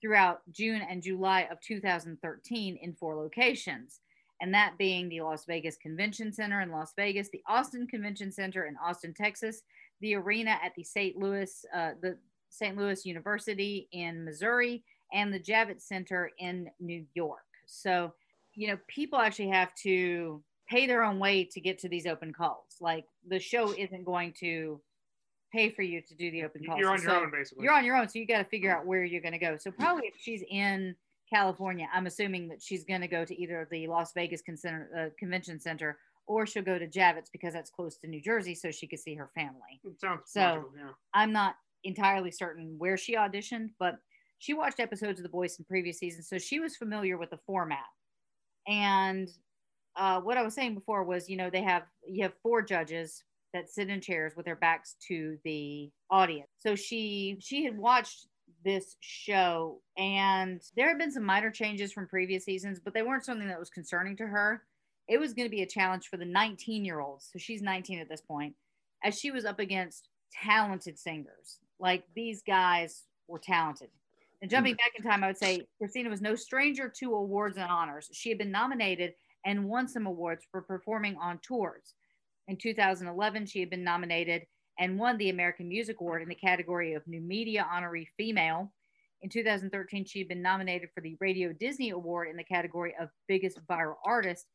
throughout 0.00 0.40
june 0.50 0.82
and 0.88 1.02
july 1.02 1.48
of 1.50 1.60
2013 1.60 2.78
in 2.80 2.92
four 2.94 3.16
locations 3.16 4.00
and 4.40 4.54
that 4.54 4.78
being 4.78 5.08
the 5.08 5.20
Las 5.20 5.44
Vegas 5.46 5.76
Convention 5.76 6.32
Center 6.32 6.60
in 6.60 6.70
Las 6.70 6.92
Vegas, 6.96 7.28
the 7.28 7.42
Austin 7.48 7.86
Convention 7.86 8.30
Center 8.30 8.66
in 8.66 8.76
Austin, 8.76 9.12
Texas, 9.12 9.62
the 10.00 10.14
arena 10.14 10.56
at 10.62 10.72
the 10.76 10.84
St. 10.84 11.16
Louis, 11.16 11.64
uh, 11.74 11.92
the 12.00 12.16
St. 12.50 12.76
Louis 12.76 13.04
University 13.04 13.88
in 13.92 14.24
Missouri, 14.24 14.84
and 15.12 15.32
the 15.32 15.40
Javits 15.40 15.82
Center 15.82 16.30
in 16.38 16.70
New 16.80 17.04
York. 17.14 17.47
So, 17.72 18.12
you 18.54 18.68
know, 18.68 18.78
people 18.88 19.18
actually 19.18 19.48
have 19.50 19.74
to 19.82 20.42
pay 20.68 20.86
their 20.86 21.02
own 21.04 21.18
way 21.18 21.44
to 21.44 21.60
get 21.60 21.78
to 21.80 21.88
these 21.88 22.06
open 22.06 22.32
calls. 22.32 22.76
Like 22.80 23.04
the 23.26 23.38
show 23.38 23.72
isn't 23.72 24.04
going 24.04 24.32
to 24.40 24.80
pay 25.52 25.70
for 25.70 25.82
you 25.82 26.02
to 26.02 26.14
do 26.14 26.30
the 26.30 26.44
open 26.44 26.64
calls. 26.64 26.78
You're 26.78 26.90
on 26.90 27.00
your 27.00 27.10
So 27.10 27.20
own, 27.22 27.30
basically. 27.30 27.64
You're 27.64 27.72
on 27.74 27.84
your 27.84 27.96
own, 27.96 28.08
so 28.08 28.18
you 28.18 28.26
got 28.26 28.38
to 28.38 28.44
figure 28.44 28.74
out 28.76 28.84
where 28.86 29.04
you're 29.04 29.22
going 29.22 29.32
to 29.32 29.38
go. 29.38 29.56
So 29.56 29.70
probably 29.70 30.08
if 30.08 30.14
she's 30.20 30.42
in 30.50 30.94
California, 31.32 31.86
I'm 31.92 32.06
assuming 32.06 32.48
that 32.48 32.60
she's 32.62 32.84
going 32.84 33.00
to 33.02 33.08
go 33.08 33.24
to 33.24 33.40
either 33.40 33.66
the 33.70 33.86
Las 33.86 34.12
Vegas 34.14 34.42
Con- 34.42 34.58
uh, 34.96 35.08
Convention 35.18 35.60
Center 35.60 35.98
or 36.26 36.44
she'll 36.46 36.62
go 36.62 36.78
to 36.78 36.86
Javits 36.86 37.30
because 37.32 37.54
that's 37.54 37.70
close 37.70 37.96
to 37.98 38.06
New 38.06 38.20
Jersey, 38.20 38.54
so 38.54 38.70
she 38.70 38.86
could 38.86 38.98
see 38.98 39.14
her 39.14 39.30
family. 39.34 39.80
It 39.84 39.98
sounds 40.00 40.22
So- 40.26 40.40
logical, 40.40 40.72
yeah. 40.76 40.90
I'm 41.14 41.32
not 41.32 41.54
entirely 41.84 42.30
certain 42.30 42.74
where 42.76 42.98
she 42.98 43.14
auditioned, 43.14 43.70
but 43.78 43.98
she 44.38 44.54
watched 44.54 44.80
episodes 44.80 45.18
of 45.18 45.24
The 45.24 45.30
Voice 45.30 45.58
in 45.58 45.64
previous 45.64 45.98
seasons, 45.98 46.28
so 46.28 46.38
she 46.38 46.60
was 46.60 46.76
familiar 46.76 47.18
with 47.18 47.30
the 47.30 47.40
format. 47.46 47.78
And 48.66 49.28
uh, 49.96 50.20
what 50.20 50.36
I 50.36 50.42
was 50.42 50.54
saying 50.54 50.74
before 50.74 51.04
was, 51.04 51.28
you 51.28 51.36
know, 51.36 51.50
they 51.50 51.62
have 51.62 51.82
you 52.06 52.22
have 52.22 52.34
four 52.42 52.62
judges 52.62 53.24
that 53.54 53.70
sit 53.70 53.88
in 53.88 54.00
chairs 54.00 54.34
with 54.36 54.44
their 54.44 54.56
backs 54.56 54.96
to 55.08 55.38
the 55.44 55.90
audience. 56.10 56.50
So 56.58 56.76
she 56.76 57.38
she 57.40 57.64
had 57.64 57.76
watched 57.76 58.28
this 58.64 58.96
show. 59.00 59.80
And 59.96 60.60
there 60.76 60.88
had 60.88 60.98
been 60.98 61.12
some 61.12 61.24
minor 61.24 61.50
changes 61.50 61.92
from 61.92 62.06
previous 62.06 62.44
seasons, 62.44 62.80
but 62.82 62.94
they 62.94 63.02
weren't 63.02 63.24
something 63.24 63.48
that 63.48 63.58
was 63.58 63.70
concerning 63.70 64.16
to 64.16 64.26
her. 64.26 64.62
It 65.08 65.18
was 65.18 65.32
going 65.32 65.46
to 65.46 65.54
be 65.54 65.62
a 65.62 65.66
challenge 65.66 66.08
for 66.08 66.16
the 66.16 66.24
19 66.24 66.84
year 66.84 67.00
olds. 67.00 67.28
So 67.32 67.38
she's 67.38 67.62
19 67.62 67.98
at 67.98 68.08
this 68.08 68.20
point, 68.20 68.54
as 69.04 69.18
she 69.18 69.30
was 69.30 69.44
up 69.44 69.58
against 69.58 70.08
talented 70.32 70.98
singers. 70.98 71.58
Like 71.80 72.04
these 72.14 72.42
guys 72.46 73.04
were 73.26 73.38
talented. 73.38 73.88
And 74.40 74.50
jumping 74.50 74.74
mm. 74.74 74.78
back 74.78 74.92
in 74.96 75.02
time, 75.02 75.24
I 75.24 75.28
would 75.28 75.38
say 75.38 75.66
Christina 75.78 76.10
was 76.10 76.22
no 76.22 76.34
stranger 76.34 76.92
to 76.98 77.14
awards 77.14 77.56
and 77.56 77.70
honors. 77.70 78.08
She 78.12 78.28
had 78.28 78.38
been 78.38 78.50
nominated 78.50 79.14
and 79.44 79.64
won 79.64 79.88
some 79.88 80.06
awards 80.06 80.44
for 80.50 80.62
performing 80.62 81.16
on 81.16 81.38
tours. 81.38 81.94
In 82.48 82.56
2011, 82.56 83.46
she 83.46 83.60
had 83.60 83.70
been 83.70 83.84
nominated 83.84 84.42
and 84.78 84.98
won 84.98 85.18
the 85.18 85.30
American 85.30 85.68
Music 85.68 86.00
Award 86.00 86.22
in 86.22 86.28
the 86.28 86.34
category 86.34 86.94
of 86.94 87.06
New 87.06 87.20
Media 87.20 87.66
Honoree 87.72 88.06
Female. 88.16 88.72
In 89.22 89.28
2013, 89.28 90.04
she 90.04 90.20
had 90.20 90.28
been 90.28 90.42
nominated 90.42 90.90
for 90.94 91.00
the 91.00 91.16
Radio 91.20 91.52
Disney 91.52 91.90
Award 91.90 92.28
in 92.28 92.36
the 92.36 92.44
category 92.44 92.94
of 93.00 93.08
Biggest 93.26 93.60
Viral 93.66 93.96
Artist. 94.04 94.46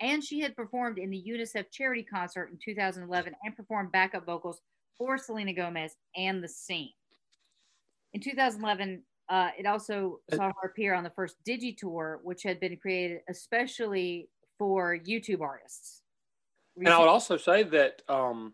And 0.00 0.22
she 0.22 0.40
had 0.40 0.56
performed 0.56 0.98
in 0.98 1.10
the 1.10 1.24
UNICEF 1.26 1.70
charity 1.70 2.04
concert 2.04 2.50
in 2.50 2.58
2011 2.64 3.34
and 3.44 3.56
performed 3.56 3.92
backup 3.92 4.26
vocals 4.26 4.60
for 4.96 5.18
Selena 5.18 5.52
Gomez 5.52 5.96
and 6.16 6.42
The 6.42 6.48
Scene. 6.48 6.90
In 8.12 8.20
2011, 8.20 9.02
uh, 9.28 9.48
it 9.58 9.66
also 9.66 10.20
saw 10.32 10.50
her 10.60 10.68
appear 10.68 10.94
on 10.94 11.04
the 11.04 11.10
first 11.10 11.36
Digi 11.48 11.76
Tour, 11.76 12.20
which 12.22 12.42
had 12.42 12.60
been 12.60 12.76
created 12.76 13.20
especially 13.28 14.28
for 14.58 14.96
YouTube 14.98 15.40
artists. 15.40 16.02
And 16.76 16.88
I 16.88 16.98
would 16.98 17.08
also 17.08 17.36
say 17.36 17.62
that 17.62 18.02
um, 18.08 18.52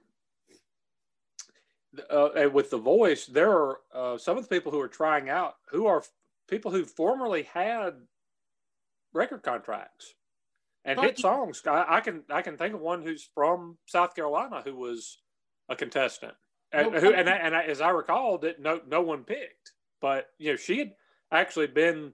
uh, 2.10 2.48
with 2.52 2.70
the 2.70 2.78
voice, 2.78 3.26
there 3.26 3.50
are 3.50 3.78
uh, 3.94 4.18
some 4.18 4.36
of 4.36 4.48
the 4.48 4.54
people 4.54 4.70
who 4.70 4.80
are 4.80 4.88
trying 4.88 5.28
out 5.28 5.54
who 5.70 5.86
are 5.86 6.02
people 6.48 6.70
who 6.70 6.84
formerly 6.84 7.44
had 7.44 7.94
record 9.12 9.42
contracts 9.42 10.14
and 10.84 11.00
hit 11.00 11.18
songs. 11.18 11.62
I, 11.66 11.84
I, 11.88 12.00
can 12.00 12.22
I 12.30 12.42
can 12.42 12.56
think 12.56 12.74
of 12.74 12.80
one 12.80 13.02
who's 13.02 13.28
from 13.34 13.78
South 13.86 14.14
Carolina 14.14 14.62
who 14.64 14.76
was 14.76 15.18
a 15.68 15.76
contestant, 15.76 16.34
and, 16.72 16.94
who, 16.94 17.12
and, 17.12 17.28
and 17.28 17.54
as 17.54 17.80
I 17.80 17.90
recall, 17.90 18.38
that 18.38 18.60
no 18.60 18.80
no 18.86 19.00
one 19.00 19.24
picked. 19.24 19.72
But 20.00 20.26
you 20.38 20.52
know, 20.52 20.56
she 20.56 20.78
had 20.78 20.92
actually 21.32 21.66
been 21.68 22.12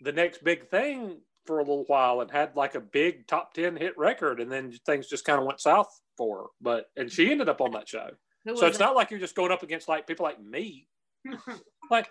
the 0.00 0.12
next 0.12 0.44
big 0.44 0.68
thing 0.68 1.20
for 1.46 1.58
a 1.58 1.62
little 1.62 1.84
while 1.86 2.20
and 2.20 2.30
had 2.30 2.56
like 2.56 2.74
a 2.74 2.80
big 2.80 3.26
top 3.26 3.54
ten 3.54 3.76
hit 3.76 3.96
record, 3.96 4.40
and 4.40 4.50
then 4.50 4.72
things 4.84 5.08
just 5.08 5.24
kind 5.24 5.38
of 5.38 5.46
went 5.46 5.60
south 5.60 5.88
for 6.16 6.38
her. 6.38 6.44
But 6.60 6.86
and 6.96 7.10
she 7.10 7.30
ended 7.30 7.48
up 7.48 7.60
on 7.60 7.72
that 7.72 7.88
show. 7.88 8.10
So 8.54 8.66
it's 8.66 8.78
not 8.78 8.94
like 8.94 9.10
you're 9.10 9.18
just 9.18 9.34
going 9.34 9.50
up 9.50 9.64
against 9.64 9.88
like 9.88 10.06
people 10.06 10.24
like 10.24 10.40
me, 10.40 10.86
like 11.90 12.08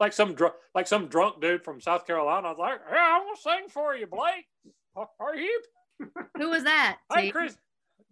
like 0.00 0.14
some 0.14 0.34
drunk 0.34 0.54
like 0.74 0.86
some 0.86 1.08
drunk 1.08 1.40
dude 1.42 1.62
from 1.62 1.80
South 1.80 2.06
Carolina. 2.06 2.48
I 2.48 2.50
was 2.50 2.58
like, 2.58 2.80
yeah, 2.90 3.18
I'm 3.18 3.24
gonna 3.24 3.36
sing 3.36 3.68
for 3.68 3.94
you, 3.94 4.06
Blake. 4.06 4.46
Are 4.96 5.36
you? 5.36 5.62
Who 6.38 6.50
was 6.50 6.64
that? 6.64 6.98
Hey, 7.12 7.30
Chris. 7.30 7.56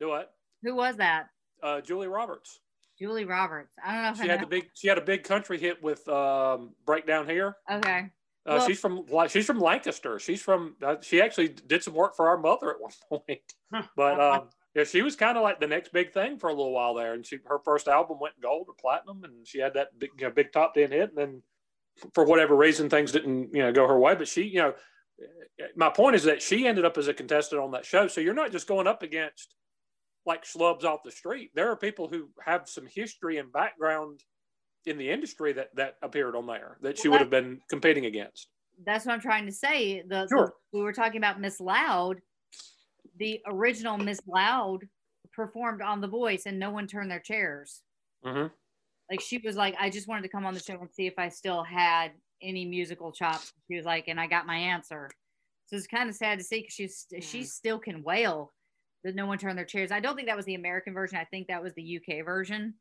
Do 0.00 0.08
what? 0.08 0.32
Who 0.62 0.74
was 0.74 0.96
that? 0.96 1.28
Uh, 1.62 1.80
Julie 1.80 2.08
Roberts. 2.08 2.60
Julie 3.02 3.24
Roberts. 3.24 3.74
I 3.84 3.94
don't 3.94 4.02
know 4.04 4.10
if 4.10 4.16
she 4.18 4.22
I 4.22 4.26
had 4.32 4.42
the 4.42 4.46
big. 4.46 4.68
She 4.74 4.86
had 4.86 4.96
a 4.96 5.02
big 5.02 5.24
country 5.24 5.58
hit 5.58 5.82
with 5.82 6.08
um, 6.08 6.70
"Breakdown 6.86 7.28
Here." 7.28 7.56
Okay. 7.68 8.10
Uh, 8.46 8.56
well, 8.56 8.66
she's 8.66 8.78
from 8.78 9.04
she's 9.28 9.44
from 9.44 9.58
Lancaster. 9.58 10.20
She's 10.20 10.40
from 10.40 10.76
uh, 10.84 10.96
she 11.00 11.20
actually 11.20 11.48
did 11.48 11.82
some 11.82 11.94
work 11.94 12.14
for 12.14 12.28
our 12.28 12.38
mother 12.38 12.70
at 12.70 12.80
one 12.80 12.92
point. 13.08 13.40
but 13.96 14.20
um, 14.20 14.48
yeah, 14.76 14.84
she 14.84 15.02
was 15.02 15.16
kind 15.16 15.36
of 15.36 15.42
like 15.42 15.58
the 15.58 15.66
next 15.66 15.92
big 15.92 16.12
thing 16.12 16.38
for 16.38 16.48
a 16.48 16.52
little 16.52 16.72
while 16.72 16.94
there. 16.94 17.14
And 17.14 17.26
she 17.26 17.38
her 17.46 17.58
first 17.64 17.88
album 17.88 18.18
went 18.20 18.40
gold 18.40 18.66
or 18.68 18.74
platinum, 18.80 19.24
and 19.24 19.46
she 19.46 19.58
had 19.58 19.74
that 19.74 19.98
big 19.98 20.10
you 20.16 20.26
know, 20.26 20.30
big 20.30 20.52
top 20.52 20.74
ten 20.74 20.92
hit. 20.92 21.10
And 21.10 21.18
then 21.18 21.42
for 22.14 22.24
whatever 22.24 22.54
reason, 22.54 22.88
things 22.88 23.10
didn't 23.10 23.52
you 23.52 23.62
know 23.62 23.72
go 23.72 23.88
her 23.88 23.98
way. 23.98 24.14
But 24.14 24.28
she, 24.28 24.44
you 24.44 24.60
know, 24.60 24.74
my 25.74 25.88
point 25.88 26.14
is 26.14 26.22
that 26.22 26.40
she 26.40 26.68
ended 26.68 26.84
up 26.84 26.96
as 26.98 27.08
a 27.08 27.14
contestant 27.14 27.60
on 27.60 27.72
that 27.72 27.84
show. 27.84 28.06
So 28.06 28.20
you're 28.20 28.32
not 28.32 28.52
just 28.52 28.68
going 28.68 28.86
up 28.86 29.02
against 29.02 29.56
like 30.26 30.44
schlubs 30.44 30.84
off 30.84 31.02
the 31.04 31.10
street. 31.10 31.50
There 31.54 31.70
are 31.70 31.76
people 31.76 32.08
who 32.08 32.28
have 32.44 32.68
some 32.68 32.86
history 32.86 33.38
and 33.38 33.52
background 33.52 34.20
in 34.86 34.98
the 34.98 35.10
industry 35.10 35.52
that 35.52 35.74
that 35.76 35.96
appeared 36.02 36.34
on 36.34 36.46
there 36.46 36.78
that 36.82 36.98
she 36.98 37.08
would 37.08 37.20
have 37.20 37.30
been 37.30 37.60
competing 37.68 38.06
against. 38.06 38.48
That's 38.84 39.06
what 39.06 39.12
I'm 39.12 39.20
trying 39.20 39.46
to 39.46 39.52
say. 39.52 40.02
The, 40.08 40.26
sure. 40.28 40.52
the 40.72 40.78
we 40.78 40.84
were 40.84 40.92
talking 40.92 41.18
about 41.18 41.40
Miss 41.40 41.60
Loud. 41.60 42.20
The 43.18 43.40
original 43.46 43.98
Miss 43.98 44.20
Loud 44.26 44.80
performed 45.32 45.82
on 45.82 46.00
The 46.00 46.08
Voice, 46.08 46.44
and 46.46 46.58
no 46.58 46.70
one 46.70 46.86
turned 46.86 47.10
their 47.10 47.20
chairs. 47.20 47.82
Mm-hmm. 48.24 48.48
Like 49.10 49.20
she 49.20 49.38
was 49.38 49.56
like, 49.56 49.74
I 49.78 49.90
just 49.90 50.08
wanted 50.08 50.22
to 50.22 50.28
come 50.28 50.46
on 50.46 50.54
the 50.54 50.60
show 50.60 50.80
and 50.80 50.90
see 50.90 51.06
if 51.06 51.14
I 51.18 51.28
still 51.28 51.62
had 51.62 52.12
any 52.40 52.64
musical 52.64 53.12
chops. 53.12 53.52
She 53.68 53.76
was 53.76 53.84
like, 53.84 54.08
and 54.08 54.18
I 54.18 54.26
got 54.26 54.46
my 54.46 54.56
answer. 54.56 55.10
So 55.66 55.76
it's 55.76 55.86
kind 55.86 56.08
of 56.08 56.16
sad 56.16 56.38
to 56.38 56.44
see 56.44 56.60
because 56.60 56.74
she's 56.74 57.06
mm. 57.12 57.22
she 57.22 57.44
still 57.44 57.78
can 57.78 58.02
wail 58.02 58.52
that 59.04 59.14
no 59.14 59.26
one 59.26 59.38
turned 59.38 59.58
their 59.58 59.64
chairs. 59.64 59.90
I 59.90 60.00
don't 60.00 60.16
think 60.16 60.28
that 60.28 60.36
was 60.36 60.46
the 60.46 60.54
American 60.54 60.94
version. 60.94 61.18
I 61.18 61.24
think 61.24 61.48
that 61.48 61.62
was 61.62 61.72
the 61.74 62.00
UK 62.00 62.24
version. 62.24 62.74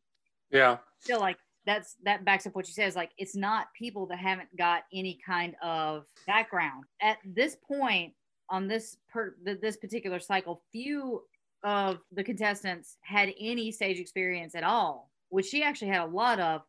Yeah. 0.52 0.77
Still 0.99 1.19
like 1.19 1.38
that's 1.65 1.95
that 2.03 2.26
backs 2.26 2.48
up 2.48 2.56
what 2.56 2.68
you 2.68 2.73
said 2.73 2.88
is 2.88 2.95
like 2.95 3.11
it's 3.18 3.35
not 3.35 3.68
people 3.77 4.06
that 4.07 4.18
haven't 4.18 4.56
got 4.57 4.84
any 4.93 5.19
kind 5.26 5.56
of 5.61 6.06
background 6.26 6.85
at 7.02 7.18
this 7.23 7.56
point 7.68 8.14
on 8.49 8.68
this 8.68 8.98
per 9.10 9.35
this 9.43 9.77
particular 9.77 10.19
cycle 10.19 10.64
few 10.72 11.22
of 11.64 11.99
the 12.11 12.23
contestants 12.23 12.98
had 13.02 13.31
any 13.39 13.72
stage 13.72 13.99
experience 13.99 14.56
at 14.56 14.64
all 14.64 15.11
which 15.30 15.45
she 15.45 15.61
actually 15.64 15.88
had 15.88 16.02
a 16.02 16.06
lot 16.06 16.39
of 16.39 16.61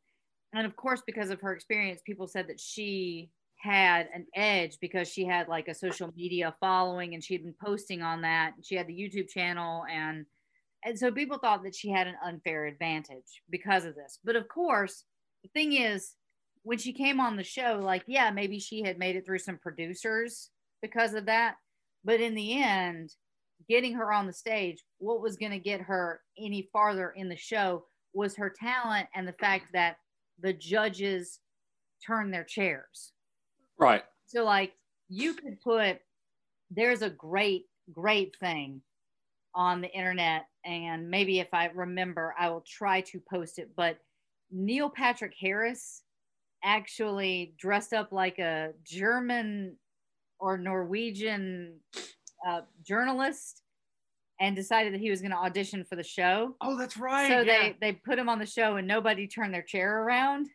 and 0.52 0.66
of 0.66 0.76
course 0.76 1.02
because 1.06 1.30
of 1.30 1.40
her 1.40 1.54
experience 1.54 2.02
people 2.04 2.26
said 2.26 2.46
that 2.46 2.60
she 2.60 3.30
had 3.62 4.08
an 4.12 4.26
edge 4.34 4.78
because 4.80 5.08
she 5.08 5.24
had 5.24 5.48
like 5.48 5.68
a 5.68 5.74
social 5.74 6.12
media 6.16 6.54
following 6.58 7.14
and 7.14 7.22
she'd 7.22 7.44
been 7.44 7.54
posting 7.64 8.02
on 8.02 8.22
that 8.22 8.52
she 8.62 8.74
had 8.74 8.88
the 8.88 8.92
youtube 8.92 9.28
channel 9.28 9.84
and 9.90 10.26
and 10.84 10.98
so 10.98 11.12
people 11.12 11.38
thought 11.38 11.62
that 11.62 11.74
she 11.74 11.90
had 11.90 12.06
an 12.06 12.16
unfair 12.24 12.66
advantage 12.66 13.42
because 13.50 13.84
of 13.84 13.94
this. 13.94 14.18
But 14.24 14.36
of 14.36 14.48
course, 14.48 15.04
the 15.42 15.48
thing 15.50 15.74
is, 15.74 16.14
when 16.64 16.78
she 16.78 16.92
came 16.92 17.20
on 17.20 17.36
the 17.36 17.44
show, 17.44 17.80
like, 17.82 18.04
yeah, 18.06 18.30
maybe 18.30 18.58
she 18.58 18.82
had 18.82 18.98
made 18.98 19.16
it 19.16 19.24
through 19.24 19.38
some 19.38 19.58
producers 19.58 20.50
because 20.80 21.14
of 21.14 21.26
that. 21.26 21.56
But 22.04 22.20
in 22.20 22.34
the 22.34 22.60
end, 22.62 23.10
getting 23.68 23.94
her 23.94 24.12
on 24.12 24.26
the 24.26 24.32
stage, 24.32 24.82
what 24.98 25.20
was 25.20 25.36
going 25.36 25.52
to 25.52 25.58
get 25.58 25.80
her 25.80 26.20
any 26.38 26.68
farther 26.72 27.10
in 27.10 27.28
the 27.28 27.36
show 27.36 27.84
was 28.12 28.36
her 28.36 28.50
talent 28.50 29.08
and 29.14 29.26
the 29.26 29.32
fact 29.34 29.66
that 29.72 29.96
the 30.40 30.52
judges 30.52 31.40
turned 32.04 32.34
their 32.34 32.44
chairs. 32.44 33.12
Right. 33.78 34.02
So, 34.26 34.44
like, 34.44 34.72
you 35.08 35.34
could 35.34 35.60
put, 35.60 35.98
there's 36.70 37.02
a 37.02 37.10
great, 37.10 37.66
great 37.92 38.36
thing 38.40 38.80
on 39.54 39.80
the 39.80 39.90
internet 39.90 40.46
and 40.64 41.10
maybe 41.10 41.40
if 41.40 41.48
I 41.52 41.66
remember, 41.74 42.34
I 42.38 42.48
will 42.50 42.64
try 42.66 43.00
to 43.02 43.20
post 43.30 43.58
it. 43.58 43.70
But 43.76 43.98
Neil 44.50 44.88
Patrick 44.88 45.34
Harris 45.38 46.02
actually 46.64 47.54
dressed 47.58 47.92
up 47.92 48.12
like 48.12 48.38
a 48.38 48.70
German 48.84 49.76
or 50.38 50.56
Norwegian 50.56 51.80
uh, 52.46 52.60
journalist 52.86 53.62
and 54.40 54.54
decided 54.54 54.92
that 54.92 55.00
he 55.00 55.10
was 55.10 55.20
going 55.20 55.32
to 55.32 55.36
audition 55.36 55.84
for 55.84 55.96
the 55.96 56.04
show. 56.04 56.56
Oh, 56.60 56.76
that's 56.76 56.96
right. 56.96 57.28
So 57.28 57.40
yeah. 57.40 57.44
they 57.44 57.76
they 57.80 57.92
put 57.92 58.18
him 58.18 58.28
on 58.28 58.38
the 58.38 58.46
show 58.46 58.76
and 58.76 58.86
nobody 58.86 59.26
turned 59.26 59.52
their 59.52 59.62
chair 59.62 60.02
around. 60.02 60.48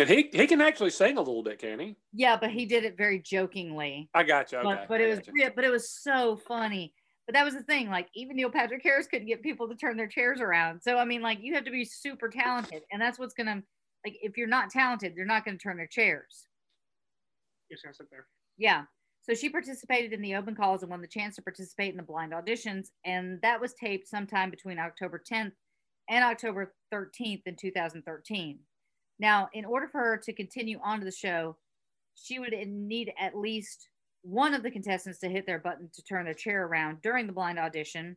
And 0.00 0.08
he 0.08 0.30
he 0.32 0.46
can 0.46 0.62
actually 0.62 0.90
sing 0.90 1.18
a 1.18 1.20
little 1.20 1.42
bit, 1.42 1.58
can 1.58 1.78
he? 1.78 1.96
Yeah, 2.14 2.38
but 2.40 2.50
he 2.50 2.64
did 2.64 2.84
it 2.84 2.96
very 2.96 3.18
jokingly. 3.18 4.08
I 4.14 4.22
got 4.22 4.50
you. 4.50 4.58
Okay. 4.58 4.66
But, 4.66 4.88
but 4.88 5.00
it 5.02 5.08
was 5.08 5.20
you. 5.34 5.50
but 5.54 5.64
it 5.64 5.70
was 5.70 5.90
so 5.90 6.36
funny. 6.48 6.94
But 7.26 7.34
that 7.34 7.44
was 7.44 7.54
the 7.54 7.62
thing. 7.62 7.90
Like 7.90 8.08
even 8.14 8.36
Neil 8.36 8.50
Patrick 8.50 8.82
Harris 8.82 9.06
couldn't 9.06 9.28
get 9.28 9.42
people 9.42 9.68
to 9.68 9.74
turn 9.74 9.98
their 9.98 10.08
chairs 10.08 10.40
around. 10.40 10.80
So 10.80 10.96
I 10.96 11.04
mean, 11.04 11.20
like 11.20 11.38
you 11.42 11.54
have 11.54 11.64
to 11.64 11.70
be 11.70 11.84
super 11.84 12.28
talented, 12.28 12.82
and 12.90 13.00
that's 13.00 13.18
what's 13.18 13.34
gonna 13.34 13.62
like 14.04 14.16
if 14.22 14.38
you're 14.38 14.48
not 14.48 14.70
talented, 14.70 15.12
they're 15.14 15.26
not 15.26 15.44
gonna 15.44 15.58
turn 15.58 15.76
their 15.76 15.86
chairs. 15.86 16.46
You're 17.68 17.78
gonna 17.84 17.94
sit 17.94 18.10
there. 18.10 18.26
Yeah. 18.56 18.84
So 19.22 19.34
she 19.34 19.50
participated 19.50 20.14
in 20.14 20.22
the 20.22 20.34
open 20.34 20.56
calls 20.56 20.82
and 20.82 20.90
won 20.90 21.02
the 21.02 21.06
chance 21.06 21.36
to 21.36 21.42
participate 21.42 21.90
in 21.90 21.98
the 21.98 22.02
blind 22.02 22.32
auditions, 22.32 22.88
and 23.04 23.38
that 23.42 23.60
was 23.60 23.74
taped 23.74 24.08
sometime 24.08 24.50
between 24.50 24.78
October 24.78 25.22
10th 25.30 25.52
and 26.08 26.24
October 26.24 26.74
13th 26.92 27.42
in 27.44 27.54
2013. 27.54 28.58
Now, 29.20 29.50
in 29.52 29.66
order 29.66 29.86
for 29.86 30.00
her 30.00 30.16
to 30.16 30.32
continue 30.32 30.80
on 30.82 30.98
to 30.98 31.04
the 31.04 31.12
show, 31.12 31.56
she 32.14 32.38
would 32.38 32.54
need 32.66 33.12
at 33.20 33.36
least 33.36 33.88
one 34.22 34.54
of 34.54 34.62
the 34.62 34.70
contestants 34.70 35.20
to 35.20 35.28
hit 35.28 35.46
their 35.46 35.58
button 35.58 35.90
to 35.94 36.02
turn 36.02 36.24
their 36.24 36.34
chair 36.34 36.66
around 36.66 37.02
during 37.02 37.26
the 37.26 37.32
blind 37.32 37.58
audition. 37.58 38.16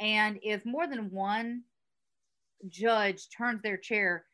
And 0.00 0.38
if 0.42 0.64
more 0.64 0.86
than 0.86 1.10
one 1.10 1.62
judge 2.68 3.28
turns 3.36 3.62
their 3.62 3.76
chair, 3.76 4.24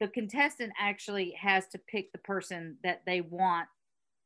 the 0.00 0.08
contestant 0.08 0.72
actually 0.78 1.34
has 1.40 1.66
to 1.68 1.78
pick 1.78 2.12
the 2.12 2.18
person 2.18 2.76
that 2.84 3.02
they 3.06 3.22
want. 3.22 3.68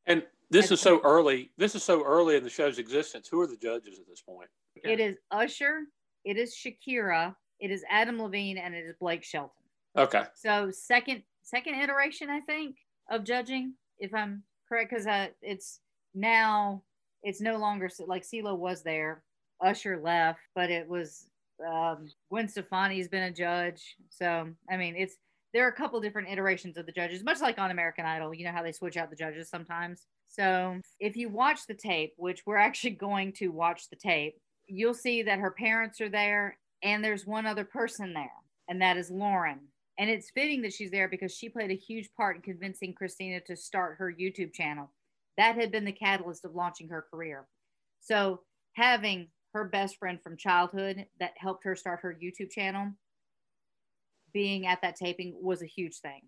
And 0.06 0.24
this 0.50 0.70
is 0.70 0.80
so 0.80 1.00
early. 1.02 1.50
This 1.56 1.74
is 1.74 1.82
so 1.82 2.04
early 2.04 2.36
in 2.36 2.44
the 2.44 2.50
show's 2.50 2.78
existence. 2.78 3.28
Who 3.28 3.40
are 3.40 3.46
the 3.46 3.56
judges 3.56 3.98
at 3.98 4.06
this 4.08 4.20
point? 4.20 4.48
Okay. 4.78 4.92
It 4.92 5.00
is 5.00 5.16
Usher, 5.30 5.82
it 6.24 6.36
is 6.36 6.54
Shakira, 6.54 7.34
it 7.60 7.70
is 7.70 7.84
Adam 7.88 8.20
Levine, 8.20 8.58
and 8.58 8.74
it 8.74 8.84
is 8.84 8.94
Blake 9.00 9.24
Shelton. 9.24 9.55
Okay. 9.96 10.24
So 10.34 10.70
second 10.70 11.22
second 11.42 11.74
iteration, 11.76 12.28
I 12.28 12.40
think, 12.40 12.76
of 13.10 13.24
judging, 13.24 13.74
if 13.98 14.12
I'm 14.14 14.42
correct, 14.68 14.90
because 14.90 15.06
uh, 15.06 15.28
it's 15.42 15.80
now 16.14 16.82
it's 17.22 17.40
no 17.40 17.56
longer 17.56 17.88
like 18.06 18.24
CeeLo 18.24 18.56
was 18.56 18.82
there, 18.82 19.22
Usher 19.64 20.00
left, 20.02 20.40
but 20.54 20.70
it 20.70 20.88
was 20.88 21.26
um, 21.66 22.08
Gwen 22.30 22.48
Stefani's 22.48 23.08
been 23.08 23.24
a 23.24 23.32
judge. 23.32 23.96
So 24.10 24.48
I 24.70 24.76
mean, 24.76 24.94
it's 24.96 25.16
there 25.54 25.64
are 25.64 25.70
a 25.70 25.76
couple 25.76 26.00
different 26.00 26.28
iterations 26.28 26.76
of 26.76 26.84
the 26.84 26.92
judges, 26.92 27.24
much 27.24 27.40
like 27.40 27.58
on 27.58 27.70
American 27.70 28.04
Idol. 28.04 28.34
You 28.34 28.44
know 28.44 28.52
how 28.52 28.62
they 28.62 28.72
switch 28.72 28.96
out 28.96 29.10
the 29.10 29.16
judges 29.16 29.48
sometimes. 29.48 30.06
So 30.28 30.78
if 31.00 31.16
you 31.16 31.30
watch 31.30 31.60
the 31.66 31.74
tape, 31.74 32.12
which 32.18 32.42
we're 32.44 32.56
actually 32.56 32.90
going 33.08 33.32
to 33.34 33.48
watch 33.48 33.88
the 33.88 33.96
tape, 33.96 34.34
you'll 34.66 34.94
see 34.94 35.22
that 35.22 35.38
her 35.38 35.52
parents 35.52 36.00
are 36.00 36.10
there, 36.10 36.58
and 36.82 37.02
there's 37.02 37.26
one 37.26 37.46
other 37.46 37.64
person 37.64 38.12
there, 38.12 38.30
and 38.68 38.82
that 38.82 38.98
is 38.98 39.10
Lauren. 39.10 39.60
And 39.98 40.10
it's 40.10 40.30
fitting 40.30 40.62
that 40.62 40.72
she's 40.72 40.90
there 40.90 41.08
because 41.08 41.34
she 41.34 41.48
played 41.48 41.70
a 41.70 41.74
huge 41.74 42.10
part 42.16 42.36
in 42.36 42.42
convincing 42.42 42.92
Christina 42.92 43.40
to 43.46 43.56
start 43.56 43.96
her 43.98 44.12
YouTube 44.12 44.52
channel. 44.52 44.90
That 45.38 45.56
had 45.56 45.72
been 45.72 45.84
the 45.84 45.92
catalyst 45.92 46.44
of 46.44 46.54
launching 46.54 46.88
her 46.88 47.06
career. 47.10 47.46
So 48.00 48.40
having 48.74 49.28
her 49.54 49.64
best 49.64 49.98
friend 49.98 50.20
from 50.22 50.36
childhood 50.36 51.06
that 51.18 51.32
helped 51.38 51.64
her 51.64 51.74
start 51.74 52.00
her 52.02 52.16
YouTube 52.22 52.50
channel 52.50 52.92
being 54.32 54.66
at 54.66 54.82
that 54.82 54.96
taping 54.96 55.34
was 55.40 55.62
a 55.62 55.66
huge 55.66 55.96
thing. 55.96 56.20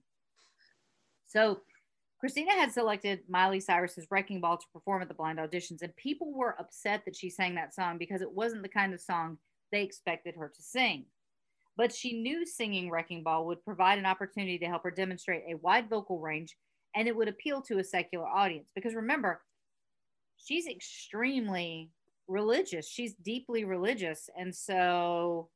So 1.27 1.61
Christina 2.19 2.53
had 2.53 2.73
selected 2.73 3.21
Miley 3.29 3.61
Cyrus's 3.61 4.07
Wrecking 4.11 4.41
Ball 4.41 4.57
to 4.57 4.67
perform 4.73 5.03
at 5.03 5.09
the 5.09 5.15
blind 5.15 5.39
auditions, 5.39 5.83
and 5.83 5.95
people 5.95 6.33
were 6.33 6.59
upset 6.59 7.05
that 7.05 7.15
she 7.15 7.29
sang 7.29 7.55
that 7.55 7.75
song 7.75 7.99
because 7.99 8.23
it 8.23 8.33
wasn't 8.33 8.63
the 8.63 8.69
kind 8.69 8.95
of 8.95 9.01
song 9.01 9.37
they 9.71 9.83
expected 9.83 10.35
her 10.37 10.49
to 10.49 10.63
sing. 10.63 11.05
But 11.79 11.95
she 11.95 12.21
knew 12.21 12.45
singing 12.45 12.91
Wrecking 12.91 13.23
Ball 13.23 13.47
would 13.47 13.65
provide 13.65 13.99
an 13.99 14.05
opportunity 14.05 14.59
to 14.59 14.67
help 14.67 14.83
her 14.83 14.91
demonstrate 14.91 15.45
a 15.49 15.57
wide 15.57 15.89
vocal 15.89 16.19
range 16.19 16.55
and 16.95 17.09
it 17.09 17.17
would 17.17 17.29
appeal 17.29 17.63
to 17.63 17.79
a 17.79 17.85
secular 17.85 18.27
audience. 18.27 18.71
Because 18.75 18.95
remember, 18.95 19.41
she's 20.37 20.67
extremely 20.67 21.91
religious, 22.27 22.87
she's 22.87 23.15
deeply 23.15 23.65
religious. 23.65 24.29
And 24.37 24.55
so, 24.55 25.49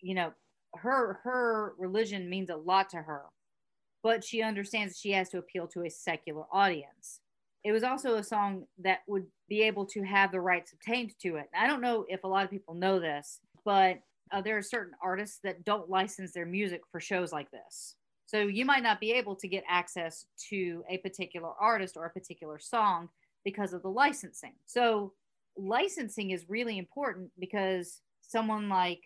you 0.00 0.14
know, 0.14 0.32
her 0.76 1.20
her 1.22 1.74
religion 1.78 2.28
means 2.28 2.50
a 2.50 2.56
lot 2.56 2.90
to 2.90 2.98
her 2.98 3.22
but 4.02 4.24
she 4.24 4.42
understands 4.42 4.98
she 4.98 5.12
has 5.12 5.28
to 5.30 5.38
appeal 5.38 5.66
to 5.66 5.84
a 5.84 5.90
secular 5.90 6.44
audience 6.52 7.20
it 7.64 7.72
was 7.72 7.82
also 7.82 8.16
a 8.16 8.22
song 8.22 8.66
that 8.78 9.00
would 9.06 9.26
be 9.48 9.62
able 9.62 9.86
to 9.86 10.02
have 10.02 10.32
the 10.32 10.40
rights 10.40 10.72
obtained 10.72 11.12
to 11.20 11.36
it 11.36 11.46
i 11.56 11.66
don't 11.66 11.80
know 11.80 12.04
if 12.08 12.24
a 12.24 12.28
lot 12.28 12.44
of 12.44 12.50
people 12.50 12.74
know 12.74 12.98
this 12.98 13.40
but 13.64 13.98
uh, 14.32 14.40
there 14.40 14.56
are 14.56 14.62
certain 14.62 14.94
artists 15.02 15.38
that 15.42 15.64
don't 15.64 15.90
license 15.90 16.32
their 16.32 16.46
music 16.46 16.80
for 16.90 17.00
shows 17.00 17.32
like 17.32 17.50
this 17.50 17.96
so 18.26 18.38
you 18.38 18.64
might 18.64 18.82
not 18.82 19.00
be 19.00 19.12
able 19.12 19.36
to 19.36 19.48
get 19.48 19.64
access 19.68 20.26
to 20.50 20.82
a 20.88 20.98
particular 20.98 21.50
artist 21.60 21.96
or 21.96 22.06
a 22.06 22.10
particular 22.10 22.58
song 22.58 23.08
because 23.44 23.72
of 23.72 23.82
the 23.82 23.88
licensing 23.88 24.54
so 24.66 25.12
licensing 25.56 26.30
is 26.30 26.48
really 26.48 26.78
important 26.78 27.30
because 27.38 28.00
someone 28.22 28.68
like 28.68 29.00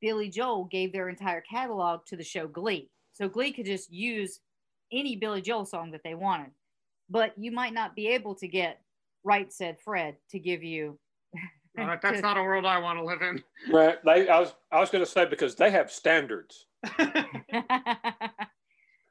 Billy 0.00 0.28
Joel 0.28 0.64
gave 0.64 0.92
their 0.92 1.08
entire 1.08 1.40
catalog 1.40 2.04
to 2.06 2.16
the 2.16 2.24
show 2.24 2.46
Glee. 2.46 2.90
So 3.12 3.28
Glee 3.28 3.52
could 3.52 3.66
just 3.66 3.90
use 3.90 4.40
any 4.92 5.16
Billy 5.16 5.40
Joel 5.40 5.64
song 5.64 5.92
that 5.92 6.02
they 6.04 6.14
wanted. 6.14 6.50
But 7.08 7.32
you 7.38 7.52
might 7.52 7.72
not 7.72 7.94
be 7.94 8.08
able 8.08 8.34
to 8.36 8.48
get 8.48 8.80
Right 9.24 9.52
Said 9.52 9.78
Fred 9.80 10.16
to 10.30 10.38
give 10.38 10.62
you. 10.62 10.98
Uh, 11.78 11.96
that's 12.02 12.22
not 12.22 12.36
a 12.36 12.42
world 12.42 12.66
I 12.66 12.78
want 12.78 12.98
to 12.98 13.04
live 13.04 13.22
in. 13.22 13.42
Right. 13.72 13.98
They, 14.04 14.28
I 14.28 14.40
was 14.40 14.54
I 14.70 14.80
was 14.80 14.90
going 14.90 15.04
to 15.04 15.10
say 15.10 15.24
because 15.24 15.54
they 15.54 15.70
have 15.70 15.90
standards. 15.90 16.66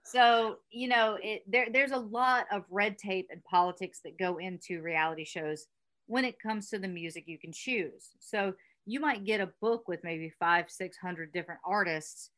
so 0.04 0.58
you 0.72 0.88
know 0.88 1.18
it, 1.22 1.44
there, 1.48 1.68
there's 1.72 1.92
a 1.92 1.98
lot 1.98 2.46
of 2.52 2.64
red 2.70 2.98
tape 2.98 3.28
and 3.32 3.44
politics 3.44 4.00
that 4.04 4.18
go 4.18 4.38
into 4.38 4.82
reality 4.82 5.26
shows 5.26 5.68
when 6.08 6.26
it 6.26 6.40
comes 6.40 6.70
to 6.70 6.80
the 6.80 6.88
music 6.88 7.26
you 7.28 7.38
can 7.38 7.52
choose 7.54 8.10
so 8.20 8.54
you 8.86 9.00
might 9.00 9.26
get 9.26 9.40
a 9.40 9.50
book 9.62 9.88
with 9.88 10.04
maybe 10.04 10.32
five 10.40 10.66
six 10.70 10.98
hundred 10.98 11.32
different 11.32 11.62
artists 11.66 12.32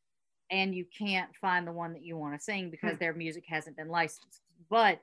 and 0.52 0.76
you 0.76 0.86
can't 0.96 1.30
find 1.40 1.66
the 1.66 1.72
one 1.72 1.94
that 1.94 2.04
you 2.04 2.18
want 2.18 2.38
to 2.38 2.44
sing 2.44 2.70
because 2.70 2.94
Hmm. 2.94 3.00
their 3.00 3.14
music 3.14 3.46
hasn't 3.48 3.78
been 3.78 3.90
licensed 3.90 4.42
but 4.70 5.00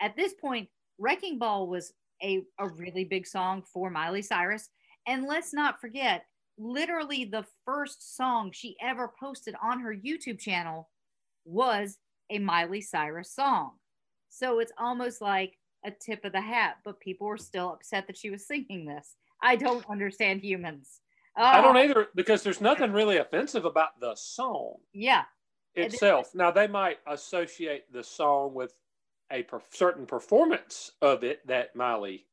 at 0.00 0.16
this 0.16 0.32
point 0.34 0.68
wrecking 0.98 1.38
ball 1.38 1.68
was 1.68 1.92
a, 2.22 2.42
a 2.58 2.68
really 2.68 3.04
big 3.04 3.26
song 3.26 3.62
for 3.62 3.90
miley 3.90 4.22
cyrus. 4.22 4.68
And 5.06 5.24
let's 5.26 5.52
not 5.52 5.80
forget 5.80 6.24
literally 6.58 7.24
the 7.24 7.44
first 7.64 8.16
song 8.16 8.50
she 8.52 8.76
ever 8.80 9.12
posted 9.18 9.54
on 9.62 9.80
her 9.80 9.92
youtube 9.94 10.38
channel 10.38 10.88
was 11.44 11.98
a 12.30 12.38
miley 12.38 12.80
cyrus 12.80 13.34
song. 13.34 13.72
So 14.28 14.60
it's 14.60 14.72
almost 14.78 15.20
like 15.20 15.58
a 15.84 15.90
tip 15.90 16.24
of 16.24 16.32
the 16.32 16.40
hat 16.40 16.76
but 16.84 17.00
people 17.00 17.26
were 17.26 17.36
still 17.36 17.72
upset 17.72 18.06
that 18.06 18.16
she 18.16 18.30
was 18.30 18.46
singing 18.46 18.86
this. 18.86 19.16
I 19.42 19.56
don't 19.56 19.84
understand 19.90 20.42
humans. 20.42 21.00
I 21.36 21.60
don't 21.60 21.76
Oh, 21.76 21.80
either 21.80 22.08
because 22.14 22.42
there's 22.42 22.60
nothing 22.60 22.92
really 22.92 23.16
offensive 23.18 23.64
about 23.64 24.00
the 24.00 24.14
song 24.14 24.76
yeah. 24.92 25.24
Itself. 25.74 26.34
Now 26.34 26.52
they 26.52 26.68
might 26.68 26.98
associate 27.08 27.92
the 27.92 28.04
song 28.04 28.54
with 28.54 28.74
a 29.30 29.42
per- 29.44 29.62
certain 29.70 30.06
performance 30.06 30.92
of 31.02 31.24
it 31.24 31.46
that 31.46 31.74
Miley 31.76 32.26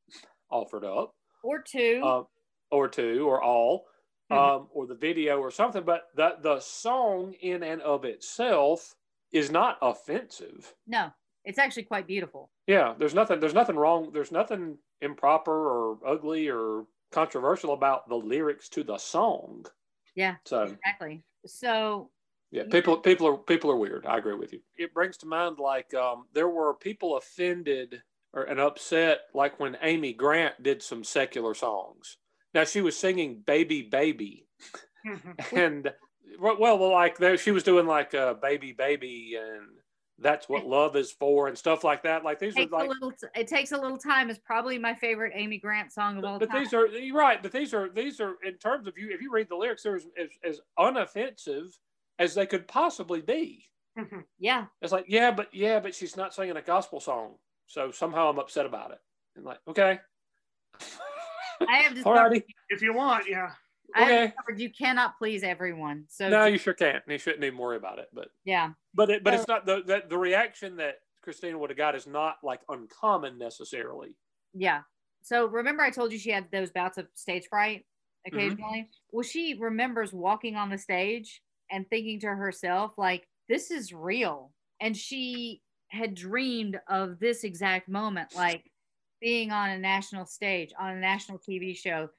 offered 0.50 0.84
up, 0.86 1.16
or 1.44 1.62
two 1.62 2.02
uh, 2.04 2.24
or 2.72 2.88
two, 2.90 3.28
or 3.28 3.42
all, 3.42 3.88
Mhm. 4.32 4.38
um, 4.38 4.70
or 4.72 4.88
the 4.88 4.96
video 4.96 5.40
or 5.40 5.52
something. 5.52 5.84
But 5.84 6.10
the 6.16 6.38
the 6.42 6.60
song 6.60 7.34
in 7.34 7.64
and 7.64 7.82
of 7.82 8.06
itself 8.06 8.96
is 9.32 9.50
not 9.52 9.78
offensive. 9.82 10.76
no 10.88 11.12
it's 11.44 11.58
actually 11.58 11.84
quite 11.84 12.06
beautiful 12.08 12.52
Yeah, 12.68 12.94
there's 12.98 13.16
nothing. 13.16 13.40
There's 13.40 13.54
nothing 13.56 13.76
wrong. 13.76 14.12
There's 14.12 14.32
nothing 14.32 14.78
improper 15.02 15.52
or 15.52 16.00
ugly 16.06 16.48
or 16.50 16.86
controversial 17.12 17.74
about 17.74 18.08
the 18.10 18.16
lyrics 18.18 18.70
to 18.70 18.84
the 18.84 18.98
song. 18.98 19.66
yeah 20.16 20.36
So 20.46 20.64
exactly 20.64 21.24
so 21.46 22.12
yeah, 22.52 22.64
people 22.70 22.98
people 22.98 23.28
are 23.28 23.38
people 23.38 23.72
are 23.72 23.78
weird. 23.78 24.06
I 24.06 24.18
agree 24.18 24.36
with 24.36 24.52
you. 24.52 24.60
It 24.78 24.94
brings 24.94 25.16
to 25.18 25.26
mind 25.26 25.58
like 25.58 25.94
um, 25.94 26.26
there 26.34 26.50
were 26.50 26.74
people 26.74 27.16
offended 27.16 28.04
or 28.34 28.44
and 28.44 28.60
upset 28.60 29.22
like 29.34 29.58
when 29.60 29.78
Amy 29.82 30.12
Grant 30.12 30.62
did 30.62 30.84
some 30.84 31.06
secular 31.06 31.54
songs. 31.54 32.18
Now 32.54 32.66
she 32.66 32.82
was 32.82 32.98
singing 32.98 33.42
"Baby 33.46 33.84
Baby," 33.84 34.48
and 35.54 35.94
well, 36.40 36.58
well, 36.60 36.92
like 36.92 37.18
there 37.18 37.38
she 37.38 37.52
was 37.52 37.64
doing 37.64 37.88
like 37.88 38.14
uh, 38.14 38.34
"Baby 38.34 38.74
Baby" 38.74 39.38
and 39.42 39.68
"That's 40.20 40.50
What 40.50 40.66
Love 40.66 40.98
Is 40.98 41.10
For" 41.10 41.48
and 41.48 41.58
stuff 41.58 41.86
like 41.86 42.04
that. 42.04 42.26
Like 42.26 42.40
these 42.40 42.58
are 42.58 42.66
like 42.66 42.88
a 42.88 42.90
little 42.90 43.12
t- 43.12 43.28
it 43.34 43.48
takes 43.48 43.72
a 43.72 43.78
little 43.78 43.98
time 43.98 44.30
is 44.30 44.40
probably 44.40 44.78
my 44.78 44.94
favorite 44.94 45.32
amy 45.36 45.58
grant 45.58 45.94
song 45.94 46.18
of 46.18 46.26
all 46.26 46.38
but 46.38 46.50
time 46.50 46.58
But 46.58 46.64
these 46.66 46.74
are 46.74 46.88
you're 46.88 47.18
right 47.18 47.42
but 47.42 47.54
these 47.54 47.74
are 47.74 47.90
these 47.90 48.20
are 48.20 48.36
in 48.46 48.56
terms 48.56 48.88
of 48.88 48.98
you 48.98 49.10
if 49.14 49.22
you 49.22 49.32
read 49.32 49.48
the 49.50 49.56
lyrics 49.56 49.84
they're 49.84 49.96
as, 49.96 50.06
as, 50.18 50.30
as 50.44 50.62
unoffensive 50.78 51.70
as 52.20 52.34
they 52.36 52.46
could 52.46 52.68
possibly 52.68 53.22
be. 53.22 53.66
Yeah. 54.40 54.66
It's 54.82 54.92
like 54.92 55.06
yeah 55.08 55.32
but 55.32 55.54
yeah 55.54 55.80
but 55.80 55.94
she's 55.94 56.16
not 56.16 56.34
singing 56.34 56.56
a 56.58 56.62
gospel 56.62 57.00
song. 57.00 57.36
So 57.68 57.92
somehow 57.92 58.30
i'm 58.30 58.40
upset 58.40 58.66
about 58.66 58.92
it. 58.92 59.00
And 59.36 59.46
like 59.46 59.60
okay. 59.68 60.00
I 61.68 61.76
have 61.78 61.96
discovered, 61.96 62.44
if 62.70 62.82
you 62.82 62.94
want, 62.94 63.26
yeah. 63.30 63.52
I 63.94 64.00
have 64.00 64.10
okay. 64.10 64.26
discovered 64.28 64.60
you 64.60 64.70
cannot 64.72 65.18
please 65.18 65.44
everyone. 65.44 66.06
So 66.08 66.30
no 66.30 66.46
you 66.46 66.58
sure 66.58 66.74
can't. 66.74 67.04
And 67.06 67.12
you 67.12 67.18
shouldn't 67.18 67.44
even 67.44 67.58
worry 67.58 67.78
about 67.78 68.00
it 68.00 68.08
but 68.14 68.30
yeah. 68.46 68.72
but 68.94 69.10
it, 69.10 69.24
but 69.24 69.34
So- 69.34 69.40
it's 69.40 69.48
not 69.48 69.66
the, 69.66 69.84
the 69.86 70.04
the 70.10 70.18
reaction 70.18 70.78
that 70.78 70.96
christina 71.22 71.58
would 71.58 71.70
have 71.70 71.78
got 71.78 71.96
is 71.96 72.08
not 72.08 72.38
like 72.44 72.62
uncommon 72.70 73.38
necessarily. 73.38 74.16
Yeah. 74.54 74.82
So 75.24 75.46
remember, 75.46 75.84
I 75.84 75.92
told 75.92 76.12
you 76.12 76.18
she 76.18 76.32
had 76.32 76.48
those 76.52 76.72
bouts 76.72 76.98
of 76.98 77.08
stage 77.14 77.46
fright 77.50 77.86
Mm-hmm. 78.28 78.38
occasionally? 78.38 78.90
Well, 79.12 79.24
she 79.24 79.58
remembers 79.60 80.14
walking 80.14 80.56
on 80.56 80.70
the 80.70 80.78
stage 80.78 81.42
and 81.72 81.90
thinking 81.90 82.20
to 82.22 82.28
herself, 82.28 82.94
like, 82.98 83.28
this 83.50 83.72
is 83.72 83.94
real. 83.94 84.52
And 84.80 84.96
she 84.96 85.62
had 85.90 86.16
dreamed 86.16 86.80
of 86.88 87.20
this 87.20 87.44
exact 87.44 87.90
moment, 87.90 88.30
like 88.36 88.72
being 89.20 89.52
on 89.52 89.70
a 89.70 89.78
national 89.78 90.26
stage, 90.26 90.72
on 90.80 90.92
a 90.92 91.00
national 91.00 91.38
TV 91.38 91.76
show 91.76 92.10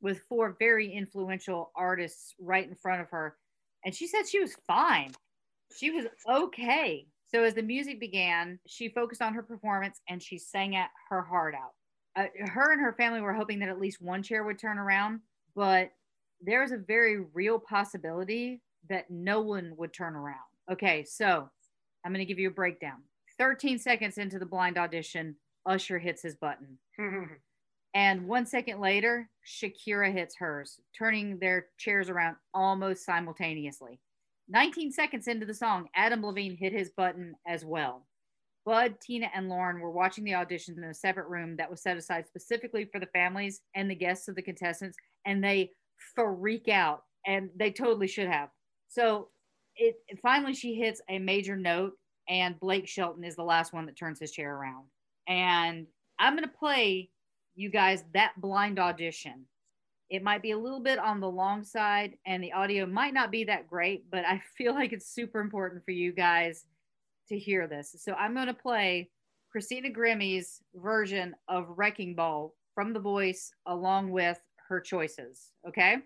with 0.00 0.22
four 0.28 0.56
very 0.58 0.90
influential 0.90 1.70
artists 1.76 2.34
right 2.40 2.68
in 2.68 2.74
front 2.74 3.00
of 3.00 3.10
her. 3.10 3.36
And 3.84 3.94
she 3.94 4.06
said 4.06 4.28
she 4.28 4.40
was 4.40 4.56
fine. 4.66 5.12
She 5.76 5.90
was 5.90 6.06
okay. 6.28 7.06
So 7.32 7.44
as 7.44 7.54
the 7.54 7.62
music 7.62 8.00
began, 8.00 8.58
she 8.66 8.88
focused 8.88 9.22
on 9.22 9.34
her 9.34 9.42
performance 9.42 10.00
and 10.08 10.22
she 10.22 10.38
sang 10.38 10.74
at 10.74 10.90
her 11.08 11.22
heart 11.22 11.54
out. 11.54 11.72
Uh, 12.16 12.26
her 12.48 12.72
and 12.72 12.80
her 12.80 12.94
family 12.94 13.20
were 13.20 13.32
hoping 13.32 13.60
that 13.60 13.68
at 13.68 13.80
least 13.80 14.02
one 14.02 14.22
chair 14.22 14.42
would 14.42 14.58
turn 14.58 14.78
around, 14.78 15.20
but 15.54 15.90
there's 16.40 16.72
a 16.72 16.78
very 16.78 17.20
real 17.32 17.58
possibility 17.58 18.60
that 18.88 19.10
no 19.10 19.40
one 19.40 19.74
would 19.76 19.92
turn 19.92 20.14
around. 20.16 20.36
Okay, 20.70 21.04
so 21.04 21.48
I'm 22.04 22.12
going 22.12 22.24
to 22.24 22.28
give 22.28 22.38
you 22.38 22.48
a 22.48 22.52
breakdown. 22.52 23.02
13 23.38 23.78
seconds 23.78 24.18
into 24.18 24.38
the 24.38 24.46
blind 24.46 24.78
audition, 24.78 25.36
Usher 25.66 25.98
hits 25.98 26.22
his 26.22 26.36
button. 26.36 26.78
And 27.94 28.28
one 28.28 28.46
second 28.46 28.80
later, 28.80 29.28
Shakira 29.44 30.12
hits 30.12 30.36
hers, 30.36 30.78
turning 30.96 31.38
their 31.38 31.66
chairs 31.76 32.08
around 32.08 32.36
almost 32.54 33.04
simultaneously. 33.04 33.98
19 34.48 34.92
seconds 34.92 35.28
into 35.28 35.46
the 35.46 35.54
song, 35.54 35.88
Adam 35.94 36.24
Levine 36.24 36.56
hit 36.56 36.72
his 36.72 36.90
button 36.90 37.34
as 37.46 37.64
well. 37.64 38.06
Bud, 38.64 38.96
Tina, 39.00 39.28
and 39.34 39.48
Lauren 39.48 39.80
were 39.80 39.90
watching 39.90 40.22
the 40.22 40.32
auditions 40.32 40.76
in 40.76 40.84
a 40.84 40.94
separate 40.94 41.28
room 41.28 41.56
that 41.56 41.70
was 41.70 41.82
set 41.82 41.96
aside 41.96 42.26
specifically 42.26 42.84
for 42.84 43.00
the 43.00 43.06
families 43.06 43.62
and 43.74 43.90
the 43.90 43.94
guests 43.94 44.28
of 44.28 44.36
the 44.36 44.42
contestants, 44.42 44.96
and 45.24 45.42
they 45.42 45.70
freak 46.14 46.68
out, 46.68 47.02
and 47.26 47.50
they 47.56 47.70
totally 47.70 48.06
should 48.06 48.28
have. 48.28 48.50
So 48.90 49.28
it 49.76 49.96
finally 50.20 50.52
she 50.52 50.74
hits 50.74 51.00
a 51.08 51.18
major 51.18 51.56
note, 51.56 51.94
and 52.28 52.60
Blake 52.60 52.86
Shelton 52.86 53.24
is 53.24 53.36
the 53.36 53.42
last 53.42 53.72
one 53.72 53.86
that 53.86 53.96
turns 53.96 54.20
his 54.20 54.32
chair 54.32 54.54
around. 54.54 54.84
And 55.26 55.86
I'm 56.18 56.34
gonna 56.34 56.48
play 56.48 57.08
you 57.54 57.70
guys 57.70 58.04
that 58.14 58.32
blind 58.38 58.78
audition. 58.78 59.46
It 60.10 60.24
might 60.24 60.42
be 60.42 60.50
a 60.50 60.58
little 60.58 60.80
bit 60.80 60.98
on 60.98 61.20
the 61.20 61.30
long 61.30 61.62
side, 61.62 62.18
and 62.26 62.42
the 62.42 62.52
audio 62.52 62.84
might 62.84 63.14
not 63.14 63.30
be 63.30 63.44
that 63.44 63.68
great, 63.68 64.10
but 64.10 64.24
I 64.26 64.42
feel 64.58 64.74
like 64.74 64.92
it's 64.92 65.06
super 65.06 65.40
important 65.40 65.84
for 65.84 65.92
you 65.92 66.12
guys 66.12 66.66
to 67.28 67.38
hear 67.38 67.66
this. 67.66 67.94
So 67.98 68.12
I'm 68.14 68.34
going 68.34 68.48
to 68.48 68.54
play 68.54 69.08
Christina 69.50 69.88
Grimmie's 69.88 70.62
version 70.74 71.34
of 71.48 71.66
Wrecking 71.76 72.14
Ball 72.16 72.54
from 72.74 72.92
The 72.92 73.00
Voice 73.00 73.52
along 73.66 74.10
with 74.10 74.40
her 74.68 74.80
choices. 74.80 75.52
Okay. 75.66 75.98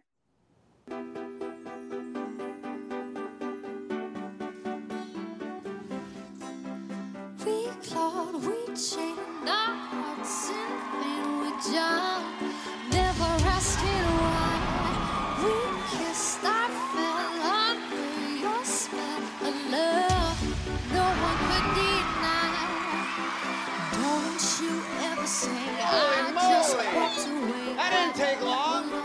Walked 26.94 27.28
away. 27.28 27.74
That 27.76 27.90
didn't 27.90 28.16
take 28.16 28.40
long. 28.40 29.03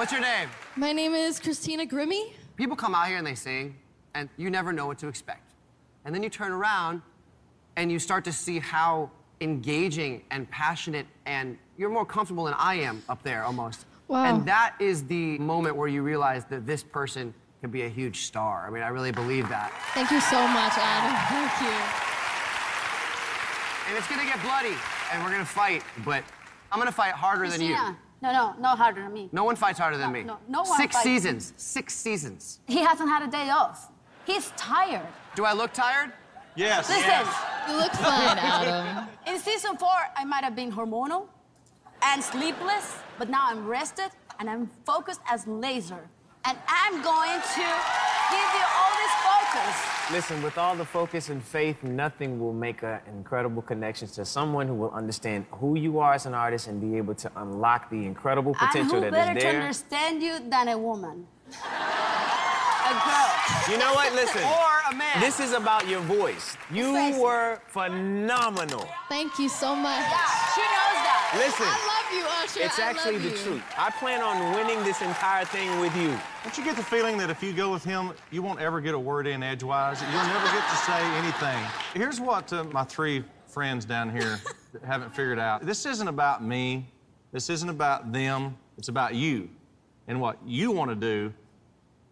What's 0.00 0.12
your 0.12 0.22
name? 0.22 0.48
My 0.76 0.94
name 0.94 1.12
is 1.12 1.38
Christina 1.38 1.84
Grimmie. 1.84 2.32
People 2.56 2.74
come 2.74 2.94
out 2.94 3.08
here 3.08 3.18
and 3.18 3.26
they 3.26 3.34
sing, 3.34 3.76
and 4.14 4.30
you 4.38 4.48
never 4.48 4.72
know 4.72 4.86
what 4.86 4.98
to 5.00 5.08
expect. 5.08 5.52
And 6.06 6.14
then 6.14 6.22
you 6.22 6.30
turn 6.30 6.52
around 6.52 7.02
and 7.76 7.92
you 7.92 7.98
start 7.98 8.24
to 8.24 8.32
see 8.32 8.60
how 8.60 9.10
engaging 9.42 10.22
and 10.30 10.50
passionate 10.50 11.06
and 11.26 11.58
you're 11.76 11.90
more 11.90 12.06
comfortable 12.06 12.44
than 12.44 12.54
I 12.56 12.76
am 12.76 13.02
up 13.10 13.22
there 13.22 13.44
almost. 13.44 13.84
Wow. 14.08 14.24
And 14.24 14.46
that 14.46 14.74
is 14.80 15.04
the 15.04 15.36
moment 15.36 15.76
where 15.76 15.88
you 15.88 16.00
realize 16.00 16.46
that 16.46 16.66
this 16.66 16.82
person 16.82 17.34
can 17.60 17.70
be 17.70 17.82
a 17.82 17.88
huge 17.90 18.22
star. 18.22 18.66
I 18.66 18.70
mean, 18.70 18.82
I 18.82 18.88
really 18.88 19.12
believe 19.12 19.50
that. 19.50 19.70
Thank 19.92 20.10
you 20.10 20.20
so 20.22 20.48
much, 20.48 20.72
Adam. 20.78 21.12
Thank 21.28 21.60
you. 21.60 21.76
And 23.90 23.98
it's 23.98 24.08
gonna 24.08 24.24
get 24.24 24.40
bloody, 24.40 24.80
and 25.12 25.22
we're 25.22 25.30
gonna 25.30 25.44
fight, 25.44 25.82
but 26.06 26.24
I'm 26.72 26.78
gonna 26.78 26.90
fight 26.90 27.12
harder 27.12 27.50
than 27.50 27.60
you. 27.60 27.76
Christina. 28.20 28.32
No, 28.32 28.52
no, 28.52 28.60
no 28.70 28.76
harder 28.76 29.02
than 29.02 29.12
me. 29.12 29.28
No 29.32 29.44
one 29.44 29.56
fights 29.56 29.78
harder 29.78 29.96
than 29.96 30.08
No, 30.12 30.18
me. 30.18 30.22
no, 30.24 30.38
no 30.48 30.62
one 30.62 30.76
Six 30.78 30.94
fights. 30.96 31.04
seasons. 31.04 31.52
Six 31.56 31.94
seasons. 31.94 32.60
He 32.66 32.78
hasn't 32.78 33.08
had 33.08 33.22
a 33.22 33.30
day 33.30 33.50
off. 33.50 33.90
He's 34.26 34.50
tired. 34.56 35.06
Do 35.34 35.44
I 35.44 35.52
look 35.52 35.72
tired? 35.72 36.12
Yes. 36.56 36.88
Listen, 36.88 37.26
You 37.68 37.76
look 37.80 37.92
fine, 37.92 38.38
Adam. 38.38 39.08
in 39.26 39.38
season 39.38 39.76
four, 39.76 39.96
I 40.16 40.24
might 40.24 40.44
have 40.44 40.54
been 40.56 40.70
hormonal 40.72 41.26
and 42.02 42.22
sleepless, 42.22 42.96
but 43.18 43.28
now 43.28 43.46
I'm 43.48 43.66
rested 43.66 44.10
and 44.38 44.50
I'm 44.50 44.68
focused 44.84 45.20
as 45.28 45.46
laser. 45.46 46.08
And 46.44 46.56
I'm 46.68 47.02
going 47.02 47.40
to 47.40 47.66
give 48.32 48.50
you 48.58 48.64
all 48.76 48.92
this 49.02 49.14
focus. 49.52 49.76
Listen, 50.10 50.42
with 50.42 50.58
all 50.58 50.74
the 50.74 50.84
focus 50.84 51.28
and 51.28 51.42
faith, 51.42 51.82
nothing 51.82 52.40
will 52.40 52.52
make 52.52 52.82
an 52.82 53.00
incredible 53.08 53.62
connection 53.62 54.08
to 54.08 54.24
someone 54.24 54.66
who 54.66 54.74
will 54.74 54.90
understand 54.90 55.46
who 55.52 55.76
you 55.76 55.98
are 55.98 56.14
as 56.14 56.26
an 56.26 56.34
artist 56.34 56.66
and 56.66 56.80
be 56.80 56.96
able 56.96 57.14
to 57.14 57.30
unlock 57.36 57.90
the 57.90 58.06
incredible 58.06 58.54
potential 58.54 58.80
And 58.80 58.88
potential 58.90 59.10
who 59.10 59.10
that 59.10 59.34
better 59.34 59.40
to 59.40 59.56
understand 59.58 60.22
you 60.22 60.40
than 60.48 60.68
a 60.68 60.78
woman? 60.78 61.26
a 61.48 62.92
girl. 62.92 63.30
You 63.70 63.78
know 63.78 63.92
what? 63.94 64.12
Listen. 64.14 64.42
Or 64.42 64.90
a 64.90 64.94
man. 64.96 65.20
This 65.20 65.38
is 65.38 65.52
about 65.52 65.86
your 65.88 66.00
voice. 66.00 66.56
You 66.72 66.92
Face 66.94 67.16
were 67.16 67.60
phenomenal. 67.68 68.88
Thank 69.08 69.38
you 69.38 69.48
so 69.48 69.76
much. 69.76 70.02
She 70.54 70.62
knows 70.62 70.98
that. 71.06 71.34
Listen. 71.38 71.99
I 72.10 72.22
love 72.22 72.22
you, 72.22 72.44
Usher. 72.44 72.66
It's 72.66 72.78
I 72.78 72.90
actually 72.90 73.12
love 73.14 73.22
the 73.22 73.30
you. 73.30 73.36
truth. 73.36 73.62
I 73.78 73.90
plan 73.90 74.20
on 74.20 74.54
winning 74.54 74.82
this 74.84 75.00
entire 75.00 75.44
thing 75.44 75.80
with 75.80 75.94
you. 75.96 76.18
Don't 76.42 76.56
you 76.58 76.64
get 76.64 76.76
the 76.76 76.82
feeling 76.82 77.16
that 77.18 77.30
if 77.30 77.42
you 77.42 77.52
go 77.52 77.70
with 77.70 77.84
him, 77.84 78.12
you 78.30 78.42
won't 78.42 78.60
ever 78.60 78.80
get 78.80 78.94
a 78.94 78.98
word 78.98 79.26
in 79.26 79.42
edgewise? 79.42 80.00
You'll 80.02 80.24
never 80.24 80.46
get 80.46 80.68
to 80.68 80.76
say 80.76 81.00
anything. 81.18 81.64
Here's 81.94 82.20
what 82.20 82.52
uh, 82.52 82.64
my 82.64 82.84
three 82.84 83.24
friends 83.46 83.84
down 83.84 84.10
here 84.10 84.40
haven't 84.84 85.14
figured 85.14 85.38
out. 85.38 85.64
This 85.64 85.86
isn't 85.86 86.08
about 86.08 86.44
me. 86.44 86.86
This 87.32 87.48
isn't 87.50 87.68
about 87.68 88.12
them. 88.12 88.56
It's 88.76 88.88
about 88.88 89.14
you 89.14 89.48
and 90.08 90.20
what 90.20 90.38
you 90.44 90.72
want 90.72 90.90
to 90.90 90.96
do. 90.96 91.32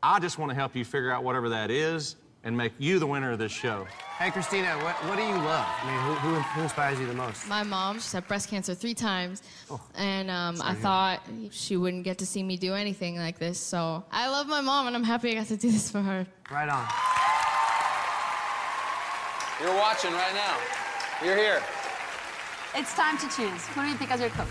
I 0.03 0.21
just 0.21 0.39
want 0.39 0.51
to 0.51 0.55
help 0.55 0.77
you 0.77 0.85
figure 0.85 1.11
out 1.11 1.25
whatever 1.25 1.49
that 1.49 1.71
is 1.71 2.17
and 2.49 2.57
make 2.57 2.73
you 2.79 2.99
the 2.99 3.07
winner 3.07 3.31
of 3.31 3.39
this 3.39 3.53
show. 3.53 3.87
Hey, 4.19 4.31
Christina, 4.31 4.69
what, 4.79 4.95
what 5.05 5.17
do 5.19 5.23
you 5.23 5.35
love? 5.35 5.67
I 5.83 5.87
mean, 5.87 6.01
who, 6.01 6.15
who, 6.15 6.41
who 6.41 6.63
inspires 6.63 6.99
you 6.99 7.07
the 7.07 7.13
most? 7.13 7.47
My 7.47 7.63
mom, 7.63 7.97
she's 7.97 8.11
had 8.11 8.27
breast 8.27 8.49
cancer 8.49 8.75
three 8.75 8.95
times. 8.95 9.43
Oh. 9.71 9.79
and 9.95 10.31
um, 10.31 10.57
I 10.65 10.73
to 10.73 10.81
thought 10.81 11.21
she 11.51 11.77
wouldn't 11.77 12.05
get 12.05 12.17
to 12.19 12.27
see 12.27 12.43
me 12.43 12.57
do 12.57 12.73
anything 12.73 13.19
like 13.19 13.39
this. 13.39 13.61
So 13.61 14.03
I 14.11 14.29
love 14.31 14.47
my 14.49 14.63
mom, 14.63 14.87
and 14.87 14.97
I'm 14.97 15.05
happy 15.05 15.31
I 15.31 15.35
got 15.35 15.47
to 15.49 15.59
do 15.59 15.71
this 15.71 15.91
for 15.91 16.01
her. 16.01 16.27
Right 16.51 16.71
on. 16.71 16.89
You're 19.61 19.77
watching 19.79 20.13
right 20.13 20.35
now. 20.35 20.57
You're 21.23 21.37
here. 21.37 21.63
It's 22.75 22.95
time 22.95 23.19
to 23.19 23.29
choose. 23.29 23.67
Who 23.69 23.83
do 23.83 23.89
you 23.89 23.95
pick 23.97 24.11
as 24.11 24.21
your 24.21 24.31
coach? 24.31 24.49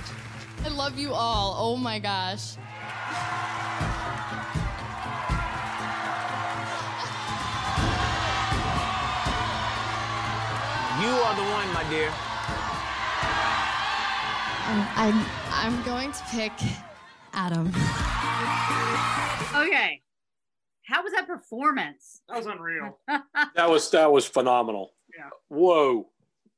I 0.64 0.68
love 0.70 1.00
you 1.00 1.14
all. 1.14 1.56
Oh 1.58 1.78
my 1.78 1.98
gosh. 1.98 2.58
You 11.02 11.10
are 11.10 11.36
the 11.36 11.44
one, 11.44 11.72
my 11.74 11.88
dear. 11.92 12.12
I'm, 14.66 14.88
I'm, 14.96 15.26
I'm 15.52 15.84
going 15.84 16.12
to 16.12 16.24
pick 16.32 16.52
Adam. 17.34 17.68
Okay. 19.56 20.02
How 20.86 21.04
was 21.04 21.14
that 21.14 21.28
performance? 21.28 22.22
That 22.28 22.38
was 22.38 22.48
unreal. 22.48 22.98
That 23.56 23.70
was 23.70 23.92
that 23.92 24.12
was 24.12 24.26
phenomenal. 24.26 24.94
Yeah. 25.16 25.30
Whoa, 25.50 26.10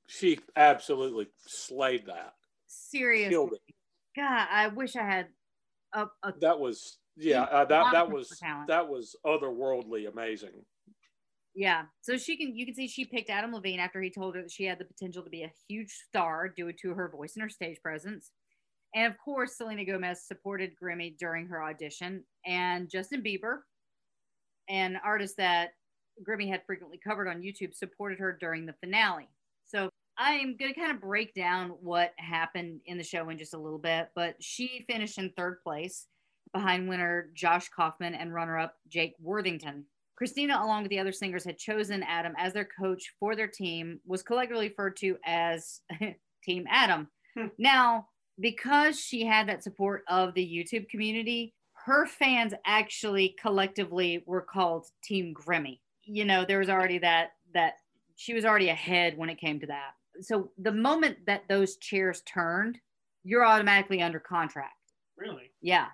she 0.08 0.40
absolutely 0.56 1.28
slayed 1.46 2.06
that. 2.06 2.36
Seriously. 2.68 3.32
Killed 3.32 3.54
it. 3.54 3.76
God, 4.16 4.48
I 4.50 4.68
wish 4.68 4.96
I 4.96 5.04
had 5.04 5.28
a, 5.92 6.06
a 6.24 6.34
That 6.40 6.60
was 6.60 6.98
yeah. 7.18 7.44
Uh, 7.44 7.66
that 7.66 7.92
that 7.92 8.10
was 8.10 8.42
that 8.68 8.88
was 8.88 9.18
otherworldly 9.26 10.10
amazing. 10.10 10.64
Yeah. 11.56 11.84
So 12.02 12.18
she 12.18 12.38
can 12.38 12.56
you 12.56 12.66
can 12.66 12.76
see 12.76 12.88
she 12.88 13.06
picked 13.06 13.30
Adam 13.30 13.54
Levine 13.54 13.80
after 13.80 14.02
he 14.02 14.10
told 14.10 14.36
her 14.36 14.42
that 14.42 14.52
she 14.52 14.66
had 14.66 14.80
the 14.80 14.86
potential 14.86 15.24
to 15.24 15.30
be 15.30 15.44
a 15.44 15.52
huge 15.68 15.92
star 16.08 16.48
due 16.48 16.72
to 16.72 16.94
her 16.94 17.10
voice 17.10 17.34
and 17.36 17.44
her 17.44 17.50
stage 17.50 17.82
presence. 17.82 18.32
And 18.96 19.12
of 19.12 19.18
course, 19.24 19.58
Selena 19.58 19.86
Gomez 19.86 20.24
supported 20.24 20.76
Grimmie 20.82 21.16
during 21.20 21.48
her 21.48 21.64
audition, 21.64 22.24
and 22.46 22.90
Justin 22.90 23.22
Bieber, 23.22 23.60
an 24.68 25.00
artist 25.04 25.38
that 25.38 25.72
Grimmie 26.24 26.50
had 26.50 26.66
frequently 26.66 26.98
covered 26.98 27.28
on 27.28 27.42
YouTube, 27.42 27.74
supported 27.74 28.20
her 28.20 28.36
during 28.40 28.66
the 28.66 28.74
finale. 28.74 29.30
So 29.68 29.90
I'm 30.18 30.58
going 30.58 30.74
to 30.74 30.80
kind 30.80 30.92
of 30.92 31.00
break 31.00 31.34
down 31.36 31.70
what 31.82 32.14
happened 32.18 32.82
in 32.86 32.98
the 32.98 33.04
show 33.04 33.30
in 33.30 33.38
just 33.38 33.54
a 33.54 33.60
little 33.60 33.80
bit, 33.80 34.10
but 34.16 34.36
she 34.42 34.86
finished 34.90 35.18
in 35.18 35.32
third 35.32 35.62
place 35.64 36.08
behind 36.52 36.90
winner 36.90 37.30
Josh 37.36 37.70
Kaufman 37.70 38.16
and 38.16 38.34
runner 38.34 38.58
up 38.58 38.76
Jake 38.90 39.14
Worthington. 39.20 39.86
Christina, 40.20 40.60
along 40.62 40.84
with 40.84 40.90
the 40.90 41.00
other 41.00 41.14
singers, 41.14 41.46
had 41.46 41.58
chosen 41.58 42.04
Adam 42.04 42.34
as 42.38 42.52
their 42.52 42.68
coach 42.78 43.14
for 43.22 43.38
their 43.38 43.48
team, 43.48 44.02
was 44.06 44.22
collectively 44.22 44.68
referred 44.68 44.98
to 44.98 45.16
as 45.26 45.80
Team 46.44 46.66
Adam. 46.70 47.08
Hmm. 47.38 47.48
Now, 47.58 48.10
because 48.38 49.00
she 49.00 49.26
had 49.26 49.48
that 49.48 49.64
support 49.64 50.04
of 50.10 50.34
the 50.34 50.46
YouTube 50.46 50.90
community, 50.90 51.54
her 51.86 52.06
fans 52.06 52.54
actually 52.66 53.34
collectively 53.42 54.22
were 54.26 54.42
called 54.42 54.88
Team 55.02 55.34
Grimmie. 55.34 55.80
You 56.04 56.26
know, 56.26 56.44
there 56.44 56.60
was 56.60 56.70
already 56.70 56.98
that 56.98 57.30
that 57.54 57.76
she 58.18 58.34
was 58.34 58.44
already 58.44 58.68
ahead 58.68 59.18
when 59.18 59.30
it 59.30 59.40
came 59.40 59.62
to 59.62 59.68
that. 59.68 59.92
So 60.20 60.52
the 60.58 60.74
moment 60.74 61.20
that 61.28 61.44
those 61.48 61.78
chairs 61.78 62.22
turned, 62.26 62.78
you're 63.24 63.46
automatically 63.46 64.02
under 64.02 64.20
contract. 64.20 64.74
Really? 65.18 65.52
Yeah. 65.62 65.88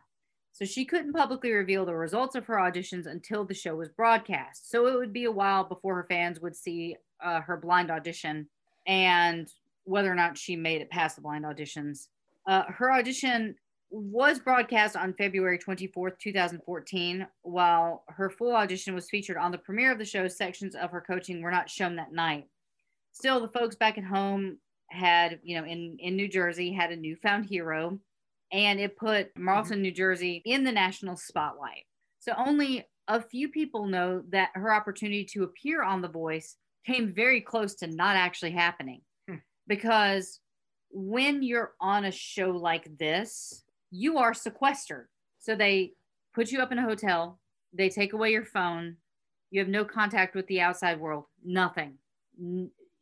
So 0.56 0.64
she 0.64 0.86
couldn't 0.86 1.12
publicly 1.12 1.52
reveal 1.52 1.86
the 1.86 1.94
results 1.94 2.34
of 2.34 2.46
her 2.46 2.56
auditions 2.56 3.08
until 3.08 3.44
the 3.44 3.54
show 3.54 3.76
was 3.76 3.90
broadcast. 3.90 4.72
So 4.72 4.88
it 4.88 4.96
would 4.98 5.12
be 5.12 5.26
a 5.26 5.32
while 5.32 5.66
before 5.66 5.96
her 5.96 6.06
fans 6.08 6.40
would 6.40 6.56
see 6.56 6.96
uh, 7.22 7.42
her 7.42 7.58
blind 7.58 7.92
audition 7.92 8.48
and 8.88 9.52
whether 9.84 10.10
or 10.10 10.16
not 10.16 10.38
she 10.38 10.56
made 10.56 10.80
it 10.80 10.90
past 10.90 11.18
the 11.18 11.22
blind 11.22 11.44
auditions. 11.44 12.08
Uh, 12.48 12.64
her 12.70 12.90
audition 12.94 13.56
was 13.90 14.40
broadcast 14.40 14.96
on 14.96 15.14
February 15.16 15.60
24th, 15.60 16.18
2014, 16.20 17.28
while 17.42 18.06
her 18.08 18.30
full 18.30 18.56
audition 18.56 18.96
was 18.96 19.10
featured 19.10 19.36
on 19.36 19.52
the 19.52 19.58
premiere 19.58 19.92
of 19.92 19.98
the 19.98 20.06
show. 20.06 20.26
Sections 20.26 20.74
of 20.74 20.90
her 20.90 21.02
coaching 21.02 21.42
were 21.42 21.52
not 21.52 21.70
shown 21.70 21.98
that 21.98 22.14
night. 22.14 22.48
Still, 23.12 23.42
the 23.42 23.50
folks 23.50 23.76
back 23.76 23.98
at 23.98 24.06
home 24.06 24.58
had, 24.88 25.38
you 25.44 25.60
know, 25.60 25.68
in, 25.68 25.98
in 26.00 26.16
New 26.16 26.30
Jersey, 26.30 26.72
had 26.72 26.94
a 26.94 26.96
newfound 26.96 27.46
hero, 27.46 28.00
and 28.56 28.80
it 28.80 28.96
put 28.96 29.28
mm-hmm. 29.28 29.44
Marlton, 29.44 29.82
New 29.82 29.92
Jersey 29.92 30.42
in 30.46 30.64
the 30.64 30.72
national 30.72 31.18
spotlight. 31.18 31.84
So 32.20 32.34
only 32.38 32.88
a 33.08 33.22
few 33.22 33.50
people 33.50 33.86
know 33.86 34.24
that 34.30 34.50
her 34.56 34.74
opportunity 34.74 35.26
to 35.26 35.44
appear 35.44 35.84
on 35.84 36.02
The 36.02 36.08
Voice 36.08 36.56
came 36.88 37.14
very 37.14 37.42
close 37.42 37.76
to 37.76 37.88
not 37.88 38.16
actually 38.16 38.52
happening 38.52 39.02
hmm. 39.30 39.36
because 39.68 40.40
when 40.90 41.44
you're 41.44 41.74
on 41.82 42.06
a 42.06 42.12
show 42.12 42.52
like 42.52 42.98
this, 42.98 43.64
you 43.92 44.18
are 44.18 44.34
sequestered. 44.34 45.08
So 45.40 45.56
they 45.56 45.92
put 46.34 46.52
you 46.52 46.62
up 46.62 46.72
in 46.72 46.80
a 46.80 46.84
hotel, 46.84 47.40
they 47.74 47.90
take 47.90 48.14
away 48.14 48.32
your 48.32 48.46
phone, 48.46 48.96
you 49.52 49.60
have 49.60 49.70
no 49.70 49.84
contact 49.84 50.34
with 50.34 50.48
the 50.48 50.62
outside 50.62 51.00
world, 51.00 51.26
nothing. 51.44 51.96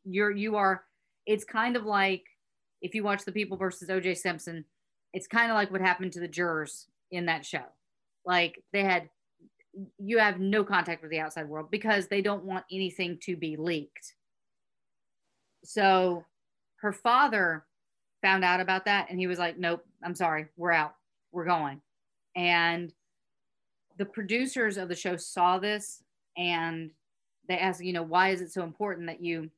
You're 0.04 0.32
you 0.32 0.56
are 0.56 0.84
it's 1.26 1.46
kind 1.46 1.76
of 1.76 1.86
like 1.86 2.24
if 2.82 2.94
you 2.96 3.04
watch 3.04 3.24
The 3.24 3.32
People 3.32 3.58
versus 3.58 3.90
OJ 3.90 4.18
Simpson, 4.18 4.66
it's 5.14 5.28
kind 5.28 5.52
of 5.52 5.56
like 5.56 5.72
what 5.72 5.82
happened 5.82 6.12
to 6.14 6.20
the 6.20 6.28
jurors 6.28 6.88
in 7.12 7.28
that 7.28 7.46
show. 7.46 7.64
Like 8.26 8.64
they 8.74 8.84
had 8.84 9.10
you 9.98 10.20
have 10.20 10.40
no 10.40 10.64
contact 10.64 11.02
with 11.02 11.10
the 11.10 11.20
outside 11.20 11.48
world 11.48 11.72
because 11.72 12.08
they 12.08 12.22
don't 12.22 12.44
want 12.44 12.66
anything 12.72 13.18
to 13.24 13.36
be 13.36 13.56
leaked. 13.58 14.14
So 15.64 16.26
her 16.82 16.92
father 16.92 17.66
found 18.22 18.44
out 18.44 18.60
about 18.60 18.86
that 18.86 19.08
and 19.10 19.20
he 19.20 19.28
was 19.28 19.40
like, 19.40 19.58
Nope, 19.58 19.84
I'm 20.04 20.16
sorry, 20.16 20.48
we're 20.58 20.72
out, 20.72 20.96
we're 21.32 21.46
going. 21.46 21.82
And 22.36 22.92
the 23.98 24.06
producers 24.06 24.78
of 24.78 24.90
the 24.90 24.96
show 24.96 25.18
saw 25.18 25.60
this 25.60 26.04
and 26.38 26.92
they 27.48 27.58
asked, 27.58 27.84
you 27.84 27.94
know, 27.94 28.04
why 28.04 28.30
is 28.30 28.42
it 28.42 28.52
so 28.52 28.64
important 28.64 29.08
that 29.08 29.22
you 29.22 29.50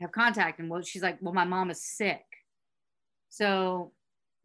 have 0.00 0.12
contact? 0.12 0.58
And 0.58 0.70
well, 0.70 0.82
she's 0.82 1.02
like, 1.02 1.18
Well, 1.20 1.34
my 1.34 1.44
mom 1.44 1.70
is 1.70 1.82
sick. 1.82 2.24
So 3.30 3.92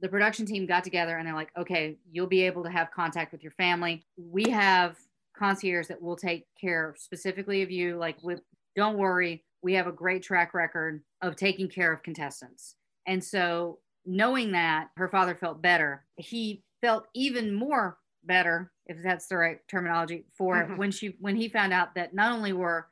the 0.03 0.09
production 0.09 0.45
team 0.45 0.65
got 0.65 0.84
together 0.84 1.17
and 1.17 1.25
they're 1.25 1.34
like, 1.34 1.51
okay, 1.57 1.97
you'll 2.11 2.27
be 2.27 2.41
able 2.41 2.61
to 2.61 2.69
have 2.69 2.91
contact 2.91 3.31
with 3.31 3.41
your 3.41 3.53
family. 3.53 4.05
We 4.17 4.43
have 4.51 4.97
concierge 5.35 5.88
that 5.88 6.01
will 6.01 6.17
take 6.17 6.45
care 6.59 6.93
specifically 6.97 7.61
of 7.61 7.71
you. 7.71 7.95
Like, 7.97 8.21
with, 8.21 8.41
don't 8.75 8.97
worry, 8.97 9.45
we 9.61 9.73
have 9.75 9.88
a 9.88 9.93
great 9.93 10.21
track 10.21 10.53
record 10.53 11.01
of 11.21 11.38
taking 11.38 11.69
care 11.69 11.93
of 11.93 12.03
contestants. 12.03 12.75
And 13.07 13.23
so, 13.23 13.80
knowing 14.05 14.51
that, 14.51 14.89
her 14.97 15.07
father 15.07 15.35
felt 15.35 15.61
better. 15.61 16.05
He 16.17 16.65
felt 16.81 17.07
even 17.13 17.53
more 17.53 17.97
better, 18.25 18.73
if 18.88 18.97
that's 19.01 19.27
the 19.27 19.38
right 19.38 19.59
terminology, 19.69 20.25
for 20.38 20.65
Mhm. 20.65 20.77
when 20.77 20.91
she 20.91 21.15
when 21.21 21.38
he 21.38 21.47
found 21.47 21.71
out 21.71 21.95
that 21.95 22.13
not 22.13 22.34
only 22.34 22.51
were 22.51 22.89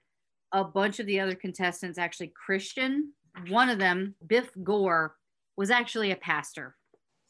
a 0.54 0.64
bunch 0.64 1.02
of 1.02 1.06
the 1.08 1.20
other 1.20 1.36
contestants 1.36 1.98
actually 1.98 2.30
Christian, 2.30 3.12
one 3.50 3.68
of 3.68 3.80
them, 3.80 4.16
Biff 4.26 4.52
Gore, 4.64 5.18
was 5.58 5.70
actually 5.70 6.12
a 6.12 6.16
pastor. 6.16 6.78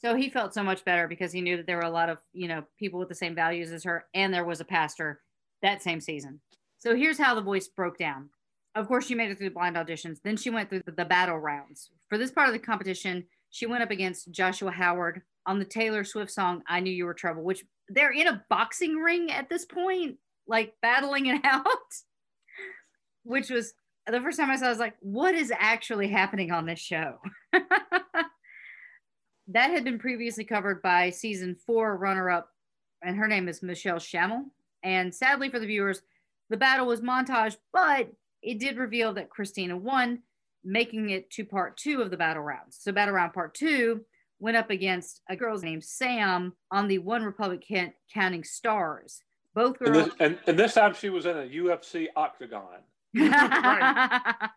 So 0.04 0.16
he 0.16 0.30
felt 0.30 0.54
so 0.54 0.64
much 0.64 0.84
better 0.84 1.08
because 1.08 1.32
he 1.32 1.42
knew 1.42 1.58
that 1.58 1.68
there 1.68 1.78
were 1.78 1.84
a 1.84 1.90
lot 1.90 2.10
of, 2.10 2.18
you 2.34 2.48
know, 2.48 2.64
people 2.80 3.00
with 3.00 3.10
the 3.10 3.16
same 3.16 3.36
values 3.36 3.72
as 3.72 3.84
her, 3.84 4.06
and 4.16 4.34
there 4.34 4.46
was 4.46 4.60
a 4.60 4.66
pastor 4.66 5.22
that 5.62 5.84
same 5.84 6.02
season. 6.02 6.42
So 6.80 6.96
here's 6.96 7.20
how 7.20 7.36
the 7.36 7.42
voice 7.42 7.68
broke 7.68 8.00
down. 8.00 8.30
Of 8.74 8.88
course, 8.88 9.06
she 9.06 9.14
made 9.14 9.30
it 9.30 9.38
through 9.38 9.50
the 9.50 9.54
blind 9.54 9.76
auditions. 9.76 10.18
Then 10.24 10.38
she 10.38 10.50
went 10.50 10.70
through 10.70 10.82
the, 10.86 11.06
battle 11.06 11.38
rounds. 11.38 11.92
For 12.10 12.18
this 12.18 12.32
part 12.32 12.48
of 12.48 12.54
the 12.54 12.60
competition, 12.60 13.26
she 13.52 13.68
went 13.68 13.84
up 13.84 13.92
against 13.92 14.32
Joshua 14.32 14.72
Howard 14.72 15.22
on 15.46 15.60
the 15.60 15.66
Taylor 15.66 16.04
Swift 16.04 16.32
song 16.32 16.64
"I 16.68 16.80
Knew 16.80 16.92
You 16.92 17.06
Were 17.06 17.14
Trouble," 17.14 17.44
which 17.44 17.64
they're 17.90 18.12
in 18.14 18.28
a 18.28 18.44
boxing 18.50 18.96
ring 18.96 19.32
at 19.32 19.50
this 19.50 19.66
point, 19.66 20.18
like 20.48 20.74
battling 20.82 21.28
it 21.28 21.42
out. 21.44 21.66
Which 23.24 23.50
was 23.50 23.74
the 24.08 24.22
first 24.22 24.40
time 24.40 24.50
I 24.50 24.56
saw. 24.56 24.68
I 24.68 24.70
was 24.70 24.80
like, 24.80 24.96
"What 25.02 25.36
is 25.36 25.52
actually 25.56 26.08
happening 26.08 26.52
on 26.52 26.66
this 26.66 26.80
show?" 26.80 27.18
that 29.54 29.72
had 29.72 29.84
been 29.84 30.00
previously 30.00 30.44
covered 30.44 30.82
by 30.82 31.10
season 31.10 31.56
four 31.56 31.98
runner-up, 31.98 32.50
and 33.04 33.18
her 33.18 33.28
name 33.28 33.48
is 33.48 33.62
Michelle 33.64 33.98
Chamuel. 34.00 34.46
And 34.84 35.14
sadly 35.14 35.50
for 35.50 35.60
the 35.60 35.68
viewers, 35.68 36.02
the 36.50 36.58
battle 36.58 36.88
was 36.88 37.02
montage, 37.02 37.58
but 37.72 38.10
it 38.42 38.60
did 38.60 38.78
reveal 38.78 39.14
that 39.14 39.30
Christina 39.30 39.78
won, 39.78 40.20
making 40.64 41.10
it 41.10 41.30
to 41.32 41.46
part 41.46 41.78
two 41.78 42.02
of 42.02 42.12
the 42.12 42.18
battle 42.18 42.44
rounds. 42.44 42.78
So 42.80 42.92
battle 42.92 43.14
round 43.14 43.34
part 43.34 43.54
two 43.54 44.02
went 44.40 44.58
up 44.58 44.70
against 44.70 45.22
a 45.30 45.36
girl 45.36 45.58
named 45.60 45.84
Sam 45.84 46.54
on 46.72 46.88
the 46.88 46.98
One 46.98 47.24
Republic 47.24 47.64
Count- 47.68 47.94
Counting 48.14 48.44
Stars. 48.44 49.22
Both 49.54 49.82
And 49.82 49.94
girls. 49.94 50.06
this, 50.06 50.16
and, 50.20 50.40
and 50.48 50.58
this 50.58 50.74
time 50.76 50.94
she 50.94 51.10
was 51.10 51.26
in 51.26 51.38
a 51.38 51.44
UFC 51.44 52.08
octagon. 52.16 52.80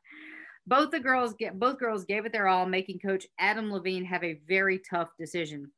both 0.66 0.90
the 0.90 1.00
girls 1.00 1.34
get 1.34 1.58
both 1.58 1.78
girls 1.78 2.04
gave 2.04 2.24
it 2.24 2.32
their 2.32 2.48
all, 2.48 2.66
making 2.66 2.98
coach 2.98 3.26
Adam 3.38 3.70
Levine 3.70 4.04
have 4.04 4.24
a 4.24 4.40
very 4.48 4.80
tough 4.88 5.10
decision. 5.18 5.70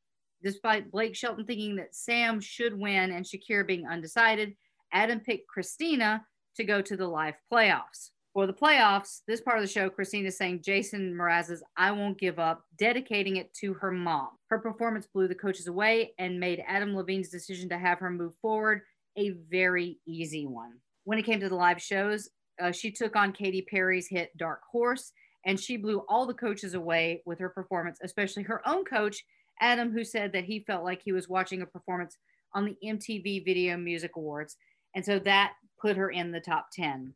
Despite 0.42 0.90
Blake 0.90 1.16
Shelton 1.16 1.44
thinking 1.44 1.76
that 1.76 1.94
Sam 1.94 2.40
should 2.40 2.78
win 2.78 3.10
and 3.10 3.24
Shakira 3.24 3.66
being 3.66 3.86
undecided, 3.86 4.54
Adam 4.92 5.20
picked 5.20 5.48
Christina 5.48 6.24
to 6.56 6.64
go 6.64 6.80
to 6.80 6.96
the 6.96 7.08
live 7.08 7.34
playoffs. 7.52 8.10
For 8.32 8.46
the 8.46 8.52
playoffs, 8.52 9.22
this 9.26 9.40
part 9.40 9.56
of 9.56 9.64
the 9.64 9.72
show, 9.72 9.88
Christina 9.88 10.30
sang 10.30 10.60
Jason 10.62 11.14
Mraz's 11.14 11.62
I 11.76 11.90
Won't 11.90 12.18
Give 12.18 12.38
Up, 12.38 12.64
dedicating 12.78 13.36
it 13.36 13.52
to 13.54 13.72
her 13.74 13.90
mom. 13.90 14.28
Her 14.48 14.58
performance 14.58 15.06
blew 15.06 15.26
the 15.26 15.34
coaches 15.34 15.68
away 15.68 16.12
and 16.18 16.38
made 16.38 16.62
Adam 16.68 16.94
Levine's 16.94 17.30
decision 17.30 17.70
to 17.70 17.78
have 17.78 17.98
her 17.98 18.10
move 18.10 18.34
forward 18.42 18.82
a 19.16 19.30
very 19.50 20.00
easy 20.06 20.46
one. 20.46 20.74
When 21.04 21.18
it 21.18 21.24
came 21.24 21.40
to 21.40 21.48
the 21.48 21.54
live 21.54 21.80
shows, 21.80 22.28
uh, 22.60 22.72
she 22.72 22.90
took 22.90 23.16
on 23.16 23.32
Katy 23.32 23.62
Perry's 23.62 24.08
hit 24.08 24.36
Dark 24.36 24.60
Horse, 24.70 25.12
and 25.44 25.58
she 25.58 25.76
blew 25.76 26.04
all 26.08 26.26
the 26.26 26.34
coaches 26.34 26.74
away 26.74 27.22
with 27.26 27.38
her 27.38 27.48
performance, 27.48 27.98
especially 28.02 28.42
her 28.44 28.66
own 28.68 28.84
coach, 28.84 29.24
Adam, 29.60 29.92
who 29.92 30.04
said 30.04 30.32
that 30.32 30.44
he 30.44 30.60
felt 30.60 30.84
like 30.84 31.00
he 31.02 31.12
was 31.12 31.28
watching 31.28 31.62
a 31.62 31.66
performance 31.66 32.16
on 32.54 32.64
the 32.64 32.76
MTV 32.84 33.44
Video 33.44 33.76
Music 33.76 34.12
Awards. 34.16 34.56
And 34.94 35.04
so 35.04 35.18
that 35.20 35.54
put 35.80 35.96
her 35.96 36.10
in 36.10 36.32
the 36.32 36.40
top 36.40 36.68
10. 36.72 37.14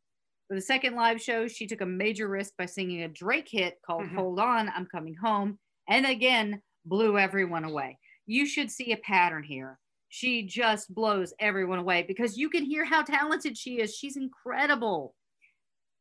For 0.49 0.55
the 0.55 0.61
second 0.61 0.95
live 0.97 1.21
show, 1.21 1.49
she 1.49 1.67
took 1.67 1.81
a 1.81 1.87
major 1.87 2.29
risk 2.29 2.53
by 2.59 2.67
singing 2.67 3.03
a 3.03 3.09
Drake 3.09 3.49
hit 3.49 3.79
called 3.87 4.05
Mhm. 4.05 4.15
Hold 4.17 4.41
On, 4.41 4.69
I'm 4.69 4.87
Coming 4.87 5.15
Home, 5.15 5.59
and 5.89 6.05
again 6.07 6.63
blew 6.85 7.19
everyone 7.19 7.65
away. 7.65 7.99
You 8.27 8.47
should 8.47 8.71
see 8.71 8.93
a 8.93 8.97
pattern 8.99 9.43
here. 9.45 9.79
She 10.09 10.43
just 10.43 10.93
blows 10.93 11.33
everyone 11.39 11.79
away 11.79 12.03
because 12.03 12.37
you 12.37 12.51
can 12.51 12.65
hear 12.65 12.85
how 12.85 13.03
talented 13.03 13.57
she 13.57 13.81
is. 13.81 13.95
She's 13.95 14.17
incredible. 14.17 15.15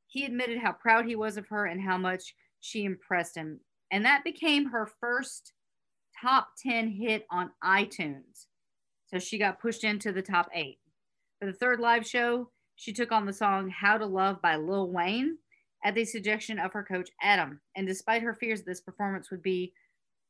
He 0.10 0.26
admitted 0.26 0.58
how 0.58 0.74
proud 0.74 1.06
he 1.06 1.16
was 1.16 1.38
of 1.38 1.48
her 1.48 1.66
and 1.66 1.80
how 1.80 1.98
much 1.98 2.36
she 2.60 2.84
impressed 2.84 3.38
him. 3.38 3.60
And 3.92 4.04
that 4.06 4.24
became 4.24 4.66
her 4.66 4.90
first 5.00 5.54
top 6.20 6.50
10 6.64 6.90
hit 6.90 7.26
on 7.32 7.52
iTunes. 7.64 8.48
So 9.08 9.20
she 9.20 9.38
got 9.38 9.62
pushed 9.62 9.84
into 9.84 10.12
the 10.12 10.22
top 10.22 10.50
eight. 10.54 10.80
For 11.40 11.46
the 11.46 11.54
third 11.54 11.80
live 11.80 12.06
show, 12.06 12.50
she 12.76 12.92
took 12.92 13.12
on 13.12 13.26
the 13.26 13.34
song 13.34 13.70
How 13.70 13.98
to 13.98 14.06
Love 14.06 14.42
by 14.42 14.56
Lil 14.56 14.90
Wayne 14.90 15.38
at 15.86 15.94
the 15.94 16.06
suggestion 16.06 16.60
of 16.60 16.74
her 16.74 16.84
coach, 16.84 17.10
Adam. 17.22 17.62
And 17.76 17.88
despite 17.88 18.24
her 18.24 18.34
fears 18.34 18.64
this 18.64 18.82
performance 18.82 19.30
would 19.30 19.44
be 19.44 19.74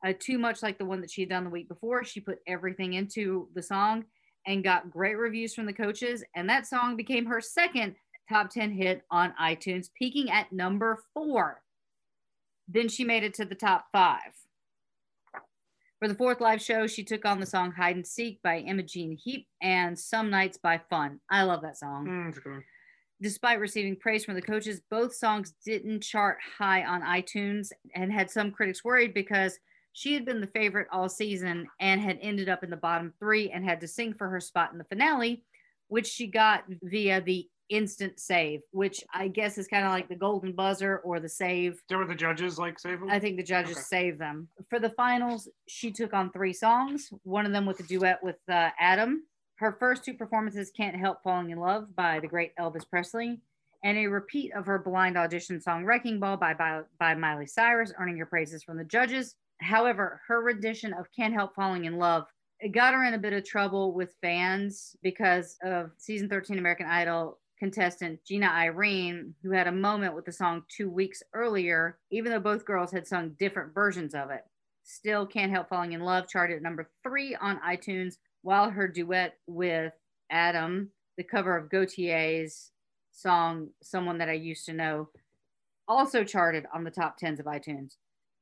uh, 0.06 0.14
too 0.19 0.38
much 0.38 0.61
like 0.61 0.77
the 0.77 0.85
one 0.85 1.01
that 1.01 1.11
she 1.11 1.22
had 1.22 1.30
done 1.30 1.45
the 1.45 1.49
week 1.49 1.69
before, 1.69 2.03
she 2.03 2.19
put 2.19 2.39
everything 2.47 2.93
into 2.93 3.47
the 3.56 3.64
song 3.64 4.06
and 4.45 4.64
got 4.64 4.91
great 4.91 5.18
reviews 5.18 5.53
from 5.53 5.65
the 5.65 5.73
coaches. 5.73 6.23
And 6.35 6.49
that 6.49 6.68
song 6.68 6.95
became 6.95 7.26
her 7.26 7.41
second 7.41 7.95
top 8.30 8.49
10 8.49 8.72
hit 8.72 9.03
on 9.10 9.34
iTunes, 9.41 9.89
peaking 9.97 10.30
at 10.30 10.51
number 10.51 11.03
four. 11.14 11.61
Then 12.68 12.88
she 12.88 13.03
made 13.03 13.23
it 13.23 13.34
to 13.35 13.45
the 13.45 13.56
top 13.56 13.85
five. 13.91 14.34
For 15.99 16.07
the 16.07 16.15
fourth 16.15 16.39
live 16.39 16.61
show, 16.61 16.88
she 16.88 17.03
took 17.03 17.26
on 17.26 17.41
the 17.41 17.45
song 17.45 17.73
Hide 17.73 17.97
and 17.97 18.07
Seek 18.07 18.41
by 18.41 18.60
Imogen 18.60 19.18
Heap 19.22 19.47
and 19.61 19.99
Some 19.99 20.30
Nights 20.30 20.57
by 20.57 20.80
Fun. 20.89 21.19
I 21.30 21.43
love 21.43 21.61
that 21.64 21.77
song. 21.77 22.07
Mm. 22.07 22.61
Despite 23.22 23.60
receiving 23.60 23.97
praise 23.97 24.23
from 24.23 24.35
the 24.35 24.41
coaches, 24.41 24.81
both 24.89 25.14
songs 25.14 25.53
didn't 25.65 26.01
chart 26.01 26.38
high 26.57 26.85
on 26.85 27.01
iTunes 27.01 27.72
and 27.95 28.14
had 28.14 28.31
some 28.31 28.51
critics 28.51 28.85
worried 28.85 29.14
because 29.14 29.60
she 29.91 30.14
had 30.14 30.23
been 30.23 30.39
the 30.39 30.47
favorite 30.47 30.88
all 30.89 31.10
season 31.10 31.68
and 31.81 31.99
had 31.99 32.18
ended 32.22 32.47
up 32.47 32.64
in 32.64 32.69
the 32.69 32.77
bottom 32.77 33.14
three 33.19 33.51
and 33.51 33.65
had 33.65 33.81
to 33.81 33.88
sing 33.88 34.14
for 34.14 34.30
her 34.30 34.39
spot 34.39 34.72
in 34.72 34.77
the 34.77 34.85
finale, 34.85 35.43
which 35.89 36.07
she 36.07 36.27
got 36.27 36.64
via 36.81 37.19
the 37.19 37.49
instant 37.69 38.19
save, 38.19 38.61
which 38.71 39.03
I 39.13 39.27
guess 39.27 39.57
is 39.57 39.67
kind 39.67 39.85
of 39.85 39.91
like 39.91 40.09
the 40.09 40.15
golden 40.15 40.53
buzzer 40.53 40.97
or 40.99 41.19
the 41.19 41.29
save. 41.29 41.81
There 41.89 41.97
were 41.97 42.05
the 42.07 42.15
judges 42.15 42.57
like 42.57 42.79
save 42.79 42.99
them. 42.99 43.09
I 43.09 43.19
think 43.19 43.37
the 43.37 43.43
judges 43.43 43.77
Okay. 43.77 43.81
saved 43.81 44.19
them. 44.19 44.47
For 44.69 44.79
the 44.79 44.89
finals, 44.91 45.47
she 45.67 45.91
took 45.91 46.13
on 46.13 46.31
three 46.31 46.53
songs, 46.53 47.09
one 47.23 47.45
of 47.45 47.51
them 47.51 47.65
with 47.65 47.79
a 47.79 47.83
duet 47.83 48.23
with 48.23 48.37
uh, 48.49 48.69
Adam. 48.79 49.23
Her 49.55 49.75
first 49.79 50.03
two 50.05 50.13
performances, 50.13 50.71
Can't 50.75 50.95
Help 50.95 51.21
Falling 51.23 51.49
in 51.51 51.59
Love 51.59 51.95
by 51.95 52.19
the 52.19 52.27
great 52.27 52.55
Elvis 52.57 52.89
Presley, 52.89 53.41
and 53.83 53.97
a 53.97 54.07
repeat 54.07 54.53
of 54.53 54.65
her 54.65 54.79
blind 54.79 55.17
audition 55.17 55.59
song 55.61 55.85
Wrecking 55.85 56.19
Ball 56.19 56.37
by, 56.37 56.53
by, 56.53 56.81
by 56.99 57.13
Miley 57.13 57.45
Cyrus, 57.45 57.93
earning 57.99 58.17
her 58.17 58.25
praises 58.25 58.63
from 58.63 58.77
the 58.77 58.83
judges. 58.85 59.35
However, 59.61 60.21
her 60.27 60.41
rendition 60.41 60.93
of 60.93 61.07
Can't 61.15 61.33
Help 61.33 61.55
Falling 61.55 61.85
in 61.85 61.97
Love 61.97 62.25
it 62.61 62.73
got 62.73 62.93
her 62.93 63.05
in 63.05 63.13
a 63.13 63.17
bit 63.17 63.31
of 63.31 63.45
trouble 63.45 63.93
with 63.93 64.15
fans 64.21 64.93
because 65.01 65.55
of 65.63 65.91
season 65.97 66.27
13 66.27 66.57
American 66.59 66.87
Idol 66.87 67.39
contestant 67.60 68.23
Jena 68.26 68.48
Irene, 68.48 69.36
who 69.44 69.52
had 69.52 69.68
a 69.68 69.72
moment 69.72 70.15
with 70.15 70.26
the 70.26 70.31
song 70.31 70.64
two 70.69 70.90
weeks 70.90 71.22
earlier, 71.34 71.98
even 72.10 72.31
though 72.31 72.40
both 72.40 72.65
girls 72.65 72.91
had 72.91 73.06
sung 73.06 73.36
different 73.38 73.73
versions 73.73 74.15
of 74.15 74.31
it. 74.31 74.45
Still 74.84 75.26
Can't 75.26 75.52
Help 75.52 75.69
Falling 75.69 75.91
in 75.91 76.02
Love 76.02 76.27
charted 76.27 76.57
at 76.57 76.64
number 76.64 76.90
three 77.03 77.36
on 77.36 77.60
iTunes, 77.60 78.15
while 78.41 78.69
her 78.69 78.88
duet 78.88 79.36
with 79.45 79.94
Adam, 80.31 80.90
the 81.18 81.23
cover 81.23 81.57
of 81.57 81.69
Gotye's 81.69 82.72
song 83.11 83.69
Someone 83.84 84.18
That 84.18 84.30
I 84.30 84.34
Used 84.34 84.65
to 84.65 84.73
Know, 84.73 85.10
also 85.88 86.23
charted 86.23 86.65
on 86.73 86.84
the 86.84 86.91
top 86.91 87.18
tens 87.18 87.40
of 87.40 87.45
iTunes. 87.45 87.95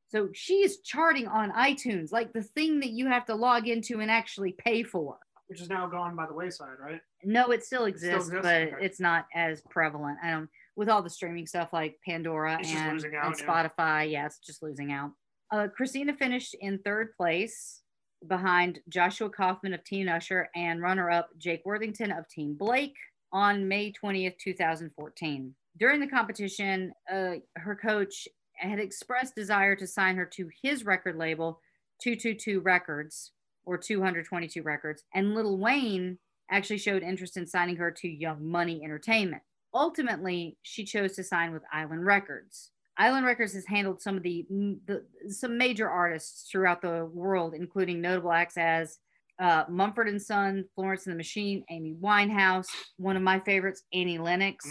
So 0.09 0.29
she's 0.33 0.77
charting 0.77 1.27
on 1.27 1.51
iTunes, 1.51 2.11
like 2.11 2.31
the 2.31 2.43
thing 2.43 2.79
that 2.79 2.91
you 2.91 3.07
have 3.07 3.25
to 3.25 3.35
log 3.35 3.67
into 3.67 3.99
and 3.99 4.09
actually 4.09 4.53
pay 4.53 4.83
for. 4.83 5.17
Which 5.47 5.61
is 5.61 5.69
now 5.69 5.87
gone 5.87 6.15
by 6.15 6.25
the 6.27 6.33
wayside, 6.33 6.77
right? 6.79 6.99
No, 7.23 7.51
it 7.51 7.63
still 7.63 7.85
exists, 7.85 8.27
exists? 8.27 8.41
but 8.43 8.61
Okay. 8.63 8.85
it's 8.85 8.99
not 8.99 9.25
as 9.33 9.61
prevalent. 9.69 10.17
I 10.23 10.31
don't 10.31 10.49
with 10.75 10.89
all 10.89 11.01
the 11.01 11.09
streaming 11.09 11.47
stuff 11.47 11.69
like 11.73 11.97
Pandora 12.05 12.57
It's 12.59 12.69
and, 12.71 12.77
out, 12.79 13.03
and 13.03 13.13
yeah. 13.13 13.45
Spotify. 13.45 14.11
Yeah, 14.11 14.25
it's 14.25 14.39
just 14.39 14.61
losing 14.61 14.91
out. 14.91 15.11
Uh, 15.51 15.67
Christina 15.75 16.13
finished 16.13 16.55
in 16.59 16.79
third 16.79 17.13
place 17.15 17.81
behind 18.27 18.79
Joshua 18.89 19.29
Kaufman 19.29 19.73
of 19.73 19.83
Team 19.83 20.09
Usher 20.09 20.49
and 20.55 20.81
runner-up 20.81 21.29
Jake 21.37 21.61
Worthington 21.65 22.11
of 22.11 22.27
Team 22.27 22.53
Blake 22.55 22.95
on 23.31 23.67
May 23.67 23.91
20th, 23.93 24.37
2014. 24.39 25.55
During 25.79 25.99
the 25.99 26.07
competition, 26.07 26.91
uh, 27.11 27.35
her 27.55 27.75
coach 27.75 28.27
had 28.55 28.79
expressed 28.79 29.35
desire 29.35 29.75
to 29.75 29.87
sign 29.87 30.15
her 30.15 30.25
to 30.25 30.49
his 30.61 30.85
record 30.85 31.15
label, 31.15 31.61
222 32.01 32.59
Records 32.61 33.31
or 33.67 33.77
222 33.77 34.63
Records, 34.63 35.03
and 35.13 35.35
Little 35.35 35.57
Wayne 35.57 36.17
actually 36.49 36.77
showed 36.77 37.03
interest 37.03 37.35
in 37.35 37.45
signing 37.45 37.75
her 37.75 37.91
to 37.91 38.07
Young 38.07 38.49
Money 38.49 38.81
Entertainment. 38.83 39.43
Ultimately, 39.73 40.57
she 40.63 40.85
chose 40.85 41.13
to 41.17 41.23
sign 41.23 41.51
with 41.51 41.63
Island 41.71 42.05
Records. 42.05 42.71
Island 42.97 43.25
Records 43.25 43.53
has 43.53 43.65
handled 43.67 44.01
some 44.01 44.15
of 44.15 44.23
the, 44.23 44.47
the 44.87 45.05
some 45.29 45.57
major 45.57 45.89
artists 45.89 46.49
throughout 46.49 46.81
the 46.81 47.09
world, 47.13 47.53
including 47.53 48.01
notable 48.01 48.31
acts 48.31 48.57
as 48.57 48.97
uh, 49.39 49.65
Mumford 49.69 50.07
and 50.07 50.21
Son, 50.21 50.63
Florence 50.73 51.05
and 51.05 51.13
the 51.13 51.17
Machine, 51.17 51.63
Amy 51.69 51.95
Winehouse, 52.01 52.67
one 52.95 53.17
of 53.17 53.21
my 53.21 53.39
favorites, 53.41 53.83
Annie 53.93 54.17
Lennox, 54.17 54.65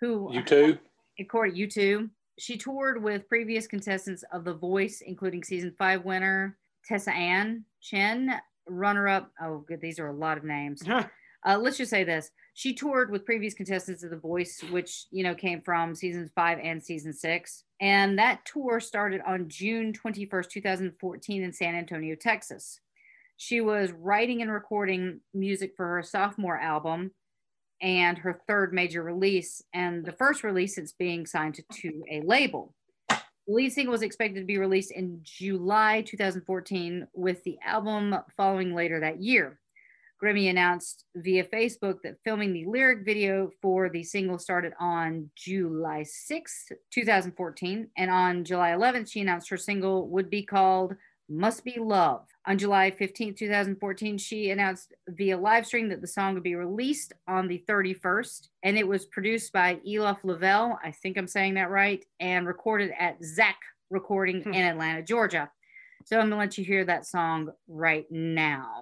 who 0.00 0.32
You 0.32 0.42
too? 0.42 0.78
according 1.20 1.54
you 1.54 1.68
too, 1.68 2.08
she 2.38 2.56
toured 2.56 3.02
with 3.02 3.28
previous 3.28 3.66
contestants 3.66 4.24
of 4.32 4.44
the 4.44 4.54
voice 4.54 5.02
including 5.04 5.44
season 5.44 5.74
five 5.78 6.04
winner 6.04 6.56
tessa 6.88 7.12
ann 7.12 7.64
chen 7.80 8.40
runner-up. 8.66 9.30
Oh 9.40 9.64
good 9.68 9.80
these 9.80 9.98
are 9.98 10.08
a 10.08 10.16
lot 10.16 10.38
of 10.38 10.44
names. 10.44 10.82
Uh, 11.46 11.56
let's 11.56 11.76
just 11.76 11.90
say 11.90 12.02
this. 12.02 12.32
She 12.54 12.74
toured 12.74 13.12
with 13.12 13.24
previous 13.24 13.54
contestants 13.54 14.02
of 14.02 14.10
the 14.10 14.16
voice 14.16 14.60
which 14.70 15.06
you 15.12 15.22
know 15.22 15.36
came 15.36 15.62
from 15.62 15.94
seasons 15.94 16.32
five 16.34 16.58
and 16.60 16.82
season 16.82 17.12
six. 17.12 17.62
And 17.80 18.18
that 18.18 18.44
tour 18.44 18.80
started 18.80 19.20
on 19.24 19.48
june 19.48 19.92
21st 19.92 20.50
2014 20.50 21.42
in 21.44 21.52
san 21.52 21.76
antonio 21.76 22.16
texas. 22.16 22.80
She 23.36 23.60
was 23.60 23.92
writing 23.92 24.42
and 24.42 24.50
recording 24.50 25.20
music 25.32 25.74
for 25.76 25.86
her 25.86 26.02
sophomore 26.02 26.58
album 26.58 27.12
and 27.80 28.18
her 28.18 28.40
third 28.48 28.72
major 28.72 29.02
release, 29.02 29.62
and 29.72 30.04
the 30.04 30.12
first 30.12 30.42
release 30.42 30.74
since 30.74 30.92
being 30.92 31.26
signed 31.26 31.54
to, 31.54 31.62
to 31.72 32.02
a 32.10 32.20
label. 32.22 32.74
The 33.48 33.54
lead 33.54 33.72
single 33.72 33.92
was 33.92 34.02
expected 34.02 34.40
to 34.40 34.46
be 34.46 34.58
released 34.58 34.90
in 34.90 35.20
July 35.22 36.02
2014, 36.02 37.08
with 37.14 37.42
the 37.44 37.56
album 37.64 38.14
following 38.36 38.74
later 38.74 39.00
that 39.00 39.22
year. 39.22 39.58
Grimmie 40.22 40.50
announced 40.50 41.06
via 41.16 41.44
Facebook 41.44 42.02
that 42.02 42.18
filming 42.24 42.52
the 42.52 42.66
lyric 42.66 43.06
video 43.06 43.50
for 43.62 43.88
the 43.88 44.04
single 44.04 44.38
started 44.38 44.74
on 44.78 45.30
July 45.34 46.02
6, 46.02 46.68
2014, 46.92 47.88
and 47.96 48.10
on 48.10 48.44
July 48.44 48.72
11th, 48.72 49.10
she 49.10 49.20
announced 49.20 49.48
her 49.48 49.56
single 49.56 50.08
would 50.08 50.28
be 50.28 50.42
called 50.42 50.94
Must 51.30 51.64
Be 51.64 51.78
Love. 51.78 52.26
On 52.48 52.56
July 52.56 52.90
15, 52.90 53.34
2014, 53.34 54.16
she 54.16 54.50
announced 54.50 54.94
via 55.06 55.36
live 55.36 55.66
stream 55.66 55.90
that 55.90 56.00
the 56.00 56.06
song 56.06 56.32
would 56.32 56.42
be 56.42 56.54
released 56.54 57.12
on 57.28 57.46
the 57.46 57.62
31st, 57.68 58.48
and 58.62 58.78
it 58.78 58.88
was 58.88 59.04
produced 59.04 59.52
by 59.52 59.74
Elof 59.86 60.24
Lavelle, 60.24 60.78
I 60.82 60.90
think 60.90 61.18
I'm 61.18 61.28
saying 61.28 61.54
that 61.54 61.68
right, 61.68 62.02
and 62.20 62.46
recorded 62.46 62.90
at 62.98 63.22
Zac 63.22 63.58
Recording 63.90 64.40
hmm. 64.40 64.54
in 64.54 64.64
Atlanta, 64.64 65.02
Georgia. 65.02 65.50
So 66.06 66.18
I'm 66.18 66.30
gonna 66.30 66.40
let 66.40 66.56
you 66.56 66.64
hear 66.64 66.86
that 66.86 67.04
song 67.04 67.50
right 67.68 68.06
now. 68.10 68.80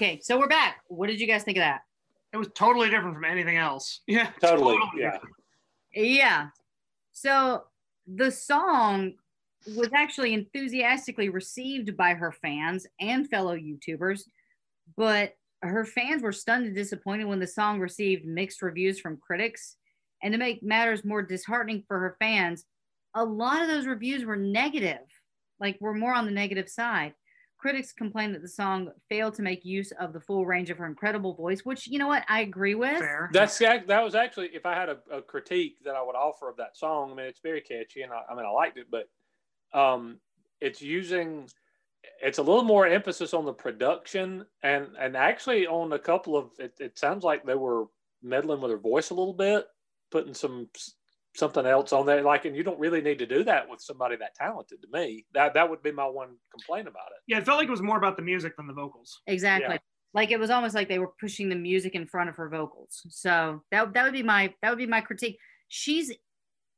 Okay, 0.00 0.18
so 0.22 0.38
we're 0.38 0.48
back. 0.48 0.78
What 0.88 1.08
did 1.08 1.20
you 1.20 1.26
guys 1.26 1.42
think 1.42 1.58
of 1.58 1.60
that? 1.60 1.82
It 2.32 2.38
was 2.38 2.48
totally 2.54 2.88
different 2.88 3.14
from 3.14 3.26
anything 3.26 3.58
else. 3.58 4.00
Yeah, 4.06 4.30
Totally. 4.40 4.78
Yeah. 4.96 5.18
Yeah. 5.92 6.46
So 7.12 7.64
the 8.06 8.30
song 8.30 9.12
was 9.76 9.90
actually 9.92 10.32
enthusiastically 10.32 11.28
received 11.28 11.98
by 11.98 12.14
her 12.14 12.32
fans 12.32 12.86
and 12.98 13.28
fellow 13.28 13.54
YouTubers, 13.54 14.22
but 14.96 15.34
her 15.60 15.84
fans 15.84 16.22
were 16.22 16.32
stunned 16.32 16.64
and 16.64 16.74
disappointed 16.74 17.26
when 17.26 17.38
the 17.38 17.46
song 17.46 17.78
received 17.78 18.24
mixed 18.24 18.62
reviews 18.62 18.98
from 18.98 19.18
critics. 19.18 19.76
And 20.22 20.32
to 20.32 20.38
make 20.38 20.62
matters 20.62 21.04
more 21.04 21.20
disheartening 21.20 21.84
for 21.86 21.98
her 21.98 22.16
fans, 22.18 22.64
a 23.14 23.22
lot 23.22 23.60
of 23.60 23.68
those 23.68 23.84
reviews 23.84 24.24
were 24.24 24.36
negative, 24.36 25.06
like 25.60 25.76
were 25.78 25.92
more 25.92 26.14
on 26.14 26.24
the 26.24 26.32
negative 26.32 26.70
side. 26.70 27.12
Critics 27.60 27.92
complained 27.92 28.34
that 28.34 28.40
the 28.40 28.48
song 28.48 28.90
failed 29.10 29.34
to 29.34 29.42
make 29.42 29.66
use 29.66 29.92
of 30.00 30.14
the 30.14 30.20
full 30.20 30.46
range 30.46 30.70
of 30.70 30.78
her 30.78 30.86
incredible 30.86 31.34
voice, 31.34 31.60
which 31.62 31.86
you 31.86 31.98
know 31.98 32.08
what 32.08 32.24
I 32.26 32.40
agree 32.40 32.74
with. 32.74 33.02
That's 33.32 33.58
that 33.58 34.02
was 34.02 34.14
actually 34.14 34.48
if 34.54 34.64
I 34.64 34.74
had 34.74 34.88
a, 34.88 34.96
a 35.12 35.20
critique 35.20 35.76
that 35.84 35.94
I 35.94 36.02
would 36.02 36.16
offer 36.16 36.48
of 36.48 36.56
that 36.56 36.76
song. 36.76 37.12
I 37.12 37.14
mean, 37.14 37.26
it's 37.26 37.40
very 37.40 37.60
catchy, 37.60 38.00
and 38.00 38.12
I, 38.12 38.22
I 38.30 38.34
mean, 38.34 38.46
I 38.46 38.50
liked 38.50 38.78
it, 38.78 38.86
but 38.90 39.10
um, 39.78 40.20
it's 40.62 40.80
using 40.80 41.50
it's 42.22 42.38
a 42.38 42.42
little 42.42 42.64
more 42.64 42.86
emphasis 42.86 43.34
on 43.34 43.44
the 43.44 43.52
production 43.52 44.46
and 44.62 44.88
and 44.98 45.14
actually 45.14 45.66
on 45.66 45.92
a 45.92 45.98
couple 45.98 46.36
of 46.36 46.50
it, 46.58 46.72
it 46.80 46.98
sounds 46.98 47.24
like 47.24 47.44
they 47.44 47.54
were 47.54 47.88
meddling 48.22 48.62
with 48.62 48.70
her 48.70 48.78
voice 48.78 49.10
a 49.10 49.14
little 49.14 49.34
bit, 49.34 49.66
putting 50.10 50.32
some 50.32 50.68
something 51.34 51.64
else 51.66 51.92
on 51.92 52.06
there. 52.06 52.22
Like, 52.22 52.44
and 52.44 52.56
you 52.56 52.62
don't 52.62 52.78
really 52.78 53.00
need 53.00 53.18
to 53.20 53.26
do 53.26 53.44
that 53.44 53.68
with 53.68 53.80
somebody 53.80 54.16
that 54.16 54.34
talented. 54.34 54.82
To 54.82 54.88
me, 54.92 55.26
that 55.34 55.54
that 55.54 55.68
would 55.68 55.82
be 55.82 55.92
my 55.92 56.06
one 56.06 56.36
complaint 56.50 56.88
about 56.88 57.08
it. 57.08 57.22
Yeah, 57.26 57.38
it 57.38 57.46
felt 57.46 57.58
like 57.58 57.68
it 57.68 57.72
was 57.72 57.82
more 57.82 57.98
about 57.98 58.16
the 58.16 58.22
music 58.22 58.56
than 58.56 58.66
the 58.66 58.72
vocals. 58.72 59.20
Exactly. 59.26 59.74
Yeah. 59.74 59.78
Like 60.12 60.32
it 60.32 60.40
was 60.40 60.50
almost 60.50 60.74
like 60.74 60.88
they 60.88 60.98
were 60.98 61.12
pushing 61.20 61.48
the 61.48 61.54
music 61.54 61.94
in 61.94 62.06
front 62.06 62.28
of 62.28 62.36
her 62.36 62.48
vocals. 62.48 63.02
So 63.10 63.62
that 63.70 63.94
that 63.94 64.04
would 64.04 64.12
be 64.12 64.24
my 64.24 64.52
that 64.62 64.70
would 64.70 64.78
be 64.78 64.86
my 64.86 65.00
critique. 65.00 65.38
She's 65.68 66.12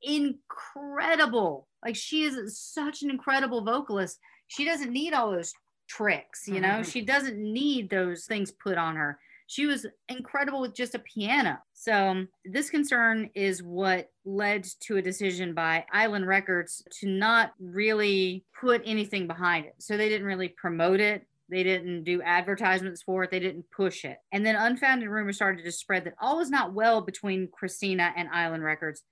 incredible. 0.02 1.68
Like 1.84 1.96
she 1.96 2.24
is 2.24 2.58
such 2.58 3.02
an 3.02 3.10
incredible 3.10 3.64
vocalist. 3.64 4.18
She 4.48 4.64
doesn't 4.64 4.92
need 4.92 5.14
all 5.14 5.30
those 5.30 5.54
tricks, 5.88 6.46
you 6.46 6.60
know. 6.60 6.80
Mhm. 6.80 6.92
She 6.92 7.00
doesn't 7.02 7.38
need 7.38 7.88
those 7.88 8.26
things 8.26 8.50
put 8.50 8.76
on 8.76 8.96
her. 8.96 9.18
She 9.52 9.66
was 9.66 9.84
incredible 10.08 10.62
with 10.62 10.74
just 10.74 10.94
a 10.94 10.98
piano. 10.98 11.58
So 11.74 11.92
um, 11.92 12.28
this 12.46 12.70
concern 12.70 13.28
is 13.34 13.62
what 13.62 14.08
led 14.24 14.66
to 14.84 14.96
a 14.96 15.02
decision 15.02 15.52
by 15.52 15.84
Island 15.92 16.26
Records 16.26 16.82
to 17.00 17.06
not 17.06 17.52
really 17.60 18.46
put 18.58 18.80
anything 18.86 19.26
behind 19.26 19.66
it. 19.66 19.74
So 19.78 19.98
they 19.98 20.08
didn't 20.08 20.26
really 20.26 20.48
promote 20.48 21.00
it. 21.00 21.26
They 21.50 21.64
didn't 21.64 22.04
do 22.04 22.22
advertisements 22.22 23.02
for 23.02 23.24
it. 23.24 23.30
They 23.30 23.40
didn't 23.40 23.66
push 23.70 24.06
it. 24.06 24.16
And 24.32 24.46
then 24.46 24.56
unfounded 24.56 25.10
rumors 25.10 25.36
started 25.36 25.66
to 25.66 25.72
spread 25.72 26.04
that 26.06 26.14
all 26.18 26.38
was 26.38 26.48
not 26.48 26.72
well 26.72 27.02
between 27.02 27.50
Christina 27.52 28.10
and 28.16 28.30
Island 28.30 28.64
Records 28.64 29.02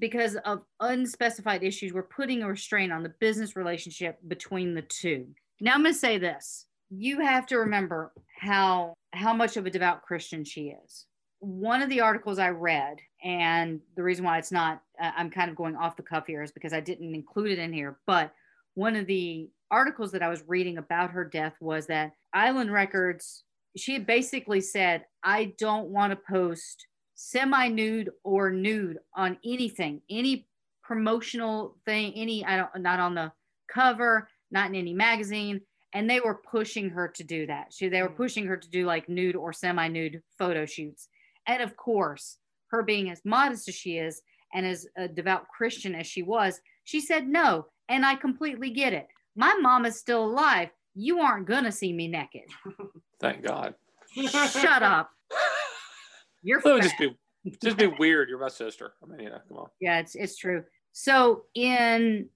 because 0.00 0.34
of 0.34 0.62
unspecified 0.80 1.62
issues. 1.62 1.92
We're 1.92 2.02
putting 2.02 2.42
a 2.42 2.48
restraint 2.48 2.92
on 2.92 3.04
the 3.04 3.14
business 3.20 3.54
relationship 3.54 4.18
between 4.26 4.74
the 4.74 4.82
two. 4.82 5.28
Now 5.60 5.74
I'm 5.74 5.82
going 5.82 5.94
to 5.94 5.98
say 5.98 6.18
this. 6.18 6.66
You 6.90 7.20
have 7.20 7.46
to 7.46 7.58
remember 7.58 8.12
how 8.36 8.94
how 9.16 9.32
much 9.32 9.56
of 9.56 9.66
a 9.66 9.70
devout 9.70 10.02
Christian 10.02 10.44
she 10.44 10.74
is. 10.84 11.06
One 11.40 11.82
of 11.82 11.88
the 11.88 12.00
articles 12.00 12.38
I 12.38 12.50
read, 12.50 12.98
and 13.22 13.80
the 13.94 14.02
reason 14.02 14.24
why 14.24 14.38
it's 14.38 14.52
not, 14.52 14.82
uh, 15.00 15.12
I'm 15.16 15.30
kind 15.30 15.50
of 15.50 15.56
going 15.56 15.76
off 15.76 15.96
the 15.96 16.02
cuff 16.02 16.26
here, 16.26 16.42
is 16.42 16.52
because 16.52 16.72
I 16.72 16.80
didn't 16.80 17.14
include 17.14 17.50
it 17.50 17.58
in 17.58 17.72
here. 17.72 17.98
But 18.06 18.32
one 18.74 18.96
of 18.96 19.06
the 19.06 19.50
articles 19.70 20.12
that 20.12 20.22
I 20.22 20.28
was 20.28 20.44
reading 20.46 20.78
about 20.78 21.10
her 21.10 21.24
death 21.24 21.54
was 21.60 21.86
that 21.86 22.12
Island 22.32 22.72
Records, 22.72 23.44
she 23.76 23.92
had 23.92 24.06
basically 24.06 24.60
said, 24.60 25.04
I 25.22 25.54
don't 25.58 25.88
want 25.88 26.12
to 26.12 26.18
post 26.28 26.86
semi 27.14 27.68
nude 27.68 28.10
or 28.24 28.50
nude 28.50 28.98
on 29.14 29.38
anything, 29.44 30.02
any 30.10 30.46
promotional 30.82 31.76
thing, 31.84 32.12
any, 32.14 32.44
I 32.44 32.56
don't, 32.56 32.82
not 32.82 33.00
on 33.00 33.14
the 33.14 33.32
cover, 33.68 34.28
not 34.50 34.70
in 34.70 34.76
any 34.76 34.94
magazine. 34.94 35.60
And 35.96 36.10
they 36.10 36.20
were 36.20 36.34
pushing 36.34 36.90
her 36.90 37.08
to 37.08 37.24
do 37.24 37.46
that. 37.46 37.72
She, 37.72 37.88
they 37.88 38.02
were 38.02 38.10
mm. 38.10 38.16
pushing 38.16 38.44
her 38.46 38.56
to 38.58 38.68
do 38.68 38.84
like 38.84 39.08
nude 39.08 39.34
or 39.34 39.50
semi 39.50 39.88
nude 39.88 40.20
photo 40.38 40.66
shoots. 40.66 41.08
And 41.46 41.62
of 41.62 41.74
course, 41.74 42.36
her 42.70 42.82
being 42.82 43.08
as 43.08 43.22
modest 43.24 43.66
as 43.68 43.76
she 43.76 43.96
is 43.96 44.20
and 44.52 44.66
as 44.66 44.86
a 44.98 45.08
devout 45.08 45.46
Christian 45.48 45.94
as 45.94 46.06
she 46.06 46.22
was, 46.22 46.60
she 46.84 47.00
said 47.00 47.26
no. 47.26 47.68
And 47.88 48.04
I 48.04 48.14
completely 48.14 48.68
get 48.68 48.92
it. 48.92 49.08
My 49.36 49.54
mom 49.62 49.86
is 49.86 49.98
still 49.98 50.22
alive. 50.26 50.68
You 50.94 51.20
aren't 51.20 51.46
going 51.46 51.64
to 51.64 51.72
see 51.72 51.94
me 51.94 52.08
naked. 52.08 52.42
Thank 53.20 53.46
God. 53.46 53.74
Shut 54.12 54.82
up. 54.82 55.10
You're 56.42 56.58
It 56.58 56.64
would 56.66 56.82
fat. 56.82 56.90
just 56.90 56.98
be 56.98 57.16
just 57.62 57.78
be 57.78 57.86
weird. 57.86 58.28
You're 58.28 58.38
my 58.38 58.48
sister. 58.48 58.92
I 59.02 59.06
mean, 59.06 59.20
you 59.20 59.30
know, 59.30 59.38
come 59.48 59.56
on. 59.56 59.68
Yeah, 59.80 60.00
it's 60.00 60.14
it's 60.14 60.36
true. 60.36 60.62
So 60.92 61.44
in 61.54 62.28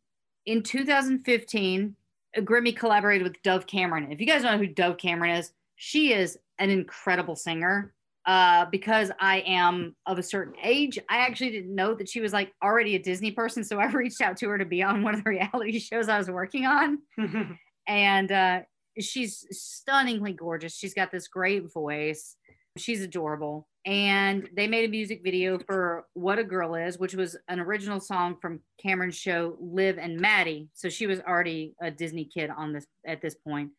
in 0.47 0.63
2015, 0.63 1.97
Grimmie 2.39 2.77
collaborated 2.77 3.27
with 3.27 3.43
Dove 3.43 3.67
Cameron. 3.67 4.11
If 4.13 4.21
you 4.21 4.27
guys 4.27 4.43
know 4.43 4.59
who 4.59 4.67
Dove 4.67 4.99
Cameron 4.99 5.37
is, 5.37 5.53
she 5.77 6.13
is 6.13 6.39
an 6.59 6.71
incredible 6.71 7.37
singer. 7.37 7.95
Uh, 8.27 8.67
because 8.71 9.11
I 9.19 9.39
am 9.47 9.97
of 10.05 10.19
a 10.19 10.23
certain 10.23 10.55
age, 10.63 10.99
I 11.09 11.19
actually 11.19 11.51
didn't 11.51 11.75
know 11.75 11.95
that 11.95 12.09
she 12.09 12.21
was 12.21 12.35
like 12.35 12.53
already 12.63 12.95
a 12.95 12.99
Disney 12.99 13.31
person. 13.31 13.65
So 13.65 13.79
I 13.79 13.87
reached 13.91 14.21
out 14.21 14.37
to 14.39 14.49
her 14.51 14.59
to 14.59 14.67
be 14.67 14.83
on 14.83 15.03
one 15.03 15.15
of 15.15 15.25
the 15.25 15.31
reality 15.31 15.79
shows 15.81 16.09
I 16.09 16.19
was 16.19 16.31
working 16.31 16.67
on. 16.67 16.99
and 17.89 18.31
uh, 18.31 18.61
she's 18.99 19.47
stunningly 19.51 20.33
gorgeous. 20.33 20.77
She's 20.77 20.95
got 20.95 21.11
this 21.11 21.29
great 21.29 21.73
voice. 21.73 22.37
She's 22.77 23.01
adorable. 23.01 23.67
And 23.87 24.49
they 24.55 24.67
made 24.67 24.85
a 24.85 24.91
music 24.91 25.23
video 25.25 25.59
for 25.59 26.05
What 26.13 26.39
a 26.39 26.45
Girl 26.45 26.75
Is, 26.75 26.99
which 26.99 27.15
was 27.15 27.37
an 27.49 27.61
original 27.61 27.99
song 27.99 28.37
from 28.41 28.61
Cameron's 28.83 29.17
show 29.17 29.57
Liv 29.59 29.99
and 29.99 30.21
Maddie. 30.21 30.69
So 30.75 30.91
she 30.91 31.07
was 31.07 31.21
already 31.21 31.75
a 31.81 31.91
Disney 31.91 32.27
kid 32.27 32.51
on 32.51 32.73
this 32.75 32.87
at 33.07 33.23
this 33.23 33.35
point. 33.37 33.71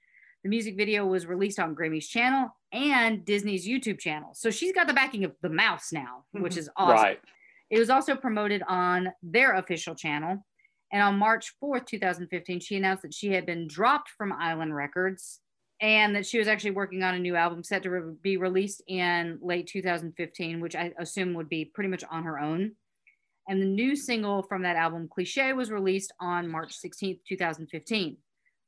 The 0.44 0.50
music 0.50 0.76
video 0.76 1.06
was 1.06 1.28
released 1.28 1.60
on 1.60 1.76
Grimmie's 1.76 2.08
channel 2.08 2.50
and 2.72 3.24
Disney's 3.24 3.68
YouTube 3.68 4.00
channel. 4.00 4.32
So 4.34 4.50
she's 4.50 4.74
got 4.74 4.88
the 4.88 4.94
backing 4.94 5.24
of 5.24 5.34
the 5.44 5.50
mouse 5.50 5.92
now, 5.92 6.24
which 6.32 6.58
is 6.58 6.68
awesome. 6.78 6.96
Right. 6.96 7.20
It 7.70 7.78
was 7.78 7.92
also 7.92 8.16
promoted 8.16 8.64
on 8.68 9.10
their 9.22 9.54
official 9.54 9.94
channel. 9.94 10.44
And 10.92 11.04
on 11.04 11.18
March 11.18 11.54
4th, 11.64 11.86
2015, 11.86 12.60
she 12.60 12.76
announced 12.76 13.04
that 13.04 13.14
she 13.14 13.32
had 13.32 13.46
been 13.46 13.68
dropped 13.68 14.10
from 14.10 14.34
Island 14.34 14.76
Records 14.76 15.40
and 15.82 16.16
that 16.16 16.28
she 16.28 16.38
was 16.38 16.48
actually 16.48 16.72
working 16.72 17.02
on 17.02 17.16
a 17.16 17.20
new 17.20 17.36
album 17.36 17.64
set 17.64 17.84
to 17.84 17.90
re- 17.90 18.14
be 18.22 18.38
released 18.38 18.84
in 18.88 19.40
late 19.42 19.68
2015, 19.68 20.62
which 20.62 20.76
I 20.76 20.94
assume 21.00 21.34
would 21.34 21.50
be 21.50 21.66
pretty 21.66 21.90
much 21.90 22.04
on 22.10 22.24
her 22.24 22.40
own. 22.40 22.74
And 23.50 23.60
the 23.60 23.66
new 23.66 23.96
single 23.96 24.44
from 24.44 24.62
that 24.62 24.76
album, 24.76 25.10
Cliche, 25.12 25.54
was 25.54 25.72
released 25.72 26.14
on 26.20 26.48
March 26.48 26.80
16th, 26.80 27.20
2015. 27.28 28.18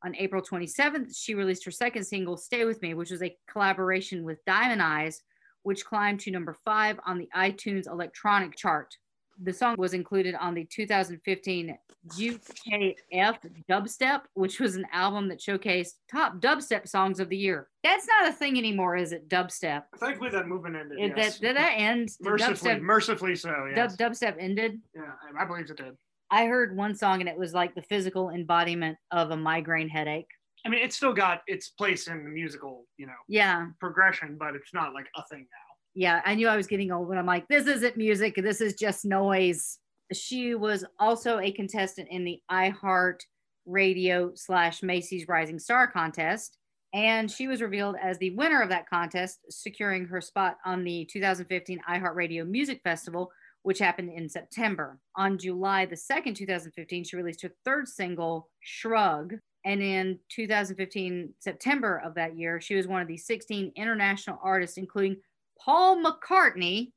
On 0.03 0.15
April 0.15 0.41
27th, 0.41 1.15
she 1.15 1.35
released 1.35 1.63
her 1.63 1.71
second 1.71 2.03
single, 2.03 2.35
Stay 2.35 2.65
With 2.65 2.81
Me, 2.81 2.95
which 2.95 3.11
was 3.11 3.21
a 3.21 3.37
collaboration 3.49 4.23
with 4.23 4.43
Diamond 4.45 4.81
Eyes, 4.81 5.21
which 5.61 5.85
climbed 5.85 6.19
to 6.21 6.31
number 6.31 6.57
five 6.65 6.99
on 7.05 7.19
the 7.19 7.29
iTunes 7.35 7.87
electronic 7.87 8.55
chart. 8.57 8.97
The 9.41 9.53
song 9.53 9.75
was 9.77 9.93
included 9.93 10.35
on 10.35 10.53
the 10.53 10.63
2015 10.65 11.77
UKF 12.19 13.37
Dubstep, 13.69 14.21
which 14.33 14.59
was 14.59 14.75
an 14.75 14.85
album 14.91 15.27
that 15.29 15.39
showcased 15.39 15.93
top 16.11 16.39
dubstep 16.39 16.87
songs 16.87 17.19
of 17.19 17.29
the 17.29 17.37
year. 17.37 17.67
That's 17.83 18.07
not 18.07 18.29
a 18.29 18.33
thing 18.33 18.57
anymore, 18.57 18.95
is 18.95 19.11
it? 19.11 19.27
Dubstep. 19.29 19.83
Thankfully, 19.97 20.29
that 20.31 20.47
movement 20.47 20.75
ended. 20.75 20.99
It- 20.99 21.17
yes. 21.17 21.39
that, 21.39 21.47
did 21.47 21.57
that 21.57 21.73
end? 21.77 22.09
Mercifully, 22.21 22.71
dubstep, 22.71 22.81
mercifully 22.81 23.35
so. 23.35 23.67
Yes. 23.75 23.95
dub, 23.95 24.11
dubstep 24.11 24.35
ended? 24.39 24.79
yeah, 24.95 25.11
I- 25.37 25.43
I 25.43 25.45
believe 25.45 25.69
it 25.69 25.77
did. 25.77 25.97
I 26.29 26.45
heard 26.45 26.75
one 26.75 26.95
song 26.95 27.19
and 27.21 27.29
it 27.29 27.37
was 27.37 27.53
like 27.53 27.75
the 27.75 27.81
physical 27.83 28.29
embodiment 28.29 28.97
of 29.11 29.31
a 29.31 29.37
migraine 29.37 29.89
headache. 29.89 30.27
I 30.65 30.69
mean, 30.69 30.81
it's 30.81 30.95
still 30.95 31.13
got 31.13 31.41
its 31.45 31.69
place 31.69 32.07
in 32.07 32.23
the 32.23 32.29
musical, 32.29 32.85
you 32.97 33.05
know, 33.05 33.13
Yeah. 33.27 33.67
progression, 33.79 34.37
but 34.39 34.55
it's 34.55 34.73
not 34.73 34.93
like 34.93 35.07
a 35.15 35.23
thing 35.27 35.41
now. 35.41 35.62
Yeah, 35.95 36.21
I 36.25 36.35
knew 36.35 36.47
I 36.47 36.57
was 36.57 36.67
getting 36.67 36.91
old, 36.91 37.07
but 37.07 37.17
I'm 37.17 37.25
like, 37.25 37.47
this 37.47 37.67
isn't 37.67 37.97
music. 37.97 38.35
This 38.35 38.61
is 38.61 38.73
just 38.73 39.05
noise. 39.05 39.77
She 40.11 40.55
was 40.55 40.85
also 40.99 41.39
a 41.39 41.51
contestant 41.51 42.07
in 42.09 42.23
the 42.23 42.39
iHeart 42.51 43.19
Radio 43.65 44.31
slash 44.35 44.83
Macy's 44.83 45.27
Rising 45.27 45.59
Star 45.59 45.87
contest. 45.87 46.57
And 46.93 47.29
she 47.29 47.47
was 47.47 47.61
revealed 47.61 47.95
as 48.01 48.17
the 48.17 48.35
winner 48.35 48.61
of 48.61 48.69
that 48.69 48.87
contest, 48.87 49.39
securing 49.49 50.05
her 50.05 50.21
spot 50.21 50.57
on 50.65 50.83
the 50.83 51.07
2015 51.11 51.79
iHeartRadio 51.89 52.47
Music 52.47 52.81
Festival, 52.83 53.31
which 53.63 53.79
happened 53.79 54.11
in 54.15 54.29
September. 54.29 54.99
On 55.15 55.37
July 55.37 55.85
the 55.85 55.95
2nd, 55.95 56.35
2015, 56.35 57.03
she 57.03 57.15
released 57.15 57.41
her 57.41 57.51
third 57.65 57.87
single, 57.87 58.49
Shrug. 58.59 59.35
And 59.65 59.81
in 59.81 60.19
2015, 60.29 61.33
September 61.39 62.01
of 62.03 62.13
that 62.15 62.37
year, 62.37 62.61
she 62.61 62.75
was 62.75 62.85
one 62.85 63.01
of 63.01 63.07
the 63.07 63.17
16 63.17 63.71
international 63.75 64.39
artists, 64.43 64.77
including 64.77 65.17
Paul 65.63 66.03
McCartney, 66.03 66.91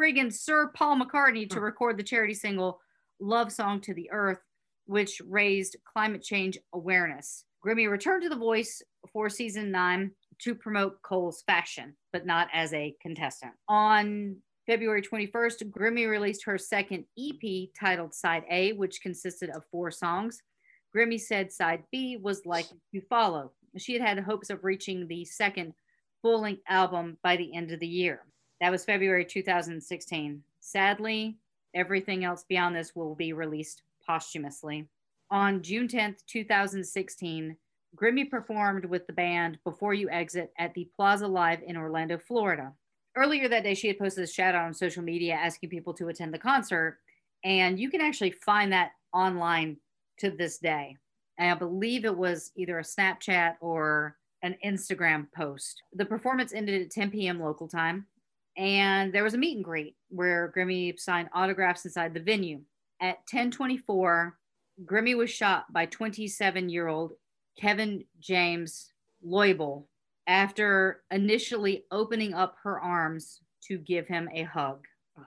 friggin' 0.00 0.32
Sir 0.32 0.68
Paul 0.74 0.98
McCartney, 0.98 1.48
to 1.50 1.60
record 1.60 1.96
the 1.96 2.02
charity 2.02 2.34
single 2.34 2.80
Love 3.20 3.52
Song 3.52 3.80
to 3.82 3.94
the 3.94 4.10
Earth, 4.10 4.40
which 4.86 5.20
raised 5.28 5.76
climate 5.84 6.22
change 6.22 6.58
awareness. 6.72 7.44
Grimmie 7.60 7.86
returned 7.86 8.22
to 8.24 8.28
The 8.28 8.36
Voice 8.36 8.82
for 9.12 9.28
season 9.28 9.70
nine 9.70 10.10
to 10.38 10.54
promote 10.54 11.02
Kohl's 11.02 11.42
fashion, 11.42 11.96
but 12.12 12.26
not 12.26 12.48
as 12.52 12.72
a 12.72 12.96
contestant. 13.00 13.52
On 13.68 14.36
February 14.66 15.02
21st, 15.02 15.70
Grimmie 15.70 16.06
released 16.06 16.44
her 16.44 16.58
second 16.58 17.04
EP 17.18 17.68
titled 17.78 18.12
Side 18.12 18.44
A, 18.50 18.72
which 18.72 19.02
consisted 19.02 19.50
of 19.50 19.64
four 19.70 19.90
songs. 19.90 20.42
Grimmie 20.92 21.18
said 21.18 21.52
Side 21.52 21.84
B 21.92 22.16
was 22.16 22.44
likely 22.44 22.78
to 22.92 23.00
follow. 23.02 23.52
She 23.76 23.92
had 23.92 24.02
had 24.02 24.18
hopes 24.24 24.50
of 24.50 24.64
reaching 24.64 25.06
the 25.06 25.24
second 25.24 25.74
full 26.22 26.40
length 26.40 26.62
album 26.68 27.16
by 27.22 27.36
the 27.36 27.54
end 27.54 27.70
of 27.72 27.80
the 27.80 27.86
year. 27.86 28.22
That 28.60 28.70
was 28.70 28.84
February 28.84 29.24
2016. 29.24 30.42
Sadly, 30.60 31.36
everything 31.74 32.24
else 32.24 32.44
beyond 32.48 32.74
this 32.74 32.94
will 32.94 33.14
be 33.14 33.32
released 33.32 33.82
posthumously. 34.06 34.88
On 35.30 35.62
June 35.62 35.88
10th, 35.88 36.24
2016, 36.26 37.56
Grimmie 37.94 38.24
performed 38.24 38.84
with 38.84 39.06
the 39.06 39.12
band 39.12 39.58
Before 39.64 39.94
You 39.94 40.10
Exit 40.10 40.52
at 40.58 40.74
the 40.74 40.88
Plaza 40.96 41.26
Live 41.26 41.62
in 41.66 41.76
Orlando, 41.76 42.18
Florida. 42.18 42.72
Earlier 43.16 43.48
that 43.48 43.64
day, 43.64 43.74
she 43.74 43.88
had 43.88 43.98
posted 43.98 44.24
a 44.24 44.26
shout 44.26 44.54
out 44.54 44.66
on 44.66 44.74
social 44.74 45.02
media 45.02 45.34
asking 45.34 45.70
people 45.70 45.94
to 45.94 46.08
attend 46.08 46.34
the 46.34 46.38
concert, 46.38 46.98
and 47.44 47.78
you 47.78 47.90
can 47.90 48.00
actually 48.00 48.30
find 48.30 48.72
that 48.72 48.92
online 49.12 49.78
to 50.18 50.30
this 50.30 50.58
day. 50.58 50.96
And 51.38 51.50
I 51.50 51.54
believe 51.54 52.04
it 52.04 52.16
was 52.16 52.52
either 52.56 52.78
a 52.78 52.82
Snapchat 52.82 53.54
or 53.60 54.16
an 54.42 54.56
Instagram 54.64 55.26
post. 55.34 55.82
The 55.94 56.04
performance 56.04 56.52
ended 56.52 56.82
at 56.82 56.90
10 56.90 57.10
p.m. 57.10 57.40
local 57.40 57.68
time, 57.68 58.06
and 58.56 59.12
there 59.12 59.24
was 59.24 59.34
a 59.34 59.38
meet 59.38 59.56
and 59.56 59.64
greet 59.64 59.96
where 60.08 60.52
Grimmie 60.54 60.98
signed 60.98 61.28
autographs 61.32 61.84
inside 61.84 62.14
the 62.14 62.20
venue. 62.20 62.60
At 63.00 63.18
10:24, 63.32 64.32
Grimmie 64.84 65.16
was 65.16 65.30
shot 65.30 65.72
by 65.72 65.86
27-year-old 65.86 67.12
Kevin 67.58 68.04
James 68.20 68.92
Loibl 69.26 69.84
after 70.26 71.02
initially 71.10 71.84
opening 71.90 72.34
up 72.34 72.56
her 72.62 72.80
arms 72.80 73.40
to 73.64 73.78
give 73.78 74.06
him 74.06 74.28
a 74.32 74.42
hug. 74.44 74.84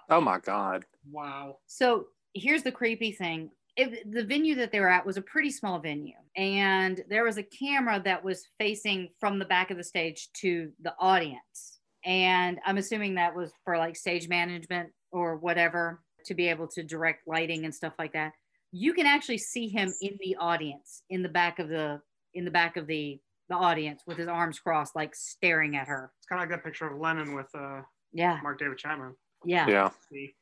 Oh 0.10 0.22
my 0.22 0.40
God. 0.40 0.86
Wow. 1.12 1.58
So 1.68 2.08
here's 2.34 2.64
the 2.64 2.72
creepy 2.72 3.12
thing. 3.12 3.50
If 3.77 4.11
the 4.11 4.26
venue 4.26 4.56
that 4.56 4.72
they 4.72 4.80
were 4.80 4.89
at 4.89 5.06
was 5.06 5.18
a 5.18 5.22
pretty 5.22 5.49
small 5.49 5.80
venue, 5.80 6.15
and 6.35 7.02
there 7.10 7.23
was 7.23 7.38
a 7.38 7.43
camera 7.43 8.02
that 8.03 8.23
was 8.23 8.48
facing 8.60 9.10
from 9.19 9.39
the 9.39 9.45
back 9.45 9.72
of 9.72 9.77
the 9.77 9.84
stage 9.84 10.30
to 10.41 10.72
the 10.81 10.93
audience. 10.99 11.80
And 12.03 12.60
I'm 12.65 12.77
assuming 12.77 13.15
that 13.15 13.35
was 13.35 13.53
for 13.64 13.77
like 13.77 13.95
stage 13.95 14.27
management 14.27 14.89
or 15.11 15.38
whatever 15.38 16.02
to 16.26 16.34
be 16.34 16.48
able 16.48 16.68
to 16.68 16.84
direct 16.84 17.27
lighting 17.27 17.65
and 17.65 17.73
stuff 17.73 17.93
like 17.98 18.14
that. 18.14 18.34
You 18.72 18.93
can 18.93 19.06
actually 19.06 19.38
see 19.38 19.68
him 19.68 19.93
in 20.02 20.18
the 20.19 20.35
audience 20.39 21.03
in 21.10 21.23
the 21.23 21.30
back 21.30 21.60
of 21.60 21.69
the 21.69 22.02
in 22.34 22.45
the 22.45 22.52
back 22.52 22.77
of 22.77 22.88
the 22.88 23.19
the 23.49 23.56
audience 23.56 24.03
with 24.07 24.18
his 24.18 24.27
arms 24.27 24.60
crossed, 24.60 24.95
like 24.95 25.14
staring 25.14 25.76
at 25.76 25.88
her. 25.88 26.11
It's 26.19 26.27
kind 26.27 26.41
of 26.41 26.49
like 26.49 26.57
that 26.57 26.64
picture 26.65 26.88
of 26.88 26.98
Lennon 26.99 27.35
with 27.35 27.53
uh, 27.53 27.81
Yeah. 28.14 28.39
Mark 28.41 28.60
David 28.60 28.77
Chapman. 28.77 29.14
Yeah. 29.43 29.68
Yeah. 29.68 29.89
See? 30.10 30.34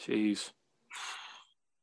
Jeez. 0.00 0.50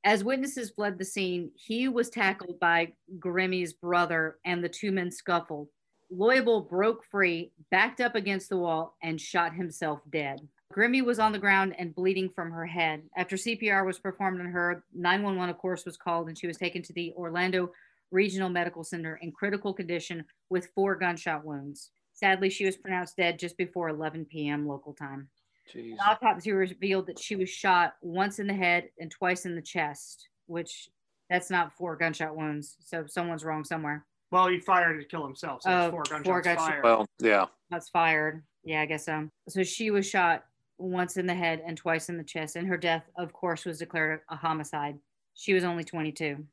As 0.05 0.23
witnesses 0.23 0.69
fled 0.69 0.97
the 0.97 1.05
scene, 1.05 1.51
he 1.55 1.87
was 1.87 2.09
tackled 2.09 2.59
by 2.59 2.93
Grimmie's 3.19 3.71
brother 3.71 4.37
and 4.43 4.61
the 4.61 4.69
two 4.69 4.91
men 4.91 5.09
scuffled. 5.09 5.69
Loibl 6.11 6.69
broke 6.69 7.05
free, 7.09 7.51
backed 7.71 8.01
up 8.01 8.13
against 8.13 8.49
the 8.49 8.57
wall, 8.57 8.97
and 9.01 9.19
shot 9.19 9.55
himself 9.55 10.01
dead. 10.11 10.39
Grimmie 10.73 11.01
was 11.01 11.19
on 11.19 11.31
the 11.31 11.39
ground 11.39 11.73
and 11.77 11.95
bleeding 11.95 12.29
from 12.29 12.51
her 12.51 12.65
head. 12.65 13.03
After 13.15 13.35
CPR 13.35 13.85
was 13.85 13.99
performed 13.99 14.41
on 14.41 14.47
her, 14.47 14.83
911, 14.93 15.49
of 15.49 15.57
course, 15.57 15.85
was 15.85 15.97
called 15.97 16.27
and 16.27 16.37
she 16.37 16.47
was 16.47 16.57
taken 16.57 16.81
to 16.83 16.93
the 16.93 17.13
Orlando 17.15 17.71
Regional 18.11 18.49
Medical 18.49 18.83
Center 18.83 19.19
in 19.21 19.31
critical 19.31 19.73
condition 19.73 20.25
with 20.49 20.69
four 20.75 20.95
gunshot 20.95 21.45
wounds. 21.45 21.91
Sadly, 22.13 22.49
she 22.49 22.65
was 22.65 22.77
pronounced 22.77 23.17
dead 23.17 23.39
just 23.39 23.57
before 23.57 23.89
11 23.89 24.25
p.m. 24.25 24.67
local 24.67 24.93
time. 24.93 25.29
Jeez. 25.73 25.93
An 25.93 25.97
autopsy 26.07 26.51
revealed 26.51 27.07
that 27.07 27.19
she 27.19 27.35
was 27.35 27.49
shot 27.49 27.93
once 28.01 28.39
in 28.39 28.47
the 28.47 28.53
head 28.53 28.89
and 28.99 29.09
twice 29.11 29.45
in 29.45 29.55
the 29.55 29.61
chest, 29.61 30.27
which 30.47 30.89
that's 31.29 31.49
not 31.49 31.73
four 31.73 31.95
gunshot 31.95 32.35
wounds. 32.35 32.75
So 32.79 33.05
someone's 33.07 33.43
wrong 33.45 33.63
somewhere. 33.63 34.05
Well, 34.31 34.47
he 34.47 34.59
fired 34.59 34.99
to 34.99 35.05
kill 35.07 35.23
himself, 35.25 35.61
so 35.61 35.69
Oh, 35.69 35.85
it's 35.85 35.91
four 35.91 36.03
gunshots 36.03 36.25
four 36.25 36.41
gunshot- 36.41 36.67
fired. 36.67 36.83
Well, 36.83 37.05
yeah. 37.19 37.45
That's 37.69 37.89
fired. 37.89 38.43
Yeah, 38.63 38.81
I 38.81 38.85
guess 38.85 39.05
so. 39.05 39.29
So 39.49 39.63
she 39.63 39.91
was 39.91 40.09
shot 40.09 40.43
once 40.79 41.17
in 41.17 41.27
the 41.27 41.35
head 41.35 41.61
and 41.65 41.77
twice 41.77 42.09
in 42.09 42.17
the 42.17 42.23
chest, 42.23 42.55
and 42.55 42.67
her 42.67 42.77
death, 42.77 43.03
of 43.17 43.31
course, 43.31 43.63
was 43.65 43.77
declared 43.79 44.21
a 44.29 44.35
homicide. 44.35 44.97
She 45.35 45.53
was 45.53 45.63
only 45.63 45.83
22. 45.83 46.45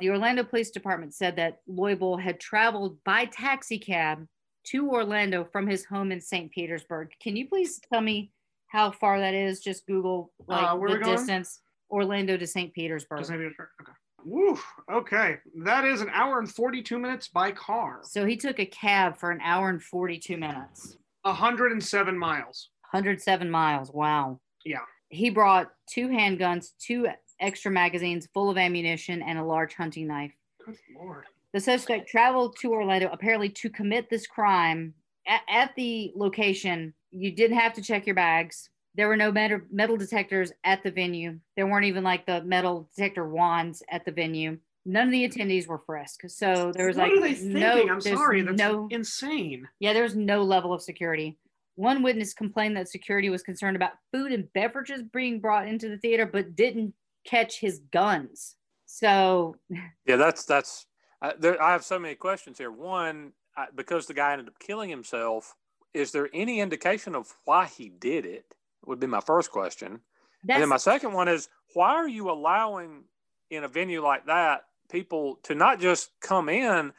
The 0.00 0.10
Orlando 0.10 0.42
Police 0.42 0.70
Department 0.70 1.14
said 1.14 1.36
that 1.36 1.60
Loibl 1.68 2.20
had 2.20 2.40
traveled 2.40 3.02
by 3.04 3.26
taxi 3.26 3.78
cab 3.78 4.26
to 4.64 4.88
Orlando 4.90 5.44
from 5.44 5.66
his 5.66 5.84
home 5.84 6.12
in 6.12 6.20
St. 6.20 6.50
Petersburg. 6.50 7.10
Can 7.20 7.36
you 7.36 7.46
please 7.48 7.80
tell 7.92 8.00
me 8.00 8.30
how 8.72 8.90
far 8.90 9.20
that 9.20 9.34
is? 9.34 9.60
Just 9.60 9.86
Google 9.86 10.32
like 10.46 10.64
Uh, 10.64 10.76
the 10.78 10.98
distance 11.04 11.60
Orlando 11.90 12.38
to 12.38 12.46
St. 12.46 12.72
Petersburg. 12.72 13.28
Maybe 13.28 13.44
okay. 13.44 13.92
Woo, 14.24 14.58
okay. 14.90 15.36
That 15.64 15.84
is 15.84 16.00
an 16.00 16.08
hour 16.10 16.38
and 16.38 16.50
42 16.50 16.98
minutes 16.98 17.28
by 17.28 17.52
car. 17.52 18.00
So 18.04 18.24
he 18.24 18.36
took 18.36 18.58
a 18.58 18.64
cab 18.64 19.18
for 19.18 19.30
an 19.30 19.40
hour 19.42 19.68
and 19.68 19.82
42 19.82 20.38
minutes. 20.38 20.96
107 21.22 22.16
miles. 22.18 22.70
107 22.90 23.50
miles. 23.50 23.90
Wow. 23.92 24.40
Yeah. 24.64 24.78
He 25.10 25.28
brought 25.28 25.70
two 25.86 26.08
handguns, 26.08 26.70
two 26.78 27.08
extra 27.40 27.70
magazines 27.70 28.26
full 28.32 28.48
of 28.48 28.56
ammunition, 28.56 29.20
and 29.20 29.38
a 29.38 29.44
large 29.44 29.74
hunting 29.74 30.06
knife. 30.06 30.32
Good 30.64 30.78
lord. 30.96 31.24
The 31.52 31.60
suspect 31.60 32.08
traveled 32.08 32.56
to 32.60 32.72
Orlando 32.72 33.10
apparently 33.12 33.50
to 33.50 33.68
commit 33.68 34.08
this 34.08 34.26
crime. 34.26 34.94
At, 35.26 35.42
at 35.48 35.74
the 35.76 36.12
location, 36.16 36.94
you 37.12 37.30
didn't 37.30 37.58
have 37.58 37.74
to 37.74 37.82
check 37.82 38.06
your 38.06 38.14
bags. 38.14 38.68
There 38.94 39.08
were 39.08 39.16
no 39.16 39.32
metal, 39.32 39.60
metal 39.70 39.96
detectors 39.96 40.52
at 40.64 40.82
the 40.82 40.90
venue. 40.90 41.38
There 41.56 41.66
weren't 41.66 41.86
even 41.86 42.04
like 42.04 42.26
the 42.26 42.42
metal 42.42 42.88
detector 42.94 43.26
wands 43.28 43.82
at 43.90 44.04
the 44.04 44.12
venue. 44.12 44.58
None 44.84 45.06
of 45.06 45.12
the 45.12 45.28
attendees 45.28 45.66
were 45.66 45.78
frisked. 45.78 46.30
So 46.30 46.72
there 46.74 46.88
was 46.88 46.96
what 46.96 47.08
like 47.08 47.18
are 47.18 47.20
they 47.20 47.34
thinking? 47.34 47.60
no. 47.60 47.88
I'm 47.88 48.00
sorry. 48.00 48.42
That's 48.42 48.58
no 48.58 48.88
insane. 48.90 49.68
yeah, 49.78 49.92
there's 49.92 50.16
no 50.16 50.42
level 50.42 50.72
of 50.72 50.82
security. 50.82 51.38
One 51.76 52.02
witness 52.02 52.34
complained 52.34 52.76
that 52.76 52.88
security 52.88 53.30
was 53.30 53.42
concerned 53.42 53.76
about 53.76 53.92
food 54.12 54.32
and 54.32 54.52
beverages 54.52 55.02
being 55.02 55.40
brought 55.40 55.68
into 55.68 55.88
the 55.88 55.96
theater, 55.98 56.26
but 56.26 56.54
didn't 56.54 56.92
catch 57.24 57.60
his 57.60 57.78
guns. 57.92 58.56
So, 58.86 59.56
Yeah, 60.06 60.16
that's 60.16 60.44
that's. 60.44 60.86
I, 61.22 61.34
there, 61.38 61.62
I 61.62 61.72
have 61.72 61.84
so 61.84 61.98
many 61.98 62.16
questions 62.16 62.58
here. 62.58 62.70
One, 62.70 63.32
I, 63.56 63.66
because 63.74 64.06
the 64.06 64.14
guy 64.14 64.32
ended 64.32 64.48
up 64.48 64.58
killing 64.58 64.90
himself, 64.90 65.54
is 65.94 66.12
there 66.12 66.28
any 66.32 66.60
indication 66.60 67.14
of 67.14 67.34
why 67.44 67.66
he 67.66 67.88
did 67.88 68.26
it? 68.26 68.44
Would 68.86 69.00
be 69.00 69.06
my 69.06 69.20
first 69.20 69.50
question. 69.50 70.00
and 70.48 70.62
then 70.62 70.68
my 70.68 70.76
second 70.76 71.12
one 71.12 71.28
is, 71.28 71.48
why 71.74 71.90
are 71.94 72.08
you 72.08 72.30
allowing 72.30 73.04
in 73.50 73.64
a 73.64 73.68
venue 73.68 74.02
like 74.02 74.26
that 74.26 74.64
people 74.90 75.36
to 75.42 75.54
not 75.54 75.80
just 75.80 76.10
come 76.20 76.48
in, 76.48 76.92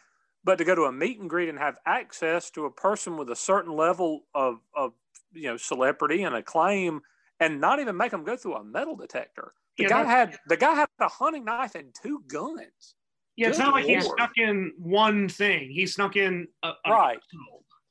but 0.43 0.57
to 0.57 0.65
go 0.65 0.75
to 0.75 0.83
a 0.83 0.91
meet 0.91 1.19
and 1.19 1.29
greet 1.29 1.47
and 1.49 1.59
have 1.59 1.77
access 1.85 2.49
to 2.51 2.65
a 2.65 2.71
person 2.71 3.17
with 3.17 3.29
a 3.29 3.35
certain 3.35 3.71
level 3.71 4.23
of 4.33 4.59
of 4.75 4.93
you 5.31 5.43
know 5.43 5.57
celebrity 5.57 6.23
and 6.23 6.35
acclaim, 6.35 7.01
and 7.39 7.61
not 7.61 7.79
even 7.79 7.95
make 7.95 8.11
them 8.11 8.23
go 8.23 8.35
through 8.35 8.55
a 8.55 8.63
metal 8.63 8.95
detector? 8.95 9.53
The 9.77 9.83
Yeah, 9.83 9.89
guy 9.89 10.03
had 10.05 10.37
the 10.47 10.57
guy 10.57 10.73
had 10.73 10.89
a 10.99 11.07
hunting 11.07 11.45
knife 11.45 11.75
and 11.75 11.93
two 11.93 12.23
guns. 12.27 12.95
Yeah, 13.35 13.49
it's 13.49 13.57
Good 13.57 13.65
not 13.65 13.73
like 13.73 13.85
he 13.85 13.99
lord. 13.99 14.17
snuck 14.17 14.31
in 14.37 14.73
one 14.77 15.27
thing. 15.29 15.69
He 15.71 15.87
snuck 15.87 16.15
in 16.15 16.47
a, 16.61 16.73
a 16.85 16.91
Right. 16.91 17.19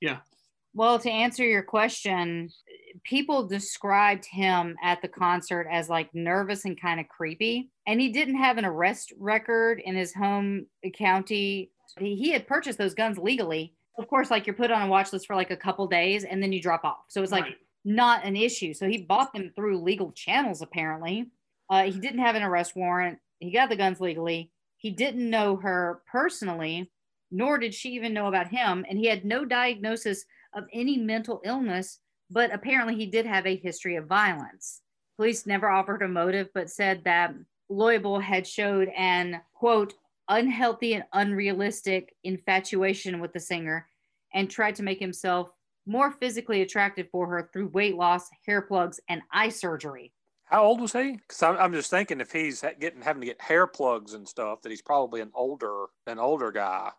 Yeah. 0.00 0.18
Well, 0.74 0.98
to 0.98 1.10
answer 1.10 1.44
your 1.44 1.62
question, 1.62 2.50
people 3.04 3.46
described 3.46 4.24
him 4.24 4.76
at 4.82 5.02
the 5.02 5.08
concert 5.08 5.66
as 5.70 5.88
like 5.88 6.14
nervous 6.14 6.64
and 6.64 6.80
kind 6.80 7.00
of 7.00 7.08
creepy. 7.08 7.70
And 7.86 8.00
he 8.00 8.10
didn't 8.10 8.36
have 8.36 8.58
an 8.58 8.64
arrest 8.64 9.12
record 9.18 9.80
in 9.84 9.94
his 9.96 10.14
home 10.14 10.66
county. 10.96 11.70
He, 11.98 12.16
he 12.16 12.30
had 12.30 12.46
purchased 12.46 12.78
those 12.78 12.94
guns 12.94 13.18
legally. 13.18 13.74
Of 13.98 14.08
course, 14.08 14.30
like 14.30 14.46
you're 14.46 14.56
put 14.56 14.70
on 14.70 14.82
a 14.82 14.86
watch 14.88 15.12
list 15.12 15.26
for 15.26 15.36
like 15.36 15.50
a 15.50 15.56
couple 15.56 15.86
days 15.86 16.24
and 16.24 16.42
then 16.42 16.52
you 16.52 16.62
drop 16.62 16.84
off. 16.84 17.04
So 17.08 17.22
it's 17.22 17.32
like 17.32 17.44
Right. 17.44 17.56
not 17.84 18.24
an 18.24 18.36
issue. 18.36 18.72
So 18.72 18.88
he 18.88 18.98
bought 18.98 19.32
them 19.34 19.52
through 19.54 19.82
legal 19.82 20.12
channels, 20.12 20.62
apparently. 20.62 21.30
Uh, 21.68 21.84
he 21.84 21.98
didn't 21.98 22.20
have 22.20 22.34
an 22.34 22.42
arrest 22.42 22.74
warrant. 22.76 23.18
He 23.40 23.50
got 23.50 23.68
the 23.68 23.76
guns 23.76 24.00
legally. 24.00 24.50
He 24.78 24.90
didn't 24.90 25.28
know 25.28 25.56
her 25.56 26.02
personally, 26.10 26.90
nor 27.30 27.58
did 27.58 27.74
she 27.74 27.90
even 27.90 28.14
know 28.14 28.26
about 28.26 28.48
him. 28.48 28.84
And 28.88 28.98
he 28.98 29.06
had 29.06 29.24
no 29.24 29.44
diagnosis 29.44 30.24
of 30.54 30.64
any 30.72 30.96
mental 30.96 31.40
illness, 31.44 31.98
but 32.30 32.52
apparently 32.52 32.94
he 32.96 33.06
did 33.06 33.26
have 33.26 33.46
a 33.46 33.56
history 33.56 33.96
of 33.96 34.06
violence. 34.06 34.80
Police 35.16 35.46
never 35.46 35.68
offered 35.68 36.02
a 36.02 36.08
motive, 36.08 36.48
but 36.54 36.70
said 36.70 37.02
that 37.04 37.34
Loibl 37.70 38.22
had 38.22 38.46
showed 38.46 38.88
an 38.96 39.40
quote, 39.54 39.94
unhealthy 40.28 40.94
and 40.94 41.04
unrealistic 41.12 42.14
infatuation 42.24 43.20
with 43.20 43.32
the 43.32 43.40
singer 43.40 43.86
and 44.34 44.50
tried 44.50 44.74
to 44.76 44.82
make 44.82 44.98
himself 44.98 45.50
more 45.86 46.12
physically 46.12 46.62
attractive 46.62 47.08
for 47.10 47.26
her 47.26 47.50
through 47.52 47.68
weight 47.68 47.96
loss, 47.96 48.28
hair 48.46 48.62
plugs, 48.62 49.00
and 49.08 49.20
eye 49.32 49.48
surgery. 49.48 50.12
How 50.44 50.64
old 50.64 50.80
was 50.80 50.92
he? 50.92 51.12
Because 51.12 51.42
I'm, 51.42 51.56
I'm 51.56 51.72
just 51.72 51.90
thinking 51.90 52.20
if 52.20 52.30
he's 52.30 52.62
getting 52.78 53.02
having 53.02 53.20
to 53.20 53.26
get 53.26 53.40
hair 53.40 53.66
plugs 53.66 54.14
and 54.14 54.28
stuff, 54.28 54.62
that 54.62 54.70
he's 54.70 54.82
probably 54.82 55.20
an 55.20 55.30
older 55.34 55.86
an 56.06 56.18
older 56.18 56.52
guy. 56.52 56.90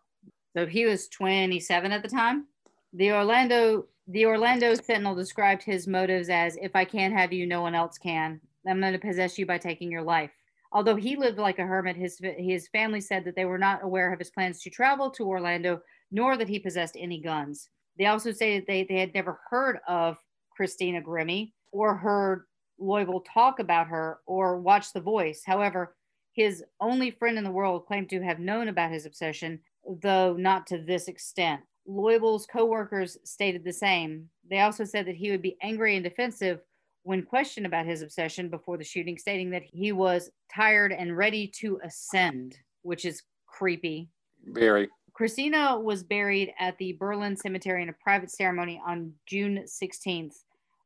So 0.56 0.66
he 0.66 0.86
was 0.86 1.08
27 1.08 1.92
at 1.92 2.02
the 2.02 2.10
time. 2.10 2.48
The 2.94 3.12
Orlando 3.12 3.88
the 4.08 4.26
Orlando 4.26 4.76
Sentinel 4.76 5.16
described 5.16 5.64
his 5.64 5.88
motives 5.88 6.30
as 6.30 6.58
if 6.62 6.76
I 6.76 6.86
can't 6.86 7.14
have 7.14 7.32
you, 7.32 7.48
no 7.48 7.62
one 7.62 7.74
else 7.74 7.98
can. 7.98 8.40
I'm 8.68 8.82
going 8.82 8.94
to 8.94 9.00
possess 9.00 9.38
you 9.38 9.46
by 9.46 9.58
taking 9.58 9.90
your 9.90 10.04
life. 10.04 10.32
Although 10.74 10.96
he 10.96 11.16
lived 11.16 11.38
like 11.38 11.60
a 11.60 11.66
hermit, 11.66 11.96
his 11.96 12.20
his 12.38 12.68
family 12.68 13.02
said 13.02 13.24
that 13.26 13.36
they 13.36 13.46
were 13.46 13.58
not 13.58 13.84
aware 13.84 14.12
of 14.12 14.20
his 14.20 14.30
plans 14.30 14.62
to 14.62 14.70
travel 14.70 15.10
to 15.12 15.28
Orlando, 15.28 15.82
nor 16.12 16.38
that 16.38 16.50
he 16.50 16.60
possessed 16.60 16.98
any 17.00 17.22
guns. 17.22 17.70
They 17.98 18.08
also 18.08 18.32
stated 18.32 18.66
they, 18.68 18.84
they 18.84 19.00
had 19.00 19.14
never 19.14 19.40
heard 19.50 19.80
of 19.88 20.18
Christina 20.56 21.02
Grimmie 21.02 21.54
or 21.72 21.96
heard 21.96 22.46
Loibl 22.80 23.24
talk 23.32 23.60
about 23.60 23.88
her 23.88 24.20
or 24.26 24.60
watched 24.60 24.94
The 24.94 25.02
Voice. 25.02 25.44
However, 25.46 25.96
his 26.34 26.64
only 26.80 27.12
friend 27.12 27.38
in 27.38 27.44
the 27.44 27.52
world 27.52 27.86
claimed 27.86 28.10
to 28.10 28.24
have 28.24 28.40
known 28.40 28.68
about 28.68 28.92
his 28.92 29.06
obsession, 29.06 29.60
though 30.02 30.34
not 30.34 30.68
to 30.68 30.78
this 30.80 31.08
extent. 31.08 31.62
Loibl's 31.88 32.46
co-workers 32.46 33.18
stated 33.24 33.64
the 33.64 33.74
same. 33.74 34.30
They 34.50 34.62
also 34.62 34.84
said 34.84 35.06
that 35.08 35.16
he 35.16 35.32
would 35.32 35.42
be 35.42 35.58
angry 35.62 35.96
and 35.96 36.04
defensive 36.04 36.62
when 37.04 37.24
questioned 37.24 37.66
about 37.66 37.86
his 37.86 38.02
obsession 38.02 38.50
before 38.50 38.78
the 38.78 38.84
shooting, 38.84 39.18
stating 39.18 39.50
that 39.50 39.64
he 39.64 39.92
was 39.92 40.32
tired 40.54 40.94
and 40.94 41.18
ready 41.18 41.48
to 41.60 41.80
ascend, 41.84 42.58
which 42.82 43.04
is 43.04 43.24
creepy. 43.46 44.10
Very. 44.46 44.90
Christina 45.14 45.78
was 45.80 46.04
buried 46.04 46.54
at 46.60 46.78
the 46.78 46.94
Berlin 46.94 47.36
Cemetery 47.36 47.84
in 47.84 47.90
a 47.90 47.96
private 48.02 48.32
ceremony 48.32 48.82
on 48.86 49.14
June 49.28 49.66
16th. 49.68 50.36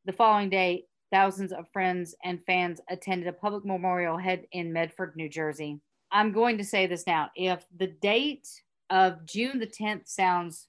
The 0.06 0.12
following 0.12 0.50
day, 0.50 0.86
thousands 1.12 1.54
of 1.54 1.70
friends 1.72 2.16
and 2.24 2.44
fans 2.46 2.82
attended 2.90 3.28
a 3.28 3.34
public 3.34 3.64
memorial 3.64 4.18
head 4.18 4.46
in 4.52 4.74
Medford, 4.74 5.16
New 5.16 5.30
Jersey. 5.30 5.80
I'm 6.12 6.32
going 6.32 6.58
to 6.58 6.64
say 6.64 6.88
this 6.88 7.06
now. 7.08 7.30
If 7.36 7.66
the 7.78 7.88
date 7.88 8.48
of 8.90 9.26
June 9.26 9.60
the 9.60 9.68
10th 9.68 10.08
sounds 10.08 10.68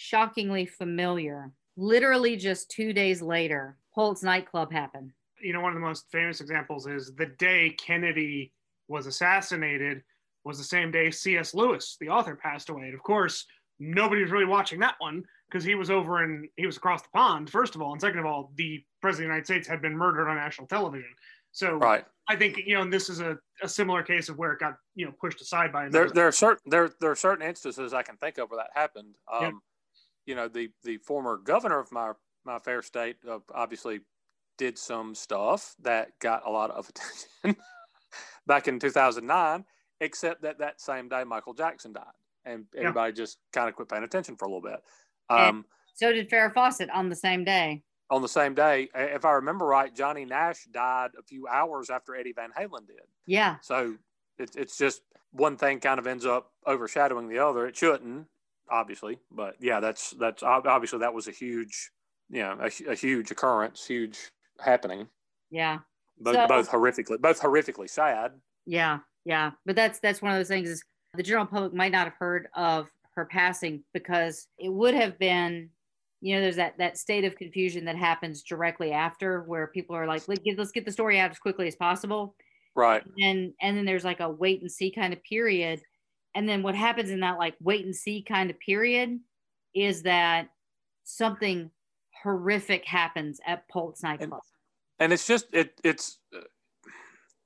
shockingly 0.00 0.64
familiar, 0.64 1.52
literally 1.76 2.34
just 2.34 2.70
two 2.70 2.92
days 2.94 3.20
later, 3.20 3.76
Pulse 3.94 4.22
nightclub 4.22 4.72
happened. 4.72 5.12
You 5.42 5.52
know, 5.52 5.60
one 5.60 5.72
of 5.72 5.74
the 5.74 5.86
most 5.86 6.06
famous 6.10 6.40
examples 6.40 6.86
is 6.86 7.14
the 7.16 7.26
day 7.26 7.76
Kennedy 7.78 8.52
was 8.88 9.06
assassinated 9.06 10.02
was 10.42 10.56
the 10.56 10.64
same 10.64 10.90
day 10.90 11.10
C.S. 11.10 11.52
Lewis, 11.52 11.98
the 12.00 12.08
author, 12.08 12.34
passed 12.34 12.70
away. 12.70 12.84
And 12.84 12.94
of 12.94 13.02
course, 13.02 13.44
nobody 13.78 14.22
was 14.22 14.30
really 14.30 14.46
watching 14.46 14.80
that 14.80 14.94
one 15.00 15.22
because 15.50 15.64
he 15.64 15.74
was 15.74 15.90
over 15.90 16.24
and 16.24 16.48
he 16.56 16.64
was 16.64 16.78
across 16.78 17.02
the 17.02 17.08
pond, 17.14 17.50
first 17.50 17.74
of 17.74 17.82
all. 17.82 17.92
And 17.92 18.00
second 18.00 18.20
of 18.20 18.26
all, 18.26 18.52
the 18.56 18.82
president 19.02 19.26
of 19.26 19.28
the 19.28 19.34
United 19.34 19.46
States 19.46 19.68
had 19.68 19.82
been 19.82 19.94
murdered 19.94 20.30
on 20.30 20.36
national 20.36 20.66
television. 20.66 21.10
So 21.52 21.74
Right. 21.74 22.06
I 22.26 22.36
think, 22.36 22.56
you 22.64 22.74
know, 22.74 22.82
and 22.82 22.92
this 22.92 23.10
is 23.10 23.20
a, 23.20 23.36
a 23.62 23.68
similar 23.68 24.02
case 24.02 24.30
of 24.30 24.38
where 24.38 24.52
it 24.52 24.60
got, 24.60 24.76
you 24.94 25.04
know, 25.04 25.12
pushed 25.20 25.42
aside 25.42 25.72
by 25.72 25.88
there 25.88 26.02
another. 26.04 26.14
there 26.14 26.28
are 26.28 26.32
certain 26.32 26.70
there 26.70 26.90
there 27.00 27.10
are 27.10 27.16
certain 27.16 27.46
instances 27.46 27.92
I 27.92 28.02
can 28.02 28.16
think 28.16 28.38
of 28.38 28.50
where 28.50 28.60
that 28.60 28.70
happened. 28.74 29.16
Um, 29.30 29.42
Yeah. 29.42 29.50
You 30.30 30.36
know, 30.36 30.46
the 30.48 30.70
the 30.84 30.98
former 30.98 31.36
governor 31.36 31.80
of 31.80 31.90
my 31.90 32.12
my 32.44 32.60
fair 32.60 32.82
state 32.82 33.16
uh, 33.28 33.40
obviously 33.52 34.00
did 34.58 34.78
some 34.78 35.14
stuff 35.16 35.74
that 35.82 36.16
got 36.20 36.46
a 36.46 36.50
lot 36.50 36.70
of 36.70 36.88
attention 37.42 37.60
back 38.46 38.68
in 38.68 38.78
2009. 38.78 39.64
Except 40.02 40.42
that 40.42 40.58
that 40.60 40.80
same 40.80 41.08
day 41.08 41.24
Michael 41.24 41.52
Jackson 41.52 41.92
died, 41.92 42.04
and 42.44 42.64
Yeah. 42.72 42.80
everybody 42.82 43.12
just 43.12 43.38
kind 43.52 43.68
of 43.68 43.74
quit 43.74 43.88
paying 43.88 44.04
attention 44.04 44.36
for 44.36 44.44
a 44.44 44.48
little 44.48 44.62
bit. 44.62 44.80
Um, 45.28 45.66
so 45.94 46.12
did 46.12 46.30
Farrah 46.30 46.54
Fawcett 46.54 46.88
on 46.90 47.08
the 47.10 47.16
same 47.16 47.42
day. 47.44 47.82
on 48.08 48.22
the 48.22 48.28
same 48.28 48.54
day, 48.54 48.88
if 48.94 49.24
I 49.24 49.32
remember 49.32 49.66
right, 49.66 49.94
Johnny 49.94 50.24
Nash 50.24 50.64
died 50.72 51.10
a 51.18 51.22
few 51.22 51.46
hours 51.48 51.90
after 51.90 52.14
Eddie 52.14 52.32
Van 52.32 52.50
Halen 52.58 52.86
did. 52.86 53.06
Yeah. 53.26 53.56
So 53.62 53.96
it's 54.38 54.54
it's 54.56 54.78
just 54.78 55.02
one 55.32 55.56
thing 55.56 55.80
kind 55.80 55.98
of 55.98 56.06
ends 56.06 56.24
up 56.24 56.52
overshadowing 56.66 57.28
the 57.28 57.38
other. 57.40 57.66
It 57.66 57.76
shouldn't, 57.76 58.26
obviously, 58.70 59.18
but 59.30 59.56
yeah, 59.60 59.80
that's 59.80 60.10
that's 60.12 60.42
obviously 60.42 61.00
that 61.00 61.12
was 61.14 61.28
a 61.28 61.32
huge, 61.32 61.90
you 62.30 62.40
know, 62.42 62.58
a, 62.60 62.90
a 62.90 62.94
huge 62.94 63.30
occurrence, 63.30 63.86
huge 63.86 64.18
happening. 64.60 65.08
Yeah. 65.50 65.78
Both 66.18 66.34
So- 66.34 66.46
both 66.48 66.68
horrifically, 66.70 67.18
both 67.20 67.40
horrifically 67.40 67.88
sad. 67.88 68.32
Yeah, 68.66 68.98
yeah, 69.24 69.52
but 69.66 69.74
that's 69.76 69.98
that's 70.00 70.20
one 70.22 70.32
of 70.32 70.38
those 70.38 70.48
things 70.48 70.68
is 70.68 70.84
the 71.14 71.22
general 71.22 71.46
public 71.46 71.72
might 71.74 71.92
not 71.92 72.04
have 72.04 72.14
heard 72.18 72.48
of 72.54 72.88
her 73.14 73.24
passing 73.24 73.82
because 73.92 74.46
it 74.58 74.68
would 74.68 74.94
have 74.94 75.18
been, 75.18 75.70
you 76.20 76.34
know, 76.34 76.40
there's 76.42 76.56
that 76.56 76.76
that 76.78 76.98
state 76.98 77.24
of 77.24 77.36
confusion 77.36 77.84
that 77.86 77.96
happens 77.96 78.42
directly 78.42 78.92
after 78.92 79.42
where 79.44 79.66
people 79.68 79.96
are 79.96 80.06
like, 80.06 80.28
let's 80.28 80.40
get, 80.40 80.58
let's 80.58 80.70
get 80.72 80.84
the 80.84 80.92
story 80.92 81.18
out 81.18 81.30
as 81.30 81.38
quickly 81.38 81.66
as 81.66 81.74
possible, 81.74 82.36
Right. 82.76 83.02
and 83.18 83.52
and 83.60 83.76
then 83.76 83.84
there's 83.86 84.04
like 84.04 84.20
a 84.20 84.30
wait 84.30 84.60
and 84.60 84.70
see 84.70 84.90
kind 84.92 85.12
of 85.12 85.22
period, 85.24 85.80
and 86.34 86.48
then 86.48 86.62
what 86.62 86.74
happens 86.74 87.10
in 87.10 87.20
that 87.20 87.38
like 87.38 87.54
wait 87.60 87.84
and 87.84 87.94
see 87.94 88.22
kind 88.22 88.50
of 88.50 88.58
period 88.60 89.18
is 89.74 90.02
that 90.02 90.48
something 91.04 91.70
horrific 92.22 92.84
happens 92.84 93.40
at 93.46 93.68
Pulse 93.68 94.02
nightclub. 94.02 94.40
and 94.98 95.12
it's 95.12 95.26
just 95.26 95.46
it 95.52 95.80
it's 95.82 96.18
uh, 96.34 96.40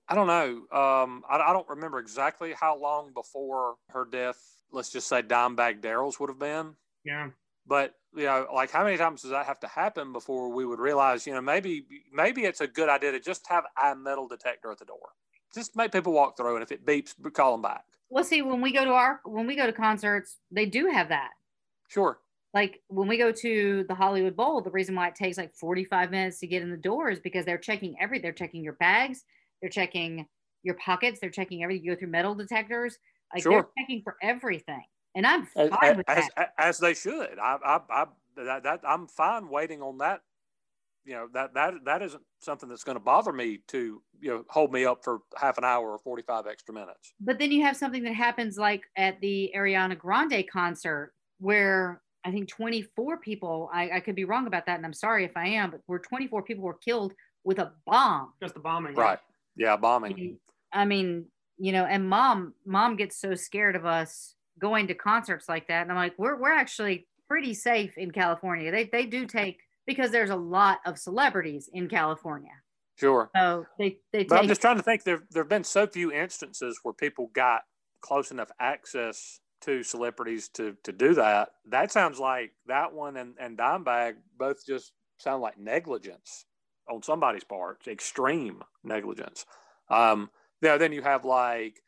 i 0.09 0.15
don't 0.15 0.27
know 0.27 0.49
um 0.77 1.23
I, 1.29 1.39
I 1.39 1.53
don't 1.53 1.69
remember 1.69 1.99
exactly 1.99 2.53
how 2.53 2.79
long 2.79 3.13
before 3.15 3.77
her 3.91 4.07
death 4.11 4.41
let's 4.73 4.91
just 4.91 5.07
say 5.09 5.23
dimebag 5.23 5.81
Darrell's 5.81 6.19
would 6.19 6.29
have 6.31 6.39
been 6.39 6.75
Yeah. 7.05 7.31
but 7.67 7.95
you 8.17 8.25
know 8.25 8.49
like 8.53 8.71
how 8.71 8.85
many 8.85 8.97
times 8.97 9.23
does 9.23 9.31
that 9.31 9.47
have 9.47 9.61
to 9.61 9.69
happen 9.69 10.13
before 10.13 10.53
we 10.53 10.65
would 10.67 10.81
realize 10.81 11.27
you 11.27 11.33
know 11.33 11.41
maybe 11.41 11.87
maybe 12.13 12.45
it's 12.45 12.61
a 12.61 12.67
good 12.67 12.89
idea 12.89 13.13
to 13.13 13.21
just 13.21 13.47
have 13.49 13.65
a 13.83 13.95
metal 13.95 14.27
detector 14.27 14.73
at 14.73 14.79
the 14.79 14.85
door 14.85 15.11
just 15.55 15.77
make 15.77 15.93
people 15.93 16.13
walk 16.13 16.37
through 16.37 16.55
and 16.57 16.63
if 16.63 16.73
it 16.73 16.85
beeps 16.85 17.15
call 17.33 17.53
them 17.53 17.63
back 17.63 17.85
Well, 18.11 18.25
see, 18.25 18.43
when 18.43 18.61
we 18.61 18.73
go 18.73 18.85
to 18.85 18.93
our 18.93 19.21
when 19.25 19.47
we 19.47 19.57
go 19.57 19.67
to 19.67 19.73
concerts, 19.73 20.37
they 20.51 20.67
do 20.67 20.87
have 20.87 21.09
that. 21.09 21.31
sure 21.89 22.19
like 22.55 22.81
when 22.87 23.09
we 23.09 23.19
go 23.19 23.33
to 23.33 23.85
the 23.89 23.95
Hollywood 23.97 24.37
Bowl, 24.37 24.61
the 24.61 24.71
reason 24.71 24.95
why 24.95 25.09
it 25.09 25.17
takes 25.17 25.37
like 25.37 25.53
45 25.57 26.13
minutes 26.13 26.39
to 26.39 26.47
get 26.47 26.63
in 26.63 26.71
the 26.71 26.77
door 26.77 27.11
is 27.11 27.19
because 27.19 27.45
they're 27.45 27.59
checking 27.59 27.97
every 28.01 28.21
they're 28.21 28.33
checking 28.33 28.63
your 28.63 28.75
bags, 28.75 29.25
they're 29.61 29.69
checking 29.69 30.27
your 30.63 30.77
pockets, 30.77 31.19
they're 31.21 31.31
checking 31.31 31.63
everything. 31.65 31.85
You 31.85 31.95
go 31.95 31.99
through 31.99 32.09
metal 32.11 32.35
detectors, 32.35 32.97
like 33.35 33.43
Sure. 33.43 33.53
they're 33.53 33.85
checking 33.85 34.03
for 34.03 34.17
everything. 34.23 34.85
And 35.17 35.27
I'm 35.27 35.49
as, 35.57 35.69
fine 35.69 35.97
with 35.97 36.09
as, 36.09 36.29
that. 36.37 36.55
as 36.57 36.79
they 36.79 36.95
should 36.95 37.39
I, 37.41 37.57
I, 37.65 37.81
I 37.91 38.07
that, 38.37 38.63
that 38.65 38.81
i'm 38.87 39.07
fine 39.07 39.49
waiting 39.49 39.81
on 39.81 39.99
that 39.99 40.23
you 41.05 41.15
know 41.15 41.29
that 41.33 41.55
that 41.55 41.75
that 41.85 42.03
isn't 42.03 42.23
something 42.41 42.69
that's 42.69 42.85
going 42.85 42.97
to 42.97 43.05
bother 43.05 43.33
me 43.33 43.61
to 43.69 44.03
you 44.21 44.31
know 44.31 44.45
hold 44.49 44.73
me 44.73 44.85
up 44.85 45.05
for 45.05 45.21
half 45.37 45.59
an 45.59 45.65
hour 45.65 45.91
or 45.91 45.99
45 45.99 46.47
extra 46.47 46.75
minutes 46.75 47.13
But 47.21 47.39
then 47.39 47.53
you 47.53 47.63
have 47.63 47.77
something 47.77 48.03
that 48.05 48.15
happens 48.15 48.59
like 48.59 48.85
at 48.97 49.21
the 49.21 49.53
Ariana 49.57 49.99
Grande 49.99 50.45
concert 50.51 51.13
where 51.39 52.01
I 52.27 52.31
think 52.31 52.49
24 52.49 53.19
people, 53.19 53.69
I, 53.71 53.97
I 53.97 54.01
could 54.01 54.15
be 54.15 54.25
wrong 54.25 54.47
about 54.47 54.65
that, 54.65 54.77
and 54.77 54.87
I'm 54.87 54.95
sorry 54.95 55.27
if 55.27 55.37
I 55.37 55.47
am, 55.47 55.71
but 55.71 55.83
where 55.85 55.99
24 55.99 56.43
people 56.43 56.65
were 56.65 56.73
killed 56.73 57.13
with 57.45 57.59
a 57.59 57.73
bomb. 57.85 58.33
Just 58.43 58.55
the 58.55 58.61
bombing. 58.61 58.95
right 58.95 59.19
yeah 59.57 59.77
bombing 59.77 60.39
I 60.75 60.85
mean, 60.85 61.27
you 61.57 61.73
know, 61.73 61.85
and 61.85 62.07
mom, 62.07 62.55
mom 62.67 62.97
gets 62.97 63.17
so 63.17 63.35
scared 63.35 63.77
of 63.77 63.87
us 63.87 64.35
going 64.59 64.89
to 64.89 64.95
concerts 64.95 65.49
like 65.49 65.69
that. 65.69 65.83
And 65.83 65.93
I'm 65.93 65.97
like, 65.97 66.15
we're, 66.19 66.37
we're 66.37 66.53
actually 66.53 67.07
pretty 67.29 67.55
safe 67.55 67.97
in 67.97 68.11
California. 68.11 68.71
They, 68.71 68.85
they 68.85 69.07
do 69.07 69.25
take, 69.27 69.61
because 69.87 70.11
there's 70.11 70.31
a 70.31 70.37
lot 70.37 70.81
of 70.87 70.99
celebrities 70.99 71.69
in 71.73 71.89
California. 71.89 72.53
sure. 72.97 73.31
So 73.35 73.67
they, 73.79 73.99
they 74.13 74.25
but 74.25 74.39
i'm 74.39 74.49
just 74.49 74.61
trying 74.61 74.77
to 74.77 74.83
think 74.83 75.05
there 75.05 75.25
there 75.31 75.43
have 75.43 75.49
been 75.49 75.65
so 75.65 75.87
few 75.87 76.13
instances 76.13 76.81
where 76.83 76.95
people 76.95 77.31
got 77.35 77.63
close 78.01 78.31
enough 78.31 78.51
access 78.61 79.41
to 79.63 79.83
celebrities 79.83 80.49
to 80.51 80.77
to 80.85 80.93
do 80.93 81.15
that. 81.15 81.51
That 81.69 81.91
sounds 81.91 82.19
like 82.19 82.53
that 82.67 82.93
one 82.93 83.17
and 83.17 83.35
and 83.39 83.57
dimebag 83.57 84.15
both 84.37 84.65
just 84.67 84.93
sound 85.19 85.43
like 85.43 85.59
negligence 85.59 86.45
on 86.89 87.03
somebody's 87.03 87.45
part 87.45 87.87
extreme 87.89 88.63
negligence. 88.83 89.47
Um 89.89 90.31
yeah 90.61 90.77
then 90.77 90.93
you 90.93 91.03
have 91.03 91.25
like 91.25 91.81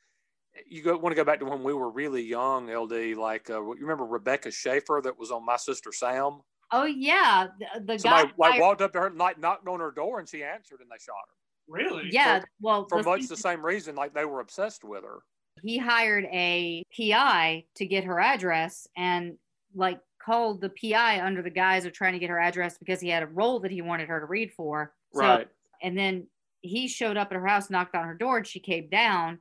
you 0.69 0.83
go, 0.83 0.97
want 0.97 1.15
to 1.15 1.17
go 1.17 1.25
back 1.25 1.41
to 1.41 1.45
when 1.45 1.63
we 1.63 1.75
were 1.75 1.91
really 1.91 2.23
young 2.23 2.71
ld 2.71 2.93
like 3.17 3.51
uh, 3.51 3.61
you 3.61 3.77
remember 3.81 4.05
rebecca 4.05 4.51
Schaeffer 4.51 5.01
that 5.05 5.19
was 5.19 5.31
on 5.31 5.45
my 5.45 5.57
sister 5.57 5.93
sam 5.93 6.41
oh 6.73 6.85
yeah. 6.85 7.49
The, 7.59 7.67
uh, 7.67 7.79
the 7.85 7.99
somebody 7.99 8.29
guy, 8.29 8.35
like 8.39 8.61
walked 8.61 8.83
up 8.83 8.93
to 8.93 9.01
her 9.01 9.11
like 9.11 9.39
knocked 9.39 9.67
on 9.69 9.81
her 9.81 9.91
door 9.91 10.19
and 10.21 10.29
she 10.29 10.43
answered 10.45 10.81
and 10.81 10.91
they 10.91 10.97
shot 11.01 11.15
her 11.29 11.35
Really? 11.69 12.09
yeah. 12.11 12.41
for- 12.41 12.49
well, 12.61 12.87
for 12.89 13.03
the 13.03 13.09
much 13.09 13.27
the 13.29 13.37
same 13.37 13.65
reason 13.65 13.95
like 13.95 14.15
they 14.15 14.25
were 14.25 14.41
obsessed 14.41 14.85
with 14.85 15.05
her 15.05 15.19
he 15.63 15.79
hired 15.79 16.25
a 16.27 16.85
PI 16.97 17.65
to 17.77 17.87
get 17.87 18.05
her 18.05 18.21
address 18.21 18.87
and 18.97 19.37
like 19.75 20.01
called 20.23 20.61
the 20.61 20.71
PI 20.71 21.25
under 21.25 21.43
the 21.43 21.51
guise 21.51 21.85
of 21.85 21.93
trying 21.93 22.13
to 22.13 22.19
get 22.19 22.31
her 22.31 22.39
address 22.39 22.77
because 22.79 23.01
he 23.01 23.09
had 23.09 23.23
a 23.23 23.27
role 23.27 23.61
that 23.61 23.71
he 23.71 23.81
wanted 23.81 24.09
her 24.09 24.21
to 24.21 24.27
read 24.27 24.53
for. 24.53 24.93
So- 25.15 25.21
Right. 25.21 25.49
And 25.83 25.97
then 25.97 26.27
he 26.63 26.89
showed 26.89 27.17
up 27.17 27.29
at 27.31 27.37
her 27.39 27.47
house, 27.47 27.71
knocked 27.71 27.95
on 27.95 28.05
her 28.07 28.15
door, 28.15 28.39
and 28.39 28.47
she 28.47 28.61
came 28.61 28.89
down 28.89 29.39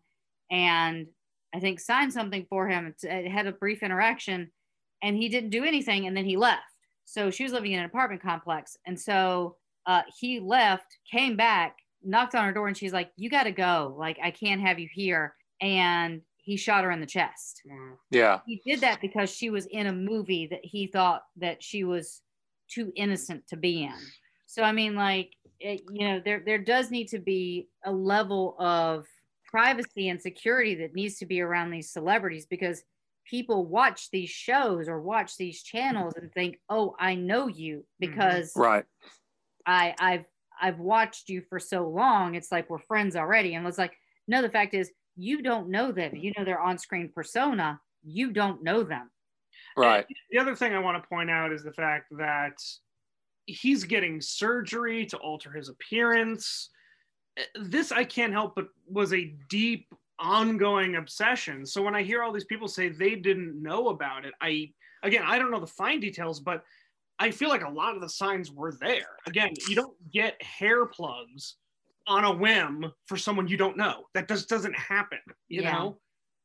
and 0.52 1.08
I 1.54 1.60
think 1.60 1.80
signed 1.80 2.14
something 2.14 2.46
for 2.50 2.68
him. 2.68 2.88
It 2.88 3.04
it 3.08 3.30
had 3.32 3.48
a 3.48 3.52
brief 3.52 3.82
interaction 3.84 4.52
and 5.02 5.18
he 5.18 5.28
didn't 5.30 5.50
do 5.50 5.64
anything 5.64 6.06
and 6.08 6.16
then 6.16 6.26
he 6.26 6.38
left. 6.38 6.64
So 7.06 7.30
she 7.30 7.44
was 7.44 7.54
living 7.54 7.72
in 7.72 7.80
an 7.80 7.86
apartment 7.86 8.22
complex. 8.22 8.78
And 8.86 9.00
so 9.00 9.56
uh, 9.86 10.02
he 10.20 10.40
left, 10.40 10.98
came 11.10 11.38
back, 11.38 11.78
knocked 12.04 12.36
on 12.36 12.46
her 12.46 12.54
door, 12.54 12.68
and 12.68 12.78
she's 12.78 12.94
like, 12.94 13.12
You 13.16 13.30
got 13.30 13.44
to 13.44 13.52
go. 13.52 13.96
Like, 13.98 14.18
I 14.22 14.32
can't 14.32 14.62
have 14.62 14.80
you 14.80 14.90
here. 14.92 15.36
And 15.62 16.22
he 16.38 16.58
shot 16.58 16.84
her 16.84 16.92
in 16.92 17.00
the 17.00 17.06
chest. 17.06 17.62
Yeah. 18.12 18.40
He 18.46 18.62
did 18.66 18.82
that 18.82 19.02
because 19.02 19.32
she 19.32 19.50
was 19.50 19.66
in 19.68 19.88
a 19.88 19.94
movie 19.94 20.48
that 20.48 20.64
he 20.64 20.88
thought 20.88 21.24
that 21.38 21.64
she 21.64 21.84
was 21.84 22.22
too 22.70 22.92
innocent 22.96 23.48
to 23.48 23.58
be 23.58 23.84
in. 23.84 23.94
So 24.46 24.62
I 24.62 24.72
mean, 24.72 24.96
like, 24.96 25.32
it, 25.60 25.82
you 25.90 26.08
know, 26.08 26.22
there 26.24 26.44
there 26.46 26.60
does 26.60 26.92
need 26.92 27.08
to 27.10 27.20
be 27.20 27.70
a 27.86 27.92
level 27.92 28.56
of 28.60 29.06
privacy 29.50 30.10
and 30.10 30.22
security 30.22 30.76
that 30.76 30.94
needs 30.94 31.18
to 31.18 31.26
be 31.26 31.42
around 31.42 31.72
these 31.72 31.92
celebrities 31.92 32.46
because 32.46 32.84
people 33.30 33.66
watch 33.66 34.10
these 34.12 34.30
shows 34.30 34.88
or 34.88 35.02
watch 35.02 35.38
these 35.38 35.64
channels 35.64 36.14
and 36.16 36.32
think, 36.34 36.58
"Oh, 36.70 36.96
I 37.00 37.16
know 37.16 37.48
you 37.48 37.78
mm-hmm. 37.78 37.84
because 38.00 38.54
Right. 38.56 38.86
I 39.66 39.96
I've 40.00 40.26
I've 40.62 40.80
watched 40.80 41.30
you 41.30 41.42
for 41.50 41.60
so 41.60 41.88
long. 41.88 42.36
It's 42.36 42.52
like 42.52 42.70
we're 42.70 42.80
friends 42.80 43.16
already." 43.16 43.56
And 43.56 43.68
it's 43.68 43.78
like, 43.78 43.94
no, 44.28 44.42
the 44.42 44.50
fact 44.50 44.74
is 44.74 44.92
you 45.16 45.42
don't 45.42 45.70
know 45.70 45.92
them. 45.92 46.16
You 46.16 46.34
know 46.38 46.46
their 46.46 46.60
on-screen 46.60 47.12
persona. 47.14 47.80
You 48.04 48.32
don't 48.32 48.64
know 48.64 48.84
them. 48.84 49.10
Right. 49.78 50.06
The 50.32 50.40
other 50.40 50.56
thing 50.56 50.74
I 50.74 50.80
want 50.80 51.02
to 51.02 51.10
point 51.10 51.30
out 51.30 51.52
is 51.52 51.64
the 51.64 51.74
fact 51.74 52.08
that 52.18 52.58
he's 53.46 53.84
getting 53.84 54.22
surgery 54.22 55.06
to 55.08 55.18
alter 55.18 55.52
his 55.52 55.70
appearance. 55.70 56.70
This 57.56 57.92
I 57.92 58.04
can't 58.04 58.34
help 58.34 58.56
but 58.56 58.68
was 58.88 59.14
a 59.14 59.36
deep 59.50 59.88
ongoing 60.20 60.96
obsession. 60.96 61.66
So 61.66 61.82
when 61.82 61.96
I 61.96 62.04
hear 62.04 62.24
all 62.24 62.32
these 62.32 62.46
people 62.46 62.68
say 62.68 62.90
they 62.90 63.16
didn't 63.16 63.62
know 63.62 63.90
about 63.90 64.26
it, 64.26 64.34
I 64.42 64.72
again 65.04 65.24
I 65.26 65.38
don't 65.38 65.52
know 65.52 65.60
the 65.60 65.68
fine 65.68 66.00
details, 66.00 66.40
but 66.40 66.64
I 67.20 67.32
feel 67.32 67.50
like 67.50 67.64
a 67.64 67.70
lot 67.70 67.96
of 67.96 68.02
the 68.02 68.10
signs 68.10 68.52
were 68.52 68.74
there. 68.74 69.18
Again, 69.26 69.54
you 69.70 69.76
don't 69.76 69.96
get 70.12 70.42
hair 70.44 70.86
plugs 70.86 71.56
on 72.08 72.26
a 72.26 72.32
whim 72.36 72.92
for 73.06 73.18
someone 73.18 73.48
you 73.48 73.58
don't 73.58 73.78
know. 73.78 74.06
That 74.14 74.28
just 74.28 74.50
doesn't 74.50 74.78
happen, 74.78 75.20
you 75.48 75.62
Yeah. 75.62 75.72
know? 75.72 76.02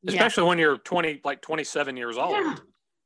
Especially 0.06 0.44
when 0.44 0.58
you're 0.58 0.78
20, 0.78 1.20
like 1.24 1.42
27 1.42 1.96
years 1.96 2.16
old. 2.16 2.30
Yeah. 2.30 2.56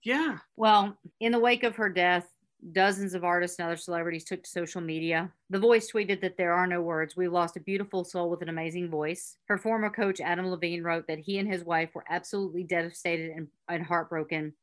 Yeah. 0.04 0.38
Well, 0.56 0.96
in 1.20 1.32
the 1.32 1.38
wake 1.38 1.64
of 1.64 1.76
her 1.76 1.88
death, 1.88 2.28
dozens 2.72 3.14
of 3.14 3.24
artists 3.24 3.58
and 3.58 3.66
other 3.66 3.76
celebrities 3.76 4.24
took 4.24 4.42
to 4.42 4.50
social 4.50 4.80
media. 4.80 5.30
The 5.50 5.58
Voice 5.58 5.90
tweeted 5.90 6.20
that 6.22 6.36
there 6.36 6.52
are 6.52 6.66
no 6.66 6.80
words. 6.80 7.16
We 7.16 7.28
lost 7.28 7.56
a 7.56 7.60
beautiful 7.60 8.04
soul 8.04 8.30
with 8.30 8.42
an 8.42 8.48
amazing 8.48 8.90
voice. 8.90 9.36
Her 9.48 9.58
former 9.58 9.90
coach, 9.90 10.20
Adam 10.20 10.46
Levine, 10.46 10.82
wrote 10.82 11.06
that 11.08 11.18
he 11.18 11.38
and 11.38 11.50
his 11.50 11.64
wife 11.64 11.90
were 11.94 12.04
absolutely 12.08 12.62
devastated 12.64 13.30
and, 13.30 13.48
and 13.68 13.84
heartbroken. 13.84 14.54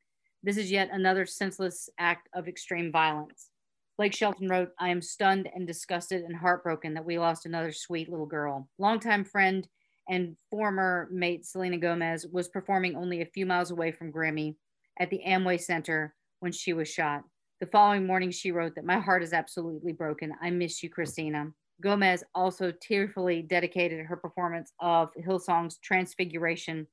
This 0.42 0.56
is 0.56 0.70
yet 0.70 0.90
another 0.92 1.24
senseless 1.24 1.88
act 1.98 2.28
of 2.34 2.48
extreme 2.48 2.90
violence. 2.90 3.50
Blake 3.96 4.14
Shelton 4.14 4.48
wrote, 4.48 4.70
I 4.80 4.88
am 4.88 5.02
stunned 5.02 5.48
and 5.54 5.66
disgusted 5.66 6.22
and 6.22 6.34
heartbroken 6.34 6.94
that 6.94 7.04
we 7.04 7.18
lost 7.18 7.46
another 7.46 7.72
sweet 7.72 8.08
little 8.08 8.26
girl. 8.26 8.68
Longtime 8.78 9.24
friend 9.24 9.68
and 10.08 10.36
former 10.50 11.08
mate 11.12 11.46
Selena 11.46 11.78
Gomez 11.78 12.26
was 12.26 12.48
performing 12.48 12.96
only 12.96 13.22
a 13.22 13.26
few 13.26 13.46
miles 13.46 13.70
away 13.70 13.92
from 13.92 14.10
Grimmie 14.10 14.56
at 14.98 15.10
the 15.10 15.20
Amway 15.26 15.60
Center 15.60 16.14
when 16.40 16.50
she 16.50 16.72
was 16.72 16.88
shot. 16.88 17.22
The 17.62 17.68
following 17.68 18.08
morning, 18.08 18.32
she 18.32 18.50
wrote 18.50 18.74
that 18.74 18.84
my 18.84 18.98
heart 18.98 19.22
is 19.22 19.32
absolutely 19.32 19.92
broken. 19.92 20.32
I 20.42 20.50
miss 20.50 20.82
you, 20.82 20.90
Christina. 20.90 21.46
Gomez 21.80 22.24
also 22.34 22.72
tearfully 22.72 23.40
dedicated 23.40 24.04
her 24.04 24.16
performance 24.16 24.72
of 24.80 25.10
Hillsong's 25.14 25.78
Transfiguration 25.78 26.88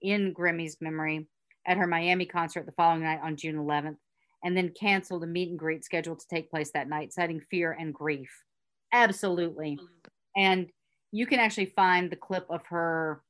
in 0.00 0.32
Grimmie's 0.32 0.78
memory 0.80 1.28
at 1.66 1.76
her 1.76 1.86
Miami 1.86 2.24
concert 2.24 2.64
the 2.64 2.72
following 2.72 3.02
night 3.02 3.20
on 3.22 3.36
June 3.36 3.56
11th, 3.56 3.98
and 4.42 4.56
then 4.56 4.72
canceled 4.80 5.24
a 5.24 5.26
meet 5.26 5.50
and 5.50 5.58
greet 5.58 5.84
scheduled 5.84 6.20
to 6.20 6.28
take 6.28 6.50
place 6.50 6.70
that 6.72 6.88
night, 6.88 7.12
citing 7.12 7.42
fear 7.50 7.76
and 7.78 7.92
grief. 7.92 8.30
Absolutely. 8.94 9.78
And 10.38 10.70
you 11.12 11.26
can 11.26 11.38
actually 11.38 11.74
find 11.76 12.10
the 12.10 12.16
clip 12.16 12.46
of 12.48 12.62
her 12.70 13.20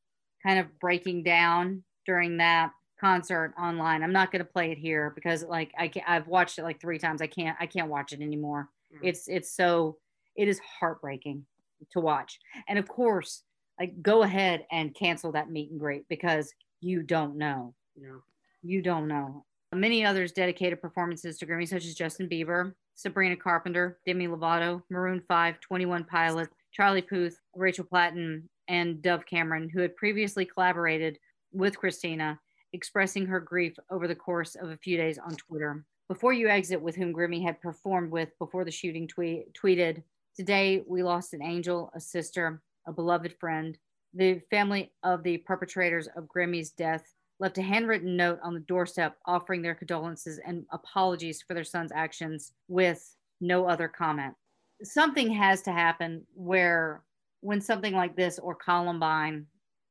kind 0.47 0.61
of 0.61 0.79
breaking 0.79 1.25
down 1.25 1.83
during 2.07 2.37
that 2.37 2.71
concert 3.05 3.53
online. 3.61 4.03
I'm 4.03 4.13
not 4.13 4.33
going 4.33 4.45
to 4.45 4.51
play 4.51 4.73
it 4.73 4.79
here 4.79 5.13
because 5.15 5.45
like 5.45 5.73
I 5.79 5.89
can't. 5.89 6.09
I've 6.09 6.27
watched 6.27 6.59
it 6.59 6.63
like 6.63 6.81
3 6.81 6.99
times. 6.99 7.21
I 7.21 7.27
can't 7.27 7.57
I 7.61 7.67
can't 7.67 7.91
watch 7.91 8.13
it 8.13 8.23
anymore. 8.23 8.69
Mm. 8.95 9.09
It's 9.09 9.29
it's 9.29 9.55
so 9.55 9.99
it 10.37 10.49
is 10.49 10.59
heartbreaking 10.81 11.45
to 11.93 12.01
watch. 12.01 12.39
And 12.67 12.79
of 12.79 12.89
course, 12.89 13.43
like 13.79 14.01
go 14.01 14.23
ahead 14.23 14.65
and 14.73 14.95
cancel 14.95 15.33
that 15.33 15.51
meet 15.51 15.71
and 15.71 15.79
greet 15.79 16.09
because 16.09 16.53
you 16.81 17.03
don't 17.03 17.37
know. 17.37 17.75
Yeah. 17.95 18.21
You 18.63 18.81
don't 18.81 19.07
know. 19.07 19.45
Many 19.75 20.07
others 20.07 20.33
dedicated 20.33 20.81
performances 20.81 21.37
to 21.39 21.47
Grimmie, 21.47 21.69
such 21.69 21.85
as 21.85 21.95
Justin 21.95 22.29
Bieber, 22.29 22.73
Sabrina 22.95 23.37
Carpenter, 23.37 23.99
Demi 24.07 24.29
Lovato, 24.29 24.83
Maroon 24.89 25.21
5, 25.29 25.61
21 25.61 26.05
Pilots, 26.05 26.55
Charlie 26.73 27.03
Puth, 27.03 27.39
Rachel 27.55 27.85
Platten, 27.85 28.49
and 28.69 29.03
Dove 29.03 29.27
Cameron, 29.27 29.69
who 29.69 29.81
had 29.81 29.97
previously 29.97 30.47
collaborated 30.47 31.19
with 31.53 31.77
Christina, 31.77 32.39
expressing 32.75 33.25
her 33.25 33.41
grief 33.41 33.79
over 33.91 34.07
the 34.07 34.15
course 34.15 34.57
of 34.57 34.71
a 34.71 34.77
few 34.77 34.97
days 34.97 35.17
on 35.17 35.35
Twitter. 35.37 35.85
Before 36.09 36.33
You 36.35 36.49
Exit, 36.49 36.83
with 36.83 36.97
whom 36.97 37.13
Grimmie 37.13 37.43
had 37.43 37.63
performed 37.63 38.11
with 38.11 38.37
before 38.39 38.65
the 38.65 38.71
shooting, 38.71 39.09
tweet, 39.09 39.55
tweeted, 39.55 40.03
Today 40.37 40.83
we 40.87 41.03
lost 41.03 41.33
an 41.33 41.43
angel, 41.43 41.91
a 41.95 42.01
sister, 42.01 42.61
a 42.87 42.93
beloved 42.93 43.33
friend. 43.39 43.79
The 44.13 44.41
family 44.51 44.93
of 45.05 45.23
the 45.23 45.39
perpetrators 45.39 46.09
of 46.17 46.29
Grimmie's 46.29 46.73
death 46.73 47.15
left 47.39 47.59
a 47.59 47.63
handwritten 47.63 48.17
note 48.17 48.41
on 48.43 48.55
the 48.55 48.61
doorstep 48.61 49.17
offering 49.25 49.63
their 49.63 49.75
condolences 49.75 50.41
and 50.45 50.65
apologies 50.73 51.43
for 51.43 51.55
their 51.55 51.65
son's 51.65 51.93
actions 51.93 52.53
with 52.69 53.17
no 53.41 53.67
other 53.67 53.89
comment. 53.89 54.35
Something 54.83 55.31
has 55.33 55.63
to 55.63 55.73
happen 55.73 56.27
where 56.35 57.03
when 57.41 57.61
something 57.61 57.95
like 57.95 58.17
this 58.17 58.39
or 58.39 58.55
Columbine 58.55 59.47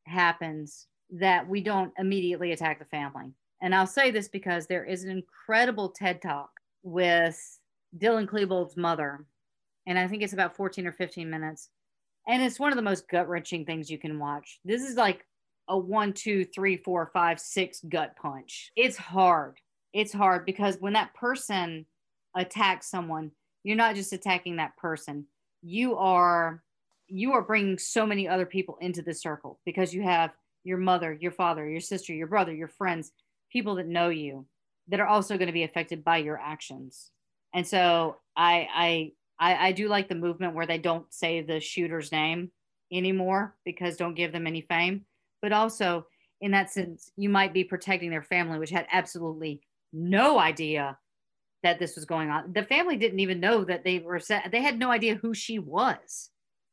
happens 0.06 0.88
that 1.14 1.48
we 1.48 1.62
don't 1.62 1.94
immediately 1.98 2.52
attack 2.52 2.80
the 2.80 2.86
family. 2.86 3.32
And 3.62 3.74
I'll 3.74 3.88
say 3.88 4.12
this 4.12 4.28
because 4.28 4.68
there 4.68 4.84
is 4.84 5.04
an 5.04 5.12
incredible 5.12 5.90
TED 5.90 6.22
talk 6.22 6.50
with 6.82 7.40
Dylan 7.98 8.28
Klebold's 8.28 8.76
mother. 8.76 9.26
And 9.86 9.98
I 9.98 10.08
think 10.08 10.24
it's 10.24 10.34
about 10.34 10.56
14 10.56 10.88
or 10.88 10.92
15 10.92 11.30
minutes. 11.30 11.70
And 12.28 12.42
it's 12.42 12.60
one 12.60 12.72
of 12.72 12.78
the 12.78 12.82
most 12.82 13.08
gut 13.10 13.30
wrenching 13.30 13.66
things 13.66 13.90
you 13.90 13.98
can 13.98 14.20
watch. 14.20 14.60
This 14.66 14.82
is 14.82 14.96
like 14.96 15.26
a 15.68 15.78
one, 15.78 16.14
two, 16.14 16.46
three, 16.46 16.78
four, 16.78 17.10
five, 17.14 17.40
six 17.40 17.82
gut 17.88 18.16
punch. 18.22 18.72
It's 18.76 18.98
hard. 18.98 19.58
It's 19.94 20.14
hard 20.14 20.46
because 20.46 20.78
when 20.80 20.94
that 20.94 21.14
person 21.14 21.86
attacks 22.36 22.90
someone, 22.90 23.32
you're 23.64 23.78
not 23.78 23.96
just 23.96 24.14
attacking 24.14 24.58
that 24.58 24.76
person. 24.78 25.26
You 25.62 25.96
are 25.98 26.64
you 27.08 27.34
are 27.34 27.42
bringing 27.42 27.78
so 27.78 28.06
many 28.06 28.28
other 28.28 28.46
people 28.46 28.78
into 28.82 29.02
the 29.02 29.14
circle 29.14 29.60
because 29.66 29.94
you 29.94 30.02
have 30.02 30.32
your 30.64 30.78
mother, 30.78 31.14
your 31.14 31.32
father, 31.32 31.68
your 31.68 31.82
sister, 31.82 32.14
your 32.14 32.28
brother, 32.28 32.54
your 32.54 32.68
friends, 32.68 33.12
people 33.52 33.76
that 33.76 33.88
know 33.88 34.10
you 34.10 34.46
that 34.90 35.00
are 35.00 35.08
also 35.08 35.38
going 35.38 35.48
to 35.48 35.54
be 35.54 35.64
affected 35.64 36.04
by 36.04 36.18
your 36.18 36.38
actions. 36.38 37.12
And 37.54 37.66
so 37.68 38.18
I 38.36 38.68
I 38.74 39.12
I, 39.40 39.68
I 39.68 39.72
do 39.72 39.88
like 39.88 40.10
the 40.10 40.16
movement 40.16 40.56
where 40.56 40.68
they 40.68 40.78
don't 40.78 41.12
say 41.14 41.42
the 41.42 41.60
shooter's 41.60 42.12
name 42.12 42.52
anymore 42.92 43.56
because 43.66 43.98
don't 43.98 44.16
give 44.16 44.32
them 44.32 44.48
any 44.48 44.62
fame. 44.62 45.06
But 45.42 45.52
also 45.52 46.08
in 46.42 46.52
that 46.52 46.72
sense, 46.72 47.12
you 47.16 47.30
might 47.30 47.54
be 47.54 47.64
protecting 47.64 48.10
their 48.10 48.22
family, 48.22 48.60
which 48.60 48.70
had 48.70 48.88
absolutely 48.92 49.62
no 49.94 50.38
idea 50.40 50.98
that 51.64 51.80
this 51.80 51.96
was 51.96 52.04
going 52.04 52.30
on. 52.30 52.52
The 52.52 52.64
family 52.64 52.98
didn't 52.98 53.22
even 53.22 53.40
know 53.40 53.64
that 53.64 53.86
they 53.86 54.00
were 54.00 54.20
set. 54.20 54.52
They 54.52 54.62
had 54.62 54.78
no 54.78 54.92
idea 54.92 55.16
who 55.16 55.34
she 55.34 55.58
was, 55.60 56.30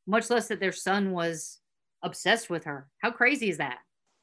much 0.08 0.28
less 0.28 0.48
that 0.48 0.58
their 0.58 0.72
son 0.72 1.12
was 1.12 1.59
obsessed 2.02 2.50
with 2.50 2.64
her. 2.64 2.88
How 2.98 3.10
crazy 3.10 3.48
is 3.50 3.58
that? 3.58 3.78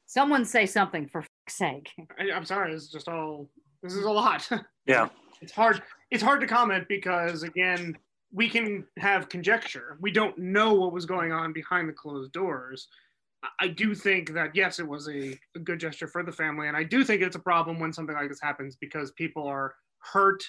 Someone 0.06 0.44
say 0.44 0.66
something 0.66 1.06
for 1.06 1.22
fuck's 1.22 1.56
sake. 1.56 1.90
I, 2.18 2.30
I'm 2.32 2.44
sorry. 2.44 2.72
It's 2.72 2.88
just 2.88 3.08
all. 3.08 3.48
This 3.82 3.94
is 3.94 4.04
a 4.04 4.10
lot. 4.10 4.48
Yeah. 4.86 5.08
it's 5.42 5.52
hard. 5.52 5.82
It's 6.10 6.22
hard 6.22 6.40
to 6.40 6.46
comment 6.46 6.86
because 6.88 7.42
again, 7.42 7.94
we 8.32 8.48
can 8.48 8.86
have 8.96 9.28
conjecture. 9.28 9.98
We 10.00 10.10
don't 10.10 10.36
know 10.38 10.72
what 10.72 10.94
was 10.94 11.04
going 11.04 11.30
on 11.30 11.52
behind 11.52 11.88
the 11.90 11.92
closed 11.92 12.32
doors. 12.32 12.88
I- 13.42 13.48
I 13.60 13.68
do 13.68 13.94
think 13.94 14.32
that 14.32 14.56
yes, 14.56 14.78
it 14.80 14.88
was 14.88 15.08
a, 15.08 15.38
a 15.54 15.58
good 15.58 15.78
gesture 15.78 16.08
for 16.08 16.22
the 16.22 16.32
family, 16.32 16.68
and 16.68 16.76
I 16.76 16.84
do 16.84 17.04
think 17.04 17.20
it's 17.22 17.36
a 17.36 17.40
problem 17.40 17.78
when 17.78 17.92
something 17.92 18.16
like 18.16 18.30
this 18.30 18.40
happens 18.40 18.76
because 18.76 19.12
people 19.12 19.46
are 19.46 19.74
hurt, 20.00 20.42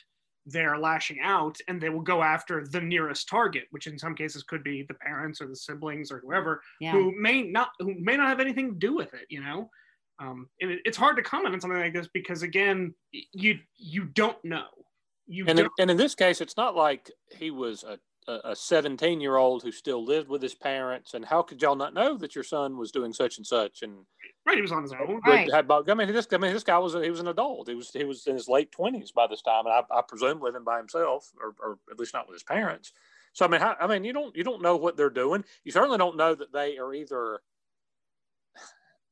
they're 0.45 0.77
lashing 0.77 1.19
out, 1.21 1.57
and 1.67 1.79
they 1.81 1.89
will 1.89 2.01
go 2.01 2.21
after 2.23 2.65
the 2.65 2.81
nearest 2.81 3.27
target, 3.29 3.65
which 3.71 3.87
in 3.87 3.99
some 3.99 4.15
cases 4.15 4.43
could 4.43 4.63
be 4.63 4.83
the 4.83 4.93
parents 4.95 5.41
or 5.41 5.47
the 5.47 5.55
siblings 5.55 6.11
or 6.11 6.19
whoever 6.19 6.61
Yeah. 6.79 6.91
who 6.93 7.13
may 7.19 7.43
not 7.43 7.69
who 7.79 7.93
may 7.99 8.15
not 8.17 8.27
have 8.27 8.39
anything 8.39 8.69
to 8.71 8.75
do 8.77 8.95
with 8.95 9.13
it. 9.13 9.25
You 9.29 9.41
know, 9.41 9.69
um, 10.19 10.49
and 10.61 10.71
it, 10.71 10.81
it's 10.85 10.97
hard 10.97 11.15
to 11.17 11.21
comment 11.23 11.53
on 11.53 11.61
something 11.61 11.79
like 11.79 11.93
this 11.93 12.07
because 12.13 12.41
again, 12.43 12.93
you 13.11 13.59
you 13.75 14.05
don't 14.05 14.43
know. 14.43 14.67
You 15.27 15.45
And 15.47 15.59
don't. 15.59 15.71
and 15.79 15.91
in 15.91 15.97
this 15.97 16.15
case, 16.15 16.41
it's 16.41 16.57
not 16.57 16.75
like 16.75 17.11
he 17.37 17.51
was 17.51 17.83
a 17.83 17.99
a 18.29 18.55
17 18.55 19.19
year 19.21 19.37
old 19.37 19.63
who 19.63 19.71
still 19.71 20.03
lived 20.03 20.29
with 20.29 20.41
his 20.41 20.53
parents. 20.53 21.13
And 21.13 21.25
how 21.25 21.41
could 21.41 21.61
y'all 21.61 21.75
not 21.75 21.93
know 21.93 22.17
that 22.17 22.35
your 22.35 22.43
son 22.43 22.77
was 22.77 22.91
doing 22.91 23.13
such 23.13 23.37
and 23.37 23.45
such? 23.45 23.81
And 23.81 24.05
right, 24.45 24.55
he 24.55 24.61
was 24.61 24.71
on 24.71 24.83
his 24.83 24.93
own. 24.93 25.19
But 25.25 25.49
had, 25.49 25.69
I 25.71 25.93
mean, 25.93 26.11
this 26.13 26.27
I 26.31 26.37
mean, 26.37 26.53
this 26.53 26.63
guy 26.63 26.77
was 26.77 26.95
a, 26.95 27.03
he 27.03 27.09
was 27.09 27.19
an 27.19 27.27
adult. 27.27 27.67
He 27.67 27.75
was 27.75 27.91
he 27.91 28.03
was 28.03 28.27
in 28.27 28.35
his 28.35 28.47
late 28.47 28.71
20s 28.71 29.13
by 29.13 29.27
this 29.27 29.41
time, 29.41 29.65
and 29.65 29.73
I, 29.73 29.83
I 29.91 30.01
presume 30.07 30.41
living 30.41 30.63
by 30.63 30.77
himself, 30.77 31.31
or, 31.41 31.55
or 31.59 31.79
at 31.91 31.99
least 31.99 32.13
not 32.13 32.27
with 32.27 32.35
his 32.35 32.43
parents. 32.43 32.93
So 33.33 33.45
I 33.45 33.47
mean, 33.47 33.61
how, 33.61 33.75
I 33.79 33.87
mean, 33.87 34.03
you 34.03 34.13
don't 34.13 34.35
you 34.35 34.43
don't 34.43 34.61
know 34.61 34.75
what 34.75 34.97
they're 34.97 35.09
doing. 35.09 35.43
You 35.63 35.71
certainly 35.71 35.97
don't 35.97 36.17
know 36.17 36.35
that 36.35 36.53
they 36.53 36.77
are 36.77 36.93
either 36.93 37.41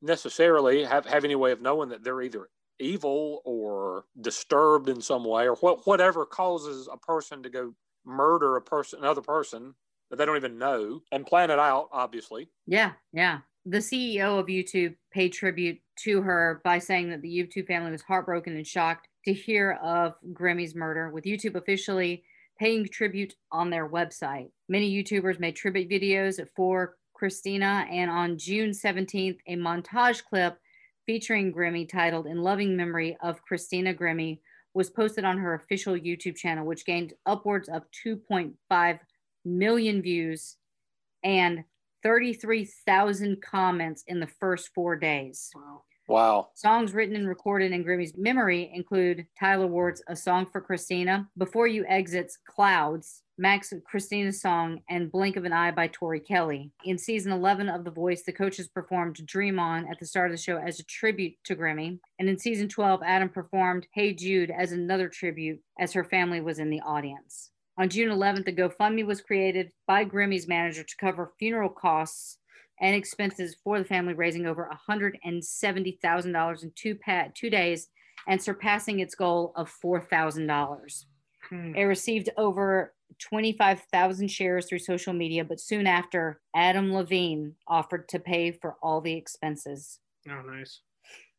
necessarily 0.01 0.83
have, 0.83 1.05
have 1.05 1.25
any 1.25 1.35
way 1.35 1.51
of 1.51 1.61
knowing 1.61 1.89
that 1.89 2.03
they're 2.03 2.21
either 2.21 2.49
evil 2.79 3.41
or 3.45 4.05
disturbed 4.21 4.89
in 4.89 5.01
some 5.01 5.23
way 5.23 5.47
or 5.47 5.55
what 5.55 5.87
whatever 5.87 6.25
causes 6.25 6.87
a 6.91 6.97
person 6.97 7.41
to 7.41 7.49
go 7.49 7.73
murder 8.07 8.55
a 8.55 8.61
person 8.61 8.99
another 8.99 9.21
person 9.21 9.75
that 10.09 10.15
they 10.15 10.25
don't 10.25 10.37
even 10.37 10.57
know 10.57 11.01
and 11.11 11.25
plan 11.25 11.51
it 11.51 11.59
out 11.59 11.89
obviously 11.91 12.47
Yeah, 12.65 12.93
yeah. 13.13 13.39
The 13.65 13.79
CEO 13.79 14.39
of 14.39 14.45
YouTube 14.45 14.95
paid 15.11 15.33
tribute 15.33 15.79
to 16.03 16.21
her 16.21 16.61
by 16.63 16.79
saying 16.79 17.09
that 17.09 17.21
the 17.21 17.27
YouTube 17.27 17.67
family 17.67 17.91
was 17.91 18.01
heartbroken 18.01 18.55
and 18.55 18.65
shocked 18.65 19.09
to 19.25 19.33
hear 19.33 19.77
of 19.83 20.13
Grimmie's 20.31 20.73
murder, 20.73 21.11
with 21.11 21.25
YouTube 21.25 21.55
officially 21.55 22.23
paying 22.57 22.87
tribute 22.87 23.35
on 23.51 23.69
their 23.69 23.89
website. 23.89 24.51
Many 24.69 24.89
YouTubers 24.91 25.39
made 25.39 25.57
tribute 25.57 25.89
videos 25.89 26.39
for 26.55 26.95
Christina, 27.13 27.85
and 27.91 28.09
on 28.09 28.37
June 28.37 28.71
17th, 28.71 29.39
a 29.47 29.55
montage 29.55 30.23
clip 30.23 30.57
featuring 31.05 31.51
Grimmie 31.51 31.89
titled 31.89 32.25
In 32.25 32.41
Loving 32.41 32.77
Memory 32.77 33.17
of 33.21 33.41
Christina 33.41 33.93
Grimmie 33.93 34.39
was 34.77 34.91
posted 34.91 35.25
on 35.25 35.39
her 35.39 35.55
official 35.55 35.95
YouTube 35.95 36.35
channel, 36.35 36.63
which 36.63 36.85
gained 36.85 37.13
upwards 37.25 37.67
of 37.67 37.81
2.5 38.05 38.99
million 39.43 40.01
views 40.03 40.57
and 41.23 41.63
33,000 42.03 43.41
comments 43.41 44.03
in 44.05 44.19
the 44.19 44.27
first 44.27 44.69
four 44.75 44.95
days. 44.95 45.49
wow 45.55 45.81
Wow. 46.07 46.49
Songs 46.53 46.93
written 46.93 47.17
and 47.17 47.27
recorded 47.27 47.73
in 47.73 47.83
Grimmie's 47.83 48.15
memory 48.15 48.71
include 48.73 49.25
Tyler 49.37 49.67
Ward's 49.67 50.01
A 50.07 50.15
Song 50.15 50.45
for 50.45 50.61
Christina, 50.61 51.27
Before 51.37 51.67
You 51.67 51.83
Exits 51.85 52.37
Clouds, 52.47 53.23
Max 53.39 53.71
Christina's 53.85 54.41
song, 54.41 54.81
and 54.89 55.11
Blink 55.11 55.35
of 55.35 55.45
an 55.45 55.53
Eye 55.53 55.69
by 55.69 55.87
Tori 55.87 56.19
Kelly. 56.19 56.71
In 56.85 56.97
season 56.97 57.31
11 57.31 57.69
of 57.69 57.83
The 57.83 57.91
Voice, 57.91 58.23
the 58.23 58.31
coaches 58.31 58.67
performed 58.67 59.23
Dream 59.27 59.59
On 59.59 59.87
at 59.87 59.99
the 59.99 60.07
start 60.07 60.31
of 60.31 60.37
the 60.37 60.41
show 60.41 60.57
as 60.57 60.79
a 60.79 60.85
tribute 60.85 61.35
to 61.43 61.55
Grimmie. 61.55 61.99
And 62.17 62.27
in 62.27 62.39
season 62.39 62.67
12, 62.67 63.01
Adam 63.05 63.29
performed 63.29 63.87
Hey 63.93 64.13
Jude 64.13 64.49
as 64.49 64.71
another 64.71 65.07
tribute 65.07 65.59
as 65.79 65.93
her 65.93 66.03
family 66.03 66.41
was 66.41 66.57
in 66.57 66.71
the 66.71 66.81
audience. 66.81 67.51
On 67.77 67.89
June 67.89 68.09
11th, 68.09 68.47
a 68.47 68.51
GoFundMe 68.51 69.05
was 69.05 69.21
created 69.21 69.71
by 69.85 70.03
Grimmie's 70.03 70.47
manager 70.47 70.83
to 70.83 70.97
cover 70.99 71.33
funeral 71.37 71.69
costs 71.69 72.39
and 72.81 72.95
expenses 72.95 73.55
for 73.63 73.77
the 73.77 73.85
family, 73.85 74.15
raising 74.15 74.47
over 74.47 74.67
$170,000 74.89 76.63
in 76.63 76.71
two, 76.75 76.95
pa- 76.95 77.27
two 77.35 77.51
days 77.51 77.89
and 78.27 78.41
surpassing 78.41 78.99
its 78.99 79.13
goal 79.13 79.53
of 79.55 79.71
$4,000. 79.83 81.05
Hmm. 81.49 81.75
It 81.75 81.83
received 81.83 82.29
over 82.35 82.93
25,000 83.19 84.27
shares 84.27 84.65
through 84.65 84.79
social 84.79 85.13
media, 85.13 85.43
but 85.43 85.59
soon 85.59 85.87
after, 85.87 86.41
Adam 86.55 86.93
Levine 86.93 87.55
offered 87.67 88.07
to 88.09 88.19
pay 88.19 88.51
for 88.51 88.75
all 88.81 89.01
the 89.01 89.13
expenses. 89.13 89.99
Oh, 90.29 90.41
nice. 90.41 90.81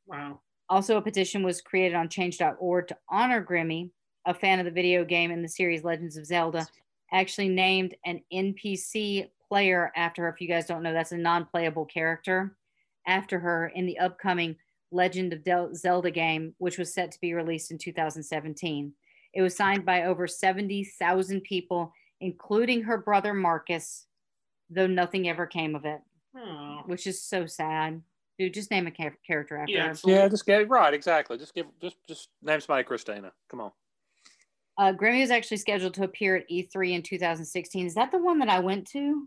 Wow. 0.07 0.41
Also, 0.69 0.97
a 0.97 1.03
petition 1.03 1.43
was 1.43 1.61
created 1.61 1.95
on 1.95 2.09
change.org 2.09 2.89
to 2.89 2.97
honor 3.09 3.41
Grimmie, 3.43 3.91
a 4.27 4.35
fan 4.35 4.59
of 4.59 4.65
the 4.65 4.71
video 4.71 5.05
game 5.05 5.31
and 5.31 5.45
the 5.45 5.49
series 5.49 5.85
Legends 5.85 6.17
of 6.17 6.27
Zelda, 6.27 6.67
actually 7.13 7.49
named 7.49 7.95
an 8.05 8.21
NPC 8.33 9.29
player 9.49 9.91
after 9.97 10.23
her. 10.23 10.29
If 10.29 10.41
you 10.41 10.49
guys 10.49 10.67
don't 10.67 10.83
know, 10.83 10.93
that's 10.93 11.13
a 11.13 11.17
non 11.17 11.47
playable 11.47 11.87
character 11.87 12.57
after 13.07 13.39
her 13.39 13.69
in 13.75 13.87
the 13.87 13.99
upcoming 13.99 14.57
Legend 14.91 15.33
of 15.33 15.45
Del- 15.45 15.75
Zelda 15.75 16.11
game, 16.11 16.55
which 16.59 16.79
was 16.79 16.93
set 16.93 17.11
to 17.13 17.21
be 17.21 17.35
released 17.35 17.71
in 17.71 17.79
2017. 17.79 18.93
It 19.39 19.43
was 19.43 19.55
signed 19.55 19.87
by 19.87 20.03
over 20.03 20.27
70,000 20.27 21.43
people, 21.43 21.93
including 22.21 22.83
her 22.83 22.99
brother 22.99 23.33
Marcus, 23.33 24.07
though 24.69 24.89
nothing 24.89 25.29
ever 25.29 25.47
came 25.47 25.77
of 25.77 25.85
it, 25.85 26.01
Oh. 26.37 26.83
which 26.87 27.07
is 27.07 27.23
so 27.23 27.47
sad. 27.47 28.03
Dude, 28.37 28.53
just 28.53 28.73
name 28.73 28.89
a 28.89 28.91
character 28.91 29.57
after 29.57 29.73
Yeah, 29.73 29.89
her. 29.95 29.95
yeah 30.07 30.29
just 30.29 30.45
get 30.45 30.69
right 30.69 30.93
exactly 30.93 31.39
just 31.39 31.55
give 31.55 31.67
just 31.81 31.97
just 32.09 32.29
name 32.43 32.61
somebody 32.61 32.83
christina 32.85 33.33
come 33.49 33.61
on 33.61 33.73
Uh, 34.77 34.93
Grimmie 34.93 35.21
was 35.21 35.31
actually 35.31 35.57
scheduled 35.59 35.95
to 35.95 36.03
appear 36.05 36.35
at 36.37 36.49
E3 36.49 36.95
in 36.95 37.03
2016. 37.03 37.87
Is 37.87 37.95
that 37.95 38.11
the 38.13 38.19
one 38.19 38.39
that 38.41 38.49
I 38.49 38.59
went 38.61 38.87
to? 38.89 39.27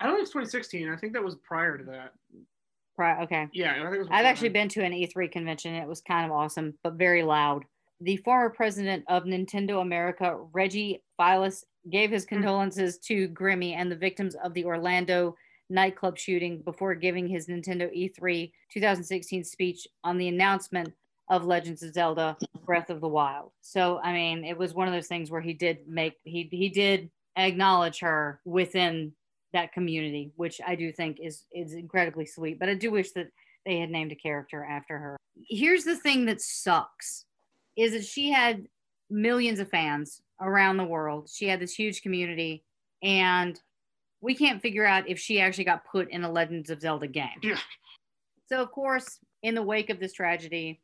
I 0.00 0.06
don't 0.06 0.14
think 0.14 0.22
it's 0.22 0.30
2016. 0.32 0.88
I 0.88 0.96
think 0.96 1.12
that 1.14 1.22
was 1.24 1.34
prior 1.36 1.76
to 1.78 1.84
that. 1.84 2.14
Pri- 2.96 3.22
Okay. 3.24 3.48
Yeah, 3.52 3.72
I 3.72 3.82
think 3.82 3.94
it 3.94 3.98
was 3.98 4.08
I've 4.10 4.24
actually 4.26 4.48
been 4.50 4.68
to 4.70 4.82
an 4.84 4.92
E3 4.92 5.30
convention. 5.32 5.74
It 5.74 5.86
was 5.88 6.00
kind 6.00 6.26
of 6.26 6.32
awesome, 6.32 6.76
but 6.84 6.94
very 6.94 7.22
loud. 7.24 7.64
The 8.00 8.16
former 8.18 8.50
president 8.50 9.04
of 9.08 9.24
Nintendo 9.24 9.82
America, 9.82 10.38
Reggie 10.52 11.02
Fils, 11.16 11.64
gave 11.90 12.10
his 12.10 12.24
hmm. 12.24 12.36
condolences 12.36 12.98
to 12.98 13.28
Grimmie 13.28 13.74
and 13.74 13.90
the 13.90 13.96
victims 13.96 14.34
of 14.36 14.54
the 14.54 14.64
Orlando 14.64 15.36
nightclub 15.70 16.16
shooting 16.16 16.62
before 16.62 16.94
giving 16.94 17.28
his 17.28 17.46
Nintendo 17.46 17.90
E 17.92 18.10
E3 18.10 18.50
2016 18.72 19.44
speech 19.44 19.86
on 20.02 20.16
the 20.16 20.28
announcement 20.28 20.92
of 21.28 21.44
Legends 21.44 21.82
of 21.82 21.92
Zelda 21.92 22.36
Breath 22.64 22.88
of 22.88 23.00
the 23.00 23.08
Wild. 23.08 23.52
So, 23.60 24.00
I 24.02 24.12
mean, 24.12 24.44
it 24.44 24.56
was 24.56 24.74
one 24.74 24.88
of 24.88 24.94
those 24.94 25.08
things 25.08 25.30
where 25.30 25.42
he 25.42 25.52
did 25.52 25.86
make 25.86 26.14
he 26.24 26.48
he 26.50 26.68
did 26.68 27.10
acknowledge 27.36 28.00
her 28.00 28.40
within 28.44 29.12
that 29.52 29.72
community, 29.72 30.32
which 30.36 30.60
I 30.66 30.74
do 30.74 30.92
think 30.92 31.18
is 31.20 31.44
is 31.52 31.74
incredibly 31.74 32.24
sweet. 32.26 32.58
But 32.58 32.68
I 32.68 32.74
do 32.74 32.90
wish 32.90 33.12
that 33.12 33.28
they 33.66 33.78
had 33.78 33.90
named 33.90 34.12
a 34.12 34.16
character 34.16 34.64
after 34.64 34.98
her. 34.98 35.16
Here's 35.48 35.84
the 35.84 35.96
thing 35.96 36.24
that 36.26 36.40
sucks 36.40 37.26
is 37.78 37.92
that 37.92 38.04
she 38.04 38.30
had 38.30 38.66
millions 39.08 39.60
of 39.60 39.70
fans 39.70 40.20
around 40.40 40.76
the 40.76 40.84
world. 40.84 41.30
She 41.32 41.46
had 41.46 41.60
this 41.60 41.72
huge 41.72 42.02
community 42.02 42.64
and 43.02 43.58
we 44.20 44.34
can't 44.34 44.60
figure 44.60 44.84
out 44.84 45.08
if 45.08 45.18
she 45.18 45.40
actually 45.40 45.64
got 45.64 45.84
put 45.84 46.10
in 46.10 46.24
a 46.24 46.30
Legends 46.30 46.70
of 46.70 46.80
Zelda 46.80 47.06
game. 47.06 47.38
Yeah. 47.42 47.58
So 48.48 48.60
of 48.60 48.72
course, 48.72 49.20
in 49.42 49.54
the 49.54 49.62
wake 49.62 49.90
of 49.90 50.00
this 50.00 50.12
tragedy, 50.12 50.80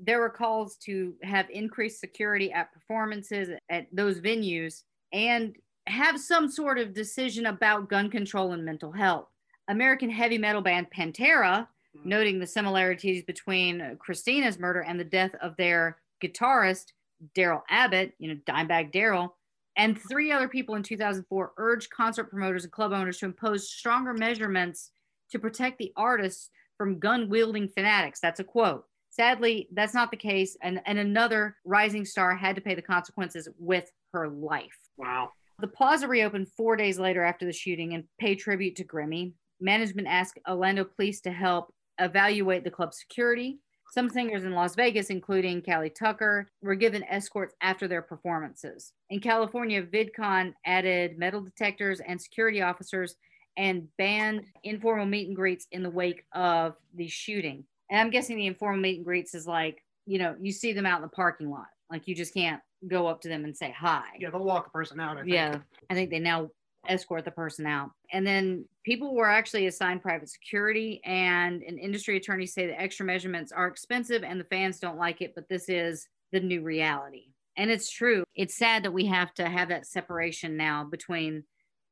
there 0.00 0.18
were 0.18 0.30
calls 0.30 0.76
to 0.76 1.14
have 1.22 1.48
increased 1.50 2.00
security 2.00 2.52
at 2.52 2.72
performances 2.72 3.50
at 3.70 3.86
those 3.92 4.20
venues 4.20 4.82
and 5.12 5.54
have 5.86 6.18
some 6.18 6.50
sort 6.50 6.78
of 6.78 6.94
decision 6.94 7.46
about 7.46 7.88
gun 7.88 8.10
control 8.10 8.52
and 8.52 8.64
mental 8.64 8.90
health. 8.90 9.28
American 9.68 10.10
heavy 10.10 10.38
metal 10.38 10.62
band 10.62 10.88
Pantera, 10.96 11.68
hmm. 11.96 12.08
noting 12.08 12.40
the 12.40 12.46
similarities 12.46 13.22
between 13.22 13.96
Christina's 14.00 14.58
murder 14.58 14.80
and 14.80 14.98
the 14.98 15.04
death 15.04 15.34
of 15.40 15.56
their 15.56 15.98
guitarist, 16.22 16.86
Darrell 17.34 17.62
Abbott, 17.68 18.12
you 18.18 18.28
know, 18.28 18.40
Dimebag 18.46 18.92
Darrell, 18.92 19.36
and 19.76 19.98
three 20.10 20.32
other 20.32 20.48
people 20.48 20.74
in 20.74 20.82
2004 20.82 21.52
urged 21.56 21.90
concert 21.90 22.24
promoters 22.24 22.64
and 22.64 22.72
club 22.72 22.92
owners 22.92 23.18
to 23.18 23.26
impose 23.26 23.70
stronger 23.70 24.12
measurements 24.12 24.90
to 25.30 25.38
protect 25.38 25.78
the 25.78 25.92
artists 25.96 26.50
from 26.76 26.98
gun 26.98 27.28
wielding 27.28 27.68
fanatics. 27.68 28.20
That's 28.20 28.40
a 28.40 28.44
quote. 28.44 28.84
Sadly, 29.10 29.68
that's 29.72 29.94
not 29.94 30.10
the 30.10 30.16
case. 30.16 30.56
And, 30.62 30.80
and 30.86 30.98
another 30.98 31.56
rising 31.64 32.04
star 32.04 32.34
had 32.34 32.56
to 32.56 32.62
pay 32.62 32.74
the 32.74 32.82
consequences 32.82 33.48
with 33.58 33.90
her 34.12 34.28
life. 34.28 34.78
Wow. 34.96 35.32
The 35.58 35.68
plaza 35.68 36.08
reopened 36.08 36.48
four 36.56 36.76
days 36.76 36.98
later 36.98 37.22
after 37.22 37.44
the 37.44 37.52
shooting 37.52 37.94
and 37.94 38.04
paid 38.18 38.36
tribute 38.36 38.76
to 38.76 38.84
Grimmie. 38.84 39.34
Management 39.60 40.08
asked 40.08 40.38
Orlando 40.48 40.84
police 40.84 41.20
to 41.22 41.30
help 41.30 41.72
evaluate 42.00 42.64
the 42.64 42.70
club's 42.70 42.98
security. 42.98 43.58
Some 43.92 44.08
singers 44.08 44.44
in 44.44 44.52
Las 44.52 44.74
Vegas, 44.74 45.10
including 45.10 45.60
Cali 45.60 45.90
Tucker, 45.90 46.48
were 46.62 46.74
given 46.74 47.04
escorts 47.10 47.54
after 47.60 47.86
their 47.86 48.00
performances. 48.00 48.94
In 49.10 49.20
California, 49.20 49.82
VidCon 49.82 50.54
added 50.64 51.18
metal 51.18 51.42
detectors 51.42 52.00
and 52.00 52.18
security 52.18 52.62
officers 52.62 53.16
and 53.58 53.86
banned 53.98 54.46
informal 54.64 55.04
meet 55.04 55.26
and 55.28 55.36
greets 55.36 55.66
in 55.72 55.82
the 55.82 55.90
wake 55.90 56.24
of 56.32 56.74
the 56.94 57.06
shooting. 57.06 57.64
And 57.90 58.00
I'm 58.00 58.08
guessing 58.08 58.38
the 58.38 58.46
informal 58.46 58.80
meet 58.80 58.96
and 58.96 59.04
greets 59.04 59.34
is 59.34 59.46
like, 59.46 59.84
you 60.06 60.18
know, 60.18 60.36
you 60.40 60.52
see 60.52 60.72
them 60.72 60.86
out 60.86 60.96
in 60.96 61.02
the 61.02 61.08
parking 61.08 61.50
lot. 61.50 61.66
Like 61.90 62.08
you 62.08 62.14
just 62.14 62.32
can't 62.32 62.62
go 62.88 63.06
up 63.06 63.20
to 63.20 63.28
them 63.28 63.44
and 63.44 63.54
say 63.54 63.74
hi. 63.78 64.04
Yeah, 64.18 64.30
they'll 64.30 64.42
walk 64.42 64.68
a 64.68 64.70
person 64.70 65.00
out. 65.00 65.18
I 65.18 65.20
think. 65.20 65.34
Yeah, 65.34 65.58
I 65.90 65.94
think 65.94 66.08
they 66.08 66.18
now 66.18 66.48
escort 66.88 67.24
the 67.24 67.30
person 67.30 67.66
out. 67.66 67.90
And 68.12 68.26
then 68.26 68.64
people 68.84 69.14
were 69.14 69.28
actually 69.28 69.66
assigned 69.66 70.02
private 70.02 70.28
security, 70.28 71.00
and 71.04 71.62
an 71.62 71.78
industry 71.78 72.16
attorney 72.16 72.46
say 72.46 72.66
the 72.66 72.80
extra 72.80 73.06
measurements 73.06 73.52
are 73.52 73.66
expensive 73.66 74.24
and 74.24 74.40
the 74.40 74.44
fans 74.44 74.78
don't 74.78 74.98
like 74.98 75.20
it, 75.20 75.34
but 75.34 75.48
this 75.48 75.68
is 75.68 76.08
the 76.32 76.40
new 76.40 76.62
reality. 76.62 77.26
And 77.56 77.70
it's 77.70 77.90
true. 77.90 78.24
It's 78.34 78.56
sad 78.56 78.82
that 78.84 78.92
we 78.92 79.06
have 79.06 79.34
to 79.34 79.48
have 79.48 79.68
that 79.68 79.86
separation 79.86 80.56
now 80.56 80.84
between 80.84 81.44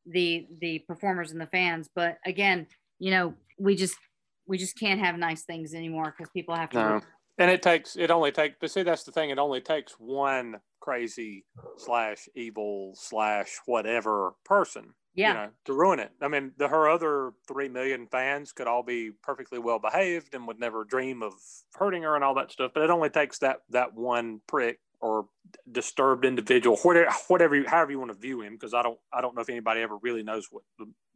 the 0.07 0.47
the 0.61 0.81
performers 0.81 1.33
and 1.33 1.41
the 1.41 1.47
fans. 1.47 1.89
But 1.95 2.19
again, 2.25 2.67
you 2.99 3.11
know, 3.11 3.35
we 3.59 3.77
just 3.77 3.97
we 4.47 4.57
just 4.59 4.79
can't 4.79 5.01
have 5.01 5.17
nice 5.19 5.43
things 5.43 5.75
anymore 5.75 6.15
because 6.17 6.31
people 6.33 6.55
have 6.57 6.71
to 6.71 6.79
No. 6.79 7.01
And 7.41 7.51
it 7.51 7.63
takes 7.63 7.97
it 7.97 8.11
only 8.11 8.33
takes 8.33 8.57
but 8.61 8.71
see 8.71 8.83
that's 8.83 9.05
the 9.05 9.13
thing, 9.13 9.31
it 9.31 9.39
only 9.39 9.61
takes 9.61 9.95
one 9.99 10.61
crazy 10.81 11.45
slash 11.79 12.29
evil 12.35 12.93
slash 12.95 13.59
whatever 13.67 14.35
person. 14.45 14.95
Yeah. 15.15 15.29
You 15.29 15.35
know, 15.35 15.49
to 15.65 15.73
ruin 15.73 15.99
it. 15.99 16.13
I 16.23 16.29
mean, 16.29 16.53
the 16.57 16.69
her 16.69 16.89
other 16.89 17.33
three 17.49 17.69
million 17.69 18.07
fans 18.07 18.53
could 18.53 18.69
all 18.69 18.85
be 18.85 19.11
perfectly 19.23 19.59
well 19.59 19.81
behaved 19.81 20.35
and 20.35 20.47
would 20.47 20.61
never 20.61 20.85
dream 20.85 21.23
of 21.23 21.33
hurting 21.75 22.05
her 22.05 22.15
and 22.15 22.23
all 22.23 22.35
that 22.35 22.53
stuff. 22.53 22.73
But 22.75 22.85
it 22.85 22.91
only 22.91 23.11
takes 23.11 23.39
that 23.39 23.63
that 23.71 23.95
one 23.95 24.41
prick 24.47 24.79
or 25.01 25.27
disturbed 25.73 26.25
individual, 26.25 26.77
whatever, 26.79 27.11
whatever, 27.29 27.57
you, 27.57 27.65
however 27.67 27.91
you 27.91 27.99
want 27.99 28.13
to 28.13 28.19
view 28.19 28.43
him, 28.43 28.53
because 28.53 28.75
I 28.75 28.83
don't, 28.83 28.99
I 29.13 29.23
don't 29.23 29.35
know 29.35 29.41
if 29.41 29.49
anybody 29.49 29.81
ever 29.81 29.97
really 29.97 30.23
knows 30.23 30.49
what 30.51 30.63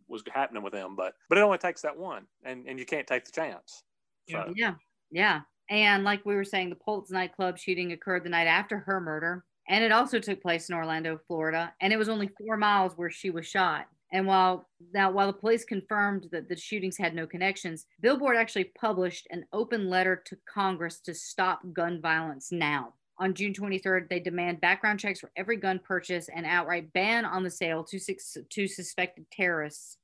was 0.09 0.23
happening 0.33 0.63
with 0.63 0.73
him, 0.73 0.97
but, 0.97 1.13
but 1.29 1.37
it 1.37 1.43
only 1.43 1.59
takes 1.59 1.83
that 1.83 1.97
one, 1.97 2.25
and 2.43 2.67
and 2.67 2.79
you 2.79 2.87
can't 2.87 3.07
take 3.07 3.27
the 3.27 3.33
chance. 3.33 3.83
So. 4.31 4.53
Yeah, 4.57 4.75
yeah. 5.11 5.41
And 5.71 6.05
like 6.05 6.25
we 6.25 6.35
were 6.35 6.45
saying, 6.45 6.71
the 6.71 6.77
Pulse 6.77 7.11
nightclub 7.11 7.59
shooting 7.59 7.93
occurred 7.93 8.25
the 8.25 8.31
night 8.31 8.47
after 8.47 8.79
her 8.79 9.01
murder, 9.01 9.45
and 9.69 9.83
it 9.83 9.93
also 9.93 10.19
took 10.19 10.43
place 10.43 10.69
in 10.69 10.75
Orlando, 10.75 11.19
Florida. 11.27 11.73
And 11.81 11.93
it 11.93 11.99
was 11.99 12.09
only 12.09 12.31
four 12.39 12.57
miles 12.57 12.93
where 12.97 13.11
she 13.11 13.31
was 13.31 13.47
shot. 13.47 13.87
And 14.13 14.27
while 14.27 14.69
now, 14.93 15.11
while 15.11 15.27
the 15.27 15.33
police 15.33 15.65
confirmed 15.65 16.29
that 16.31 16.49
the 16.49 16.57
shootings 16.57 16.97
had 16.97 17.15
no 17.15 17.27
connections, 17.27 17.87
Billboard 18.01 18.37
actually 18.37 18.71
published 18.79 19.27
an 19.31 19.45
open 19.53 19.89
letter 19.89 20.23
to 20.27 20.37
Congress 20.49 21.01
to 21.01 21.15
stop 21.15 21.63
gun 21.73 22.01
violence 22.01 22.53
now. 22.53 22.95
On 23.19 23.33
June 23.33 23.53
23rd, 23.53 24.09
they 24.09 24.21
demand 24.21 24.61
background 24.61 25.01
checks 25.01 25.21
for 25.21 25.31
every 25.37 25.57
gun 25.57 25.81
purchase 25.83 26.29
and 26.35 26.47
outright 26.47 26.93
ban 26.93 27.25
on 27.25 27.43
the 27.43 27.51
sale 27.51 27.83
to, 27.85 27.99
six, 27.99 28.37
to 28.51 28.69
suspected 28.69 29.25
terrorists. 29.31 29.99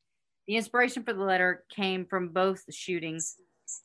The 0.47 0.57
inspiration 0.57 1.03
for 1.05 1.13
the 1.13 1.23
letter 1.23 1.65
came 1.71 2.07
from 2.07 2.29
both 2.29 2.65
the 2.67 2.73
shootings, 2.73 3.37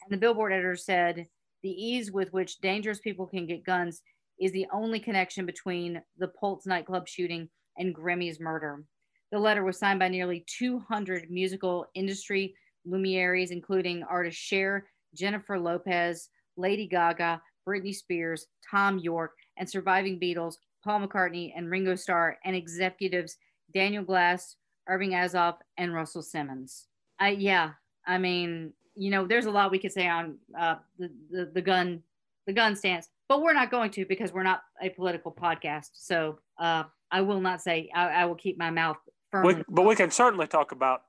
and 0.04 0.12
the 0.12 0.18
Billboard 0.18 0.54
editor 0.54 0.76
said 0.76 1.28
the 1.66 1.72
ease 1.72 2.12
with 2.12 2.32
which 2.32 2.60
dangerous 2.60 3.00
people 3.00 3.26
can 3.26 3.48
get 3.48 3.66
guns 3.66 4.04
is 4.40 4.52
the 4.52 4.68
only 4.72 5.00
connection 5.00 5.48
between 5.48 6.00
the 6.20 6.28
Pulse 6.28 6.68
nightclub 6.68 7.08
shooting 7.08 7.50
and 7.80 7.96
Grimmie's 7.96 8.40
murder. 8.40 8.84
The 9.32 9.40
letter 9.40 9.64
was 9.64 9.80
signed 9.80 9.98
by 9.98 10.10
nearly 10.10 10.46
200 10.60 11.32
musical 11.32 11.88
industry 11.96 12.54
luminaries, 12.86 13.50
including 13.50 14.04
artists 14.04 14.40
Cher, 14.40 14.86
Jennifer 15.16 15.58
Lopez, 15.58 16.30
Lady 16.56 16.88
Gaga, 16.88 17.42
Britney 17.68 17.96
Spears, 17.96 18.46
Thom 18.70 19.00
Yorke, 19.00 19.34
and 19.58 19.68
surviving 19.68 20.20
Beatles, 20.20 20.58
Paul 20.84 21.08
McCartney 21.08 21.52
and 21.58 21.72
Ringo 21.72 21.96
Starr, 21.96 22.38
and 22.46 22.56
executives 22.56 23.38
Daniel 23.74 24.04
Glass, 24.04 24.56
Irving 24.88 25.14
Azoff, 25.14 25.56
and 25.78 25.96
Russell 25.96 26.22
Simmons. 26.22 26.86
I 27.20 27.30
yeah, 27.30 27.72
I 28.06 28.20
mean, 28.20 28.74
you 28.96 29.12
know, 29.12 29.26
there's 29.26 29.46
a 29.46 29.52
lot 29.52 29.72
we 29.72 29.80
could 29.80 29.92
say 29.92 30.08
on 30.08 30.38
uh, 30.58 30.76
the, 30.98 31.10
the 31.32 31.52
the 31.56 31.62
gun 31.62 32.02
the 32.48 32.54
gun 32.54 32.76
stance, 32.76 33.10
but 33.28 33.42
we're 33.42 33.54
not 33.54 33.72
going 33.72 33.92
to 33.92 34.06
because 34.06 34.32
we're 34.32 34.44
not 34.44 34.62
a 34.82 34.90
political 34.90 35.32
podcast. 35.32 35.90
So 35.94 36.40
uh, 36.60 36.84
I 37.12 37.22
will 37.22 37.42
not 37.42 37.62
say. 37.62 37.90
I, 37.94 38.08
I 38.08 38.26
will 38.26 38.36
keep 38.36 38.58
my 38.58 38.70
mouth 38.72 38.98
firmly. 39.32 39.56
We, 39.56 39.64
but 39.68 39.82
we 39.84 39.96
can 39.96 40.12
certainly 40.12 40.48
talk 40.48 40.72
about 40.72 41.02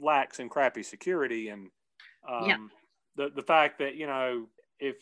lax 0.00 0.38
and 0.38 0.50
crappy 0.50 0.82
security 0.82 1.48
and 1.48 1.68
um, 2.28 2.48
Yeah. 2.48 2.56
the 3.16 3.30
the 3.34 3.42
fact 3.42 3.78
that 3.78 3.94
you 3.94 4.06
know 4.06 4.46
if 4.78 4.96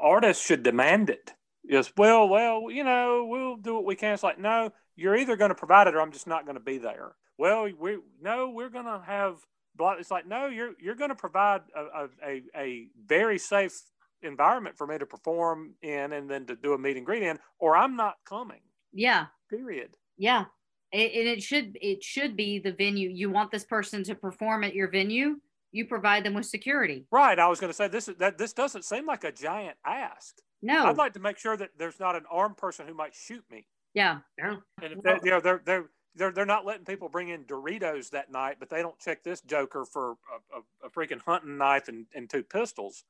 artists 0.00 0.44
should 0.44 0.62
demand 0.62 1.10
it. 1.10 1.32
Yes, 1.64 1.92
well, 1.96 2.28
well, 2.28 2.70
you 2.70 2.82
know, 2.84 3.26
we'll 3.28 3.56
do 3.56 3.74
what 3.74 3.84
we 3.84 3.94
can. 3.94 4.14
It's 4.14 4.22
like, 4.22 4.38
no, 4.38 4.72
you're 4.96 5.16
either 5.16 5.36
going 5.36 5.50
to 5.50 5.54
provide 5.54 5.86
it 5.86 5.94
or 5.94 6.00
I'm 6.00 6.12
just 6.12 6.26
not 6.26 6.46
going 6.46 6.54
to 6.56 6.64
be 6.64 6.78
there. 6.78 7.12
Well, 7.36 7.68
we 7.78 7.98
no, 8.22 8.48
we're 8.50 8.70
going 8.70 8.86
to 8.86 9.02
have. 9.04 9.36
Blah- 9.78 9.92
It's 9.98 10.10
like, 10.10 10.26
no, 10.26 10.46
you're 10.48 10.72
you're 10.80 10.94
going 10.96 11.10
to 11.10 11.14
provide 11.16 11.62
a, 11.74 11.80
a, 11.80 12.08
a, 12.26 12.42
a 12.56 12.86
very 13.06 13.38
safe 13.38 13.80
environment 14.22 14.76
for 14.76 14.86
me 14.86 14.98
to 14.98 15.06
perform 15.06 15.74
in 15.80 16.12
and 16.12 16.28
then 16.28 16.44
to 16.46 16.56
do 16.56 16.72
a 16.74 16.78
meet 16.78 16.96
and 16.96 17.06
greet 17.06 17.22
in, 17.22 17.38
or 17.58 17.76
I'm 17.76 17.96
not 17.96 18.16
coming. 18.24 18.60
yeah, 18.92 19.26
Period. 19.48 19.96
yeah. 20.16 20.44
And 20.92 21.02
it 21.02 21.42
should 21.42 21.76
it 21.82 22.02
should 22.02 22.34
be 22.34 22.58
the 22.58 22.72
venue. 22.72 23.10
You 23.10 23.28
want 23.30 23.50
this 23.50 23.64
person 23.64 24.02
to 24.04 24.14
perform 24.14 24.64
at 24.64 24.74
your 24.74 24.88
venue. 24.90 25.36
You 25.70 25.84
provide 25.84 26.24
them 26.24 26.32
with 26.32 26.46
security. 26.46 27.04
Right. 27.12 27.38
I 27.38 27.46
was 27.46 27.60
going 27.60 27.68
to 27.70 27.76
say 27.76 27.88
this 27.88 28.08
is 28.08 28.16
that 28.16 28.38
this 28.38 28.54
doesn't 28.54 28.86
seem 28.86 29.04
like 29.06 29.22
a 29.24 29.30
giant 29.32 29.76
ask. 29.84 30.36
No. 30.62 30.86
I'd 30.86 30.96
like 30.96 31.12
to 31.12 31.20
make 31.20 31.36
sure 31.36 31.58
that 31.58 31.70
there's 31.78 32.00
not 32.00 32.16
an 32.16 32.24
armed 32.30 32.56
person 32.56 32.86
who 32.88 32.94
might 32.94 33.14
shoot 33.14 33.44
me. 33.50 33.66
Yeah. 33.92 34.20
Yeah. 34.38 34.56
And 34.82 34.92
if 34.94 35.02
they, 35.02 35.18
you 35.24 35.30
know, 35.30 35.40
they're 35.40 35.60
they're 35.64 35.90
they're 36.14 36.32
they're 36.32 36.46
not 36.46 36.64
letting 36.66 36.84
people 36.84 37.08
bring 37.08 37.28
in 37.28 37.44
Doritos 37.44 38.10
that 38.10 38.30
night, 38.32 38.56
but 38.58 38.70
they 38.70 38.82
don't 38.82 38.98
check 38.98 39.22
this 39.22 39.40
joker 39.42 39.84
for 39.84 40.12
a, 40.12 40.58
a, 40.58 40.86
a 40.86 40.90
freaking 40.90 41.20
hunting 41.24 41.56
knife 41.58 41.88
and, 41.88 42.06
and 42.14 42.28
two 42.28 42.42
pistols, 42.42 43.04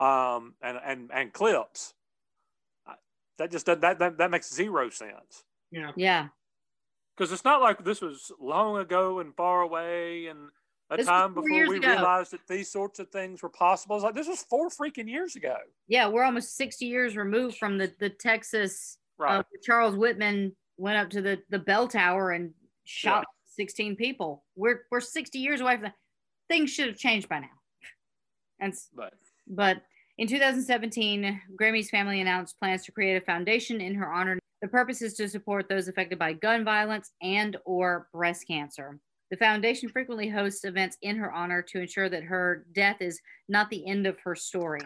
um, 0.00 0.54
and 0.62 0.78
and 0.84 1.10
and 1.12 1.32
clips. 1.32 1.94
That 3.38 3.50
just 3.50 3.66
doesn't- 3.66 3.80
that 3.80 3.98
that, 3.98 4.18
that 4.18 4.30
makes 4.30 4.52
zero 4.52 4.90
sense. 4.90 5.44
Yeah. 5.70 5.92
Yeah. 5.96 6.28
Because 7.16 7.32
it's 7.32 7.44
not 7.44 7.60
like 7.62 7.82
this 7.84 8.00
was 8.00 8.30
long 8.40 8.78
ago 8.78 9.20
and 9.20 9.34
far 9.34 9.62
away 9.62 10.26
and 10.26 10.48
a 10.90 10.96
This 10.98 11.06
time 11.06 11.34
before 11.34 11.48
we 11.68 11.76
ago. 11.78 11.88
realized 11.88 12.32
that 12.32 12.46
these 12.48 12.70
sorts 12.70 12.98
of 12.98 13.08
things 13.08 13.42
were 13.42 13.48
possible. 13.48 13.96
It's 13.96 14.04
like 14.04 14.14
this 14.14 14.28
was 14.28 14.42
four 14.42 14.68
freaking 14.68 15.08
years 15.08 15.34
ago. 15.36 15.56
Yeah, 15.88 16.08
we're 16.08 16.24
almost 16.24 16.56
60 16.56 16.84
years 16.86 17.16
removed 17.16 17.56
from 17.56 17.78
the 17.78 17.92
the 17.98 18.10
Texas. 18.10 18.98
Right. 19.18 19.38
Uh, 19.38 19.42
Charles 19.62 19.96
Whitman 19.96 20.54
went 20.82 20.98
up 20.98 21.08
to 21.10 21.22
the 21.22 21.40
the 21.48 21.60
bell 21.60 21.86
tower 21.86 22.32
and 22.32 22.52
shot 22.84 23.24
16 23.56 23.94
people. 23.96 24.44
We're 24.56 24.82
we're 24.90 25.00
60 25.00 25.38
years 25.38 25.60
away 25.60 25.74
from 25.74 25.84
that. 25.84 25.94
Things 26.48 26.70
should 26.70 26.88
have 26.88 26.98
changed 26.98 27.28
by 27.28 27.38
now. 27.38 27.56
And 28.60 28.74
But 28.94 29.14
but 29.46 29.82
in 30.18 30.26
2017, 30.26 31.40
Grimmie's 31.56 31.88
family 31.88 32.20
announced 32.20 32.58
plans 32.58 32.84
to 32.84 32.92
create 32.92 33.16
a 33.16 33.24
foundation 33.24 33.80
in 33.80 33.94
her 33.94 34.12
honor. 34.12 34.38
The 34.60 34.68
purpose 34.68 35.02
is 35.02 35.14
to 35.14 35.28
support 35.28 35.68
those 35.68 35.88
affected 35.88 36.18
by 36.18 36.34
gun 36.34 36.64
violence 36.64 37.12
and 37.22 37.56
or 37.64 38.08
breast 38.12 38.46
cancer. 38.46 38.98
The 39.30 39.36
foundation 39.36 39.88
frequently 39.88 40.28
hosts 40.28 40.64
events 40.64 40.98
in 41.00 41.16
her 41.16 41.32
honor 41.32 41.62
to 41.62 41.80
ensure 41.80 42.08
that 42.08 42.24
her 42.24 42.66
death 42.74 42.98
is 43.00 43.20
not 43.48 43.70
the 43.70 43.86
end 43.86 44.06
of 44.06 44.18
her 44.20 44.34
story. 44.34 44.80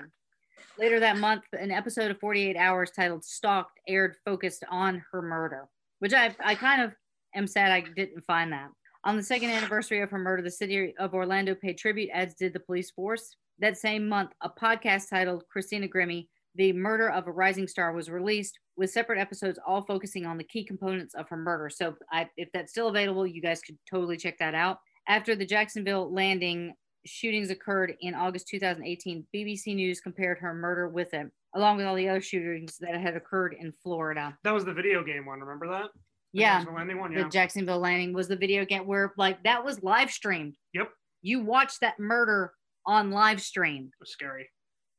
Later 0.78 1.00
that 1.00 1.16
month, 1.16 1.42
an 1.52 1.70
episode 1.70 2.10
of 2.10 2.20
48 2.20 2.56
Hours 2.56 2.90
titled 2.90 3.24
Stalked 3.24 3.80
aired 3.88 4.16
focused 4.24 4.62
on 4.70 5.02
her 5.10 5.22
murder, 5.22 5.68
which 5.98 6.12
I, 6.12 6.34
I 6.44 6.54
kind 6.54 6.82
of 6.82 6.92
am 7.34 7.46
sad 7.46 7.72
I 7.72 7.84
didn't 7.94 8.24
find 8.24 8.52
that. 8.52 8.68
On 9.04 9.16
the 9.16 9.22
second 9.22 9.50
anniversary 9.50 10.00
of 10.02 10.10
her 10.10 10.18
murder, 10.18 10.42
the 10.42 10.50
city 10.50 10.92
of 10.98 11.14
Orlando 11.14 11.54
paid 11.54 11.78
tribute, 11.78 12.10
as 12.12 12.34
did 12.34 12.52
the 12.52 12.60
police 12.60 12.90
force. 12.90 13.36
That 13.58 13.78
same 13.78 14.08
month, 14.08 14.32
a 14.42 14.50
podcast 14.50 15.08
titled 15.08 15.44
Christina 15.48 15.86
Grimmie, 15.86 16.28
The 16.56 16.72
Murder 16.72 17.10
of 17.10 17.26
a 17.26 17.32
Rising 17.32 17.68
Star 17.68 17.92
was 17.92 18.10
released 18.10 18.58
with 18.76 18.90
separate 18.90 19.20
episodes 19.20 19.58
all 19.66 19.82
focusing 19.82 20.26
on 20.26 20.36
the 20.36 20.44
key 20.44 20.64
components 20.64 21.14
of 21.14 21.28
her 21.28 21.36
murder. 21.36 21.70
So 21.70 21.94
I, 22.10 22.28
if 22.36 22.48
that's 22.52 22.72
still 22.72 22.88
available, 22.88 23.26
you 23.26 23.40
guys 23.40 23.62
could 23.62 23.78
totally 23.88 24.16
check 24.16 24.38
that 24.38 24.54
out. 24.54 24.78
After 25.08 25.36
the 25.36 25.46
Jacksonville 25.46 26.12
landing 26.12 26.74
shootings 27.06 27.50
occurred 27.50 27.94
in 28.00 28.14
August 28.14 28.48
2018, 28.48 29.24
BBC 29.34 29.74
News 29.76 30.00
compared 30.00 30.38
her 30.38 30.52
murder 30.52 30.88
with 30.88 31.14
it, 31.14 31.28
along 31.54 31.78
with 31.78 31.86
all 31.86 31.94
the 31.94 32.08
other 32.08 32.20
shootings 32.20 32.76
that 32.78 32.94
had 33.00 33.16
occurred 33.16 33.54
in 33.58 33.72
Florida. 33.82 34.36
That 34.44 34.54
was 34.54 34.64
the 34.64 34.74
video 34.74 35.02
game 35.04 35.26
one. 35.26 35.40
Remember 35.40 35.68
that? 35.68 35.90
The 36.34 36.40
Yeah, 36.40 36.58
Jacksonville 36.64 36.98
one. 36.98 37.14
the 37.14 37.24
Jacksonville 37.24 37.78
landing 37.78 38.12
was 38.12 38.28
the 38.28 38.36
video 38.36 38.64
game 38.64 38.86
where 38.86 39.12
like 39.16 39.42
that 39.44 39.64
was 39.64 39.82
live 39.82 40.10
streamed. 40.10 40.56
Yep. 40.74 40.90
You 41.22 41.40
watched 41.40 41.80
that 41.80 41.98
murder 41.98 42.52
on 42.84 43.10
live 43.10 43.40
stream. 43.40 43.86
It 43.86 44.00
was 44.00 44.10
scary. 44.10 44.48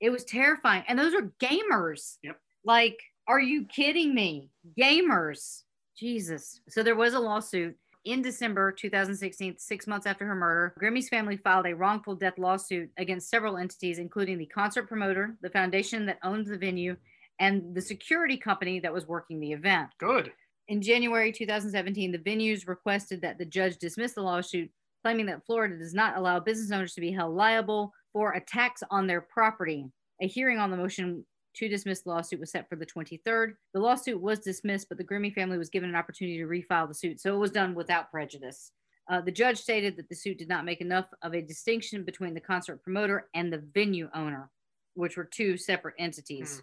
It 0.02 0.10
was 0.10 0.24
terrifying. 0.24 0.84
And 0.88 0.98
those 0.98 1.14
are 1.14 1.32
gamers. 1.42 2.18
Yep. 2.24 2.38
Like, 2.66 2.98
are 3.28 3.40
you 3.40 3.66
kidding 3.66 4.14
me? 4.14 4.50
Gamers. 4.80 5.64
Jesus. 5.98 6.62
So 6.70 6.84
there 6.84 6.96
was 6.96 7.14
a 7.14 7.20
lawsuit 7.20 7.76
in 8.08 8.22
December 8.22 8.72
2016, 8.72 9.58
six 9.58 9.86
months 9.86 10.08
after 10.08 10.26
her 10.26 10.36
murder. 10.36 10.74
Grimmie's 10.80 11.10
family 11.10 11.36
filed 11.36 11.66
a 11.66 11.76
wrongful 11.76 12.16
death 12.16 12.38
lawsuit 12.38 12.90
against 12.98 13.30
several 13.30 13.58
entities, 13.58 14.00
including 14.00 14.38
the 14.38 14.46
concert 14.46 14.88
promoter, 14.88 15.36
the 15.42 15.50
foundation 15.50 16.06
that 16.06 16.20
owned 16.24 16.46
the 16.46 16.58
venue, 16.58 16.96
and 17.40 17.76
the 17.76 17.82
security 17.82 18.38
company 18.38 18.80
that 18.80 18.94
was 18.94 19.08
working 19.08 19.40
the 19.40 19.52
event. 19.52 19.90
Good. 20.00 20.32
In 20.70 20.82
January 20.82 21.34
2017, 21.34 22.14
the 22.14 22.18
venues 22.18 22.68
requested 22.68 23.22
that 23.22 23.38
the 23.38 23.46
judge 23.46 23.78
dismiss 23.78 24.14
the 24.14 24.22
lawsuit, 24.22 24.72
claiming 25.04 25.26
that 25.26 25.46
Florida 25.46 25.78
does 25.78 25.94
not 25.94 26.18
allow 26.18 26.40
business 26.40 26.72
owners 26.72 26.94
to 26.94 27.02
be 27.02 27.12
held 27.12 27.36
liable 27.36 27.92
for 28.14 28.34
attacks 28.34 28.84
on 28.90 29.08
their 29.08 29.22
property. 29.22 29.86
A 30.22 30.28
hearing 30.28 30.60
on 30.60 30.72
the 30.72 30.78
motion 30.78 31.26
to 31.58 31.68
dismiss 31.68 32.02
the 32.02 32.10
lawsuit 32.10 32.40
was 32.40 32.52
set 32.52 32.70
for 32.70 32.76
the 32.76 32.86
23rd. 32.86 33.54
The 33.74 33.80
lawsuit 33.80 34.22
was 34.22 34.40
dismissed, 34.40 34.90
but 34.90 34.98
the 34.98 35.04
Grimmie 35.04 35.34
family 35.34 35.58
was 35.58 35.70
given 35.70 35.90
an 35.90 35.96
opportunity 35.96 36.38
to 36.38 36.46
refile 36.46 36.88
the 36.88 36.94
suit, 36.94 37.20
so 37.20 37.34
it 37.34 37.40
was 37.40 37.52
done 37.52 37.74
without 37.74 38.12
prejudice. 38.12 38.72
Uh, 39.10 39.22
the 39.22 39.32
judge 39.32 39.58
stated 39.58 39.96
that 39.96 40.10
the 40.10 40.16
suit 40.16 40.38
did 40.38 40.50
not 40.50 40.66
make 40.66 40.82
enough 40.82 41.06
of 41.22 41.34
a 41.34 41.42
distinction 41.42 42.04
between 42.04 42.34
the 42.34 42.42
concert 42.42 42.84
promoter 42.84 43.28
and 43.34 43.52
the 43.52 43.64
venue 43.74 44.10
owner, 44.14 44.52
which 44.94 45.18
were 45.18 45.24
two 45.24 45.58
separate 45.58 45.96
entities. 45.98 46.62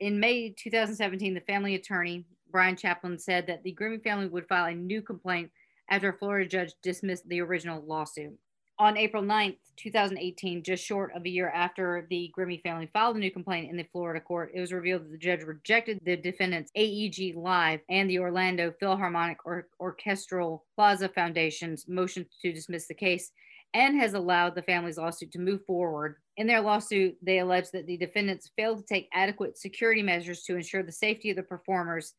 In 0.00 0.20
May 0.20 0.50
2017, 0.58 1.34
the 1.34 1.40
family 1.40 1.76
attorney, 1.76 2.26
Brian 2.50 2.76
Chaplin, 2.76 3.18
said 3.18 3.46
that 3.46 3.62
the 3.62 3.72
Grimmie 3.72 4.02
family 4.02 4.26
would 4.26 4.48
file 4.48 4.66
a 4.66 4.74
new 4.74 5.00
complaint 5.00 5.50
after 5.88 6.10
a 6.10 6.18
Florida 6.18 6.48
judge 6.48 6.74
dismissed 6.82 7.28
the 7.28 7.40
original 7.40 7.82
lawsuit. 7.82 8.36
On 8.76 8.96
April 8.96 9.22
9th, 9.22 9.58
2018, 9.76 10.64
just 10.64 10.84
short 10.84 11.12
of 11.14 11.24
a 11.24 11.28
year 11.28 11.48
after 11.50 12.08
the 12.10 12.32
Grimmie 12.36 12.60
family 12.60 12.90
filed 12.92 13.14
a 13.14 13.20
new 13.20 13.30
complaint 13.30 13.70
in 13.70 13.76
the 13.76 13.86
Florida 13.92 14.20
court, 14.20 14.50
it 14.52 14.60
was 14.60 14.72
revealed 14.72 15.04
that 15.04 15.12
the 15.12 15.18
judge 15.18 15.42
rejected 15.42 16.00
the 16.04 16.16
defendant's 16.16 16.72
AEG 16.74 17.36
Live 17.36 17.80
and 17.88 18.10
the 18.10 18.18
Orlando 18.18 18.74
Philharmonic 18.80 19.38
or- 19.46 19.68
Orchestral 19.78 20.64
Plaza 20.74 21.08
Foundation's 21.08 21.86
motion 21.86 22.26
to 22.42 22.52
dismiss 22.52 22.88
the 22.88 22.94
case 22.94 23.30
and 23.74 23.96
has 24.00 24.14
allowed 24.14 24.56
the 24.56 24.62
family's 24.62 24.98
lawsuit 24.98 25.30
to 25.32 25.38
move 25.38 25.64
forward. 25.66 26.16
In 26.36 26.48
their 26.48 26.60
lawsuit, 26.60 27.16
they 27.22 27.38
allege 27.38 27.70
that 27.70 27.86
the 27.86 27.96
defendants 27.96 28.50
failed 28.56 28.78
to 28.78 28.84
take 28.84 29.08
adequate 29.12 29.56
security 29.56 30.02
measures 30.02 30.42
to 30.44 30.56
ensure 30.56 30.82
the 30.82 30.90
safety 30.90 31.30
of 31.30 31.36
the 31.36 31.44
performers 31.44 32.14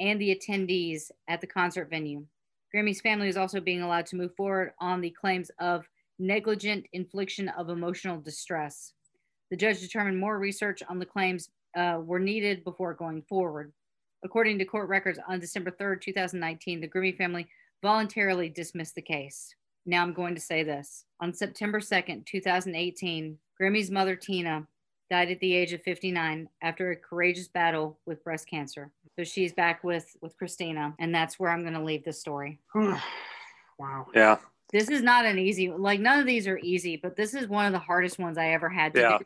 and 0.00 0.18
the 0.18 0.34
attendees 0.34 1.10
at 1.28 1.42
the 1.42 1.46
concert 1.46 1.90
venue. 1.90 2.24
Grimmie's 2.74 3.00
family 3.02 3.28
is 3.28 3.36
also 3.36 3.60
being 3.60 3.82
allowed 3.82 4.06
to 4.06 4.16
move 4.16 4.34
forward 4.36 4.72
on 4.78 5.00
the 5.02 5.10
claims 5.10 5.50
of 5.58 5.86
negligent 6.18 6.86
infliction 6.92 7.48
of 7.50 7.68
emotional 7.68 8.20
distress. 8.20 8.92
The 9.50 9.56
judge 9.56 9.80
determined 9.80 10.18
more 10.18 10.38
research 10.38 10.82
on 10.88 10.98
the 10.98 11.06
claims 11.06 11.50
uh, 11.76 12.00
were 12.02 12.18
needed 12.18 12.64
before 12.64 12.94
going 12.94 13.22
forward. 13.22 13.72
According 14.24 14.58
to 14.58 14.64
court 14.64 14.88
records, 14.88 15.18
on 15.28 15.40
December 15.40 15.70
3rd, 15.70 16.00
2019, 16.00 16.80
the 16.80 16.88
Grimmie 16.88 17.16
family 17.16 17.46
voluntarily 17.82 18.48
dismissed 18.48 18.94
the 18.94 19.02
case. 19.02 19.54
Now 19.86 20.02
I'm 20.02 20.12
going 20.12 20.34
to 20.34 20.40
say 20.40 20.62
this. 20.62 21.04
On 21.20 21.32
September 21.32 21.80
2nd, 21.80 22.26
2018, 22.26 23.38
Grimmie's 23.56 23.90
mother, 23.90 24.16
Tina, 24.16 24.66
died 25.10 25.30
at 25.30 25.40
the 25.40 25.54
age 25.54 25.72
of 25.72 25.82
59 25.82 26.48
after 26.62 26.90
a 26.90 26.96
courageous 26.96 27.48
battle 27.48 27.98
with 28.06 28.22
breast 28.24 28.48
cancer. 28.48 28.90
So 29.16 29.24
she's 29.24 29.52
back 29.52 29.82
with 29.82 30.16
with 30.20 30.36
Christina, 30.36 30.94
and 30.98 31.14
that's 31.14 31.40
where 31.40 31.50
I'm 31.50 31.62
going 31.62 31.74
to 31.74 31.82
leave 31.82 32.04
the 32.04 32.12
story. 32.12 32.60
wow. 32.74 34.06
Yeah. 34.14 34.36
This 34.72 34.90
is 34.90 35.02
not 35.02 35.24
an 35.24 35.38
easy 35.38 35.70
like 35.70 36.00
none 36.00 36.20
of 36.20 36.26
these 36.26 36.46
are 36.46 36.58
easy, 36.58 36.96
but 36.96 37.16
this 37.16 37.34
is 37.34 37.48
one 37.48 37.66
of 37.66 37.72
the 37.72 37.78
hardest 37.78 38.18
ones 38.18 38.36
I 38.36 38.48
ever 38.48 38.68
had 38.68 38.94
to 38.94 39.00
Yeah. 39.00 39.18
do. 39.18 39.24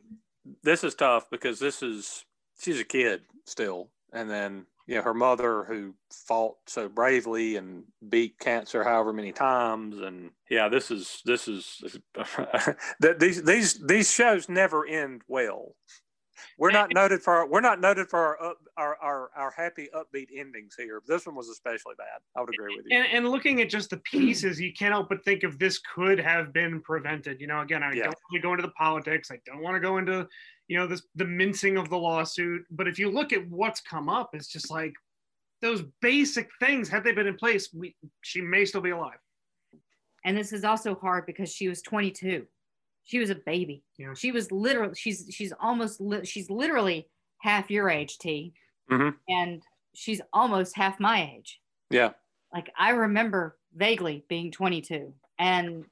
This 0.62 0.84
is 0.84 0.94
tough 0.94 1.28
because 1.30 1.58
this 1.58 1.82
is 1.82 2.24
she's 2.60 2.80
a 2.80 2.84
kid 2.84 3.22
still, 3.44 3.90
and 4.12 4.30
then 4.30 4.66
you 4.86 4.96
know 4.96 5.02
her 5.02 5.14
mother 5.14 5.64
who 5.64 5.94
fought 6.10 6.56
so 6.66 6.88
bravely 6.88 7.56
and 7.56 7.84
beat 8.08 8.38
cancer 8.38 8.82
however 8.84 9.12
many 9.12 9.32
times, 9.32 10.00
and 10.00 10.30
yeah, 10.50 10.68
this 10.68 10.90
is 10.90 11.22
this 11.24 11.48
is 11.48 11.80
that 13.00 13.16
these 13.18 13.42
these 13.42 13.84
these 13.86 14.10
shows 14.10 14.48
never 14.48 14.86
end 14.86 15.22
well. 15.28 15.74
We're 16.58 16.70
not 16.70 16.92
noted 16.94 17.22
for 17.22 17.34
our, 17.34 17.48
we're 17.48 17.60
not 17.60 17.80
noted 17.80 18.08
for 18.08 18.18
our, 18.18 18.42
up, 18.42 18.58
our 18.76 18.96
our 18.96 19.30
our 19.36 19.50
happy 19.50 19.88
upbeat 19.94 20.28
endings 20.36 20.74
here. 20.76 21.02
This 21.06 21.26
one 21.26 21.34
was 21.34 21.48
especially 21.48 21.94
bad. 21.98 22.20
I 22.36 22.40
would 22.40 22.52
agree 22.54 22.76
with 22.76 22.86
you. 22.88 22.96
And, 22.96 23.06
and 23.12 23.28
looking 23.28 23.60
at 23.60 23.68
just 23.68 23.90
the 23.90 23.98
pieces, 23.98 24.60
you 24.60 24.72
can't 24.72 24.92
help 24.92 25.08
but 25.08 25.24
think 25.24 25.44
if 25.44 25.58
this 25.58 25.78
could 25.78 26.18
have 26.18 26.52
been 26.52 26.80
prevented. 26.80 27.40
You 27.40 27.46
know, 27.46 27.60
again, 27.60 27.82
I 27.82 27.92
Yeah. 27.92 28.04
don't 28.04 28.16
want 28.30 28.34
to 28.34 28.40
go 28.40 28.52
into 28.52 28.62
the 28.62 28.72
politics. 28.72 29.30
I 29.30 29.38
don't 29.46 29.62
want 29.62 29.74
to 29.76 29.80
go 29.80 29.98
into, 29.98 30.26
you 30.68 30.78
know, 30.78 30.86
this 30.86 31.02
the 31.14 31.24
mincing 31.24 31.76
of 31.76 31.88
the 31.90 31.98
lawsuit. 31.98 32.64
But 32.70 32.88
if 32.88 32.98
you 32.98 33.10
look 33.10 33.32
at 33.32 33.48
what's 33.48 33.80
come 33.80 34.08
up, 34.08 34.30
it's 34.34 34.48
just 34.48 34.70
like 34.70 34.94
those 35.60 35.82
basic 36.00 36.48
things. 36.60 36.88
Had 36.88 37.04
they 37.04 37.12
been 37.12 37.26
in 37.26 37.36
place, 37.36 37.72
we 37.72 37.94
she 38.22 38.40
may 38.40 38.64
still 38.64 38.80
be 38.80 38.90
alive. 38.90 39.18
And 40.24 40.36
this 40.36 40.52
is 40.52 40.64
also 40.64 40.94
hard 40.94 41.26
because 41.26 41.52
she 41.52 41.68
was 41.68 41.82
22. 41.82 42.46
She 43.04 43.18
was 43.18 43.30
a 43.30 43.34
baby. 43.34 43.82
Yeah. 43.98 44.14
She 44.14 44.30
was 44.32 44.50
literally 44.52 44.94
she's 44.94 45.26
she's 45.30 45.52
almost 45.60 46.00
li- 46.00 46.24
she's 46.24 46.50
literally 46.50 47.08
half 47.38 47.70
your 47.70 47.90
age, 47.90 48.18
T, 48.18 48.54
Mhm. 48.90 49.16
and 49.28 49.62
she's 49.94 50.20
almost 50.32 50.76
half 50.76 51.00
my 51.00 51.32
age. 51.36 51.60
Yeah. 51.90 52.12
Like 52.52 52.70
I 52.76 52.90
remember 52.90 53.58
vaguely 53.74 54.24
being 54.28 54.50
22 54.52 55.14
and 55.38 55.84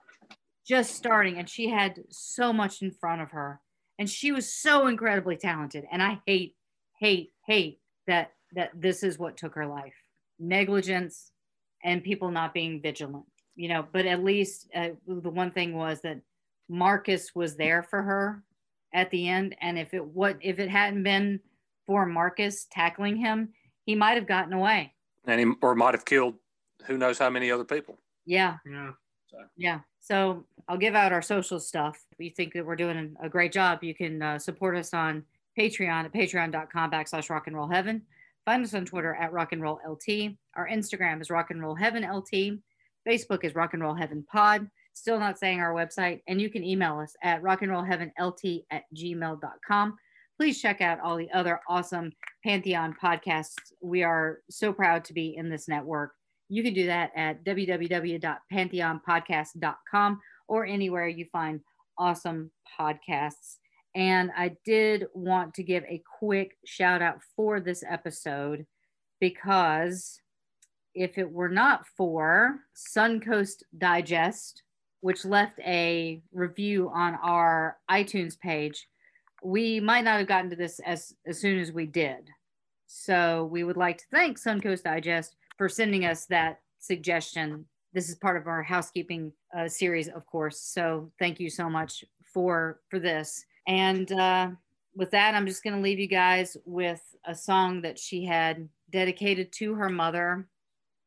just 0.66 0.94
starting 0.94 1.38
and 1.38 1.48
she 1.48 1.68
had 1.68 1.98
so 2.10 2.52
much 2.52 2.82
in 2.82 2.90
front 2.92 3.22
of 3.22 3.30
her 3.32 3.60
and 3.98 4.08
she 4.08 4.30
was 4.32 4.52
so 4.52 4.86
incredibly 4.86 5.36
talented 5.36 5.86
and 5.90 6.02
I 6.02 6.20
hate 6.26 6.56
hate 6.98 7.32
hate 7.46 7.80
that 8.06 8.32
that 8.52 8.70
this 8.74 9.02
is 9.02 9.18
what 9.18 9.36
took 9.36 9.54
her 9.54 9.66
life. 9.66 9.94
Negligence 10.38 11.32
and 11.84 12.02
people 12.04 12.30
not 12.30 12.52
being 12.54 12.80
vigilant. 12.82 13.26
You 13.56 13.68
know, 13.68 13.86
but 13.92 14.06
at 14.06 14.22
least 14.24 14.68
uh, 14.74 14.90
the 15.06 15.30
one 15.30 15.50
thing 15.50 15.74
was 15.74 16.00
that 16.02 16.20
Marcus 16.70 17.34
was 17.34 17.56
there 17.56 17.82
for 17.82 18.00
her 18.00 18.42
at 18.94 19.10
the 19.10 19.28
end 19.28 19.56
and 19.60 19.78
if 19.78 19.92
it 19.92 20.04
what 20.04 20.36
if 20.40 20.58
it 20.58 20.68
hadn't 20.70 21.02
been 21.02 21.40
for 21.86 22.06
Marcus 22.06 22.66
tackling 22.70 23.16
him, 23.16 23.48
he 23.84 23.94
might 23.96 24.14
have 24.14 24.26
gotten 24.26 24.52
away. 24.52 24.94
and 25.26 25.40
he 25.40 25.46
or 25.60 25.74
might 25.74 25.94
have 25.94 26.04
killed 26.04 26.34
who 26.86 26.96
knows 26.96 27.18
how 27.18 27.28
many 27.28 27.50
other 27.50 27.64
people. 27.64 27.98
Yeah. 28.24 28.56
Yeah. 28.64 28.92
Yeah. 29.56 29.80
So 30.00 30.44
I'll 30.68 30.78
give 30.78 30.94
out 30.94 31.12
our 31.12 31.22
social 31.22 31.60
stuff. 31.60 31.98
If 32.12 32.24
you 32.24 32.30
think 32.30 32.54
that 32.54 32.64
we're 32.64 32.76
doing 32.76 33.14
a 33.22 33.28
great 33.28 33.52
job, 33.52 33.82
you 33.82 33.94
can 33.94 34.22
uh, 34.22 34.38
support 34.38 34.76
us 34.76 34.94
on 34.94 35.24
Patreon 35.58 36.04
at 36.04 36.12
patreon.com 36.12 36.90
backslash 36.90 37.28
rock 37.28 37.48
and 37.48 37.56
roll 37.56 37.68
heaven. 37.68 38.02
Find 38.46 38.64
us 38.64 38.74
on 38.74 38.86
Twitter 38.86 39.14
at 39.14 39.32
rock 39.32 39.52
and 39.52 39.60
roll 39.60 39.80
LT. 39.86 40.36
Our 40.54 40.68
Instagram 40.68 41.20
is 41.20 41.28
rock 41.30 41.50
and 41.50 41.60
roll 41.60 41.74
heaven 41.74 42.02
LT. 42.02 42.58
Facebook 43.06 43.44
is 43.44 43.54
rock 43.54 43.74
and 43.74 43.82
roll 43.82 43.94
heaven 43.94 44.24
pod. 44.30 44.68
Still 45.00 45.18
not 45.18 45.38
saying 45.38 45.60
our 45.60 45.72
website. 45.72 46.20
And 46.28 46.38
you 46.38 46.50
can 46.50 46.62
email 46.62 46.98
us 46.98 47.16
at 47.22 47.42
rock 47.42 47.62
and 47.62 47.70
roll 47.70 47.82
heaven 47.82 48.12
LT 48.20 48.66
at 48.70 48.82
gmail.com. 48.94 49.96
Please 50.36 50.60
check 50.60 50.82
out 50.82 51.00
all 51.00 51.16
the 51.16 51.32
other 51.32 51.58
awesome 51.70 52.12
Pantheon 52.44 52.94
podcasts. 53.02 53.72
We 53.80 54.02
are 54.02 54.40
so 54.50 54.74
proud 54.74 55.06
to 55.06 55.14
be 55.14 55.36
in 55.38 55.48
this 55.48 55.68
network. 55.68 56.12
You 56.50 56.62
can 56.62 56.74
do 56.74 56.84
that 56.84 57.12
at 57.16 57.42
www.pantheonpodcast.com 57.44 60.20
or 60.48 60.66
anywhere 60.66 61.08
you 61.08 61.24
find 61.32 61.60
awesome 61.96 62.50
podcasts. 62.78 63.56
And 63.94 64.30
I 64.36 64.54
did 64.66 65.06
want 65.14 65.54
to 65.54 65.62
give 65.62 65.84
a 65.84 66.02
quick 66.18 66.58
shout 66.66 67.00
out 67.00 67.20
for 67.34 67.58
this 67.58 67.82
episode 67.88 68.66
because 69.18 70.20
if 70.94 71.16
it 71.16 71.30
were 71.30 71.48
not 71.48 71.86
for 71.96 72.58
Suncoast 72.76 73.62
Digest, 73.78 74.62
which 75.00 75.24
left 75.24 75.58
a 75.60 76.22
review 76.32 76.90
on 76.94 77.18
our 77.22 77.78
iTunes 77.90 78.38
page, 78.38 78.86
we 79.42 79.80
might 79.80 80.04
not 80.04 80.18
have 80.18 80.28
gotten 80.28 80.50
to 80.50 80.56
this 80.56 80.80
as, 80.80 81.14
as 81.26 81.40
soon 81.40 81.58
as 81.58 81.72
we 81.72 81.86
did. 81.86 82.28
So 82.86 83.48
we 83.50 83.64
would 83.64 83.76
like 83.76 83.98
to 83.98 84.04
thank 84.10 84.38
Suncoast 84.38 84.82
Digest 84.82 85.36
for 85.56 85.68
sending 85.68 86.04
us 86.04 86.26
that 86.26 86.60
suggestion. 86.78 87.64
This 87.92 88.08
is 88.08 88.16
part 88.16 88.36
of 88.36 88.46
our 88.46 88.62
housekeeping 88.62 89.32
uh, 89.56 89.68
series, 89.68 90.08
of 90.08 90.26
course. 90.26 90.60
So 90.60 91.10
thank 91.18 91.40
you 91.40 91.50
so 91.50 91.70
much 91.70 92.04
for 92.32 92.80
for 92.90 92.98
this. 92.98 93.44
And 93.66 94.10
uh, 94.12 94.50
with 94.94 95.10
that, 95.12 95.34
I'm 95.34 95.46
just 95.46 95.62
going 95.62 95.76
to 95.76 95.82
leave 95.82 96.00
you 96.00 96.06
guys 96.08 96.56
with 96.64 97.02
a 97.24 97.34
song 97.34 97.82
that 97.82 97.98
she 97.98 98.24
had 98.24 98.68
dedicated 98.90 99.52
to 99.52 99.74
her 99.74 99.88
mother. 99.88 100.48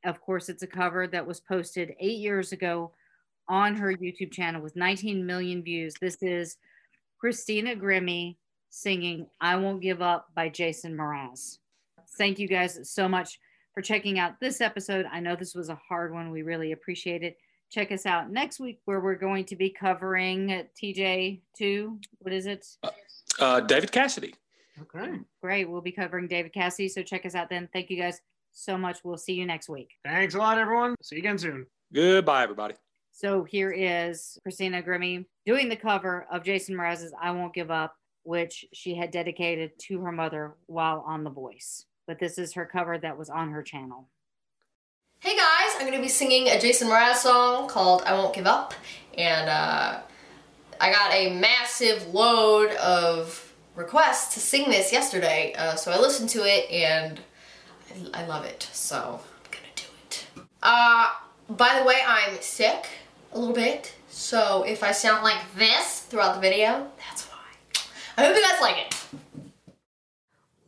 Of 0.06 0.22
course, 0.22 0.50
it's 0.50 0.64
a 0.64 0.68
cover 0.68 1.08
that 1.08 1.26
was 1.26 1.40
posted 1.40 1.96
eight 2.00 2.20
years 2.20 2.52
ago 2.52 2.94
on 3.48 3.76
her 3.76 3.94
YouTube 3.94 4.32
channel 4.32 4.62
with 4.62 4.76
19 4.76 5.26
million 5.26 5.64
views. 5.64 5.94
This 6.00 6.18
is 6.22 6.58
Christina 7.20 7.76
Grimmie 7.76 8.38
singing 8.70 9.28
I 9.40 9.56
Won't 9.56 9.82
Give 9.82 10.02
Up 10.02 10.28
by 10.36 10.50
Jason 10.50 10.98
Mraz. 10.98 11.60
Thank 12.18 12.40
you 12.40 12.48
guys 12.48 12.80
so 12.90 13.08
much 13.08 13.40
for 13.74 13.82
checking 13.82 14.20
out 14.20 14.40
this 14.40 14.62
episode. 14.62 15.06
I 15.12 15.20
know 15.20 15.36
this 15.36 15.56
was 15.56 15.70
a 15.70 15.80
hard 15.88 16.14
one. 16.14 16.32
We 16.32 16.44
really 16.44 16.72
appreciate 16.72 17.24
it. 17.24 17.38
Check 17.72 17.92
us 17.92 18.06
out 18.06 18.30
next 18.32 18.60
week 18.60 18.80
where 18.86 19.00
we're 19.00 19.16
going 19.16 19.46
to 19.46 19.56
be 19.56 19.70
covering 19.70 20.66
TJ2. 20.82 22.04
What 22.20 22.34
is 22.34 22.46
it? 22.46 22.68
Uh, 23.40 23.62
David 23.62 23.92
Cassidy. 23.92 24.36
Okay. 24.82 25.20
Great. 25.42 25.70
We'll 25.70 25.82
be 25.82 25.92
covering 25.92 26.28
David 26.28 26.54
Cassidy. 26.54 26.88
So 26.88 27.02
check 27.02 27.26
us 27.26 27.36
out 27.36 27.50
then. 27.50 27.68
Thank 27.74 27.90
you 27.90 27.98
guys 27.98 28.22
so 28.52 28.78
much. 28.78 29.00
We'll 29.04 29.18
see 29.18 29.34
you 29.34 29.46
next 29.46 29.70
week. 29.70 29.90
Thanks 30.06 30.36
a 30.36 30.38
lot, 30.38 30.58
everyone. 30.58 30.96
See 31.02 31.16
you 31.16 31.22
again 31.22 31.38
soon. 31.38 31.66
Goodbye, 31.92 32.44
everybody. 32.44 32.76
So 33.16 33.44
here 33.44 33.70
is 33.70 34.40
Christina 34.42 34.82
Grimmie 34.82 35.26
doing 35.46 35.70
the 35.70 35.76
cover 35.76 36.26
of 36.32 36.44
Jason 36.44 36.76
Mraz's 36.76 37.14
I 37.22 37.30
Won't 37.30 37.54
Give 37.54 37.70
Up, 37.70 37.96
which 38.24 38.66
she 38.74 38.96
had 38.96 39.12
dedicated 39.12 39.78
to 39.84 40.02
her 40.02 40.12
mother 40.12 40.56
while 40.66 41.06
on 41.08 41.24
The 41.24 41.30
Voice. 41.30 41.86
But 42.08 42.18
this 42.18 42.40
is 42.40 42.54
her 42.54 42.66
cover 42.66 42.98
that 42.98 43.16
was 43.16 43.30
on 43.30 43.52
her 43.52 43.62
channel. 43.62 44.10
Hey 45.20 45.38
guys, 45.38 45.76
I'm 45.78 45.86
gonna 45.86 46.02
be 46.02 46.08
singing 46.08 46.50
a 46.50 46.60
Jason 46.60 46.88
Mraz 46.88 47.18
song 47.18 47.70
called 47.70 48.02
I 48.02 48.14
Won't 48.16 48.34
Give 48.34 48.48
Up. 48.48 48.74
And 49.16 49.48
uh, 49.48 50.00
I 50.82 50.92
got 50.92 51.14
a 51.14 51.40
massive 51.40 52.16
load 52.16 52.72
of 52.78 53.54
requests 53.76 54.34
to 54.34 54.40
sing 54.40 54.72
this 54.72 54.92
yesterday. 54.92 55.54
Uh, 55.56 55.76
so 55.76 55.92
I 55.92 56.00
listened 56.00 56.30
to 56.32 56.40
it 56.40 56.70
and 56.72 57.20
I, 58.16 58.24
I 58.24 58.26
love 58.26 58.44
it. 58.44 58.68
So 58.74 59.22
I'm 59.46 59.52
gonna 59.52 59.74
do 59.76 59.84
it. 60.08 60.26
Uh, 60.64 61.12
by 61.48 61.78
the 61.78 61.86
way, 61.86 62.02
I'm 62.08 62.42
sick 62.42 62.88
a 63.34 63.40
little 63.40 63.56
bit. 63.56 63.94
So 64.10 64.64
if 64.64 64.84
I 64.84 64.92
sound 64.92 65.24
like 65.24 65.42
this 65.56 66.02
throughout 66.02 66.36
the 66.36 66.42
video, 66.42 66.88
that's 66.98 67.26
why. 67.26 67.40
I 68.18 68.26
hope 68.26 68.36
you 68.36 68.42
guys 68.42 68.62
like 68.62 68.78
it. 68.86 68.96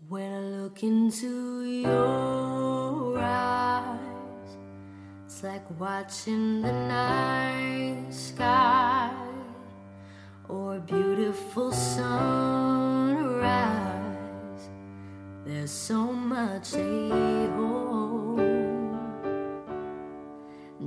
When 0.07 0.33
I 0.33 0.39
look 0.39 0.83
into 0.83 1.63
your 1.63 3.17
eyes, 3.19 3.99
it's 5.25 5.43
like 5.43 5.79
watching 5.79 6.61
the 6.61 6.71
night 6.71 8.07
sky 8.11 9.11
or 10.47 10.79
beautiful 10.79 11.71
sunrise. 11.71 13.35
There's 15.45 15.71
so 15.71 16.13
much 16.13 16.71
they 16.71 17.47
hold, 17.55 17.94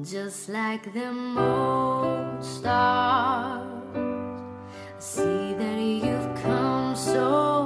just 0.03 0.49
like 0.49 0.93
them 0.93 1.39
old 1.39 2.45
stars. 2.45 3.65
I 3.95 5.01
see 5.01 5.55
that 5.55 5.79
you've 5.79 6.43
come 6.43 6.95
so 6.95 7.58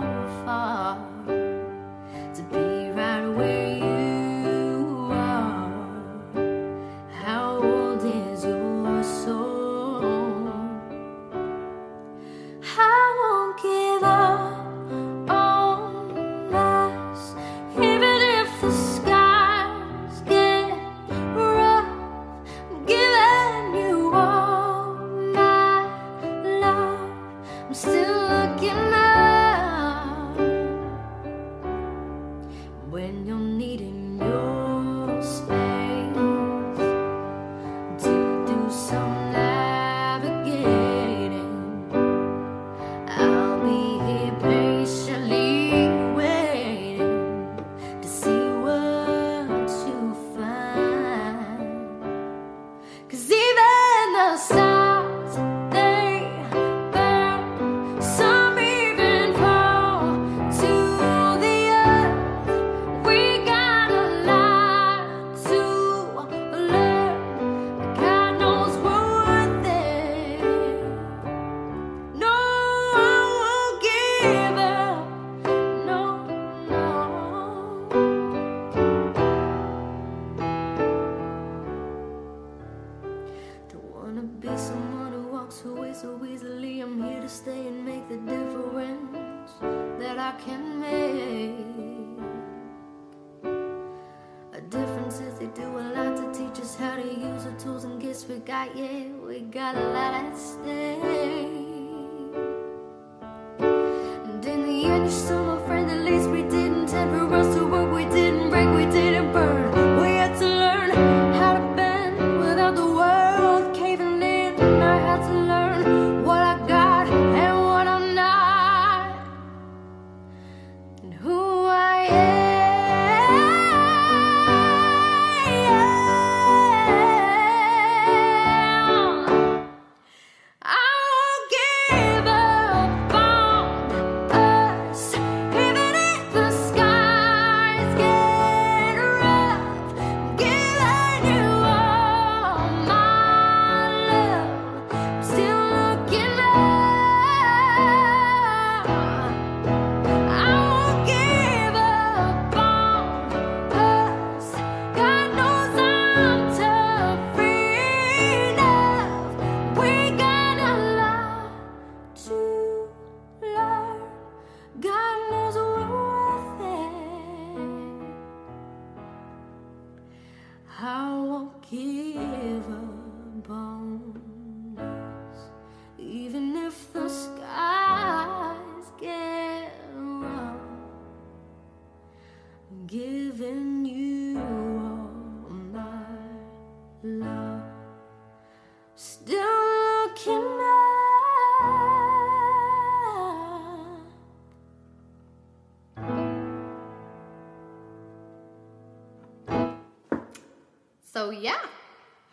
So 201.23 201.31
yeah, 201.31 201.61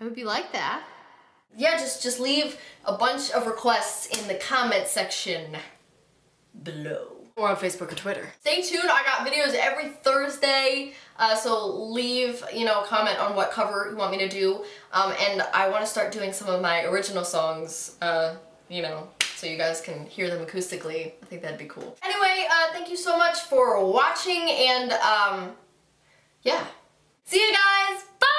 I 0.01 0.03
hope 0.03 0.17
you 0.17 0.25
like 0.25 0.51
that. 0.51 0.81
Yeah, 1.55 1.77
just 1.77 2.01
just 2.01 2.19
leave 2.19 2.57
a 2.85 2.97
bunch 2.97 3.29
of 3.29 3.45
requests 3.45 4.07
in 4.17 4.27
the 4.27 4.33
comment 4.33 4.87
section 4.87 5.55
below. 6.63 7.17
Or 7.35 7.49
on 7.49 7.55
Facebook 7.55 7.91
or 7.91 7.95
Twitter. 7.95 8.27
Stay 8.41 8.63
tuned, 8.63 8.89
I 8.89 9.03
got 9.03 9.27
videos 9.27 9.53
every 9.53 9.89
Thursday, 9.89 10.93
uh, 11.19 11.35
so 11.35 11.83
leave, 11.91 12.43
you 12.51 12.65
know, 12.65 12.81
a 12.81 12.85
comment 12.87 13.19
on 13.19 13.35
what 13.35 13.51
cover 13.51 13.89
you 13.91 13.95
want 13.95 14.09
me 14.09 14.17
to 14.17 14.27
do. 14.27 14.65
Um, 14.91 15.13
and 15.21 15.43
I 15.53 15.69
want 15.69 15.81
to 15.81 15.87
start 15.87 16.11
doing 16.11 16.33
some 16.33 16.47
of 16.47 16.59
my 16.59 16.85
original 16.85 17.23
songs, 17.23 17.95
uh, 18.01 18.37
you 18.69 18.81
know, 18.81 19.07
so 19.35 19.45
you 19.45 19.55
guys 19.59 19.81
can 19.81 20.07
hear 20.07 20.31
them 20.31 20.43
acoustically. 20.43 21.11
I 21.21 21.25
think 21.27 21.43
that'd 21.43 21.59
be 21.59 21.65
cool. 21.65 21.95
Anyway, 22.01 22.47
uh, 22.49 22.73
thank 22.73 22.89
you 22.89 22.97
so 22.97 23.19
much 23.19 23.41
for 23.41 23.85
watching, 23.85 24.49
and 24.49 24.93
um, 24.93 25.51
yeah. 26.41 26.65
See 27.25 27.39
you 27.39 27.51
guys, 27.51 28.03
bye! 28.19 28.38